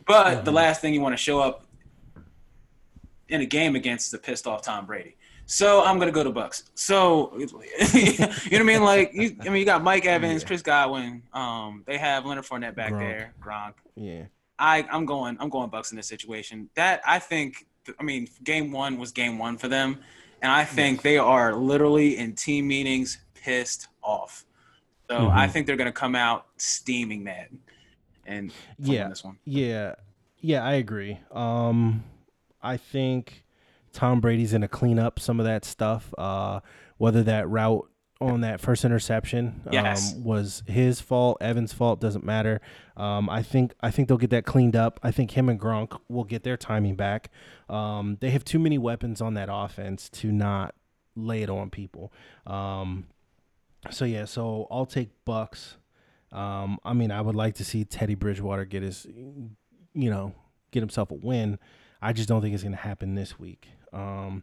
But 0.07 0.45
the 0.45 0.53
last 0.53 0.81
thing 0.81 0.93
you 0.93 1.01
want 1.01 1.14
to 1.14 1.22
show 1.22 1.41
up 1.41 1.64
in 3.28 3.41
a 3.41 3.47
game 3.47 3.76
against 3.76 4.11
the 4.11 4.18
pissed 4.18 4.47
off 4.47 4.62
Tom 4.62 4.87
Brady. 4.87 5.16
So 5.51 5.82
I'm 5.82 5.98
gonna 5.98 6.12
go 6.12 6.22
to 6.22 6.30
Bucs. 6.30 6.62
So 6.76 7.36
you 7.36 7.46
know 7.48 8.28
what 8.28 8.61
I 8.61 8.62
mean? 8.62 8.84
Like, 8.84 9.12
you, 9.12 9.36
I 9.40 9.48
mean, 9.48 9.57
you 9.57 9.64
got 9.64 9.82
Mike 9.82 10.07
Evans, 10.07 10.42
Yeah. 10.42 10.46
Chris 10.46 10.62
Godwin. 10.62 11.24
Um, 11.32 11.82
they 11.86 11.98
have 11.98 12.24
Leonard 12.24 12.44
Fournette 12.44 12.76
back 12.76 12.92
Gronk. 12.92 12.98
there, 13.01 13.34
Gronk. 13.42 13.72
yeah. 13.96 14.22
I 14.61 14.86
I'm 14.92 15.05
going 15.05 15.36
I'm 15.40 15.48
going 15.48 15.68
Bucs 15.68 15.90
in 15.90 15.96
this 15.96 16.07
situation. 16.07 16.70
That 16.76 17.03
I 17.05 17.18
think 17.18 17.66
I 17.98 18.05
mean 18.05 18.28
game 18.44 18.70
one 18.70 18.96
was 18.96 19.11
game 19.11 19.38
one 19.38 19.59
for 19.59 19.66
them, 19.66 19.98
and 20.40 20.53
I 20.53 20.64
think 20.64 20.98
yes. 20.98 21.03
they 21.03 21.18
are 21.18 21.53
literally 21.53 22.16
in 22.16 22.34
team 22.34 22.68
meetings 22.68 23.18
pissed 23.34 23.88
off. 24.05 24.44
So 25.09 25.16
mm-hmm. 25.16 25.36
I 25.36 25.48
think 25.48 25.66
they're 25.66 25.76
going 25.76 25.86
to 25.86 25.92
come 25.92 26.14
out 26.14 26.46
steaming 26.59 27.24
mad, 27.24 27.48
and 28.24 28.53
yeah, 28.78 29.09
this 29.09 29.24
one. 29.24 29.38
Yeah, 29.44 29.96
yeah, 30.38 30.62
I 30.62 30.74
agree. 30.74 31.18
Um, 31.32 32.05
I 32.62 32.76
think 32.76 33.42
Tom 33.93 34.20
Brady's 34.20 34.53
going 34.53 34.61
to 34.62 34.68
clean 34.68 34.99
up 34.99 35.18
some 35.18 35.41
of 35.41 35.47
that 35.47 35.64
stuff. 35.64 36.12
Uh, 36.16 36.61
whether 36.99 37.22
that 37.22 37.49
route 37.49 37.88
on 38.20 38.43
that 38.43 38.61
first 38.61 38.84
interception 38.84 39.62
um, 39.66 39.72
yes. 39.72 40.14
was 40.14 40.62
his 40.66 41.01
fault, 41.01 41.38
Evans' 41.41 41.72
fault 41.72 42.01
doesn't 42.01 42.24
matter. 42.24 42.61
Um, 42.97 43.30
I 43.30 43.43
think 43.43 43.72
I 43.80 43.91
think 43.91 44.09
they'll 44.09 44.18
get 44.18 44.30
that 44.30 44.45
cleaned 44.45 44.76
up. 44.76 45.01
I 45.03 45.11
think 45.11 45.30
him 45.30 45.49
and 45.49 45.59
Gronk 45.59 45.99
will 46.09 46.24
get 46.24 46.43
their 46.43 46.59
timing 46.59 46.97
back. 46.97 47.30
Um, 47.68 48.18
they 48.20 48.30
have 48.30 48.45
too 48.45 48.59
many 48.59 48.76
weapons 48.76 49.22
on 49.22 49.34
that 49.34 49.49
offense 49.51 50.11
to 50.11 50.30
not 50.30 50.74
lay 51.16 51.43
it 51.43 51.49
on 51.49 51.70
people. 51.70 52.12
Um, 52.47 53.07
so 53.91 54.05
yeah, 54.05 54.26
so 54.26 54.66
I'll 54.70 54.86
take 54.86 55.09
Bucs. 55.24 55.76
Um, 56.30 56.78
I 56.84 56.93
mean, 56.93 57.11
I 57.11 57.22
would 57.22 57.34
like 57.34 57.55
to 57.57 57.64
see 57.64 57.84
Teddy 57.84 58.14
Bridgewater 58.14 58.64
get 58.64 58.82
his, 58.82 59.07
you 59.95 60.11
know, 60.11 60.34
get 60.70 60.80
himself 60.80 61.11
a 61.11 61.14
win. 61.14 61.59
I 62.03 62.12
just 62.12 62.28
don't 62.28 62.43
think 62.43 62.55
it's 62.55 62.62
going 62.62 62.72
to 62.74 62.78
happen 62.78 63.14
this 63.14 63.38
week. 63.38 63.68
Um, 63.93 64.43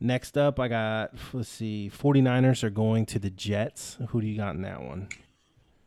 next 0.00 0.36
up, 0.38 0.58
I 0.60 0.68
got, 0.68 1.12
let's 1.32 1.48
see, 1.48 1.90
49ers 1.96 2.62
are 2.64 2.70
going 2.70 3.06
to 3.06 3.18
the 3.18 3.30
Jets. 3.30 3.98
Who 4.08 4.20
do 4.20 4.26
you 4.26 4.36
got 4.36 4.54
in 4.54 4.62
that 4.62 4.82
one? 4.82 5.08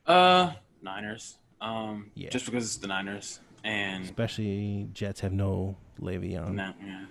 Uh, 0.06 0.54
Niners. 0.82 1.38
Um, 1.62 2.12
yeah. 2.16 2.30
Just 2.30 2.46
because 2.46 2.66
it's 2.66 2.78
the 2.78 2.88
Niners. 2.88 3.40
And 3.64 4.06
especially 4.06 4.88
Jets 4.94 5.20
have 5.20 5.34
no 5.34 5.76
Le'Veon. 6.02 6.54
No, 6.54 6.74
yeah, 6.82 7.06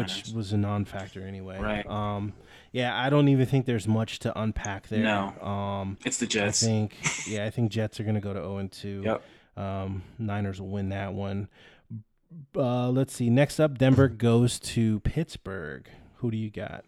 which 0.00 0.28
was 0.34 0.52
a 0.52 0.56
non-factor 0.56 1.22
anyway. 1.26 1.58
Right. 1.58 1.86
Um, 1.86 2.32
yeah, 2.72 2.96
I 2.96 3.10
don't 3.10 3.28
even 3.28 3.46
think 3.46 3.66
there's 3.66 3.88
much 3.88 4.20
to 4.20 4.38
unpack 4.40 4.88
there. 4.88 5.00
No. 5.00 5.46
Um, 5.46 5.98
it's 6.04 6.18
the 6.18 6.26
Jets. 6.26 6.62
I 6.62 6.66
think. 6.66 6.96
Yeah, 7.26 7.44
I 7.44 7.50
think 7.50 7.72
Jets 7.72 7.98
are 7.98 8.04
gonna 8.04 8.20
go 8.20 8.32
to 8.32 8.40
zero 8.40 8.58
and 8.58 8.70
two. 8.70 9.02
Yep. 9.04 9.22
Um, 9.56 10.02
Niners 10.18 10.60
will 10.60 10.68
win 10.68 10.90
that 10.90 11.12
one. 11.12 11.48
Uh, 12.56 12.90
let's 12.90 13.14
see. 13.14 13.30
Next 13.30 13.60
up, 13.60 13.78
Denver 13.78 14.08
goes 14.08 14.58
to 14.60 15.00
Pittsburgh. 15.00 15.88
Who 16.16 16.30
do 16.30 16.36
you 16.36 16.50
got? 16.50 16.84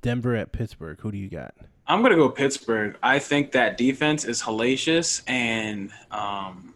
Denver 0.00 0.36
at 0.36 0.52
Pittsburgh. 0.52 1.00
Who 1.00 1.10
do 1.10 1.18
you 1.18 1.28
got? 1.28 1.54
I'm 1.86 2.02
gonna 2.02 2.16
go 2.16 2.28
Pittsburgh. 2.28 2.96
I 3.02 3.18
think 3.18 3.52
that 3.52 3.76
defense 3.76 4.24
is 4.24 4.42
hellacious, 4.42 5.22
and 5.26 5.90
um, 6.10 6.74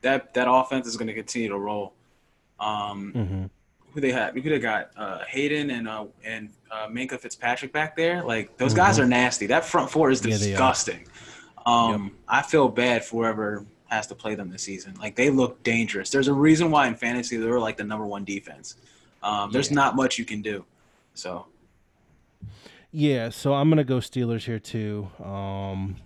that 0.00 0.34
that 0.34 0.50
offense 0.50 0.86
is 0.86 0.96
gonna 0.96 1.14
continue 1.14 1.48
to 1.48 1.58
roll. 1.58 1.92
Um, 2.58 3.12
mm-hmm. 3.14 3.44
Who 3.92 4.00
they 4.00 4.10
had? 4.10 4.34
Who 4.34 4.42
they 4.42 4.58
got? 4.58 4.90
Uh, 4.96 5.24
Haden 5.26 5.70
and 5.70 5.88
uh, 5.88 6.06
and 6.24 6.50
uh, 6.70 6.88
Minkah 6.88 7.18
Fitzpatrick 7.18 7.72
back 7.72 7.96
there. 7.96 8.22
Like 8.22 8.56
those 8.56 8.70
mm-hmm. 8.70 8.78
guys 8.78 8.98
are 8.98 9.06
nasty. 9.06 9.46
That 9.46 9.64
front 9.64 9.90
four 9.90 10.10
is 10.10 10.20
disgusting. 10.20 11.06
Yeah, 11.66 11.92
um, 11.92 12.04
yep. 12.04 12.12
I 12.28 12.42
feel 12.42 12.68
bad 12.68 13.04
for 13.04 13.24
whoever 13.24 13.66
has 13.86 14.06
to 14.08 14.14
play 14.14 14.34
them 14.34 14.50
this 14.50 14.62
season. 14.62 14.94
Like 15.00 15.16
they 15.16 15.30
look 15.30 15.62
dangerous. 15.62 16.10
There's 16.10 16.28
a 16.28 16.32
reason 16.32 16.70
why 16.70 16.86
in 16.86 16.94
fantasy 16.94 17.36
they 17.36 17.46
were 17.46 17.60
like 17.60 17.76
the 17.76 17.84
number 17.84 18.06
one 18.06 18.24
defense. 18.24 18.76
Um, 19.22 19.50
there's 19.50 19.70
yeah. 19.70 19.76
not 19.76 19.96
much 19.96 20.18
you 20.18 20.24
can 20.24 20.42
do. 20.42 20.64
So 21.14 21.46
yeah, 22.90 23.28
so 23.30 23.54
I'm 23.54 23.68
gonna 23.68 23.84
go 23.84 23.98
Steelers 23.98 24.44
here 24.44 24.58
too. 24.58 25.08
Um, 25.22 25.96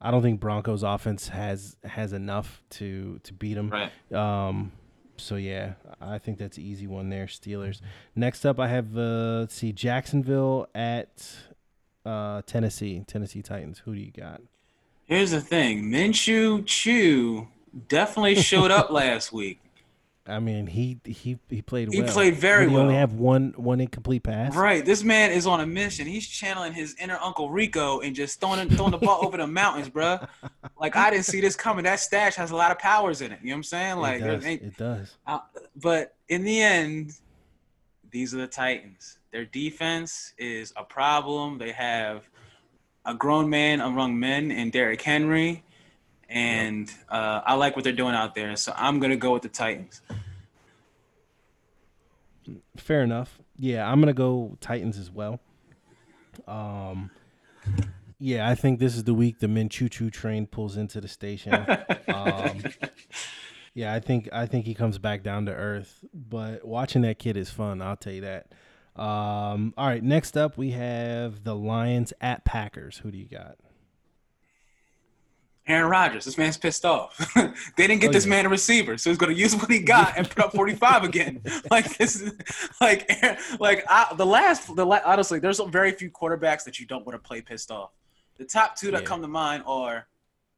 I 0.00 0.10
don't 0.10 0.22
think 0.22 0.40
Broncos 0.40 0.82
offense 0.82 1.28
has 1.28 1.76
has 1.84 2.12
enough 2.12 2.62
to 2.70 3.20
to 3.24 3.32
beat 3.32 3.54
them. 3.54 3.70
Right. 3.70 4.14
Um, 4.14 4.72
so 5.20 5.36
yeah, 5.36 5.74
I 6.00 6.18
think 6.18 6.38
that's 6.38 6.56
an 6.56 6.64
easy 6.64 6.86
one 6.86 7.08
there. 7.08 7.26
Steelers. 7.26 7.80
Next 8.14 8.44
up, 8.44 8.58
I 8.58 8.68
have 8.68 8.96
uh, 8.96 9.40
let's 9.40 9.54
see 9.54 9.72
Jacksonville 9.72 10.68
at 10.74 11.30
uh, 12.04 12.42
Tennessee. 12.46 13.04
Tennessee 13.06 13.42
Titans. 13.42 13.80
Who 13.80 13.94
do 13.94 14.00
you 14.00 14.10
got? 14.10 14.40
Here's 15.06 15.30
the 15.30 15.40
thing, 15.40 15.84
Minshew 15.84 16.66
Chew 16.66 17.48
definitely 17.88 18.36
showed 18.36 18.70
up 18.70 18.90
last 18.90 19.32
week. 19.32 19.60
I 20.28 20.40
mean, 20.40 20.66
he 20.66 21.00
he 21.04 21.38
he 21.48 21.62
played. 21.62 21.92
He 21.92 22.02
well. 22.02 22.12
played 22.12 22.36
very 22.36 22.64
Did 22.64 22.70
he 22.70 22.74
well. 22.74 22.84
Only 22.84 22.96
have 22.96 23.14
one 23.14 23.54
one 23.56 23.80
incomplete 23.80 24.22
pass. 24.22 24.54
Right. 24.54 24.84
This 24.84 25.02
man 25.02 25.30
is 25.32 25.46
on 25.46 25.60
a 25.60 25.66
mission. 25.66 26.06
He's 26.06 26.26
channeling 26.26 26.74
his 26.74 26.94
inner 27.00 27.18
Uncle 27.22 27.50
Rico 27.50 28.00
and 28.00 28.14
just 28.14 28.40
throwing 28.40 28.68
throwing 28.68 28.90
the 28.90 28.98
ball 28.98 29.24
over 29.24 29.36
the 29.38 29.46
mountains, 29.46 29.88
bro. 29.88 30.18
Like 30.78 30.96
I 30.96 31.10
didn't 31.10 31.24
see 31.24 31.40
this 31.40 31.56
coming. 31.56 31.84
That 31.84 32.00
stash 32.00 32.34
has 32.34 32.50
a 32.50 32.56
lot 32.56 32.70
of 32.70 32.78
powers 32.78 33.22
in 33.22 33.32
it. 33.32 33.38
You 33.42 33.48
know 33.48 33.54
what 33.54 33.56
I'm 33.56 33.62
saying? 33.64 33.96
Like 33.96 34.20
it 34.20 34.26
does. 34.26 34.44
It 34.44 34.76
does. 34.76 35.16
Uh, 35.26 35.38
but 35.76 36.14
in 36.28 36.44
the 36.44 36.60
end, 36.60 37.14
these 38.10 38.34
are 38.34 38.38
the 38.38 38.46
Titans. 38.46 39.18
Their 39.32 39.46
defense 39.46 40.34
is 40.38 40.72
a 40.76 40.84
problem. 40.84 41.58
They 41.58 41.72
have 41.72 42.28
a 43.04 43.14
grown 43.14 43.48
man 43.48 43.80
among 43.80 44.18
men 44.18 44.50
in 44.50 44.70
Derrick 44.70 45.00
Henry 45.00 45.62
and 46.28 46.90
uh, 47.08 47.40
I 47.44 47.54
like 47.54 47.74
what 47.76 47.84
they're 47.84 47.92
doing 47.92 48.14
out 48.14 48.34
there. 48.34 48.54
So 48.56 48.72
I'm 48.76 48.98
gonna 49.00 49.16
go 49.16 49.32
with 49.32 49.42
the 49.42 49.48
Titans. 49.48 50.02
Fair 52.76 53.02
enough. 53.02 53.38
Yeah, 53.56 53.90
I'm 53.90 54.00
gonna 54.00 54.12
go 54.12 54.56
Titans 54.60 54.98
as 54.98 55.10
well. 55.10 55.40
Um, 56.46 57.10
yeah, 58.18 58.48
I 58.48 58.54
think 58.54 58.78
this 58.78 58.96
is 58.96 59.04
the 59.04 59.14
week 59.14 59.38
the 59.38 59.46
Minshew 59.46 60.10
train 60.12 60.46
pulls 60.46 60.76
into 60.76 61.00
the 61.00 61.08
station. 61.08 61.54
um, 62.08 62.62
yeah, 63.74 63.94
I 63.94 64.00
think 64.00 64.28
I 64.32 64.46
think 64.46 64.66
he 64.66 64.74
comes 64.74 64.98
back 64.98 65.22
down 65.22 65.46
to 65.46 65.52
earth. 65.52 66.04
But 66.12 66.66
watching 66.66 67.02
that 67.02 67.18
kid 67.18 67.36
is 67.36 67.50
fun. 67.50 67.80
I'll 67.80 67.96
tell 67.96 68.12
you 68.12 68.22
that. 68.22 68.46
Um, 68.96 69.74
all 69.76 69.86
right, 69.86 70.02
next 70.02 70.36
up 70.36 70.58
we 70.58 70.72
have 70.72 71.44
the 71.44 71.54
Lions 71.54 72.12
at 72.20 72.44
Packers. 72.44 72.98
Who 72.98 73.12
do 73.12 73.18
you 73.18 73.28
got? 73.28 73.56
Aaron 75.68 75.90
Rodgers. 75.90 76.24
This 76.24 76.38
man's 76.38 76.56
pissed 76.56 76.84
off. 76.84 77.16
they 77.76 77.86
didn't 77.86 78.00
get 78.00 78.08
oh, 78.08 78.12
this 78.12 78.24
yeah. 78.24 78.30
man 78.30 78.46
a 78.46 78.48
receiver, 78.48 78.96
so 78.96 79.10
he's 79.10 79.18
going 79.18 79.32
to 79.32 79.38
use 79.38 79.54
what 79.54 79.70
he 79.70 79.80
got 79.80 80.14
and 80.16 80.28
put 80.28 80.44
up 80.44 80.52
45 80.52 81.04
again. 81.04 81.42
Like 81.70 81.98
this, 81.98 82.20
is, 82.20 82.32
like, 82.80 83.10
like 83.60 83.84
I, 83.88 84.14
the 84.16 84.24
last, 84.24 84.74
the 84.74 84.86
honestly, 85.04 85.38
there's 85.38 85.60
very 85.60 85.92
few 85.92 86.10
quarterbacks 86.10 86.64
that 86.64 86.80
you 86.80 86.86
don't 86.86 87.04
want 87.04 87.22
to 87.22 87.26
play 87.26 87.42
pissed 87.42 87.70
off. 87.70 87.90
The 88.38 88.44
top 88.44 88.76
two 88.76 88.90
that 88.92 89.02
yeah. 89.02 89.06
come 89.06 89.20
to 89.20 89.28
mind 89.28 89.64
are 89.66 90.06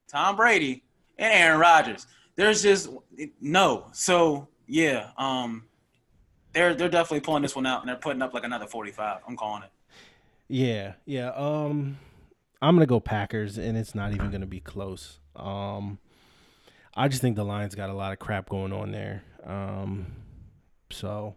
Tom 0.08 0.36
Brady 0.36 0.84
and 1.18 1.32
Aaron 1.32 1.58
Rodgers. 1.58 2.06
There's 2.36 2.62
just 2.62 2.90
no. 3.40 3.86
So 3.92 4.48
yeah, 4.68 5.10
um, 5.18 5.64
they're 6.52 6.74
they're 6.74 6.88
definitely 6.88 7.20
pulling 7.20 7.42
this 7.42 7.56
one 7.56 7.66
out 7.66 7.80
and 7.80 7.88
they're 7.88 7.96
putting 7.96 8.22
up 8.22 8.34
like 8.34 8.44
another 8.44 8.66
45. 8.66 9.20
I'm 9.26 9.36
calling 9.36 9.64
it. 9.64 9.70
Yeah, 10.48 10.94
yeah. 11.06 11.30
Um 11.30 11.98
I'm 12.62 12.74
gonna 12.74 12.86
go 12.86 13.00
Packers, 13.00 13.58
and 13.58 13.76
it's 13.76 13.94
not 13.94 14.12
even 14.12 14.30
gonna 14.30 14.46
be 14.46 14.60
close. 14.60 15.18
Um, 15.34 15.98
I 16.94 17.08
just 17.08 17.22
think 17.22 17.36
the 17.36 17.44
Lions 17.44 17.74
got 17.74 17.90
a 17.90 17.94
lot 17.94 18.12
of 18.12 18.18
crap 18.18 18.48
going 18.48 18.72
on 18.72 18.92
there. 18.92 19.22
Um, 19.44 20.06
so 20.90 21.36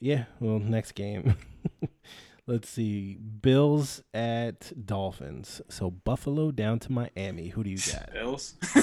yeah, 0.00 0.24
well, 0.40 0.58
next 0.58 0.92
game. 0.92 1.36
Let's 2.48 2.68
see, 2.68 3.14
Bills 3.16 4.02
at 4.14 4.72
Dolphins. 4.86 5.60
So 5.68 5.90
Buffalo 5.90 6.52
down 6.52 6.78
to 6.80 6.92
Miami. 6.92 7.48
Who 7.48 7.64
do 7.64 7.70
you 7.70 7.78
got? 7.78 8.12
Bills. 8.12 8.54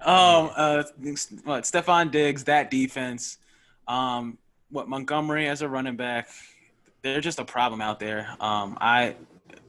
um, 0.00 0.50
uh, 0.56 0.84
what? 1.44 1.64
Stefon 1.64 2.10
Diggs, 2.10 2.44
that 2.44 2.70
defense. 2.70 3.36
Um, 3.86 4.38
what 4.70 4.88
Montgomery 4.88 5.46
as 5.48 5.60
a 5.60 5.68
running 5.68 5.96
back. 5.96 6.30
They're 7.02 7.20
just 7.20 7.38
a 7.38 7.44
problem 7.44 7.82
out 7.82 8.00
there. 8.00 8.34
Um, 8.40 8.78
I 8.80 9.16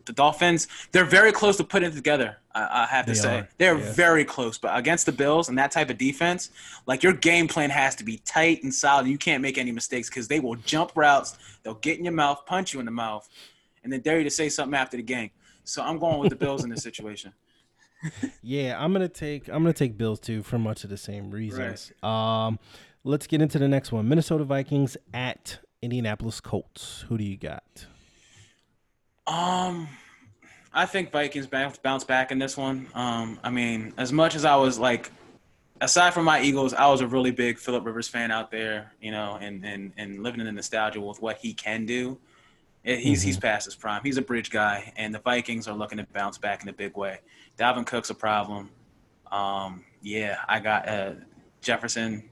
the 0.05 0.13
Dolphins, 0.13 0.67
they're 0.91 1.05
very 1.05 1.31
close 1.31 1.57
to 1.57 1.63
putting 1.63 1.89
it 1.89 1.95
together. 1.95 2.37
I, 2.53 2.83
I 2.83 2.85
have 2.85 3.05
to 3.05 3.11
they 3.11 3.17
say 3.17 3.39
are. 3.39 3.49
they're 3.57 3.77
yeah. 3.77 3.91
very 3.93 4.25
close. 4.25 4.57
But 4.57 4.77
against 4.77 5.05
the 5.05 5.11
Bills 5.11 5.49
and 5.49 5.57
that 5.57 5.71
type 5.71 5.89
of 5.89 5.97
defense, 5.97 6.49
like 6.85 7.03
your 7.03 7.13
game 7.13 7.47
plan 7.47 7.69
has 7.69 7.95
to 7.95 8.03
be 8.03 8.17
tight 8.25 8.63
and 8.63 8.73
solid. 8.73 9.07
You 9.07 9.17
can't 9.17 9.41
make 9.41 9.57
any 9.57 9.71
mistakes 9.71 10.09
because 10.09 10.27
they 10.27 10.39
will 10.39 10.55
jump 10.55 10.91
routes. 10.95 11.37
They'll 11.63 11.75
get 11.75 11.97
in 11.97 12.05
your 12.05 12.13
mouth, 12.13 12.45
punch 12.45 12.73
you 12.73 12.79
in 12.79 12.85
the 12.85 12.91
mouth, 12.91 13.27
and 13.83 13.91
then 13.91 14.01
dare 14.01 14.17
you 14.17 14.23
to 14.23 14.31
say 14.31 14.49
something 14.49 14.77
after 14.77 14.97
the 14.97 15.03
game. 15.03 15.31
So 15.63 15.81
I'm 15.81 15.99
going 15.99 16.19
with 16.19 16.29
the 16.29 16.35
Bills 16.35 16.63
in 16.63 16.69
this 16.69 16.83
situation. 16.83 17.33
yeah, 18.41 18.75
I'm 18.77 18.91
gonna 18.91 19.07
take 19.07 19.47
I'm 19.47 19.63
gonna 19.63 19.73
take 19.73 19.97
Bills 19.97 20.19
too 20.19 20.43
for 20.43 20.59
much 20.59 20.83
of 20.83 20.89
the 20.89 20.97
same 20.97 21.31
reasons. 21.31 21.93
Right. 22.03 22.47
Um, 22.47 22.59
let's 23.03 23.27
get 23.27 23.41
into 23.41 23.59
the 23.59 23.67
next 23.67 23.91
one. 23.91 24.07
Minnesota 24.09 24.43
Vikings 24.43 24.97
at 25.13 25.59
Indianapolis 25.81 26.41
Colts. 26.41 27.05
Who 27.07 27.17
do 27.17 27.23
you 27.23 27.37
got? 27.37 27.87
Um, 29.27 29.87
I 30.73 30.85
think 30.85 31.11
Vikings 31.11 31.47
bounce 31.47 31.77
bounce 31.77 32.03
back 32.03 32.31
in 32.31 32.39
this 32.39 32.57
one. 32.57 32.87
Um, 32.93 33.39
I 33.43 33.49
mean, 33.49 33.93
as 33.97 34.11
much 34.11 34.35
as 34.35 34.43
I 34.43 34.55
was 34.55 34.79
like, 34.79 35.11
aside 35.81 36.13
from 36.13 36.25
my 36.25 36.41
Eagles, 36.41 36.73
I 36.73 36.87
was 36.87 37.01
a 37.01 37.07
really 37.07 37.31
big 37.31 37.59
Philip 37.59 37.85
Rivers 37.85 38.07
fan 38.07 38.31
out 38.31 38.51
there, 38.51 38.91
you 38.99 39.11
know, 39.11 39.37
and 39.39 39.63
and 39.65 39.93
and 39.97 40.23
living 40.23 40.39
in 40.39 40.45
the 40.45 40.51
nostalgia 40.51 40.99
with 40.99 41.21
what 41.21 41.37
he 41.37 41.53
can 41.53 41.85
do. 41.85 42.17
It, 42.83 42.99
he's 42.99 43.19
mm-hmm. 43.19 43.27
he's 43.27 43.37
past 43.37 43.65
his 43.65 43.75
prime. 43.75 44.01
He's 44.03 44.17
a 44.17 44.21
bridge 44.21 44.49
guy, 44.49 44.91
and 44.97 45.13
the 45.13 45.19
Vikings 45.19 45.67
are 45.67 45.75
looking 45.75 45.99
to 45.99 46.07
bounce 46.11 46.37
back 46.37 46.63
in 46.63 46.69
a 46.69 46.73
big 46.73 46.97
way. 46.97 47.19
Dalvin 47.57 47.85
Cook's 47.85 48.09
a 48.09 48.15
problem. 48.15 48.71
Um, 49.31 49.85
yeah, 50.01 50.39
I 50.47 50.59
got 50.59 50.89
uh, 50.89 51.13
Jefferson, 51.61 52.29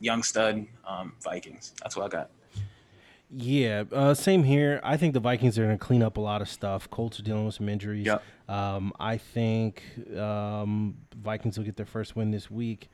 young 0.00 0.22
stud, 0.22 0.66
um, 0.86 1.14
Vikings. 1.22 1.72
That's 1.82 1.96
what 1.96 2.06
I 2.06 2.08
got. 2.08 2.30
Yeah, 3.36 3.84
uh, 3.92 4.14
same 4.14 4.44
here. 4.44 4.80
I 4.84 4.96
think 4.96 5.12
the 5.12 5.20
Vikings 5.20 5.58
are 5.58 5.64
going 5.64 5.76
to 5.76 5.84
clean 5.84 6.02
up 6.02 6.16
a 6.16 6.20
lot 6.20 6.40
of 6.40 6.48
stuff. 6.48 6.88
Colts 6.90 7.18
are 7.18 7.22
dealing 7.22 7.44
with 7.44 7.54
some 7.54 7.68
injuries. 7.68 8.06
Yep. 8.06 8.22
Um, 8.48 8.92
I 9.00 9.16
think 9.16 9.82
um, 10.16 10.96
Vikings 11.16 11.58
will 11.58 11.64
get 11.64 11.76
their 11.76 11.86
first 11.86 12.14
win 12.14 12.30
this 12.30 12.50
week. 12.50 12.88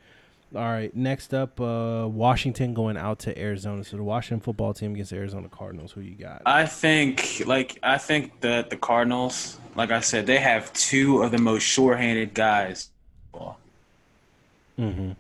All 0.52 0.62
right, 0.62 0.94
next 0.96 1.32
up, 1.32 1.60
uh, 1.60 2.08
Washington 2.08 2.74
going 2.74 2.96
out 2.96 3.20
to 3.20 3.38
Arizona. 3.38 3.84
So 3.84 3.96
the 3.96 4.02
Washington 4.02 4.40
football 4.40 4.74
team 4.74 4.94
against 4.94 5.12
Arizona 5.12 5.48
Cardinals. 5.48 5.92
Who 5.92 6.00
you 6.00 6.16
got? 6.16 6.42
I 6.44 6.66
think, 6.66 7.42
like, 7.46 7.78
I 7.82 7.98
think 7.98 8.40
that 8.40 8.68
the 8.70 8.76
Cardinals, 8.76 9.60
like 9.76 9.92
I 9.92 10.00
said, 10.00 10.26
they 10.26 10.38
have 10.38 10.72
two 10.72 11.22
of 11.22 11.30
the 11.30 11.38
most 11.38 11.62
sure-handed 11.62 12.34
guys. 12.34 12.90
Mm-hmm. 14.78 15.12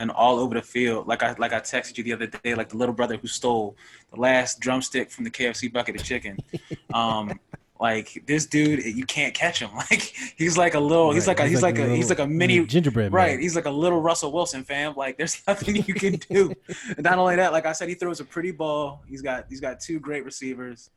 And 0.00 0.10
all 0.10 0.40
over 0.40 0.54
the 0.54 0.62
field, 0.62 1.06
like 1.06 1.22
I 1.22 1.34
like 1.38 1.52
I 1.52 1.60
texted 1.60 1.98
you 1.98 2.04
the 2.04 2.14
other 2.14 2.26
day, 2.26 2.54
like 2.54 2.70
the 2.70 2.76
little 2.76 2.94
brother 2.94 3.16
who 3.16 3.28
stole 3.28 3.76
the 4.12 4.18
last 4.18 4.58
drumstick 4.58 5.10
from 5.10 5.24
the 5.24 5.30
KFC 5.30 5.72
bucket 5.72 5.96
of 5.96 6.02
chicken. 6.02 6.38
Um, 6.92 7.38
like 7.80 8.22
this 8.26 8.46
dude, 8.46 8.84
you 8.84 9.06
can't 9.06 9.32
catch 9.32 9.60
him. 9.60 9.70
Like 9.74 10.12
he's 10.36 10.58
like 10.58 10.74
a 10.74 10.80
little, 10.80 11.08
right. 11.08 11.14
he's 11.14 11.26
like 11.26 11.40
a, 11.40 11.44
he's, 11.44 11.52
he's 11.52 11.62
like, 11.62 11.78
like, 11.78 11.88
a, 11.88 11.96
he's 11.96 12.10
like 12.10 12.18
a 12.18 12.26
mini 12.26 12.64
gingerbread. 12.66 13.12
Right. 13.12 13.32
Man. 13.32 13.40
He's 13.40 13.56
like 13.56 13.64
a 13.64 13.70
little 13.70 14.00
Russell 14.00 14.32
Wilson 14.32 14.64
fam. 14.64 14.94
Like 14.96 15.16
there's 15.16 15.42
nothing 15.48 15.76
you 15.76 15.94
can 15.94 16.16
do. 16.28 16.52
and 16.88 17.02
not 17.02 17.18
only 17.18 17.36
that, 17.36 17.52
like 17.52 17.66
I 17.66 17.72
said, 17.72 17.88
he 17.88 17.94
throws 17.94 18.20
a 18.20 18.24
pretty 18.24 18.50
ball. 18.50 19.02
He's 19.08 19.22
got 19.22 19.46
he's 19.48 19.60
got 19.60 19.80
two 19.80 19.98
great 19.98 20.24
receivers. 20.24 20.90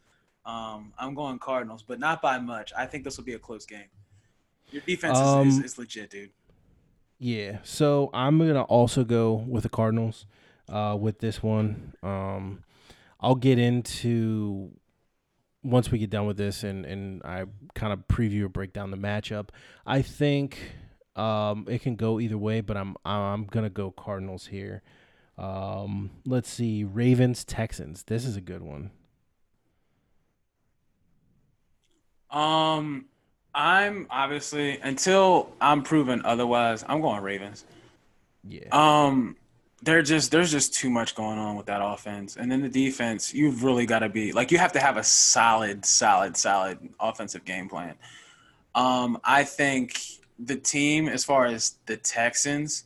Um, 0.45 0.91
I'm 0.99 1.13
going 1.13 1.39
Cardinals, 1.39 1.83
but 1.83 1.99
not 1.99 2.21
by 2.21 2.37
much. 2.37 2.73
I 2.77 2.85
think 2.85 3.05
this 3.05 3.17
will 3.17 3.23
be 3.23 3.33
a 3.33 3.39
close 3.39 3.65
game. 3.65 3.87
Your 4.71 4.81
defense 4.81 5.17
um, 5.17 5.47
is, 5.47 5.59
is, 5.59 5.63
is, 5.63 5.77
legit, 5.77 6.09
dude. 6.09 6.31
Yeah. 7.19 7.59
So 7.63 8.09
I'm 8.13 8.37
gonna 8.39 8.63
also 8.63 9.03
go 9.03 9.33
with 9.33 9.63
the 9.63 9.69
Cardinals 9.69 10.25
uh, 10.69 10.97
with 10.99 11.19
this 11.19 11.41
one. 11.41 11.93
Um, 12.03 12.63
I'll 13.19 13.35
get 13.35 13.57
into 13.57 14.71
once 15.63 15.89
we 15.91 15.97
get 15.97 16.09
done 16.09 16.25
with 16.25 16.37
this 16.37 16.63
and, 16.63 16.85
and 16.85 17.21
I 17.23 17.45
kind 17.73 17.93
of 17.93 18.07
preview 18.07 18.43
or 18.43 18.49
break 18.49 18.73
down 18.73 18.91
the 18.91 18.97
matchup, 18.97 19.49
I 19.85 20.01
think 20.01 20.59
um, 21.15 21.65
it 21.69 21.81
can 21.81 21.95
go 21.95 22.19
either 22.19 22.37
way, 22.37 22.61
but 22.61 22.75
I'm 22.75 22.95
I'm 23.05 23.45
gonna 23.45 23.69
go 23.69 23.91
Cardinals 23.91 24.47
here. 24.47 24.81
Um, 25.37 26.11
let's 26.25 26.49
see, 26.49 26.83
Ravens 26.83 27.43
Texans. 27.43 28.03
This 28.03 28.25
is 28.25 28.35
a 28.35 28.41
good 28.41 28.61
one. 28.61 28.91
Um, 32.29 33.05
I'm 33.55 34.07
obviously 34.09 34.79
until 34.79 35.51
I'm 35.61 35.83
proven 35.83 36.21
otherwise, 36.25 36.83
I'm 36.87 37.01
going 37.01 37.21
Ravens. 37.21 37.65
Yeah. 38.47 38.67
Um, 38.71 39.35
they're 39.83 40.01
just 40.01 40.31
there's 40.31 40.51
just 40.51 40.73
too 40.73 40.89
much 40.89 41.13
going 41.13 41.37
on 41.37 41.55
with 41.55 41.65
that 41.67 41.81
offense, 41.83 42.37
and 42.37 42.51
then 42.51 42.61
the 42.61 42.69
defense. 42.69 43.33
You've 43.33 43.63
really 43.63 43.85
got 43.85 43.99
to 43.99 44.09
be 44.09 44.31
like 44.31 44.51
you 44.51 44.57
have 44.57 44.71
to 44.73 44.79
have 44.79 44.97
a 44.97 45.03
solid, 45.03 45.85
solid, 45.85 46.37
solid 46.37 46.79
offensive 46.99 47.45
game 47.45 47.69
plan. 47.69 47.95
Um, 48.75 49.19
I 49.23 49.43
think 49.43 49.99
the 50.39 50.55
team, 50.55 51.07
as 51.07 51.23
far 51.23 51.45
as 51.45 51.75
the 51.85 51.97
Texans, 51.97 52.85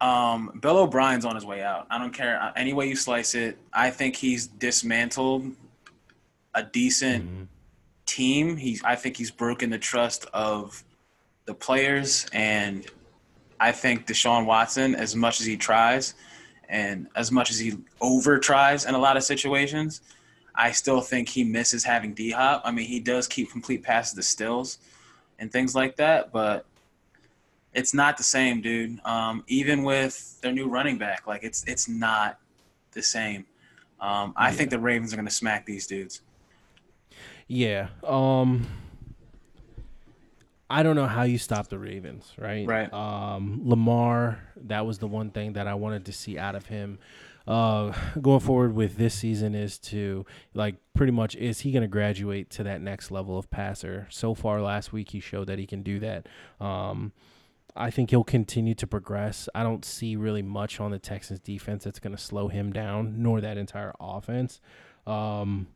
um, 0.00 0.58
Bill 0.60 0.78
O'Brien's 0.78 1.24
on 1.24 1.34
his 1.34 1.44
way 1.44 1.62
out. 1.62 1.86
I 1.90 1.98
don't 1.98 2.12
care 2.12 2.40
uh, 2.42 2.52
any 2.56 2.72
way 2.72 2.88
you 2.88 2.96
slice 2.96 3.34
it. 3.34 3.56
I 3.72 3.90
think 3.90 4.16
he's 4.16 4.46
dismantled 4.46 5.52
a 6.54 6.62
decent 6.62 7.24
mm-hmm. 7.24 7.44
Team. 8.08 8.56
He's 8.56 8.82
I 8.82 8.96
think 8.96 9.16
he's 9.16 9.30
broken 9.30 9.70
the 9.70 9.78
trust 9.78 10.26
of 10.32 10.82
the 11.44 11.54
players 11.54 12.26
and 12.32 12.86
I 13.60 13.72
think 13.72 14.06
Deshaun 14.06 14.44
Watson, 14.46 14.94
as 14.94 15.16
much 15.16 15.40
as 15.40 15.46
he 15.46 15.56
tries 15.56 16.14
and 16.68 17.08
as 17.16 17.32
much 17.32 17.50
as 17.50 17.58
he 17.58 17.76
over 18.00 18.38
tries 18.38 18.84
in 18.84 18.94
a 18.94 18.98
lot 18.98 19.16
of 19.16 19.24
situations, 19.24 20.00
I 20.54 20.72
still 20.72 21.00
think 21.00 21.28
he 21.28 21.44
misses 21.44 21.84
having 21.84 22.14
D 22.14 22.30
Hop. 22.30 22.62
I 22.64 22.70
mean, 22.70 22.86
he 22.86 23.00
does 23.00 23.26
keep 23.26 23.50
complete 23.50 23.82
passes 23.82 24.14
to 24.14 24.22
Stills 24.22 24.78
and 25.38 25.50
things 25.50 25.74
like 25.74 25.96
that, 25.96 26.32
but 26.32 26.66
it's 27.74 27.94
not 27.94 28.16
the 28.16 28.24
same, 28.24 28.60
dude. 28.60 29.00
Um, 29.04 29.44
even 29.46 29.82
with 29.84 30.40
their 30.40 30.52
new 30.52 30.68
running 30.68 30.98
back, 30.98 31.26
like 31.26 31.44
it's 31.44 31.64
it's 31.66 31.88
not 31.88 32.38
the 32.92 33.02
same. 33.02 33.46
Um, 34.00 34.32
I 34.36 34.48
yeah. 34.48 34.54
think 34.54 34.70
the 34.70 34.78
Ravens 34.78 35.12
are 35.12 35.16
going 35.16 35.28
to 35.28 35.34
smack 35.34 35.66
these 35.66 35.86
dudes. 35.86 36.22
Yeah. 37.48 37.88
Um, 38.04 38.66
I 40.70 40.82
don't 40.82 40.96
know 40.96 41.06
how 41.06 41.22
you 41.22 41.38
stop 41.38 41.68
the 41.68 41.78
Ravens, 41.78 42.32
right? 42.38 42.66
Right. 42.66 42.92
Um, 42.92 43.62
Lamar, 43.64 44.40
that 44.66 44.86
was 44.86 44.98
the 44.98 45.06
one 45.06 45.30
thing 45.30 45.54
that 45.54 45.66
I 45.66 45.74
wanted 45.74 46.04
to 46.06 46.12
see 46.12 46.38
out 46.38 46.54
of 46.54 46.66
him. 46.66 46.98
Uh, 47.46 47.94
going 48.20 48.40
forward 48.40 48.74
with 48.74 48.98
this 48.98 49.14
season 49.14 49.54
is 49.54 49.78
to 49.78 50.26
like 50.52 50.76
pretty 50.92 51.12
much 51.12 51.34
is 51.34 51.60
he 51.60 51.72
going 51.72 51.80
to 51.80 51.88
graduate 51.88 52.50
to 52.50 52.62
that 52.64 52.82
next 52.82 53.10
level 53.10 53.38
of 53.38 53.50
passer? 53.50 54.06
So 54.10 54.34
far 54.34 54.60
last 54.60 54.92
week 54.92 55.10
he 55.12 55.20
showed 55.20 55.46
that 55.46 55.58
he 55.58 55.66
can 55.66 55.82
do 55.82 55.98
that. 56.00 56.28
Um, 56.60 57.12
I 57.74 57.90
think 57.90 58.10
he'll 58.10 58.24
continue 58.24 58.74
to 58.74 58.86
progress. 58.86 59.48
I 59.54 59.62
don't 59.62 59.84
see 59.84 60.16
really 60.16 60.42
much 60.42 60.78
on 60.80 60.90
the 60.90 60.98
Texans 60.98 61.40
defense 61.40 61.84
that's 61.84 62.00
going 62.00 62.14
to 62.14 62.22
slow 62.22 62.48
him 62.48 62.72
down, 62.72 63.22
nor 63.22 63.40
that 63.40 63.56
entire 63.56 63.94
offense. 63.98 64.60
Um, 65.06 65.68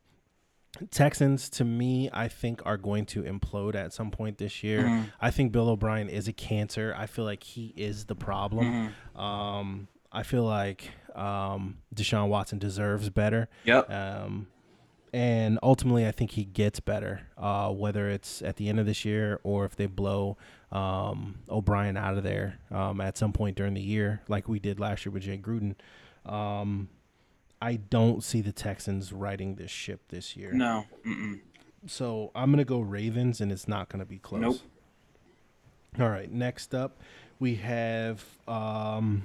Texans, 0.91 1.51
to 1.51 1.65
me, 1.65 2.09
I 2.13 2.29
think 2.29 2.63
are 2.65 2.77
going 2.77 3.05
to 3.07 3.23
implode 3.23 3.75
at 3.75 3.93
some 3.93 4.11
point 4.11 4.39
this 4.39 4.63
year. 4.63 4.85
Mm-hmm. 4.85 5.03
I 5.21 5.31
think 5.31 5.53
Bill 5.53 5.69
O'Brien 5.69 6.09
is 6.09 6.29
a 6.29 6.33
cancer. 6.33 6.95
I 6.97 7.07
feel 7.07 7.25
like 7.25 7.43
he 7.43 7.75
is 7.77 8.07
the 8.07 8.15
problem. 8.15 8.93
Mm-hmm. 9.15 9.21
Um, 9.21 9.89
I 10.11 10.23
feel 10.23 10.45
like 10.45 10.91
um, 11.15 11.79
Deshaun 11.95 12.29
Watson 12.29 12.59
deserves 12.59 13.11
better. 13.11 13.49
Yep. 13.65 13.91
Um, 13.91 14.47
and 15.13 15.59
ultimately, 15.63 16.07
I 16.07 16.11
think 16.11 16.33
he 16.33 16.45
gets 16.45 16.81
better, 16.81 17.21
uh, 17.37 17.71
whether 17.71 18.09
it's 18.09 18.41
at 18.41 18.57
the 18.57 18.71
end 18.71 18.81
of 18.81 18.87
this 18.87 19.05
year 19.05 19.41
or 19.43 19.67
if 19.67 19.77
they 19.77 19.85
blow 19.85 20.39
um, 20.71 21.41
O'Brien 21.51 21.99
out 21.99 22.17
of 22.17 22.23
there 22.23 22.59
um, 22.71 22.99
at 23.01 23.19
some 23.19 23.33
point 23.33 23.57
during 23.57 23.75
the 23.75 23.83
year, 23.83 24.23
like 24.27 24.49
we 24.49 24.59
did 24.59 24.81
last 24.81 25.05
year 25.05 25.13
with 25.13 25.25
Jay 25.25 25.37
Gruden. 25.37 25.75
I 27.63 27.77
don't 27.77 28.25
see 28.25 28.41
the 28.41 28.51
Texans 28.51 29.13
riding 29.13 29.55
this 29.55 29.71
ship 29.71 30.01
this 30.09 30.37
year. 30.37 30.53
No. 30.53 30.85
Mm-mm. 31.07 31.41
So 31.87 32.33
I'm 32.35 32.51
gonna 32.51 32.65
go 32.65 32.81
Ravens, 32.81 33.41
and 33.41 33.53
it's 33.53 33.69
not 33.69 33.89
gonna 33.89 34.05
be 34.05 34.19
close. 34.19 34.41
Nope. 34.41 34.57
All 36.01 36.09
right. 36.09 36.31
Next 36.31 36.75
up, 36.75 37.01
we 37.39 37.55
have 37.57 38.25
um, 38.49 39.23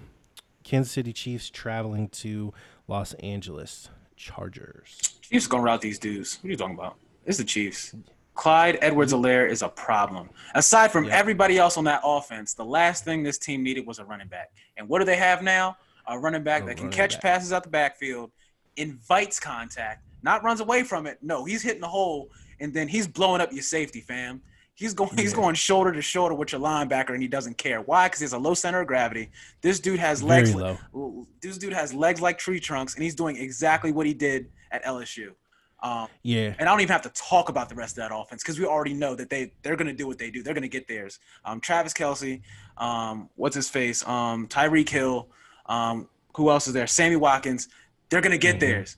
Kansas 0.63 0.91
City 0.91 1.13
Chiefs 1.13 1.49
traveling 1.49 2.09
to 2.09 2.53
Los 2.88 3.13
Angeles 3.15 3.89
Chargers. 4.15 5.17
Chiefs 5.21 5.47
gonna 5.47 5.63
route 5.63 5.81
these 5.81 5.97
dudes. 5.97 6.38
What 6.41 6.49
are 6.49 6.51
you 6.51 6.57
talking 6.57 6.75
about? 6.75 6.97
It's 7.25 7.39
the 7.39 7.43
Chiefs. 7.43 7.95
Clyde 8.35 8.77
Edwards-Helaire 8.81 9.49
is 9.49 9.63
a 9.63 9.69
problem. 9.69 10.29
Aside 10.53 10.91
from 10.91 11.09
everybody 11.09 11.57
else 11.57 11.75
on 11.75 11.85
that 11.85 12.01
offense, 12.03 12.53
the 12.53 12.63
last 12.63 13.03
thing 13.03 13.23
this 13.23 13.39
team 13.39 13.63
needed 13.63 13.88
was 13.88 13.97
a 13.97 14.05
running 14.05 14.27
back. 14.27 14.51
And 14.77 14.88
what 14.88 14.99
do 14.99 15.05
they 15.05 15.15
have 15.15 15.41
now? 15.41 15.75
A 16.08 16.18
running 16.18 16.43
back 16.43 16.66
that 16.66 16.78
can 16.78 16.89
catch 16.89 17.14
back. 17.14 17.22
passes 17.22 17.51
out 17.51 17.64
the 17.64 17.70
backfield, 17.70 18.32
invites 18.78 19.39
contact, 19.39 20.03
not 20.24 20.43
runs 20.43 20.62
away 20.62 20.84
from 20.84 21.05
it. 21.05 21.18
No, 21.22 21.43
he's 21.43 21.62
hitting 21.62 21.82
the 21.82 21.88
hole, 21.88 22.30
and 22.60 22.74
then 22.74 22.88
he's 22.88 23.08
blowing 23.08 23.41
up 23.41 23.51
your 23.51 23.64
safety, 23.64 24.01
fam. 24.01 24.41
He's 24.78 24.93
going 24.93 25.10
yeah. 25.16 25.22
he's 25.24 25.34
going 25.34 25.55
shoulder 25.55 25.91
to 25.91 26.01
shoulder 26.01 26.36
with 26.36 26.51
your 26.51 26.62
linebacker, 26.62 27.10
and 27.10 27.22
he 27.22 27.28
doesn't 27.28 27.58
care. 27.58 27.82
Why? 27.82 28.08
Because 28.08 28.20
he 28.20 28.26
has 28.26 28.34
a 28.34 28.38
low 28.38 28.53
center 28.53 28.82
of 28.82 28.88
gravity. 28.88 29.32
This 29.62 29.80
dude 29.80 29.99
has 29.99 30.22
Very 30.22 30.51
legs. 30.51 30.55
Low. 30.93 31.26
This 31.41 31.58
dude 31.58 31.74
has 31.74 31.93
legs 31.93 32.22
like 32.22 32.38
tree 32.38 32.60
trunks, 32.60 32.93
and 32.93 33.03
he's 33.03 33.16
doing 33.16 33.38
exactly 33.38 33.91
what 33.91 34.05
he 34.05 34.14
did 34.14 34.49
at 34.72 34.84
LSU. 34.86 35.32
Um, 35.81 36.07
yeah, 36.23 36.53
and 36.57 36.69
I 36.69 36.72
don't 36.72 36.81
even 36.81 36.91
have 36.91 37.03
to 37.03 37.10
talk 37.10 37.49
about 37.49 37.69
the 37.69 37.76
rest 37.76 37.98
of 37.98 38.07
that 38.07 38.15
offense 38.15 38.44
because 38.44 38.60
we 38.60 38.65
already 38.65 38.94
know 38.94 39.15
that 39.15 39.30
they 39.30 39.52
they're 39.64 39.76
gonna 39.76 39.94
do 39.94 40.07
what 40.07 40.18
they 40.18 40.31
do. 40.31 40.44
They're 40.44 40.56
gonna 40.56 40.68
get 40.68 40.88
theirs. 40.88 41.19
Um, 41.45 41.60
Travis 41.60 41.94
Kelce, 41.94 42.41
um, 42.77 43.30
what's 43.36 43.56
his 43.56 43.69
face? 43.69 44.07
Um, 44.07 44.48
Tyreek 44.48 44.90
Hill, 44.90 45.30
um, 45.68 46.07
who 46.35 46.49
else 46.49 46.68
is 46.68 46.73
there? 46.73 46.88
Sammy 46.88 47.15
Watkins. 47.15 47.69
They're 48.10 48.22
gonna 48.22 48.38
get 48.38 48.56
mm-hmm. 48.56 48.60
theirs. 48.60 48.98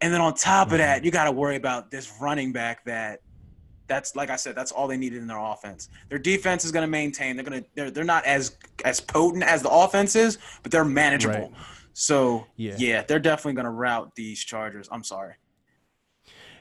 And 0.00 0.12
then 0.12 0.20
on 0.20 0.34
top 0.34 0.68
of 0.68 0.72
mm-hmm. 0.72 0.78
that, 0.82 1.04
you 1.04 1.10
got 1.10 1.24
to 1.24 1.32
worry 1.32 1.56
about 1.56 1.90
this 1.90 2.12
running 2.20 2.52
back 2.52 2.84
that 2.84 3.20
that's 3.86 4.16
like 4.16 4.30
I 4.30 4.36
said, 4.36 4.54
that's 4.54 4.72
all 4.72 4.88
they 4.88 4.96
needed 4.96 5.20
in 5.20 5.26
their 5.26 5.38
offense. 5.38 5.88
Their 6.08 6.18
defense 6.18 6.64
is 6.64 6.72
going 6.72 6.82
to 6.82 6.90
maintain. 6.90 7.36
They're 7.36 7.44
going 7.44 7.62
to 7.62 7.68
they're 7.74 7.90
they're 7.90 8.04
not 8.04 8.24
as 8.24 8.56
as 8.84 9.00
potent 9.00 9.44
as 9.44 9.62
the 9.62 9.70
offense 9.70 10.16
is, 10.16 10.38
but 10.62 10.72
they're 10.72 10.84
manageable. 10.84 11.50
Right. 11.50 11.52
So 11.92 12.46
yeah. 12.56 12.74
yeah, 12.78 13.02
they're 13.02 13.18
definitely 13.18 13.54
going 13.54 13.64
to 13.64 13.70
route 13.70 14.14
these 14.14 14.40
Chargers. 14.40 14.88
I'm 14.90 15.04
sorry. 15.04 15.34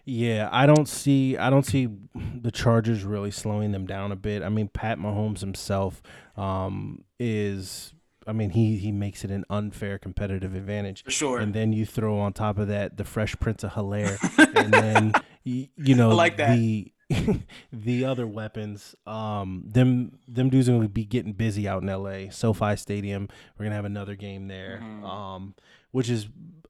Yeah, 0.06 0.50
I 0.52 0.68
don't 0.68 0.88
see 0.88 1.36
I 1.36 1.50
don't 1.50 1.66
see 1.66 1.90
the 2.14 2.52
Chargers 2.52 3.04
really 3.04 3.32
slowing 3.32 3.72
them 3.72 3.88
down 3.88 4.12
a 4.12 4.16
bit. 4.16 4.44
I 4.44 4.50
mean, 4.50 4.68
Pat 4.68 5.00
Mahomes 5.00 5.40
himself 5.40 6.04
um, 6.38 7.04
is 7.20 7.94
I 8.28 8.32
mean, 8.34 8.50
he 8.52 8.78
he 8.78 8.92
makes 8.92 9.24
it 9.24 9.32
an 9.32 9.46
unfair 9.50 9.98
competitive 9.98 10.56
advantage. 10.56 11.04
For 11.04 11.12
sure. 11.12 11.40
And 11.40 11.54
then 11.54 11.74
you 11.74 11.86
throw 11.86 12.18
on 12.20 12.34
top 12.34 12.58
of 12.58 12.68
that 12.70 12.98
the 12.98 13.04
Fresh 13.04 13.36
Prince 13.40 13.64
of 13.64 13.72
Helaire, 13.74 14.18
and 14.56 14.74
then 14.74 15.14
you, 15.44 15.68
you 15.78 15.96
know 15.96 16.10
like 16.16 16.38
that. 16.38 16.56
the 16.56 16.92
the 17.72 18.04
other 18.06 18.26
weapons. 18.26 18.96
Um, 19.06 19.64
them 19.68 20.18
them 20.28 20.50
dudes 20.50 20.68
are 20.70 20.74
gonna 20.74 20.90
be 20.90 21.06
getting 21.06 21.34
busy 21.34 21.68
out 21.68 21.84
in 21.84 21.90
L.A. 21.90 22.30
SoFi 22.32 22.76
Stadium. 22.76 23.28
We're 23.58 23.66
gonna 23.66 23.76
have 23.76 23.86
another 23.86 24.16
game 24.16 24.48
there, 24.48 24.80
Mm-hmm. 24.84 25.06
um, 25.06 25.56
which 25.92 26.10
is 26.10 26.28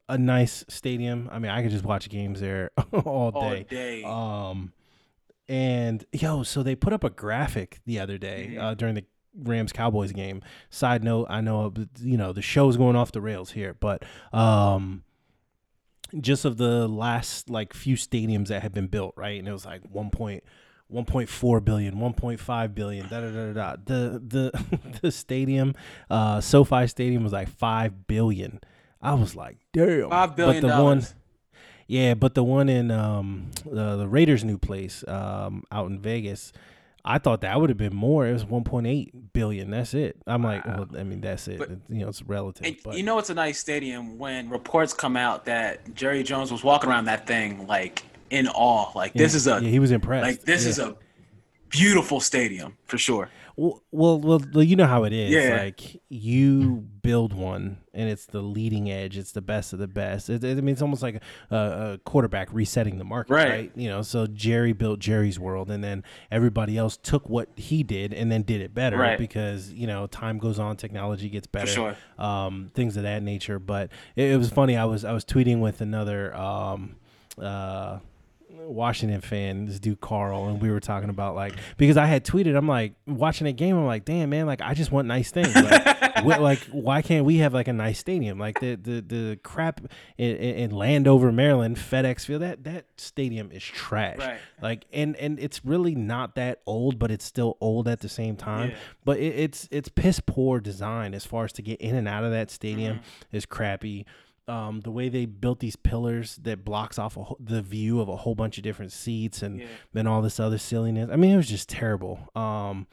a 0.10 0.18
nice 0.18 0.64
stadium. 0.68 1.30
I 1.32 1.40
mean, 1.40 1.52
I 1.52 1.62
could 1.64 1.72
just 1.72 1.86
watch 1.86 2.10
games 2.10 2.40
there 2.42 2.70
all 2.94 3.32
All 3.34 3.50
day. 3.50 3.66
day. 3.70 4.04
Um, 4.04 4.74
and 5.48 6.04
yo, 6.12 6.44
so 6.44 6.64
they 6.64 6.76
put 6.76 6.92
up 6.94 7.04
a 7.04 7.10
graphic 7.10 7.80
the 7.86 8.00
other 8.00 8.18
day 8.18 8.52
Mhm. 8.54 8.62
uh, 8.62 8.74
during 8.74 8.96
the 8.96 9.06
Rams 9.38 9.72
Cowboys 9.72 10.12
game. 10.12 10.42
Side 10.70 11.04
note, 11.04 11.28
I 11.30 11.42
know 11.42 11.74
you 12.02 12.18
know 12.18 12.34
the 12.34 12.42
show's 12.42 12.78
going 12.78 12.96
off 12.96 13.12
the 13.12 13.22
rails 13.22 13.52
here, 13.52 13.76
but 13.80 14.04
um, 14.34 15.04
just 16.20 16.46
of 16.46 16.58
the 16.58 16.88
last 16.88 17.50
like 17.50 17.74
few 17.74 17.96
stadiums 17.96 18.48
that 18.48 18.62
have 18.62 18.74
been 18.74 18.88
built, 18.88 19.14
right? 19.18 19.38
And 19.40 19.48
it 19.48 19.52
was 19.52 19.66
like 19.66 19.82
one 19.90 20.10
point. 20.10 20.44
1.4 20.94 21.66
billion 21.66 21.96
1.5 21.96 22.76
billion 22.76 23.08
da, 23.10 23.20
da, 23.20 23.32
da, 23.32 23.46
da, 23.48 23.54
da. 23.54 23.76
the 23.86 24.22
the 24.24 25.00
the 25.02 25.12
stadium 25.12 25.74
uh 26.12 26.40
SoFi 26.40 26.86
stadium 26.86 27.24
was 27.24 27.34
like 27.34 27.50
5 27.50 28.06
billion 28.06 28.60
I 29.02 29.16
was 29.16 29.36
like 29.36 29.58
damn 29.74 30.12
Five 30.12 30.36
billion 30.36 30.62
but 30.62 30.68
the 30.68 30.84
one 30.84 30.98
dollars. 30.98 31.16
yeah, 31.88 32.14
but 32.14 32.36
the 32.36 32.44
one 32.44 32.70
in 32.70 32.92
um 32.92 33.50
the, 33.66 33.98
the 33.98 34.08
Raiders' 34.08 34.44
new 34.44 34.60
place 34.60 35.04
um 35.08 35.64
out 35.72 35.90
in 35.90 36.00
Vegas, 36.00 36.54
I 37.08 37.20
thought 37.20 37.42
that 37.42 37.60
would 37.62 37.70
have 37.70 37.78
been 37.78 37.96
more. 37.96 38.26
It 38.28 38.34
was 38.34 38.46
1.8 38.46 39.12
billion. 39.32 39.70
That's 39.70 39.94
it. 39.94 40.18
I'm 40.26 40.42
like, 40.44 40.66
well, 40.66 40.88
I 40.98 41.04
mean, 41.04 41.22
that's 41.22 41.48
it. 41.48 41.60
But- 41.60 41.70
you 41.88 42.00
know, 42.00 42.08
it's 42.10 42.24
relative. 42.24 42.78
But 42.84 42.98
you 42.98 43.04
know 43.04 43.20
it's 43.20 43.30
a 43.30 43.34
nice 43.36 43.60
stadium 43.60 44.18
when 44.18 44.50
reports 44.50 44.92
come 44.94 45.16
out 45.16 45.46
that 45.46 45.94
Jerry 45.94 46.24
Jones 46.24 46.52
was 46.52 46.64
walking 46.64 46.90
around 46.90 47.06
that 47.06 47.28
thing 47.28 47.68
like 47.68 48.04
in 48.32 48.48
awe. 48.48 48.92
Like 48.96 49.14
this 49.14 49.36
is 49.36 49.46
a 49.48 49.62
yeah, 49.62 49.70
he 49.70 49.80
was 49.80 49.92
impressed. 49.92 50.24
like 50.26 50.42
this 50.42 50.64
Yeah. 50.64 50.70
is 50.70 50.80
a 50.80 50.96
beautiful 51.70 52.20
stadium 52.20 52.76
for 52.86 52.98
sure. 52.98 53.30
Well, 53.58 53.82
well, 53.92 54.20
well, 54.20 54.64
you 54.64 54.76
know 54.76 54.86
how 54.88 55.06
it 55.06 55.14
is. 55.14 55.32
Yeah. 55.32 55.62
Like 55.64 56.02
you 56.10 56.86
build 57.02 57.32
one, 57.32 57.78
and 57.94 58.10
it's 58.10 58.26
the 58.26 58.42
leading 58.42 58.92
edge. 58.92 59.18
It's 59.18 59.32
the 59.32 59.42
best 59.42 59.72
of 59.72 59.80
the 59.80 59.88
best. 59.88 60.30
It, 60.30 60.44
it- 60.44 60.58
I 60.58 60.62
mean, 60.62 60.74
it's 60.74 60.82
almost 60.82 61.02
like 61.02 61.22
a, 61.50 61.56
a 61.56 61.98
quarterback 62.04 62.50
resetting 62.52 62.98
the 62.98 63.06
market, 63.06 63.32
Right. 63.34 63.50
right. 63.50 63.72
You 63.76 63.88
know, 63.88 64.02
so 64.02 64.28
Jerry 64.28 64.74
built 64.74 65.00
Jerry's 65.00 65.40
world, 65.40 65.72
and 65.72 65.82
then 65.84 66.04
everybody 66.32 66.78
else 66.78 66.98
took 66.98 67.30
what 67.30 67.48
he 67.56 67.82
did 67.84 68.14
and 68.14 68.30
then 68.32 68.42
did 68.42 68.60
it 68.60 68.74
better 68.74 68.98
Right. 68.98 69.18
because 69.18 69.72
you 69.72 69.88
know 69.88 70.08
time 70.08 70.38
goes 70.38 70.60
on, 70.60 70.76
technology 70.76 71.30
gets 71.30 71.48
better, 71.48 71.68
sure. 71.68 71.96
um, 72.18 72.72
things 72.74 72.98
of 72.98 73.04
that 73.04 73.24
nature. 73.24 73.58
But 73.60 73.90
it, 74.18 74.32
it 74.32 74.38
was 74.38 74.50
funny. 74.50 74.76
I 74.76 74.84
was 74.86 75.06
I 75.06 75.14
was 75.14 75.24
tweeting 75.24 75.60
with 75.60 75.80
another. 75.80 76.36
Um, 76.36 76.98
uh, 77.42 78.00
Washington 78.68 79.22
fan, 79.22 79.66
this 79.66 79.80
dude 79.80 80.02
Carl, 80.02 80.48
and 80.48 80.62
we 80.62 80.70
were 80.72 80.80
talking 80.80 81.10
about 81.10 81.36
like 81.36 81.54
because 81.78 81.98
I 81.98 82.06
had 82.06 82.24
tweeted, 82.26 82.56
I'm 82.58 82.68
like 82.68 82.94
watching 83.08 83.48
a 83.48 83.54
game, 83.54 83.76
I'm 83.78 83.86
like, 83.86 84.06
damn 84.06 84.30
man, 84.30 84.46
like 84.46 84.62
I 84.62 84.74
just 84.74 84.92
want 84.92 85.08
nice 85.08 85.32
things. 85.32 85.54
Like, 85.56 86.18
wh- 86.20 86.40
like 86.42 86.60
why 86.72 87.02
can't 87.02 87.26
we 87.26 87.38
have 87.38 87.54
like 87.54 87.68
a 87.68 87.74
nice 87.74 88.00
stadium? 88.00 88.40
Like 88.40 88.60
the 88.60 88.76
the 88.76 89.02
the 89.02 89.40
crap 89.44 89.82
in, 90.18 90.36
in 90.36 90.56
in 90.56 90.72
Landover, 90.72 91.32
Maryland, 91.32 91.78
FedEx 91.78 92.26
Field, 92.26 92.42
that 92.42 92.64
that 92.64 92.86
stadium 92.98 93.52
is 93.52 93.64
trash. 93.64 94.18
Right. 94.20 94.40
Like 94.62 94.86
and 94.94 95.16
and 95.18 95.40
it's 95.40 95.64
really 95.66 95.96
not 95.96 96.36
that 96.36 96.62
old, 96.66 96.98
but 97.00 97.12
it's 97.12 97.26
still 97.26 97.58
old 97.62 97.88
at 97.88 98.00
the 98.00 98.10
same 98.10 98.36
time. 98.36 98.72
Yeah. 98.72 98.76
But 99.04 99.20
it, 99.20 99.36
it's 99.36 99.68
it's 99.72 99.90
piss 99.90 100.20
poor 100.20 100.60
design 100.60 101.14
as 101.14 101.26
far 101.26 101.46
as 101.46 101.54
to 101.54 101.62
get 101.62 101.80
in 101.82 101.96
and 101.96 102.08
out 102.08 102.24
of 102.24 102.32
that 102.32 102.50
stadium 102.52 102.76
Mm-hmm. 102.76 103.36
is 103.38 103.46
crappy 103.46 104.06
um, 104.48 104.82
the 104.82 104.92
way 104.92 105.10
they 105.10 105.26
built 105.26 105.60
these 105.60 105.76
pillars 105.76 106.36
that 106.44 106.64
blocks 106.64 107.00
off 107.00 107.18
a, 107.18 107.24
the 107.40 107.62
view 107.62 108.00
of 108.00 108.08
a 108.10 108.16
whole 108.16 108.36
bunch 108.36 108.58
of 108.58 108.64
different 108.64 108.92
seats 108.92 109.42
and 109.42 109.60
Yeah. 109.60 109.66
then 109.94 110.08
all 110.08 110.22
this 110.22 110.40
other 110.40 110.58
silliness. 110.60 111.10
I 111.12 111.16
mean, 111.16 111.32
it 111.32 111.38
was 111.38 111.50
just 111.50 111.68
terrible. 111.70 112.30
Um, 112.36 112.88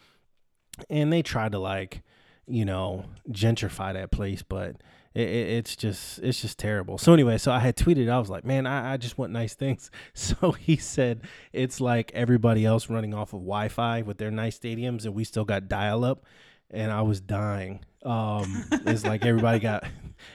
and 0.88 1.12
they 1.12 1.22
tried 1.22 1.52
to 1.52 1.58
like, 1.58 2.02
you 2.46 2.64
know, 2.64 3.04
gentrify 3.30 3.92
that 3.92 4.10
place, 4.10 4.42
but 4.42 4.76
it, 5.14 5.28
it, 5.28 5.48
it's 5.50 5.76
just 5.76 6.18
it's 6.20 6.40
just 6.40 6.58
terrible. 6.58 6.96
So 6.96 7.12
anyway, 7.12 7.36
so 7.36 7.52
I 7.52 7.58
had 7.58 7.76
tweeted, 7.76 8.08
I 8.10 8.18
was 8.18 8.30
like, 8.30 8.44
man, 8.46 8.66
I, 8.66 8.94
I 8.94 8.96
just 8.96 9.18
want 9.18 9.32
nice 9.32 9.54
things. 9.54 9.90
So 10.14 10.52
he 10.52 10.76
said 10.76 11.20
it's 11.52 11.80
like 11.80 12.10
everybody 12.14 12.64
else 12.64 12.88
running 12.88 13.12
off 13.12 13.34
of 13.34 13.40
Wi-Fi 13.40 14.02
with 14.02 14.16
their 14.16 14.30
nice 14.30 14.58
stadiums, 14.58 15.04
and 15.04 15.14
we 15.14 15.24
still 15.24 15.44
got 15.44 15.68
dial-up, 15.68 16.24
and 16.70 16.90
I 16.90 17.02
was 17.02 17.20
dying. 17.20 17.84
Um, 18.02 18.64
it's 18.86 19.04
like 19.04 19.24
everybody 19.26 19.58
got 19.60 19.84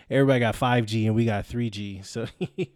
everybody 0.10 0.40
got 0.40 0.56
5G 0.56 1.06
and 1.06 1.16
we 1.16 1.26
got 1.26 1.46
3G. 1.46 2.06
So 2.06 2.26
he, 2.40 2.72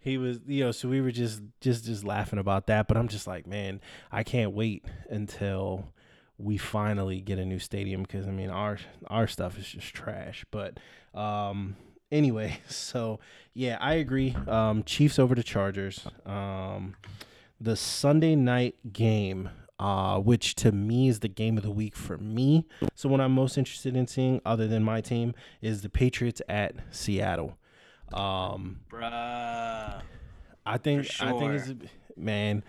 he 0.00 0.18
was, 0.18 0.40
you 0.46 0.64
know, 0.64 0.72
so 0.72 0.88
we 0.88 1.00
were 1.00 1.12
just 1.12 1.40
just 1.60 1.84
just 1.84 2.04
laughing 2.04 2.38
about 2.38 2.66
that. 2.66 2.88
But 2.88 2.96
I'm 2.96 3.08
just 3.08 3.26
like, 3.26 3.46
man, 3.46 3.80
I 4.10 4.22
can't 4.22 4.52
wait 4.52 4.84
until 5.08 5.92
we 6.38 6.56
finally 6.56 7.20
get 7.20 7.38
a 7.38 7.44
new 7.44 7.58
stadium 7.58 8.02
because 8.02 8.26
I 8.26 8.30
mean 8.30 8.50
our 8.50 8.78
our 9.06 9.26
stuff 9.26 9.58
is 9.58 9.66
just 9.66 9.94
trash. 9.94 10.44
But 10.50 10.78
um 11.14 11.76
anyway, 12.10 12.60
so 12.68 13.20
yeah, 13.54 13.78
I 13.80 13.94
agree. 13.94 14.36
Um 14.46 14.82
Chiefs 14.84 15.18
over 15.18 15.34
the 15.34 15.42
Chargers. 15.42 16.06
Um 16.26 16.96
the 17.60 17.76
Sunday 17.76 18.34
night 18.34 18.74
game 18.92 19.50
uh, 19.82 20.20
which 20.20 20.54
to 20.54 20.70
me 20.70 21.08
is 21.08 21.18
the 21.20 21.28
game 21.28 21.56
of 21.56 21.64
the 21.64 21.70
week 21.70 21.96
for 21.96 22.16
me. 22.18 22.64
So 22.94 23.08
what 23.08 23.20
I'm 23.20 23.32
most 23.32 23.58
interested 23.58 23.96
in 23.96 24.06
seeing, 24.06 24.40
other 24.46 24.68
than 24.68 24.84
my 24.84 25.00
team, 25.00 25.34
is 25.60 25.82
the 25.82 25.88
Patriots 25.88 26.40
at 26.48 26.74
Seattle. 26.92 27.58
Um, 28.12 28.80
Bruh. 28.88 30.00
I 30.64 30.78
think 30.78 31.06
For 31.06 31.24
I 31.24 31.32
think 31.32 31.52
it's 31.54 31.90
man. 32.16 32.62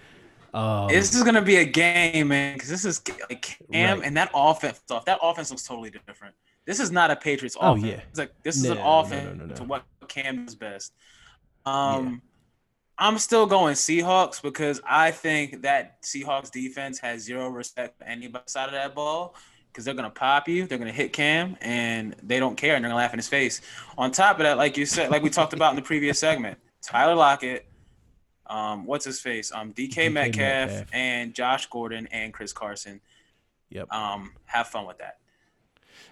Um, 0.55 0.87
This 0.87 1.13
is 1.13 1.23
gonna 1.23 1.41
be 1.43 1.57
a 1.57 1.65
game, 1.65 2.29
man, 2.29 2.53
because 2.55 2.69
this 2.69 2.83
is 2.85 2.99
like 3.29 3.59
Cam 3.71 3.99
Right. 3.99 4.07
and 4.07 4.17
that 4.17 4.31
offense. 4.33 4.81
Off 4.89 5.05
that 5.05 5.19
offense 5.21 5.51
looks 5.51 5.63
totally 5.67 5.91
different. 5.91 6.33
This 6.65 6.79
is 6.79 6.89
not 6.91 7.11
a 7.11 7.15
Patriots 7.15 7.55
offense. 7.59 7.83
Oh, 7.83 7.87
yeah. 7.87 8.01
It's 8.09 8.17
like 8.17 8.31
this 8.41 8.55
is 8.57 8.65
an 8.65 8.77
No, 8.77 8.83
no, 8.83 8.99
offense 9.01 9.37
no, 9.37 9.43
no, 9.43 9.45
no. 9.49 9.55
to 9.55 9.63
what 9.65 9.83
Cam 10.07 10.47
is 10.47 10.55
best. 10.55 10.93
Um, 11.65 12.21
I'm 12.97 13.17
still 13.17 13.45
going 13.45 13.73
Seahawks 13.73 14.41
because 14.41 14.81
I 14.87 15.11
think 15.11 15.63
that 15.63 16.01
Seahawks 16.03 16.51
defense 16.51 16.99
has 16.99 17.21
zero 17.23 17.49
respect 17.49 17.97
for 17.97 18.05
anybody 18.05 18.43
side 18.47 18.67
of 18.67 18.73
that 18.73 18.93
ball 18.93 19.35
because 19.67 19.85
they're 19.85 19.95
gonna 19.95 20.09
pop 20.09 20.47
you, 20.47 20.67
they're 20.67 20.77
gonna 20.77 20.91
hit 20.91 21.13
Cam, 21.13 21.57
and 21.61 22.15
they 22.21 22.39
don't 22.39 22.55
care, 22.55 22.75
and 22.75 22.83
they're 22.83 22.89
gonna 22.89 23.01
laugh 23.01 23.13
in 23.13 23.19
his 23.19 23.27
face. 23.27 23.61
On 23.97 24.11
top 24.11 24.37
of 24.37 24.43
that, 24.43 24.57
like 24.57 24.77
you 24.77 24.85
said, 24.85 25.09
like 25.09 25.23
we 25.23 25.31
talked 25.31 25.53
about 25.53 25.71
in 25.71 25.75
the 25.75 25.81
previous 25.81 26.19
segment, 26.19 26.59
Tyler 26.83 27.15
Lockett, 27.15 27.65
um, 28.45 28.85
what's 28.85 29.05
his 29.05 29.19
face, 29.19 29.51
um, 29.51 29.73
DK, 29.73 29.89
DK 29.93 30.11
Metcalf, 30.13 30.69
Metcalf. 30.69 30.89
and 30.93 31.33
Josh 31.33 31.65
Gordon 31.67 32.07
and 32.11 32.31
Chris 32.31 32.53
Carson. 32.53 33.01
Yep. 33.69 33.91
Um, 33.91 34.33
have 34.45 34.67
fun 34.67 34.85
with 34.85 34.99
that. 34.99 35.17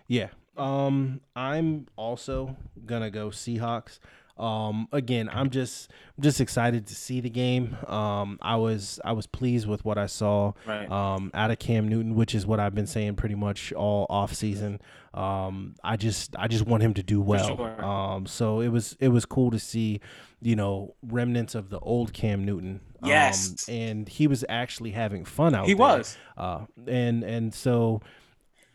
Yeah. 0.07 0.29
Um, 0.57 1.21
I'm 1.35 1.87
also 1.95 2.57
gonna 2.85 3.11
go 3.11 3.29
Seahawks. 3.29 3.99
Um, 4.41 4.87
again, 4.91 5.29
I'm 5.31 5.49
just 5.51 5.91
I'm 6.17 6.23
just 6.23 6.41
excited 6.41 6.87
to 6.87 6.95
see 6.95 7.21
the 7.21 7.29
game. 7.29 7.77
Um, 7.87 8.39
I 8.41 8.55
was 8.55 8.99
I 9.05 9.11
was 9.11 9.27
pleased 9.27 9.67
with 9.67 9.85
what 9.85 9.97
I 9.97 10.07
saw 10.07 10.53
Right. 10.65 10.89
um, 10.91 11.29
out 11.33 11.51
of 11.51 11.59
Cam 11.59 11.87
Newton, 11.87 12.15
which 12.15 12.33
is 12.33 12.45
what 12.45 12.59
I've 12.59 12.73
been 12.73 12.87
saying 12.87 13.15
pretty 13.15 13.35
much 13.35 13.71
all 13.73 14.07
off 14.09 14.33
season. 14.33 14.81
Um, 15.13 15.75
I 15.83 15.95
just 15.97 16.35
I 16.39 16.47
just 16.47 16.65
want 16.65 16.81
him 16.83 16.93
to 16.95 17.03
do 17.03 17.21
well. 17.21 17.55
sure. 17.55 17.85
Um, 17.85 18.25
so 18.25 18.61
it 18.61 18.69
was 18.69 18.97
it 18.99 19.09
was 19.09 19.25
cool 19.25 19.51
to 19.51 19.59
see, 19.59 19.99
you 20.41 20.55
know, 20.55 20.95
remnants 21.03 21.53
of 21.53 21.69
the 21.69 21.79
old 21.79 22.11
Cam 22.13 22.43
Newton. 22.43 22.81
Um, 23.03 23.09
Yes. 23.09 23.67
and 23.69 24.07
he 24.07 24.27
was 24.27 24.45
actually 24.49 24.91
having 24.91 25.25
fun 25.25 25.53
out 25.55 25.61
there. 25.61 25.67
He 25.67 25.73
there. 25.73 25.85
was. 25.97 26.17
Uh, 26.37 26.61
and 26.87 27.23
and 27.23 27.53
so, 27.53 28.01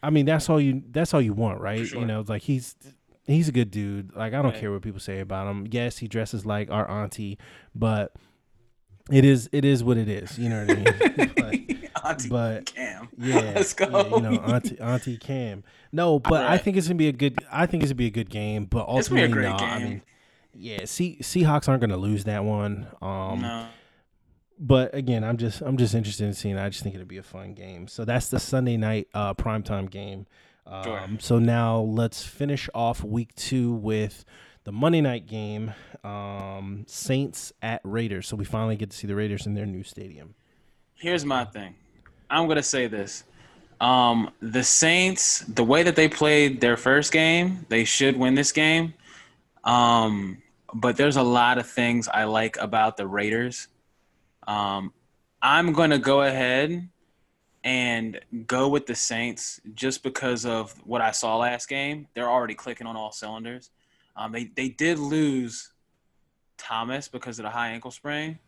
I 0.03 0.11
mean, 0.11 0.27
that's 0.27 0.49
all 0.51 0.61
you 0.61 0.83
that's 0.91 1.13
all 1.15 1.21
you 1.23 1.33
want, 1.33 1.61
right? 1.61 1.87
sure. 1.87 2.01
You 2.01 2.07
know, 2.07 2.25
like 2.27 2.43
he's 2.43 2.77
he's 3.27 3.49
a 3.49 3.53
good 3.53 3.71
dude. 3.71 4.15
Like 4.15 4.33
I 4.35 4.43
don't 4.43 4.53
Right. 4.53 4.61
care 4.61 4.73
what 4.73 4.83
people 4.83 5.01
say 5.01 5.21
about 5.21 5.49
him. 5.49 5.67
Yes, 5.71 5.99
he 5.99 6.09
dresses 6.09 6.45
like 6.47 6.71
our 6.71 6.89
auntie, 6.91 7.39
but 7.75 8.13
it 9.11 9.25
is 9.25 9.49
it 9.53 9.65
is 9.65 9.83
what 9.85 9.97
it 9.97 10.09
is. 10.09 10.39
You 10.39 10.49
know 10.49 10.65
what 10.65 10.71
I 10.71 10.75
mean? 10.75 11.33
Like, 11.47 11.91
Auntie 12.05 12.29
but- 12.29 12.67
Cam. 12.67 13.09
yeah, 13.19 13.35
Let's 13.57 13.73
go. 13.73 13.87
yeah, 13.91 14.15
you 14.17 14.21
know, 14.21 14.41
auntie 14.43 14.79
auntie 14.79 15.17
Cam. 15.17 15.65
No, 15.93 16.19
but 16.19 16.45
I 16.47 16.57
think 16.59 16.77
it's 16.77 16.87
gonna 16.87 16.97
be 16.99 17.09
a 17.09 17.13
good. 17.13 17.39
I 17.51 17.67
think 17.67 17.83
it's 17.83 17.91
gonna 17.91 17.97
be 17.97 18.07
a 18.07 18.11
good 18.11 18.31
game. 18.31 18.65
But 18.67 18.87
It's 18.91 19.09
gonna 19.09 19.27
be 19.27 19.33
a 19.33 19.49
ultimately, 19.49 19.67
no. 19.67 19.73
I 19.73 19.79
mean, 19.83 20.03
yeah, 20.55 20.85
See, 20.85 21.19
Seahawks 21.21 21.69
aren't 21.69 21.81
gonna 21.81 21.97
lose 21.97 22.25
that 22.25 22.45
one. 22.45 22.87
Um, 23.03 23.41
no. 23.43 23.67
but 24.59 24.95
again, 24.95 25.25
I'm 25.25 25.37
just 25.37 25.61
I'm 25.63 25.77
just 25.77 25.95
interested 25.95 26.27
in 26.27 26.35
seeing. 26.35 26.57
I 26.59 26.69
just 26.69 26.83
think 26.83 26.95
it'll 26.95 27.07
be 27.07 27.19
a 27.19 27.23
fun 27.25 27.55
game. 27.55 27.89
So 27.89 28.05
that's 28.05 28.29
the 28.29 28.39
Sunday 28.39 28.77
night 28.77 29.09
uh, 29.15 29.35
primetime 29.35 29.91
game. 29.91 30.27
Um, 30.67 30.83
Sure. 30.85 31.09
So 31.21 31.39
now 31.39 31.79
let's 31.79 32.23
finish 32.25 32.69
off 32.75 33.03
week 33.05 33.35
two 33.35 33.73
with 33.73 34.25
the 34.65 34.73
Monday 34.73 35.01
night 35.01 35.27
game, 35.27 35.73
um, 36.03 36.85
Saints 36.89 37.53
at 37.63 37.81
Raiders. 37.85 38.27
So 38.27 38.37
we 38.37 38.45
finally 38.45 38.77
get 38.77 38.91
to 38.91 38.97
see 38.97 39.07
the 39.07 39.15
Raiders 39.15 39.47
in 39.47 39.55
their 39.55 39.67
new 39.67 39.85
stadium. 39.85 40.35
Here's 40.95 41.25
my 41.25 41.45
thing. 41.45 41.75
I'm 42.29 42.49
gonna 42.49 42.63
say 42.63 42.89
this. 42.89 43.25
Um, 43.81 44.31
the 44.41 44.65
Saints, 44.65 45.41
the 45.41 45.63
way 45.63 45.83
that 45.83 45.95
they 45.97 46.09
played 46.09 46.61
their 46.61 46.77
first 46.77 47.13
game, 47.13 47.67
they 47.69 47.85
should 47.85 48.17
win 48.17 48.35
this 48.35 48.51
game. 48.51 48.95
Um, 49.65 50.43
but 50.73 50.97
there's 50.97 51.17
a 51.17 51.23
lot 51.23 51.59
of 51.59 51.69
things 51.69 52.09
I 52.09 52.25
like 52.25 52.57
about 52.59 52.97
the 52.97 53.07
Raiders. 53.07 53.69
Um, 54.47 54.93
I'm 55.43 55.73
going 55.73 55.91
to 55.91 55.99
go 55.99 56.23
ahead 56.23 56.89
and 57.67 58.21
go 58.47 58.69
with 58.69 58.87
the 58.87 58.95
Saints 58.95 59.61
just 59.75 60.05
because 60.05 60.47
of 60.47 60.73
what 60.87 61.01
I 61.03 61.11
saw 61.11 61.37
last 61.37 61.69
game. 61.69 62.07
They're 62.15 62.31
already 62.31 62.55
clicking 62.55 62.87
on 62.87 62.97
all 62.97 63.11
cylinders. 63.11 63.71
Um, 64.17 64.31
they, 64.31 64.45
they 64.55 64.69
did 64.69 65.01
lose 65.01 65.73
Thomas 66.57 67.09
because 67.09 67.41
of 67.41 67.43
the 67.43 67.51
high 67.51 67.71
ankle 67.71 67.91
sprain, 67.91 68.39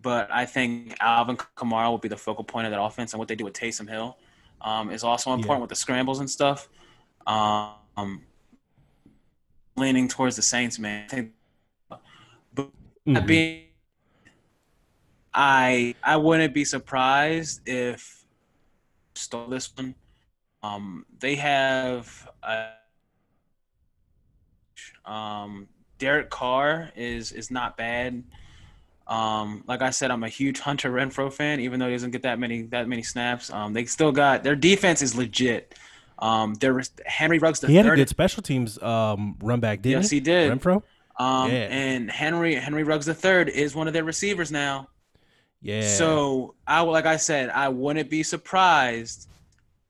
but 0.00 0.30
I 0.30 0.46
think 0.46 0.96
Alvin 1.00 1.36
Kamara 1.36 1.90
will 1.90 1.98
be 1.98 2.08
the 2.08 2.16
focal 2.16 2.44
point 2.44 2.66
of 2.66 2.70
that 2.70 2.80
offense, 2.80 3.12
and 3.12 3.18
what 3.18 3.26
they 3.26 3.34
do 3.34 3.44
with 3.44 3.54
Taysom 3.54 3.88
Hill 3.88 4.16
um, 4.60 4.90
is 4.90 5.02
also 5.02 5.32
important 5.32 5.58
Yeah. 5.58 5.62
with 5.62 5.70
the 5.70 5.76
scrambles 5.76 6.20
and 6.20 6.30
stuff. 6.30 6.68
Um, 7.26 8.22
leaning 9.76 10.06
towards 10.06 10.36
the 10.36 10.42
Saints, 10.42 10.78
man. 10.78 11.06
I 11.10 11.14
think, 11.14 11.32
but 12.54 12.70
Mhm. 13.06 13.26
being, 13.26 13.64
I 15.34 15.94
I 16.02 16.16
wouldn't 16.16 16.54
be 16.54 16.64
surprised 16.64 17.60
if 17.68 18.15
stole 19.16 19.48
this 19.48 19.70
one. 19.76 19.94
Um, 20.62 21.06
they 21.20 21.36
have 21.36 22.28
a, 22.42 22.68
um, 25.04 25.68
Derek 25.98 26.30
Carr 26.30 26.90
is 26.96 27.32
is 27.32 27.50
not 27.50 27.76
bad. 27.76 28.22
Um, 29.06 29.62
like 29.68 29.82
I 29.82 29.90
said, 29.90 30.10
I'm 30.10 30.24
a 30.24 30.28
huge 30.28 30.58
Hunter 30.58 30.90
Renfrow 30.90 31.32
fan, 31.32 31.60
even 31.60 31.78
though 31.78 31.86
he 31.86 31.92
doesn't 31.92 32.10
get 32.10 32.22
that 32.22 32.38
many 32.38 32.62
that 32.64 32.88
many 32.88 33.02
snaps. 33.02 33.50
Um, 33.50 33.72
they 33.72 33.84
still 33.86 34.12
got 34.12 34.42
their 34.42 34.56
defense 34.56 35.00
is 35.02 35.14
legit. 35.16 35.74
Um, 36.18 36.54
there 36.54 36.80
Henry 37.04 37.38
Ruggs 37.38 37.60
the 37.60 37.68
He 37.68 37.76
had 37.76 37.86
a 37.86 37.90
third. 37.90 37.96
good 37.96 38.08
special 38.08 38.42
teams 38.42 38.80
um, 38.82 39.36
run 39.40 39.60
back, 39.60 39.82
didn't 39.82 40.02
Yes, 40.02 40.10
he? 40.10 40.16
he 40.16 40.20
did. 40.20 40.50
Renfrow. 40.50 40.82
Um, 41.18 41.50
Yeah. 41.50 41.68
and 41.70 42.10
Henry 42.10 42.54
Henry 42.56 42.82
Ruggs 42.82 43.06
the 43.06 43.14
third 43.14 43.48
is 43.48 43.74
one 43.74 43.86
of 43.86 43.92
their 43.94 44.04
receivers 44.04 44.50
now. 44.50 44.88
Yeah. 45.62 45.86
So 45.96 46.54
I 46.66 46.80
like 46.82 47.06
I 47.06 47.16
said, 47.16 47.50
I 47.50 47.68
wouldn't 47.68 48.10
be 48.10 48.22
surprised 48.22 49.28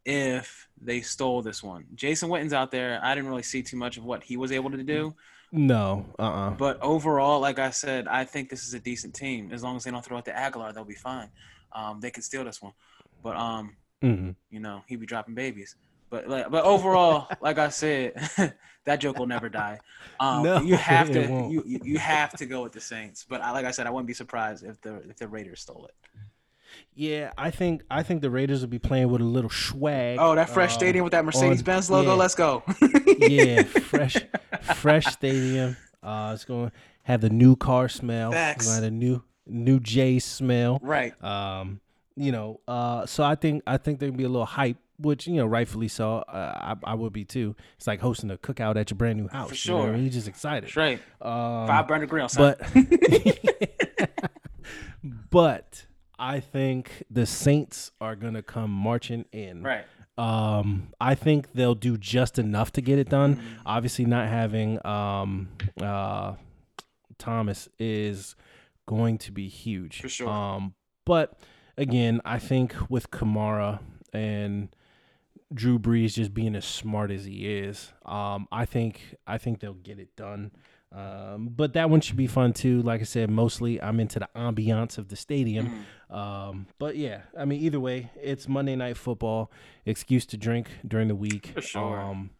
if 0.04 0.68
they 0.80 1.00
stole 1.00 1.42
this 1.42 1.62
one. 1.62 1.84
Jason 1.94 2.28
Witten's 2.28 2.52
out 2.52 2.70
there. 2.70 3.00
I 3.02 3.14
didn't 3.14 3.28
really 3.28 3.42
see 3.42 3.62
too 3.62 3.76
much 3.76 3.96
of 3.96 4.04
what 4.04 4.22
he 4.22 4.36
was 4.36 4.52
able 4.52 4.70
to 4.70 4.82
do, 4.82 5.14
no. 5.52 6.04
Uh. 6.18 6.22
uh 6.22 6.50
but 6.50 6.80
overall, 6.82 7.40
like 7.40 7.58
I 7.58 7.70
said, 7.70 8.08
I 8.08 8.24
think 8.24 8.50
this 8.50 8.66
is 8.66 8.74
a 8.74 8.80
decent 8.80 9.14
team. 9.14 9.50
As 9.52 9.62
long 9.62 9.76
as 9.76 9.84
they 9.84 9.90
don't 9.90 10.04
throw 10.04 10.16
out 10.16 10.24
the 10.24 10.36
Aguilar, 10.36 10.72
they'll 10.72 10.84
be 10.84 10.94
fine. 10.94 11.28
Um, 11.72 12.00
they 12.00 12.10
can 12.10 12.22
steal 12.22 12.44
this 12.44 12.62
one, 12.62 12.72
but 13.22 13.36
um, 13.36 13.76
hmm 14.02 14.30
you 14.50 14.60
know, 14.60 14.82
he'd 14.86 15.00
be 15.00 15.06
dropping 15.06 15.34
babies. 15.34 15.76
But 16.16 16.28
like, 16.28 16.50
but 16.50 16.64
overall, 16.64 17.28
like 17.42 17.58
I 17.58 17.68
said, 17.68 18.14
that 18.86 19.00
joke 19.00 19.18
will 19.18 19.26
never 19.26 19.50
die. 19.50 19.78
Um, 20.18 20.42
No, 20.42 20.60
you 20.62 20.76
have 20.76 21.10
to 21.12 21.26
won't. 21.26 21.52
you, 21.52 21.62
you 21.66 21.98
have 21.98 22.32
to 22.38 22.46
go 22.46 22.62
with 22.62 22.72
the 22.72 22.80
Saints. 22.80 23.26
But 23.28 23.42
I, 23.42 23.50
like 23.50 23.66
I 23.66 23.70
said, 23.70 23.86
I 23.86 23.90
wouldn't 23.90 24.06
be 24.06 24.14
surprised 24.14 24.64
if 24.64 24.80
the 24.80 24.96
if 25.10 25.16
the 25.16 25.28
Raiders 25.28 25.60
stole 25.60 25.84
it. 25.86 25.94
Yeah, 26.94 27.32
I 27.36 27.50
think 27.50 27.82
I 27.90 28.02
think 28.02 28.22
the 28.22 28.30
Raiders 28.30 28.62
will 28.62 28.68
be 28.68 28.78
playing 28.78 29.10
with 29.10 29.20
a 29.20 29.24
little 29.24 29.50
swag. 29.50 30.16
Oh, 30.18 30.34
that 30.34 30.48
fresh 30.48 30.72
um, 30.72 30.78
stadium 30.78 31.04
with 31.04 31.12
that 31.12 31.24
Mercedes 31.24 31.62
Benz 31.62 31.90
logo. 31.90 32.10
yeah. 32.12 32.14
Let's 32.14 32.34
go. 32.34 32.62
yeah, 33.18 33.62
fresh, 33.90 34.16
fresh 34.76 35.04
stadium. 35.06 35.76
Uh, 36.02 36.30
it's 36.34 36.46
going 36.46 36.70
to 36.70 36.76
have 37.02 37.20
the 37.20 37.30
new 37.30 37.56
car 37.56 37.88
smell. 37.90 38.32
Facts. 38.32 38.64
It's 38.64 38.74
have 38.74 38.82
the 38.82 38.90
new 38.90 39.22
new 39.46 39.80
J 39.80 40.18
smell. 40.18 40.78
right. 40.82 41.12
Um, 41.22 41.80
you 42.16 42.32
know, 42.32 42.60
uh, 42.66 43.04
so 43.04 43.22
I 43.22 43.34
think 43.34 43.62
I 43.66 43.76
think 43.76 43.98
there'll 43.98 44.14
be 44.14 44.24
a 44.24 44.28
little 44.28 44.46
hype, 44.46 44.78
which 44.98 45.26
you 45.26 45.34
know, 45.34 45.46
rightfully 45.46 45.88
so. 45.88 46.18
Uh, 46.18 46.74
I, 46.84 46.92
I 46.92 46.94
would 46.94 47.12
be 47.12 47.24
too. 47.24 47.54
It's 47.76 47.86
like 47.86 48.00
hosting 48.00 48.30
a 48.30 48.36
cookout 48.36 48.76
at 48.76 48.90
your 48.90 48.96
brand 48.96 49.18
new 49.18 49.28
house. 49.28 49.64
you 49.64 49.72
know 49.72 49.78
I 49.78 49.84
sure. 49.84 49.92
mean? 49.92 50.02
You're 50.02 50.12
just 50.12 50.28
excited. 50.28 50.64
That's 50.64 50.76
right. 50.76 51.00
Um, 51.20 51.66
Five 51.66 51.88
burner 51.88 52.06
grill. 52.06 52.28
Son. 52.28 52.56
but 52.58 54.10
but 55.30 55.86
I 56.18 56.40
think 56.40 57.04
the 57.10 57.26
Saints 57.26 57.90
are 58.00 58.16
gonna 58.16 58.42
come 58.42 58.70
marching 58.70 59.24
in. 59.32 59.62
right. 59.62 59.84
Um, 60.18 60.94
I 60.98 61.14
think 61.14 61.52
they'll 61.52 61.74
do 61.74 61.98
just 61.98 62.38
enough 62.38 62.72
to 62.72 62.80
get 62.80 62.98
it 62.98 63.10
done. 63.10 63.36
Mm-hmm. 63.36 63.46
Obviously, 63.66 64.06
not 64.06 64.28
having 64.28 64.84
um 64.86 65.48
uh 65.80 66.34
Thomas 67.18 67.68
is 67.78 68.34
going 68.86 69.18
to 69.18 69.32
be 69.32 69.48
huge 69.48 70.00
For 70.00 70.08
sure. 70.08 70.28
Um, 70.28 70.74
but 71.04 71.38
again, 71.76 72.20
I 72.24 72.38
think 72.38 72.74
with 72.88 73.10
Kamara 73.10 73.80
and 74.12 74.68
Drew 75.54 75.78
Brees 75.78 76.14
just 76.14 76.34
being 76.34 76.56
as 76.56 76.64
smart 76.64 77.10
as 77.10 77.24
he 77.24 77.46
is, 77.46 77.92
um, 78.04 78.48
I 78.50 78.64
think 78.64 79.16
I 79.26 79.38
think 79.38 79.60
they'll 79.60 79.74
get 79.74 79.98
it 79.98 80.14
done. 80.16 80.52
Um, 80.92 81.50
but 81.54 81.74
that 81.74 81.90
one 81.90 82.00
should 82.00 82.16
be 82.16 82.26
fun 82.26 82.52
too. 82.52 82.80
Like 82.82 83.00
I 83.00 83.04
said, 83.04 83.28
mostly 83.28 83.80
I'm 83.80 84.00
into 84.00 84.18
the 84.18 84.28
ambiance 84.34 84.98
of 84.98 85.08
the 85.08 85.16
stadium. 85.16 85.66
Mm-hmm. 86.10 86.14
Um, 86.14 86.66
but 86.78 86.96
yeah, 86.96 87.22
I 87.38 87.44
mean, 87.44 87.60
either 87.60 87.80
way, 87.80 88.10
it's 88.20 88.48
Monday 88.48 88.76
Night 88.76 88.96
Football. 88.96 89.50
Excuse 89.84 90.24
to 90.26 90.36
drink 90.36 90.68
during 90.86 91.08
the 91.08 91.14
week. 91.14 91.50
For 91.54 91.60
sure. 91.60 92.00
Um, 92.00 92.30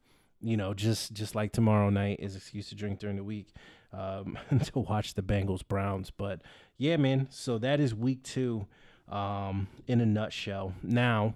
you 0.40 0.56
know, 0.56 0.74
just 0.74 1.12
just 1.12 1.34
like 1.34 1.52
tomorrow 1.52 1.90
night 1.90 2.20
is 2.20 2.36
excuse 2.36 2.68
to 2.68 2.74
drink 2.74 2.98
during 2.98 3.16
the 3.16 3.24
week 3.24 3.48
um, 3.92 4.38
to 4.64 4.78
watch 4.78 5.14
the 5.14 5.22
Bengals 5.22 5.66
Browns. 5.66 6.10
But 6.10 6.40
yeah, 6.78 6.96
man. 6.96 7.28
So 7.30 7.58
that 7.58 7.80
is 7.80 7.94
week 7.94 8.22
two 8.22 8.66
um, 9.08 9.68
in 9.86 10.00
a 10.00 10.06
nutshell. 10.06 10.74
Now, 10.82 11.34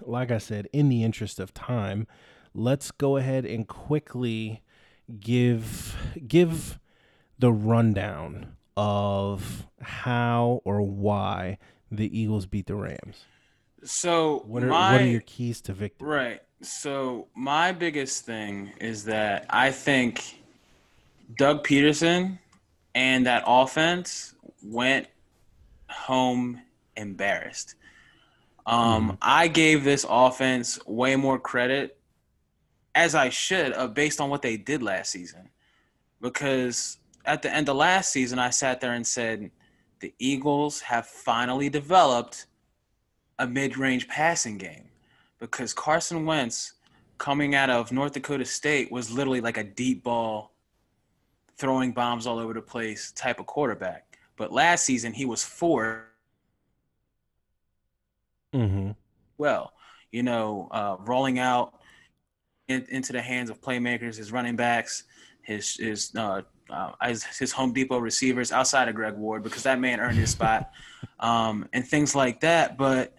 like 0.00 0.30
I 0.30 0.38
said, 0.38 0.68
in 0.72 0.88
the 0.88 1.04
interest 1.04 1.40
of 1.40 1.52
time, 1.54 2.06
let's 2.54 2.90
go 2.90 3.16
ahead 3.16 3.44
and 3.44 3.66
quickly 3.66 4.62
give 5.20 5.96
give 6.26 6.78
the 7.38 7.52
rundown 7.52 8.56
of 8.76 9.66
how 9.80 10.60
or 10.64 10.80
why 10.80 11.58
the 11.90 12.18
Eagles 12.18 12.46
beat 12.46 12.66
the 12.66 12.74
Rams. 12.74 13.24
So 13.84 14.44
What 14.46 14.62
are 14.62 14.68
my, 14.68 14.92
what 14.92 15.00
are 15.02 15.06
your 15.06 15.22
keys 15.22 15.60
to 15.62 15.72
victory? 15.72 16.08
Right. 16.08 16.40
So 16.62 17.26
my 17.34 17.72
biggest 17.72 18.24
thing 18.24 18.72
is 18.80 19.04
that 19.04 19.46
I 19.50 19.72
think 19.72 20.38
Doug 21.36 21.66
Pederson 21.66 22.38
and 22.94 23.26
that 23.26 23.42
offense 23.46 24.34
went 24.62 25.08
home 25.88 26.60
embarrassed. 26.96 27.74
Um, 28.66 29.18
I 29.20 29.48
gave 29.48 29.84
this 29.84 30.06
offense 30.08 30.78
way 30.86 31.16
more 31.16 31.38
credit, 31.38 31.98
as 32.94 33.14
I 33.14 33.28
should, 33.28 33.72
uh, 33.72 33.88
based 33.88 34.20
on 34.20 34.30
what 34.30 34.42
they 34.42 34.56
did 34.56 34.82
last 34.82 35.10
season. 35.10 35.50
Because 36.20 36.98
at 37.24 37.42
the 37.42 37.52
end 37.52 37.68
of 37.68 37.76
last 37.76 38.12
season, 38.12 38.38
I 38.38 38.50
sat 38.50 38.80
there 38.80 38.94
and 38.94 39.06
said, 39.06 39.50
the 40.00 40.14
Eagles 40.18 40.80
have 40.80 41.06
finally 41.06 41.68
developed 41.68 42.46
a 43.38 43.46
mid-range 43.46 44.08
passing 44.08 44.58
game 44.58 44.88
because 45.38 45.72
Carson 45.72 46.24
Wentz 46.24 46.74
coming 47.18 47.54
out 47.54 47.70
of 47.70 47.92
North 47.92 48.12
Dakota 48.12 48.44
State 48.44 48.90
was 48.90 49.10
literally 49.10 49.40
like 49.40 49.56
a 49.56 49.64
deep 49.64 50.04
ball 50.04 50.52
throwing 51.56 51.92
bombs 51.92 52.26
all 52.26 52.38
over 52.38 52.52
the 52.52 52.60
place 52.60 53.12
type 53.12 53.38
of 53.38 53.46
quarterback. 53.46 54.18
But 54.36 54.52
last 54.52 54.84
season 54.84 55.12
he 55.12 55.24
was 55.24 55.44
four 55.44 56.11
Mm-hmm. 58.54 58.90
well, 59.38 59.72
you 60.10 60.22
know, 60.22 60.68
uh, 60.70 60.96
rolling 61.00 61.38
out 61.38 61.74
in, 62.68 62.86
into 62.90 63.12
the 63.12 63.22
hands 63.22 63.50
of 63.50 63.60
playmakers, 63.60 64.16
his 64.16 64.30
running 64.30 64.56
backs, 64.56 65.04
his 65.42 65.76
his 65.76 66.12
uh, 66.16 66.42
uh, 66.70 66.92
his, 67.02 67.52
Home 67.52 67.72
Depot 67.72 67.98
receivers 67.98 68.52
outside 68.52 68.88
of 68.88 68.94
Greg 68.94 69.14
Ward 69.14 69.42
because 69.42 69.62
that 69.64 69.80
man 69.80 70.00
earned 70.00 70.18
his 70.18 70.30
spot, 70.38 70.70
um, 71.20 71.68
and 71.72 71.86
things 71.86 72.14
like 72.14 72.40
that. 72.40 72.76
But 72.76 73.14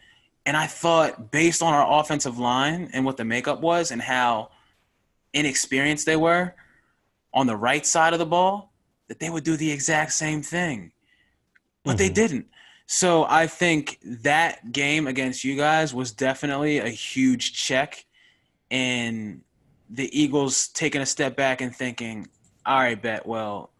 and 0.46 0.56
I 0.56 0.68
thought 0.68 1.32
based 1.32 1.62
on 1.64 1.74
our 1.74 2.00
offensive 2.00 2.38
line 2.38 2.90
and 2.94 3.06
what 3.06 3.18
the 3.18 3.26
makeup 3.26 3.62
was 3.62 3.92
and 3.92 4.02
how 4.02 4.50
inexperienced 5.34 6.06
they 6.06 6.16
were 6.16 6.54
on 7.34 7.48
the 7.48 7.56
right 7.56 7.86
side 7.86 8.14
of 8.14 8.20
the 8.20 8.26
ball, 8.26 8.72
that 9.08 9.20
they 9.20 9.30
would 9.30 9.44
do 9.44 9.58
the 9.58 9.72
exact 9.72 10.14
same 10.14 10.42
thing, 10.44 10.92
but 11.84 11.98
they 11.98 12.10
Mhm. 12.10 12.14
didn't. 12.14 12.48
So 12.86 13.26
I 13.28 13.48
think 13.48 14.00
that 14.04 14.72
game 14.72 15.08
against 15.08 15.44
you 15.44 15.56
guys 15.56 15.94
was 15.94 16.12
definitely 16.12 16.80
a 16.80 16.90
huge 16.90 17.54
check 17.54 18.06
in 18.70 19.42
the 19.90 20.10
Eagles 20.18 20.68
taking 20.70 21.02
a 21.02 21.06
step 21.06 21.36
back 21.36 21.62
and 21.62 21.76
thinking, 21.76 22.28
all 22.66 22.80
right, 22.80 23.02
bet, 23.02 23.26
well, 23.26 23.72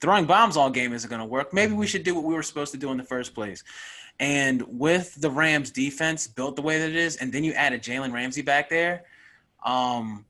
throwing 0.00 0.24
bombs 0.24 0.56
all 0.56 0.70
game 0.70 0.92
isn't 0.92 1.08
going 1.08 1.20
to 1.20 1.26
work. 1.26 1.52
Maybe 1.52 1.74
we 1.74 1.86
should 1.86 2.02
do 2.02 2.14
what 2.14 2.24
we 2.24 2.34
were 2.34 2.42
supposed 2.42 2.72
to 2.72 2.78
do 2.78 2.90
in 2.90 2.96
the 2.96 3.04
first 3.04 3.34
place. 3.34 3.62
And 4.20 4.62
with 4.68 5.20
the 5.20 5.30
Rams 5.30 5.70
defense 5.70 6.26
built 6.26 6.56
the 6.56 6.62
way 6.62 6.78
that 6.78 6.88
it 6.88 6.96
is, 6.96 7.16
and 7.16 7.32
then 7.32 7.44
you 7.44 7.52
added 7.52 7.82
Jalen 7.82 8.12
Ramsey 8.12 8.42
back 8.42 8.68
there, 8.68 9.04
um, 9.64 10.24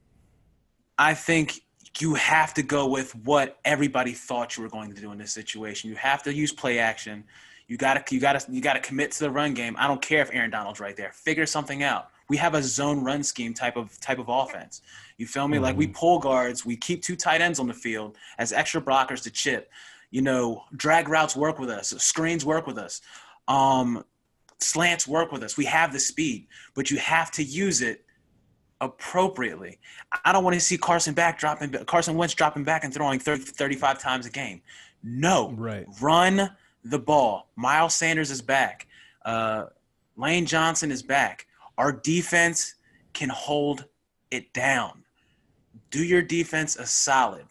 I 0.99 1.15
think 1.15 1.61
you 2.01 2.15
have 2.15 2.55
to 2.55 2.63
go 2.63 2.87
with 2.87 3.15
what 3.25 3.59
everybody 3.65 4.13
thought 4.13 4.57
you 4.57 4.63
were 4.63 4.69
going 4.69 4.93
to 4.95 5.01
do 5.01 5.13
in 5.13 5.19
this 5.19 5.33
situation. 5.33 5.91
You 5.91 5.97
have 5.97 6.23
to 6.25 6.35
use 6.35 6.53
play 6.53 6.79
action. 6.79 7.25
You 7.75 7.79
gotta 7.79 8.05
you 8.15 8.21
gotta 8.21 8.53
you 8.53 8.61
gotta 8.61 8.79
commit 8.79 9.11
to 9.11 9.19
the 9.19 9.31
run 9.33 9.53
game. 9.53 9.75
I 9.77 9.89
don't 9.89 10.01
care 10.01 10.23
if 10.23 10.31
Aaron 10.33 10.49
Donald's 10.49 10.79
right 10.79 10.97
there. 10.97 11.11
Figure 11.11 11.45
something 11.45 11.83
out. 11.83 12.11
We 12.29 12.37
have 12.37 12.55
a 12.55 12.63
zone 12.63 13.03
run 13.03 13.25
scheme 13.25 13.53
type 13.53 13.77
of 13.77 14.01
type 14.01 14.21
of 14.21 14.29
offense. 14.29 14.81
You 15.19 15.27
feel 15.27 15.49
me? 15.49 15.57
Mm-hmm. 15.57 15.65
Like 15.65 15.77
we 15.77 15.87
mm-hmm. 15.87 15.97
pull 15.97 16.21
guards, 16.21 16.65
we 16.65 16.77
keep 16.77 17.03
two 17.03 17.17
tight 17.17 17.41
ends 17.41 17.59
on 17.59 17.67
the 17.67 17.75
field 17.75 18.17
as 18.39 18.53
extra 18.53 18.81
blockers 18.81 19.25
to 19.25 19.31
chip. 19.33 19.73
You 20.13 20.23
know, 20.23 20.63
drag 20.77 21.09
routes 21.09 21.35
work 21.35 21.59
with 21.59 21.69
us, 21.69 21.89
screens 21.99 22.45
work 22.45 22.69
with 22.69 22.79
us, 22.79 23.01
um, 23.49 24.05
slants 24.61 25.09
work 25.09 25.33
with 25.33 25.43
us. 25.43 25.57
We 25.57 25.65
have 25.65 25.93
the 25.93 25.99
speed, 25.99 26.47
but 26.77 26.93
you 26.93 26.99
have 26.99 27.33
to 27.33 27.43
use 27.43 27.83
it 27.83 28.05
appropriately. 28.81 29.81
I 30.25 30.31
don't 30.31 30.45
want 30.45 30.55
to 30.55 30.61
see 30.61 30.79
Carson 30.79 31.13
back 31.13 31.41
dropping 31.41 31.73
Carson 31.87 32.15
Wentz 32.15 32.35
dropping 32.35 32.63
back 32.63 32.85
and 32.85 32.95
throwing 32.95 33.19
30, 33.19 33.43
35 33.43 33.99
times 33.99 34.27
a 34.27 34.31
game. 34.31 34.63
No. 35.03 35.51
Right. 35.51 35.87
Run 36.01 36.53
the 36.85 36.99
ball. 36.99 37.49
Miles 37.57 37.95
Sanders 37.95 38.31
is 38.31 38.43
back. 38.43 38.87
Uh, 39.25 39.67
Lane 40.17 40.47
Johnson 40.47 40.91
is 40.91 41.03
back. 41.03 41.47
Our 41.79 41.93
defense 41.93 42.75
can 43.13 43.29
hold 43.29 43.87
it 44.31 44.53
down. 44.53 45.05
Do 45.91 46.05
your 46.05 46.23
defense 46.23 46.77
a 46.77 46.87
solid. 46.87 47.47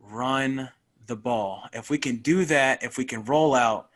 Run 0.00 0.70
the 1.06 1.16
ball. 1.16 1.64
If 1.72 1.90
we 1.90 1.98
can 1.98 2.16
do 2.16 2.44
that, 2.46 2.82
if 2.82 2.98
we 2.98 3.04
can 3.04 3.24
roll 3.24 3.54
out, 3.54 3.90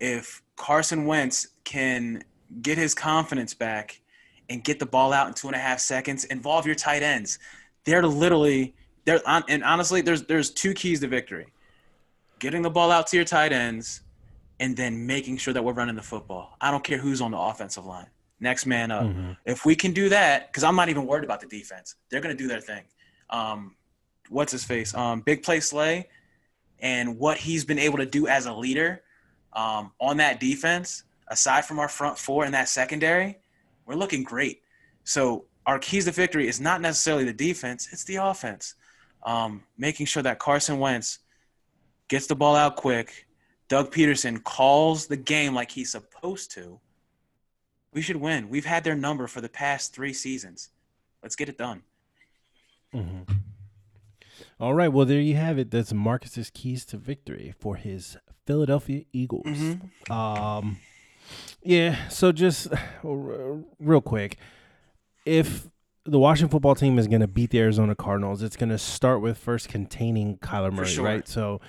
if 0.00 0.42
Carson 0.56 1.06
Wentz 1.06 1.48
can 1.64 2.22
get 2.62 2.78
his 2.78 2.94
confidence 2.94 3.54
back 3.54 4.00
and 4.48 4.62
get 4.62 4.78
the 4.78 4.86
ball 4.86 5.12
out 5.12 5.28
in 5.28 5.34
two 5.34 5.46
and 5.46 5.56
a 5.56 5.58
half 5.58 5.80
seconds, 5.80 6.24
involve 6.24 6.66
your 6.66 6.74
tight 6.74 7.02
ends. 7.02 7.38
They're 7.84 8.06
literally 8.06 8.74
they're 9.04 9.20
and 9.26 9.62
honestly, 9.62 10.00
there's 10.00 10.24
there's 10.24 10.50
two 10.50 10.74
keys 10.74 11.00
to 11.00 11.08
victory: 11.08 11.46
getting 12.38 12.62
the 12.62 12.70
ball 12.70 12.90
out 12.90 13.06
to 13.08 13.16
your 13.16 13.24
tight 13.24 13.52
ends, 13.52 14.02
and 14.60 14.76
then 14.76 15.06
making 15.06 15.36
sure 15.36 15.52
that 15.52 15.64
we're 15.64 15.72
running 15.72 15.96
the 15.96 16.02
football. 16.02 16.56
I 16.60 16.70
don't 16.70 16.84
care 16.84 16.98
who's 16.98 17.20
on 17.20 17.32
the 17.32 17.38
offensive 17.38 17.84
line. 17.84 18.06
Next 18.40 18.66
man 18.66 18.90
up. 18.90 19.04
Mm-hmm. 19.04 19.32
If 19.46 19.64
we 19.64 19.74
can 19.74 19.92
do 19.92 20.08
that, 20.10 20.48
because 20.48 20.64
I'm 20.64 20.76
not 20.76 20.88
even 20.88 21.06
worried 21.06 21.24
about 21.24 21.40
the 21.40 21.46
defense. 21.46 21.96
They're 22.10 22.20
gonna 22.20 22.34
do 22.34 22.48
their 22.48 22.60
thing. 22.60 22.82
Um, 23.30 23.76
what's 24.28 24.52
his 24.52 24.64
face? 24.64 24.94
Um, 24.94 25.20
big 25.20 25.42
play 25.42 25.60
Slay, 25.60 26.08
and 26.78 27.18
what 27.18 27.38
he's 27.38 27.64
been 27.64 27.78
able 27.78 27.98
to 27.98 28.06
do 28.06 28.26
as 28.26 28.46
a 28.46 28.52
leader 28.52 29.02
um, 29.52 29.92
on 30.00 30.18
that 30.18 30.40
defense, 30.40 31.04
aside 31.28 31.64
from 31.64 31.78
our 31.78 31.88
front 31.88 32.18
four 32.18 32.44
and 32.44 32.54
that 32.54 32.68
secondary, 32.68 33.38
we're 33.86 33.94
looking 33.94 34.22
great. 34.22 34.62
So 35.04 35.46
our 35.66 35.78
keys 35.78 36.04
to 36.04 36.12
victory 36.12 36.48
is 36.48 36.60
not 36.60 36.80
necessarily 36.80 37.24
the 37.24 37.32
defense; 37.32 37.88
it's 37.92 38.04
the 38.04 38.16
offense. 38.16 38.74
Um, 39.22 39.62
making 39.78 40.06
sure 40.06 40.22
that 40.22 40.38
Carson 40.38 40.78
Wentz 40.78 41.20
gets 42.08 42.26
the 42.26 42.34
ball 42.34 42.56
out 42.56 42.76
quick. 42.76 43.26
Doug 43.68 43.90
Pederson 43.90 44.42
calls 44.42 45.06
the 45.06 45.16
game 45.16 45.54
like 45.54 45.70
he's 45.70 45.90
supposed 45.92 46.50
to. 46.52 46.80
We 47.92 48.02
should 48.02 48.16
win. 48.16 48.48
We've 48.48 48.64
had 48.64 48.84
their 48.84 48.96
number 48.96 49.26
for 49.26 49.40
the 49.40 49.48
past 49.48 49.94
three 49.94 50.12
seasons. 50.12 50.70
Let's 51.22 51.36
get 51.36 51.48
it 51.48 51.56
done. 51.56 51.82
Mm-hmm. 52.92 53.32
All 54.60 54.74
right. 54.74 54.88
Well, 54.88 55.06
there 55.06 55.20
you 55.20 55.36
have 55.36 55.58
it. 55.58 55.70
That's 55.70 55.92
Marcus's 55.92 56.50
keys 56.50 56.84
to 56.86 56.96
victory 56.96 57.54
for 57.58 57.76
his 57.76 58.16
Philadelphia 58.46 59.04
Eagles. 59.12 59.46
Mm-hmm. 59.46 60.12
Um, 60.12 60.78
yeah. 61.62 62.08
So 62.08 62.32
just 62.32 62.68
real 63.02 64.00
quick, 64.00 64.38
if 65.24 65.68
the 66.04 66.18
Washington 66.18 66.50
football 66.50 66.74
team 66.74 66.98
is 66.98 67.08
going 67.08 67.20
to 67.20 67.28
beat 67.28 67.50
the 67.50 67.60
Arizona 67.60 67.94
Cardinals, 67.94 68.42
it's 68.42 68.56
going 68.56 68.68
to 68.68 68.78
start 68.78 69.22
with 69.22 69.38
first 69.38 69.68
containing 69.68 70.38
Kyler 70.38 70.72
Murray, 70.72 70.86
sure. 70.86 71.04
right? 71.04 71.26
So 71.26 71.60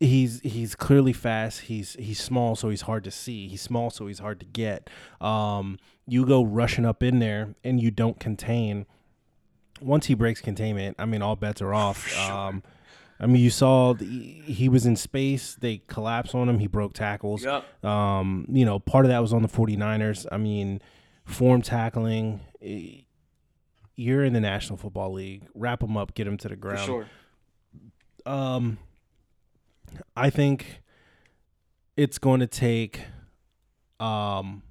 he's 0.00 0.40
he's 0.40 0.74
clearly 0.74 1.12
fast. 1.12 1.62
He's 1.62 1.94
he's 1.94 2.20
small, 2.20 2.56
so 2.56 2.70
he's 2.70 2.82
hard 2.82 3.04
to 3.04 3.10
see. 3.10 3.46
He's 3.46 3.60
small, 3.60 3.90
so 3.90 4.06
he's 4.06 4.18
hard 4.18 4.40
to 4.40 4.46
get. 4.46 4.90
Um, 5.20 5.78
you 6.06 6.26
go 6.26 6.42
rushing 6.42 6.86
up 6.86 7.02
in 7.02 7.20
there 7.20 7.54
and 7.62 7.80
you 7.80 7.90
don't 7.90 8.18
contain. 8.18 8.86
Once 9.80 10.06
he 10.06 10.14
breaks 10.14 10.40
containment, 10.40 10.96
I 10.98 11.06
mean, 11.06 11.22
all 11.22 11.36
bets 11.36 11.62
are 11.62 11.72
off. 11.72 12.08
Sure. 12.08 12.32
Um, 12.32 12.62
I 13.18 13.26
mean, 13.26 13.42
you 13.42 13.50
saw 13.50 13.92
the, 13.92 14.04
he 14.06 14.68
was 14.68 14.86
in 14.86 14.96
space. 14.96 15.54
They 15.54 15.82
collapsed 15.86 16.34
on 16.34 16.48
him. 16.48 16.58
He 16.58 16.66
broke 16.66 16.94
tackles. 16.94 17.44
Yep. 17.44 17.84
Um, 17.84 18.46
you 18.48 18.64
know, 18.64 18.78
part 18.78 19.04
of 19.04 19.10
that 19.10 19.20
was 19.20 19.32
on 19.32 19.42
the 19.42 19.48
49ers. 19.48 20.26
I 20.32 20.38
mean, 20.38 20.80
form 21.24 21.60
tackling. 21.62 22.40
Eh, 22.62 23.02
you're 23.94 24.24
in 24.24 24.32
the 24.32 24.40
National 24.40 24.78
Football 24.78 25.12
League. 25.12 25.46
Wrap 25.54 25.82
him 25.82 25.96
up, 25.96 26.14
get 26.14 26.26
him 26.26 26.38
to 26.38 26.48
the 26.48 26.56
ground. 26.56 26.80
For 26.80 26.86
sure. 26.86 27.06
Um, 28.26 28.78
I 30.16 30.30
think 30.30 30.82
it's 31.96 32.18
going 32.18 32.40
to 32.40 32.46
take 32.46 33.00
um, 33.98 34.62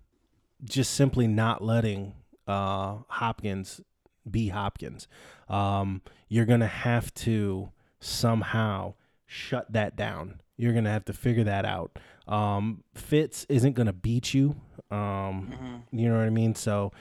just 0.64 0.94
simply 0.94 1.28
not 1.28 1.64
letting 1.64 2.14
uh, 2.48 2.98
Hopkins 3.08 3.82
be 4.30 4.50
Hopkins. 4.50 5.08
Um, 5.48 6.02
you're 6.28 6.46
going 6.46 6.60
to 6.60 6.68
have 6.68 7.14
to 7.16 7.70
somehow 8.00 8.94
shut 9.26 9.72
that 9.72 9.96
down. 9.96 10.42
You're 10.58 10.74
gonna 10.74 10.92
have 10.92 11.06
to 11.06 11.14
figure 11.14 11.44
that 11.46 11.66
out. 11.66 11.98
Um, 12.28 12.84
Fitz 12.94 13.46
isn't 13.48 13.74
gonna 13.74 13.94
beat 13.94 14.34
you. 14.34 14.56
Um, 14.92 15.54
mm-hmm. 15.54 15.98
You 15.98 16.10
know 16.10 16.18
what 16.18 16.26
I 16.26 16.32
mean? 16.32 16.56
So 16.56 16.92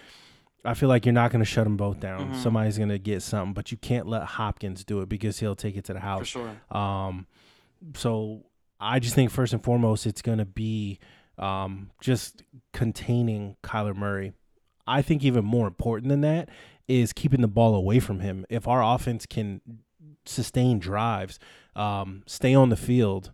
I 0.64 0.74
feel 0.74 0.88
like 0.88 1.06
you're 1.06 1.12
not 1.12 1.32
gonna 1.32 1.44
shut 1.44 1.64
them 1.64 1.76
both 1.76 1.98
down. 1.98 2.20
Mm-hmm. 2.20 2.42
Somebody's 2.42 2.78
gonna 2.78 2.98
get 2.98 3.22
something, 3.22 3.54
but 3.54 3.72
you 3.72 3.78
can't 3.78 4.06
let 4.06 4.24
Hopkins 4.24 4.84
do 4.84 5.00
it 5.00 5.08
because 5.08 5.40
he'll 5.40 5.56
take 5.56 5.76
it 5.76 5.84
to 5.86 5.94
the 5.94 6.00
house. 6.00 6.30
For 6.30 6.54
sure. 6.70 6.78
Um, 6.78 7.26
so 7.94 8.44
I 8.80 8.98
just 8.98 9.14
think 9.14 9.30
first 9.30 9.52
and 9.52 9.62
foremost, 9.62 10.06
it's 10.06 10.22
gonna 10.22 10.44
be 10.44 10.98
um, 11.38 11.90
just 12.00 12.42
containing 12.72 13.56
Kyler 13.62 13.94
Murray. 13.96 14.32
I 14.86 15.02
think 15.02 15.22
even 15.22 15.44
more 15.44 15.66
important 15.66 16.08
than 16.08 16.22
that 16.22 16.48
is 16.86 17.12
keeping 17.12 17.42
the 17.42 17.48
ball 17.48 17.74
away 17.74 18.00
from 18.00 18.20
him. 18.20 18.46
If 18.48 18.66
our 18.66 18.82
offense 18.82 19.26
can 19.26 19.60
sustain 20.24 20.78
drives, 20.78 21.38
um, 21.76 22.22
stay 22.26 22.54
on 22.54 22.70
the 22.70 22.76
field, 22.76 23.32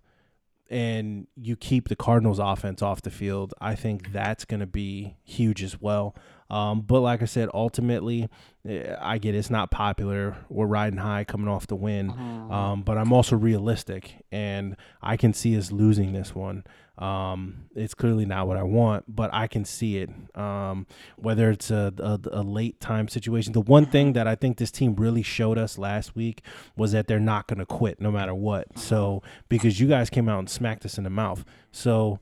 and 0.70 1.26
you 1.36 1.56
keep 1.56 1.88
the 1.88 1.96
Cardinals 1.96 2.38
offense 2.38 2.82
off 2.82 3.02
the 3.02 3.10
field, 3.10 3.54
I 3.60 3.74
think 3.74 4.12
that's 4.12 4.44
going 4.44 4.60
to 4.60 4.66
be 4.66 5.16
huge 5.22 5.62
as 5.62 5.80
well. 5.80 6.14
Um, 6.50 6.82
but 6.82 7.00
like 7.00 7.22
I 7.22 7.26
said, 7.26 7.48
ultimately, 7.52 8.28
eh, 8.66 8.94
I 9.00 9.18
get 9.18 9.34
it's 9.34 9.50
not 9.50 9.70
popular. 9.70 10.36
We're 10.48 10.66
riding 10.66 10.98
high 10.98 11.24
coming 11.24 11.48
off 11.48 11.66
the 11.66 11.76
win. 11.76 12.10
Mm-hmm. 12.10 12.52
Um, 12.52 12.82
but 12.82 12.98
I'm 12.98 13.12
also 13.12 13.36
realistic, 13.36 14.24
and 14.30 14.76
I 15.02 15.16
can 15.16 15.32
see 15.32 15.56
us 15.56 15.72
losing 15.72 16.12
this 16.12 16.34
one. 16.34 16.64
Um, 16.96 17.64
it's 17.74 17.94
clearly 17.94 18.24
not 18.24 18.46
what 18.46 18.56
I 18.56 18.62
want, 18.62 19.04
but 19.08 19.32
I 19.34 19.48
can 19.48 19.64
see 19.64 19.98
it. 19.98 20.10
Um, 20.36 20.86
whether 21.16 21.50
it's 21.50 21.72
a, 21.72 21.92
a, 21.98 22.20
a, 22.30 22.42
late 22.42 22.78
time 22.78 23.08
situation, 23.08 23.52
the 23.52 23.60
one 23.60 23.86
thing 23.86 24.12
that 24.12 24.28
I 24.28 24.36
think 24.36 24.58
this 24.58 24.70
team 24.70 24.94
really 24.94 25.22
showed 25.22 25.58
us 25.58 25.76
last 25.76 26.14
week 26.14 26.42
was 26.76 26.92
that 26.92 27.08
they're 27.08 27.18
not 27.18 27.48
going 27.48 27.58
to 27.58 27.66
quit 27.66 28.00
no 28.00 28.12
matter 28.12 28.32
what. 28.32 28.78
So 28.78 29.24
because 29.48 29.80
you 29.80 29.88
guys 29.88 30.08
came 30.08 30.28
out 30.28 30.38
and 30.38 30.48
smacked 30.48 30.84
us 30.84 30.96
in 30.96 31.02
the 31.02 31.10
mouth, 31.10 31.44
so 31.72 32.20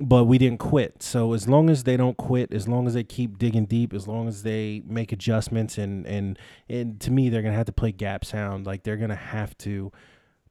but 0.00 0.24
we 0.24 0.38
didn't 0.38 0.58
quit. 0.58 1.02
So 1.02 1.32
as 1.32 1.48
long 1.48 1.70
as 1.70 1.84
they 1.84 1.96
don't 1.96 2.16
quit, 2.16 2.52
as 2.52 2.68
long 2.68 2.86
as 2.86 2.94
they 2.94 3.04
keep 3.04 3.38
digging 3.38 3.64
deep, 3.64 3.94
as 3.94 4.06
long 4.08 4.28
as 4.28 4.42
they 4.42 4.82
make 4.86 5.12
adjustments, 5.12 5.78
and 5.78 6.06
and 6.06 6.38
and 6.68 7.00
to 7.00 7.10
me, 7.10 7.28
they're 7.28 7.42
gonna 7.42 7.54
have 7.54 7.66
to 7.66 7.72
play 7.72 7.92
gap 7.92 8.24
sound. 8.24 8.66
Like 8.66 8.82
they're 8.82 8.96
gonna 8.96 9.14
have 9.14 9.56
to 9.58 9.92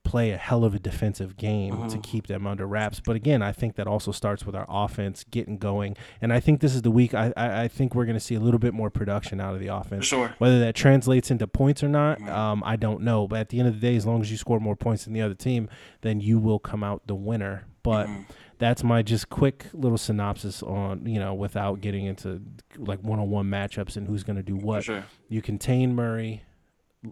play 0.04 0.32
a 0.32 0.38
hell 0.38 0.64
of 0.64 0.76
a 0.76 0.80
defensive 0.80 1.38
game 1.38 1.88
to 1.90 1.98
keep 1.98 2.28
them 2.28 2.46
under 2.46 2.68
wraps. 2.68 3.00
But 3.00 3.16
again, 3.16 3.42
I 3.42 3.52
think 3.52 3.76
that 3.76 3.88
also 3.88 4.12
starts 4.12 4.46
with 4.46 4.56
our 4.56 4.66
offense 4.70 5.24
getting 5.30 5.58
going. 5.58 5.96
And 6.22 6.32
I 6.32 6.40
think 6.40 6.60
this 6.60 6.76
is 6.76 6.82
the 6.82 6.92
week 6.92 7.14
I, 7.14 7.34
I, 7.36 7.64
I 7.64 7.68
think 7.68 7.96
we're 7.96 8.06
going 8.06 8.18
to 8.18 8.20
see 8.20 8.36
a 8.36 8.40
little 8.40 8.60
bit 8.60 8.74
more 8.74 8.90
production 8.90 9.40
out 9.40 9.54
of 9.54 9.60
the 9.60 9.68
offense. 9.68 10.06
Sure. 10.06 10.36
Whether 10.38 10.60
that 10.60 10.76
translates 10.76 11.32
into 11.32 11.48
points 11.48 11.84
or 11.84 11.90
not, 11.90 12.22
um, 12.28 12.62
I 12.66 12.76
don't 12.76 13.02
know. 13.02 13.28
But 13.28 13.40
at 13.40 13.50
the 13.50 13.60
end 13.60 13.68
of 13.68 13.76
the 13.76 13.80
day, 13.80 13.96
as 13.96 14.06
long 14.06 14.22
as 14.22 14.30
you 14.30 14.38
score 14.38 14.60
more 14.60 14.76
points 14.76 15.06
than 15.06 15.14
the 15.14 15.22
other 15.22 15.36
team, 15.36 15.70
then 16.02 16.20
you 16.20 16.38
will 16.38 16.60
come 16.60 16.84
out 16.84 17.08
the 17.08 17.16
winner. 17.16 17.66
But 17.82 18.08
mm-hmm. 18.08 18.24
that's 18.60 18.84
my 18.84 19.02
just 19.02 19.30
quick 19.30 19.66
little 19.74 19.98
synopsis 19.98 20.64
on, 20.64 21.06
you 21.06 21.20
know, 21.20 21.34
without 21.34 21.82
getting 21.82 22.06
into 22.06 22.42
like 22.78 23.00
one 23.00 23.20
on 23.20 23.30
one 23.30 23.48
matchups 23.48 23.98
and 23.98 24.08
who's 24.08 24.24
going 24.24 24.38
to 24.38 24.44
do 24.44 24.56
what. 24.56 24.84
Sure. 24.86 25.04
You 25.28 25.42
contain 25.42 25.94
Murray, 25.96 26.44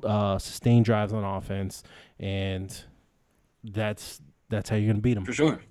uh, 0.03 0.38
sustain 0.38 0.84
drives 0.84 1.13
on 1.13 1.23
offense, 1.23 1.84
and 2.19 2.84
that's 3.63 4.22
that's 4.49 4.69
how 4.69 4.76
you're 4.76 4.91
gonna 4.91 5.01
beat 5.01 5.15
them 5.15 5.26
for 5.26 5.34
sure. 5.34 5.61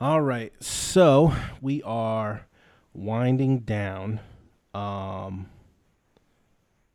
All 0.00 0.20
right, 0.20 0.52
so 0.60 1.32
we 1.60 1.82
are 1.82 2.46
winding 2.92 3.60
down 3.60 4.20
um, 4.74 5.48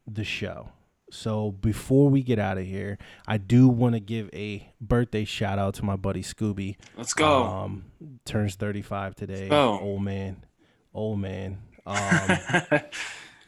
the 0.05 0.23
show. 0.23 0.71
So 1.09 1.51
before 1.51 2.09
we 2.09 2.21
get 2.21 2.37
out 2.37 2.57
of 2.57 2.65
here, 2.65 2.97
I 3.25 3.37
do 3.37 3.69
want 3.69 3.93
to 3.93 4.01
give 4.01 4.29
a 4.33 4.73
birthday 4.81 5.23
shout 5.23 5.57
out 5.57 5.75
to 5.75 5.85
my 5.85 5.95
buddy 5.95 6.21
Scooby. 6.21 6.75
Let's 6.97 7.13
go. 7.13 7.43
Um, 7.43 7.85
turns 8.25 8.55
35 8.55 9.15
today. 9.15 9.47
Oh, 9.49 9.79
old 9.79 10.03
man, 10.03 10.45
old 10.93 11.19
man. 11.19 11.59
Um, 11.85 12.37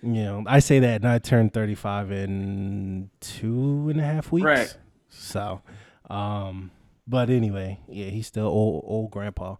You 0.01 0.23
know, 0.23 0.43
I 0.47 0.59
say 0.59 0.79
that, 0.79 1.01
and 1.01 1.07
I 1.07 1.19
turned 1.19 1.53
35 1.53 2.11
in 2.11 3.09
two 3.19 3.87
and 3.89 3.99
a 3.99 4.03
half 4.03 4.31
weeks. 4.31 4.45
Right. 4.45 4.77
So, 5.09 5.61
um, 6.09 6.71
but 7.07 7.29
anyway, 7.29 7.79
yeah, 7.87 8.07
he's 8.07 8.27
still 8.27 8.47
old, 8.47 8.83
old 8.87 9.11
grandpa. 9.11 9.55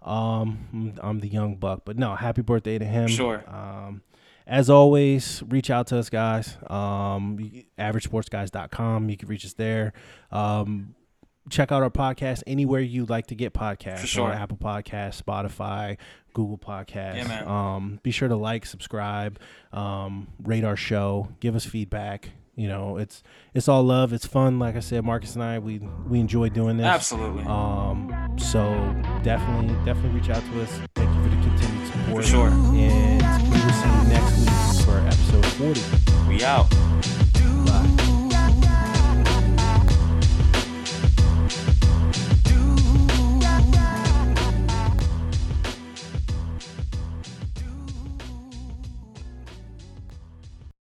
Um, 0.00 0.94
I'm 1.00 1.20
the 1.20 1.28
young 1.28 1.56
buck, 1.56 1.82
but 1.84 1.98
no, 1.98 2.14
happy 2.14 2.42
birthday 2.42 2.78
to 2.78 2.84
him. 2.84 3.08
Sure. 3.08 3.44
Um, 3.46 4.02
as 4.46 4.68
always, 4.70 5.42
reach 5.48 5.70
out 5.70 5.88
to 5.88 5.98
us, 5.98 6.10
guys. 6.10 6.56
Um, 6.68 7.38
averagesportsguys.com. 7.78 9.08
You 9.08 9.16
can 9.16 9.28
reach 9.28 9.44
us 9.44 9.52
there. 9.52 9.92
Um, 10.30 10.94
check 11.50 11.72
out 11.72 11.82
our 11.82 11.90
podcast 11.90 12.42
anywhere 12.46 12.80
you 12.80 13.04
like 13.04 13.28
to 13.28 13.34
get 13.34 13.52
podcasts. 13.52 14.00
For 14.00 14.06
sure. 14.06 14.28
On 14.28 14.32
Apple 14.32 14.56
Podcasts, 14.56 15.22
Spotify, 15.22 15.98
Google 16.32 16.58
Podcast. 16.58 17.16
Yeah, 17.16 17.28
man. 17.28 17.48
Um, 17.48 18.00
be 18.02 18.10
sure 18.10 18.28
to 18.28 18.36
like, 18.36 18.66
subscribe, 18.66 19.38
um, 19.72 20.28
rate 20.42 20.64
our 20.64 20.76
show, 20.76 21.28
give 21.40 21.54
us 21.54 21.64
feedback. 21.64 22.30
You 22.54 22.68
know, 22.68 22.98
it's 22.98 23.22
it's 23.54 23.66
all 23.66 23.82
love. 23.82 24.12
It's 24.12 24.26
fun. 24.26 24.58
Like 24.58 24.76
I 24.76 24.80
said, 24.80 25.04
Marcus 25.04 25.34
and 25.36 25.42
I, 25.42 25.58
we 25.58 25.78
we 26.06 26.20
enjoy 26.20 26.50
doing 26.50 26.76
this. 26.76 26.86
Absolutely. 26.86 27.44
Um, 27.44 28.36
so 28.38 28.62
definitely, 29.22 29.74
definitely 29.86 30.20
reach 30.20 30.28
out 30.28 30.42
to 30.52 30.62
us. 30.62 30.80
Thank 30.94 31.14
you 31.16 31.22
for 31.22 31.28
the 31.30 31.42
continued 31.42 31.86
support. 31.86 32.24
For 32.24 32.30
sure. 32.30 32.48
And 32.48 33.42
we 33.44 33.58
will 33.58 33.72
see 33.72 33.88
you 33.88 34.04
next 34.08 34.38
week 34.38 34.84
for 34.84 34.98
episode 34.98 35.46
40. 35.46 36.28
We 36.28 36.44
out. 36.44 36.68
Bye. 37.66 38.11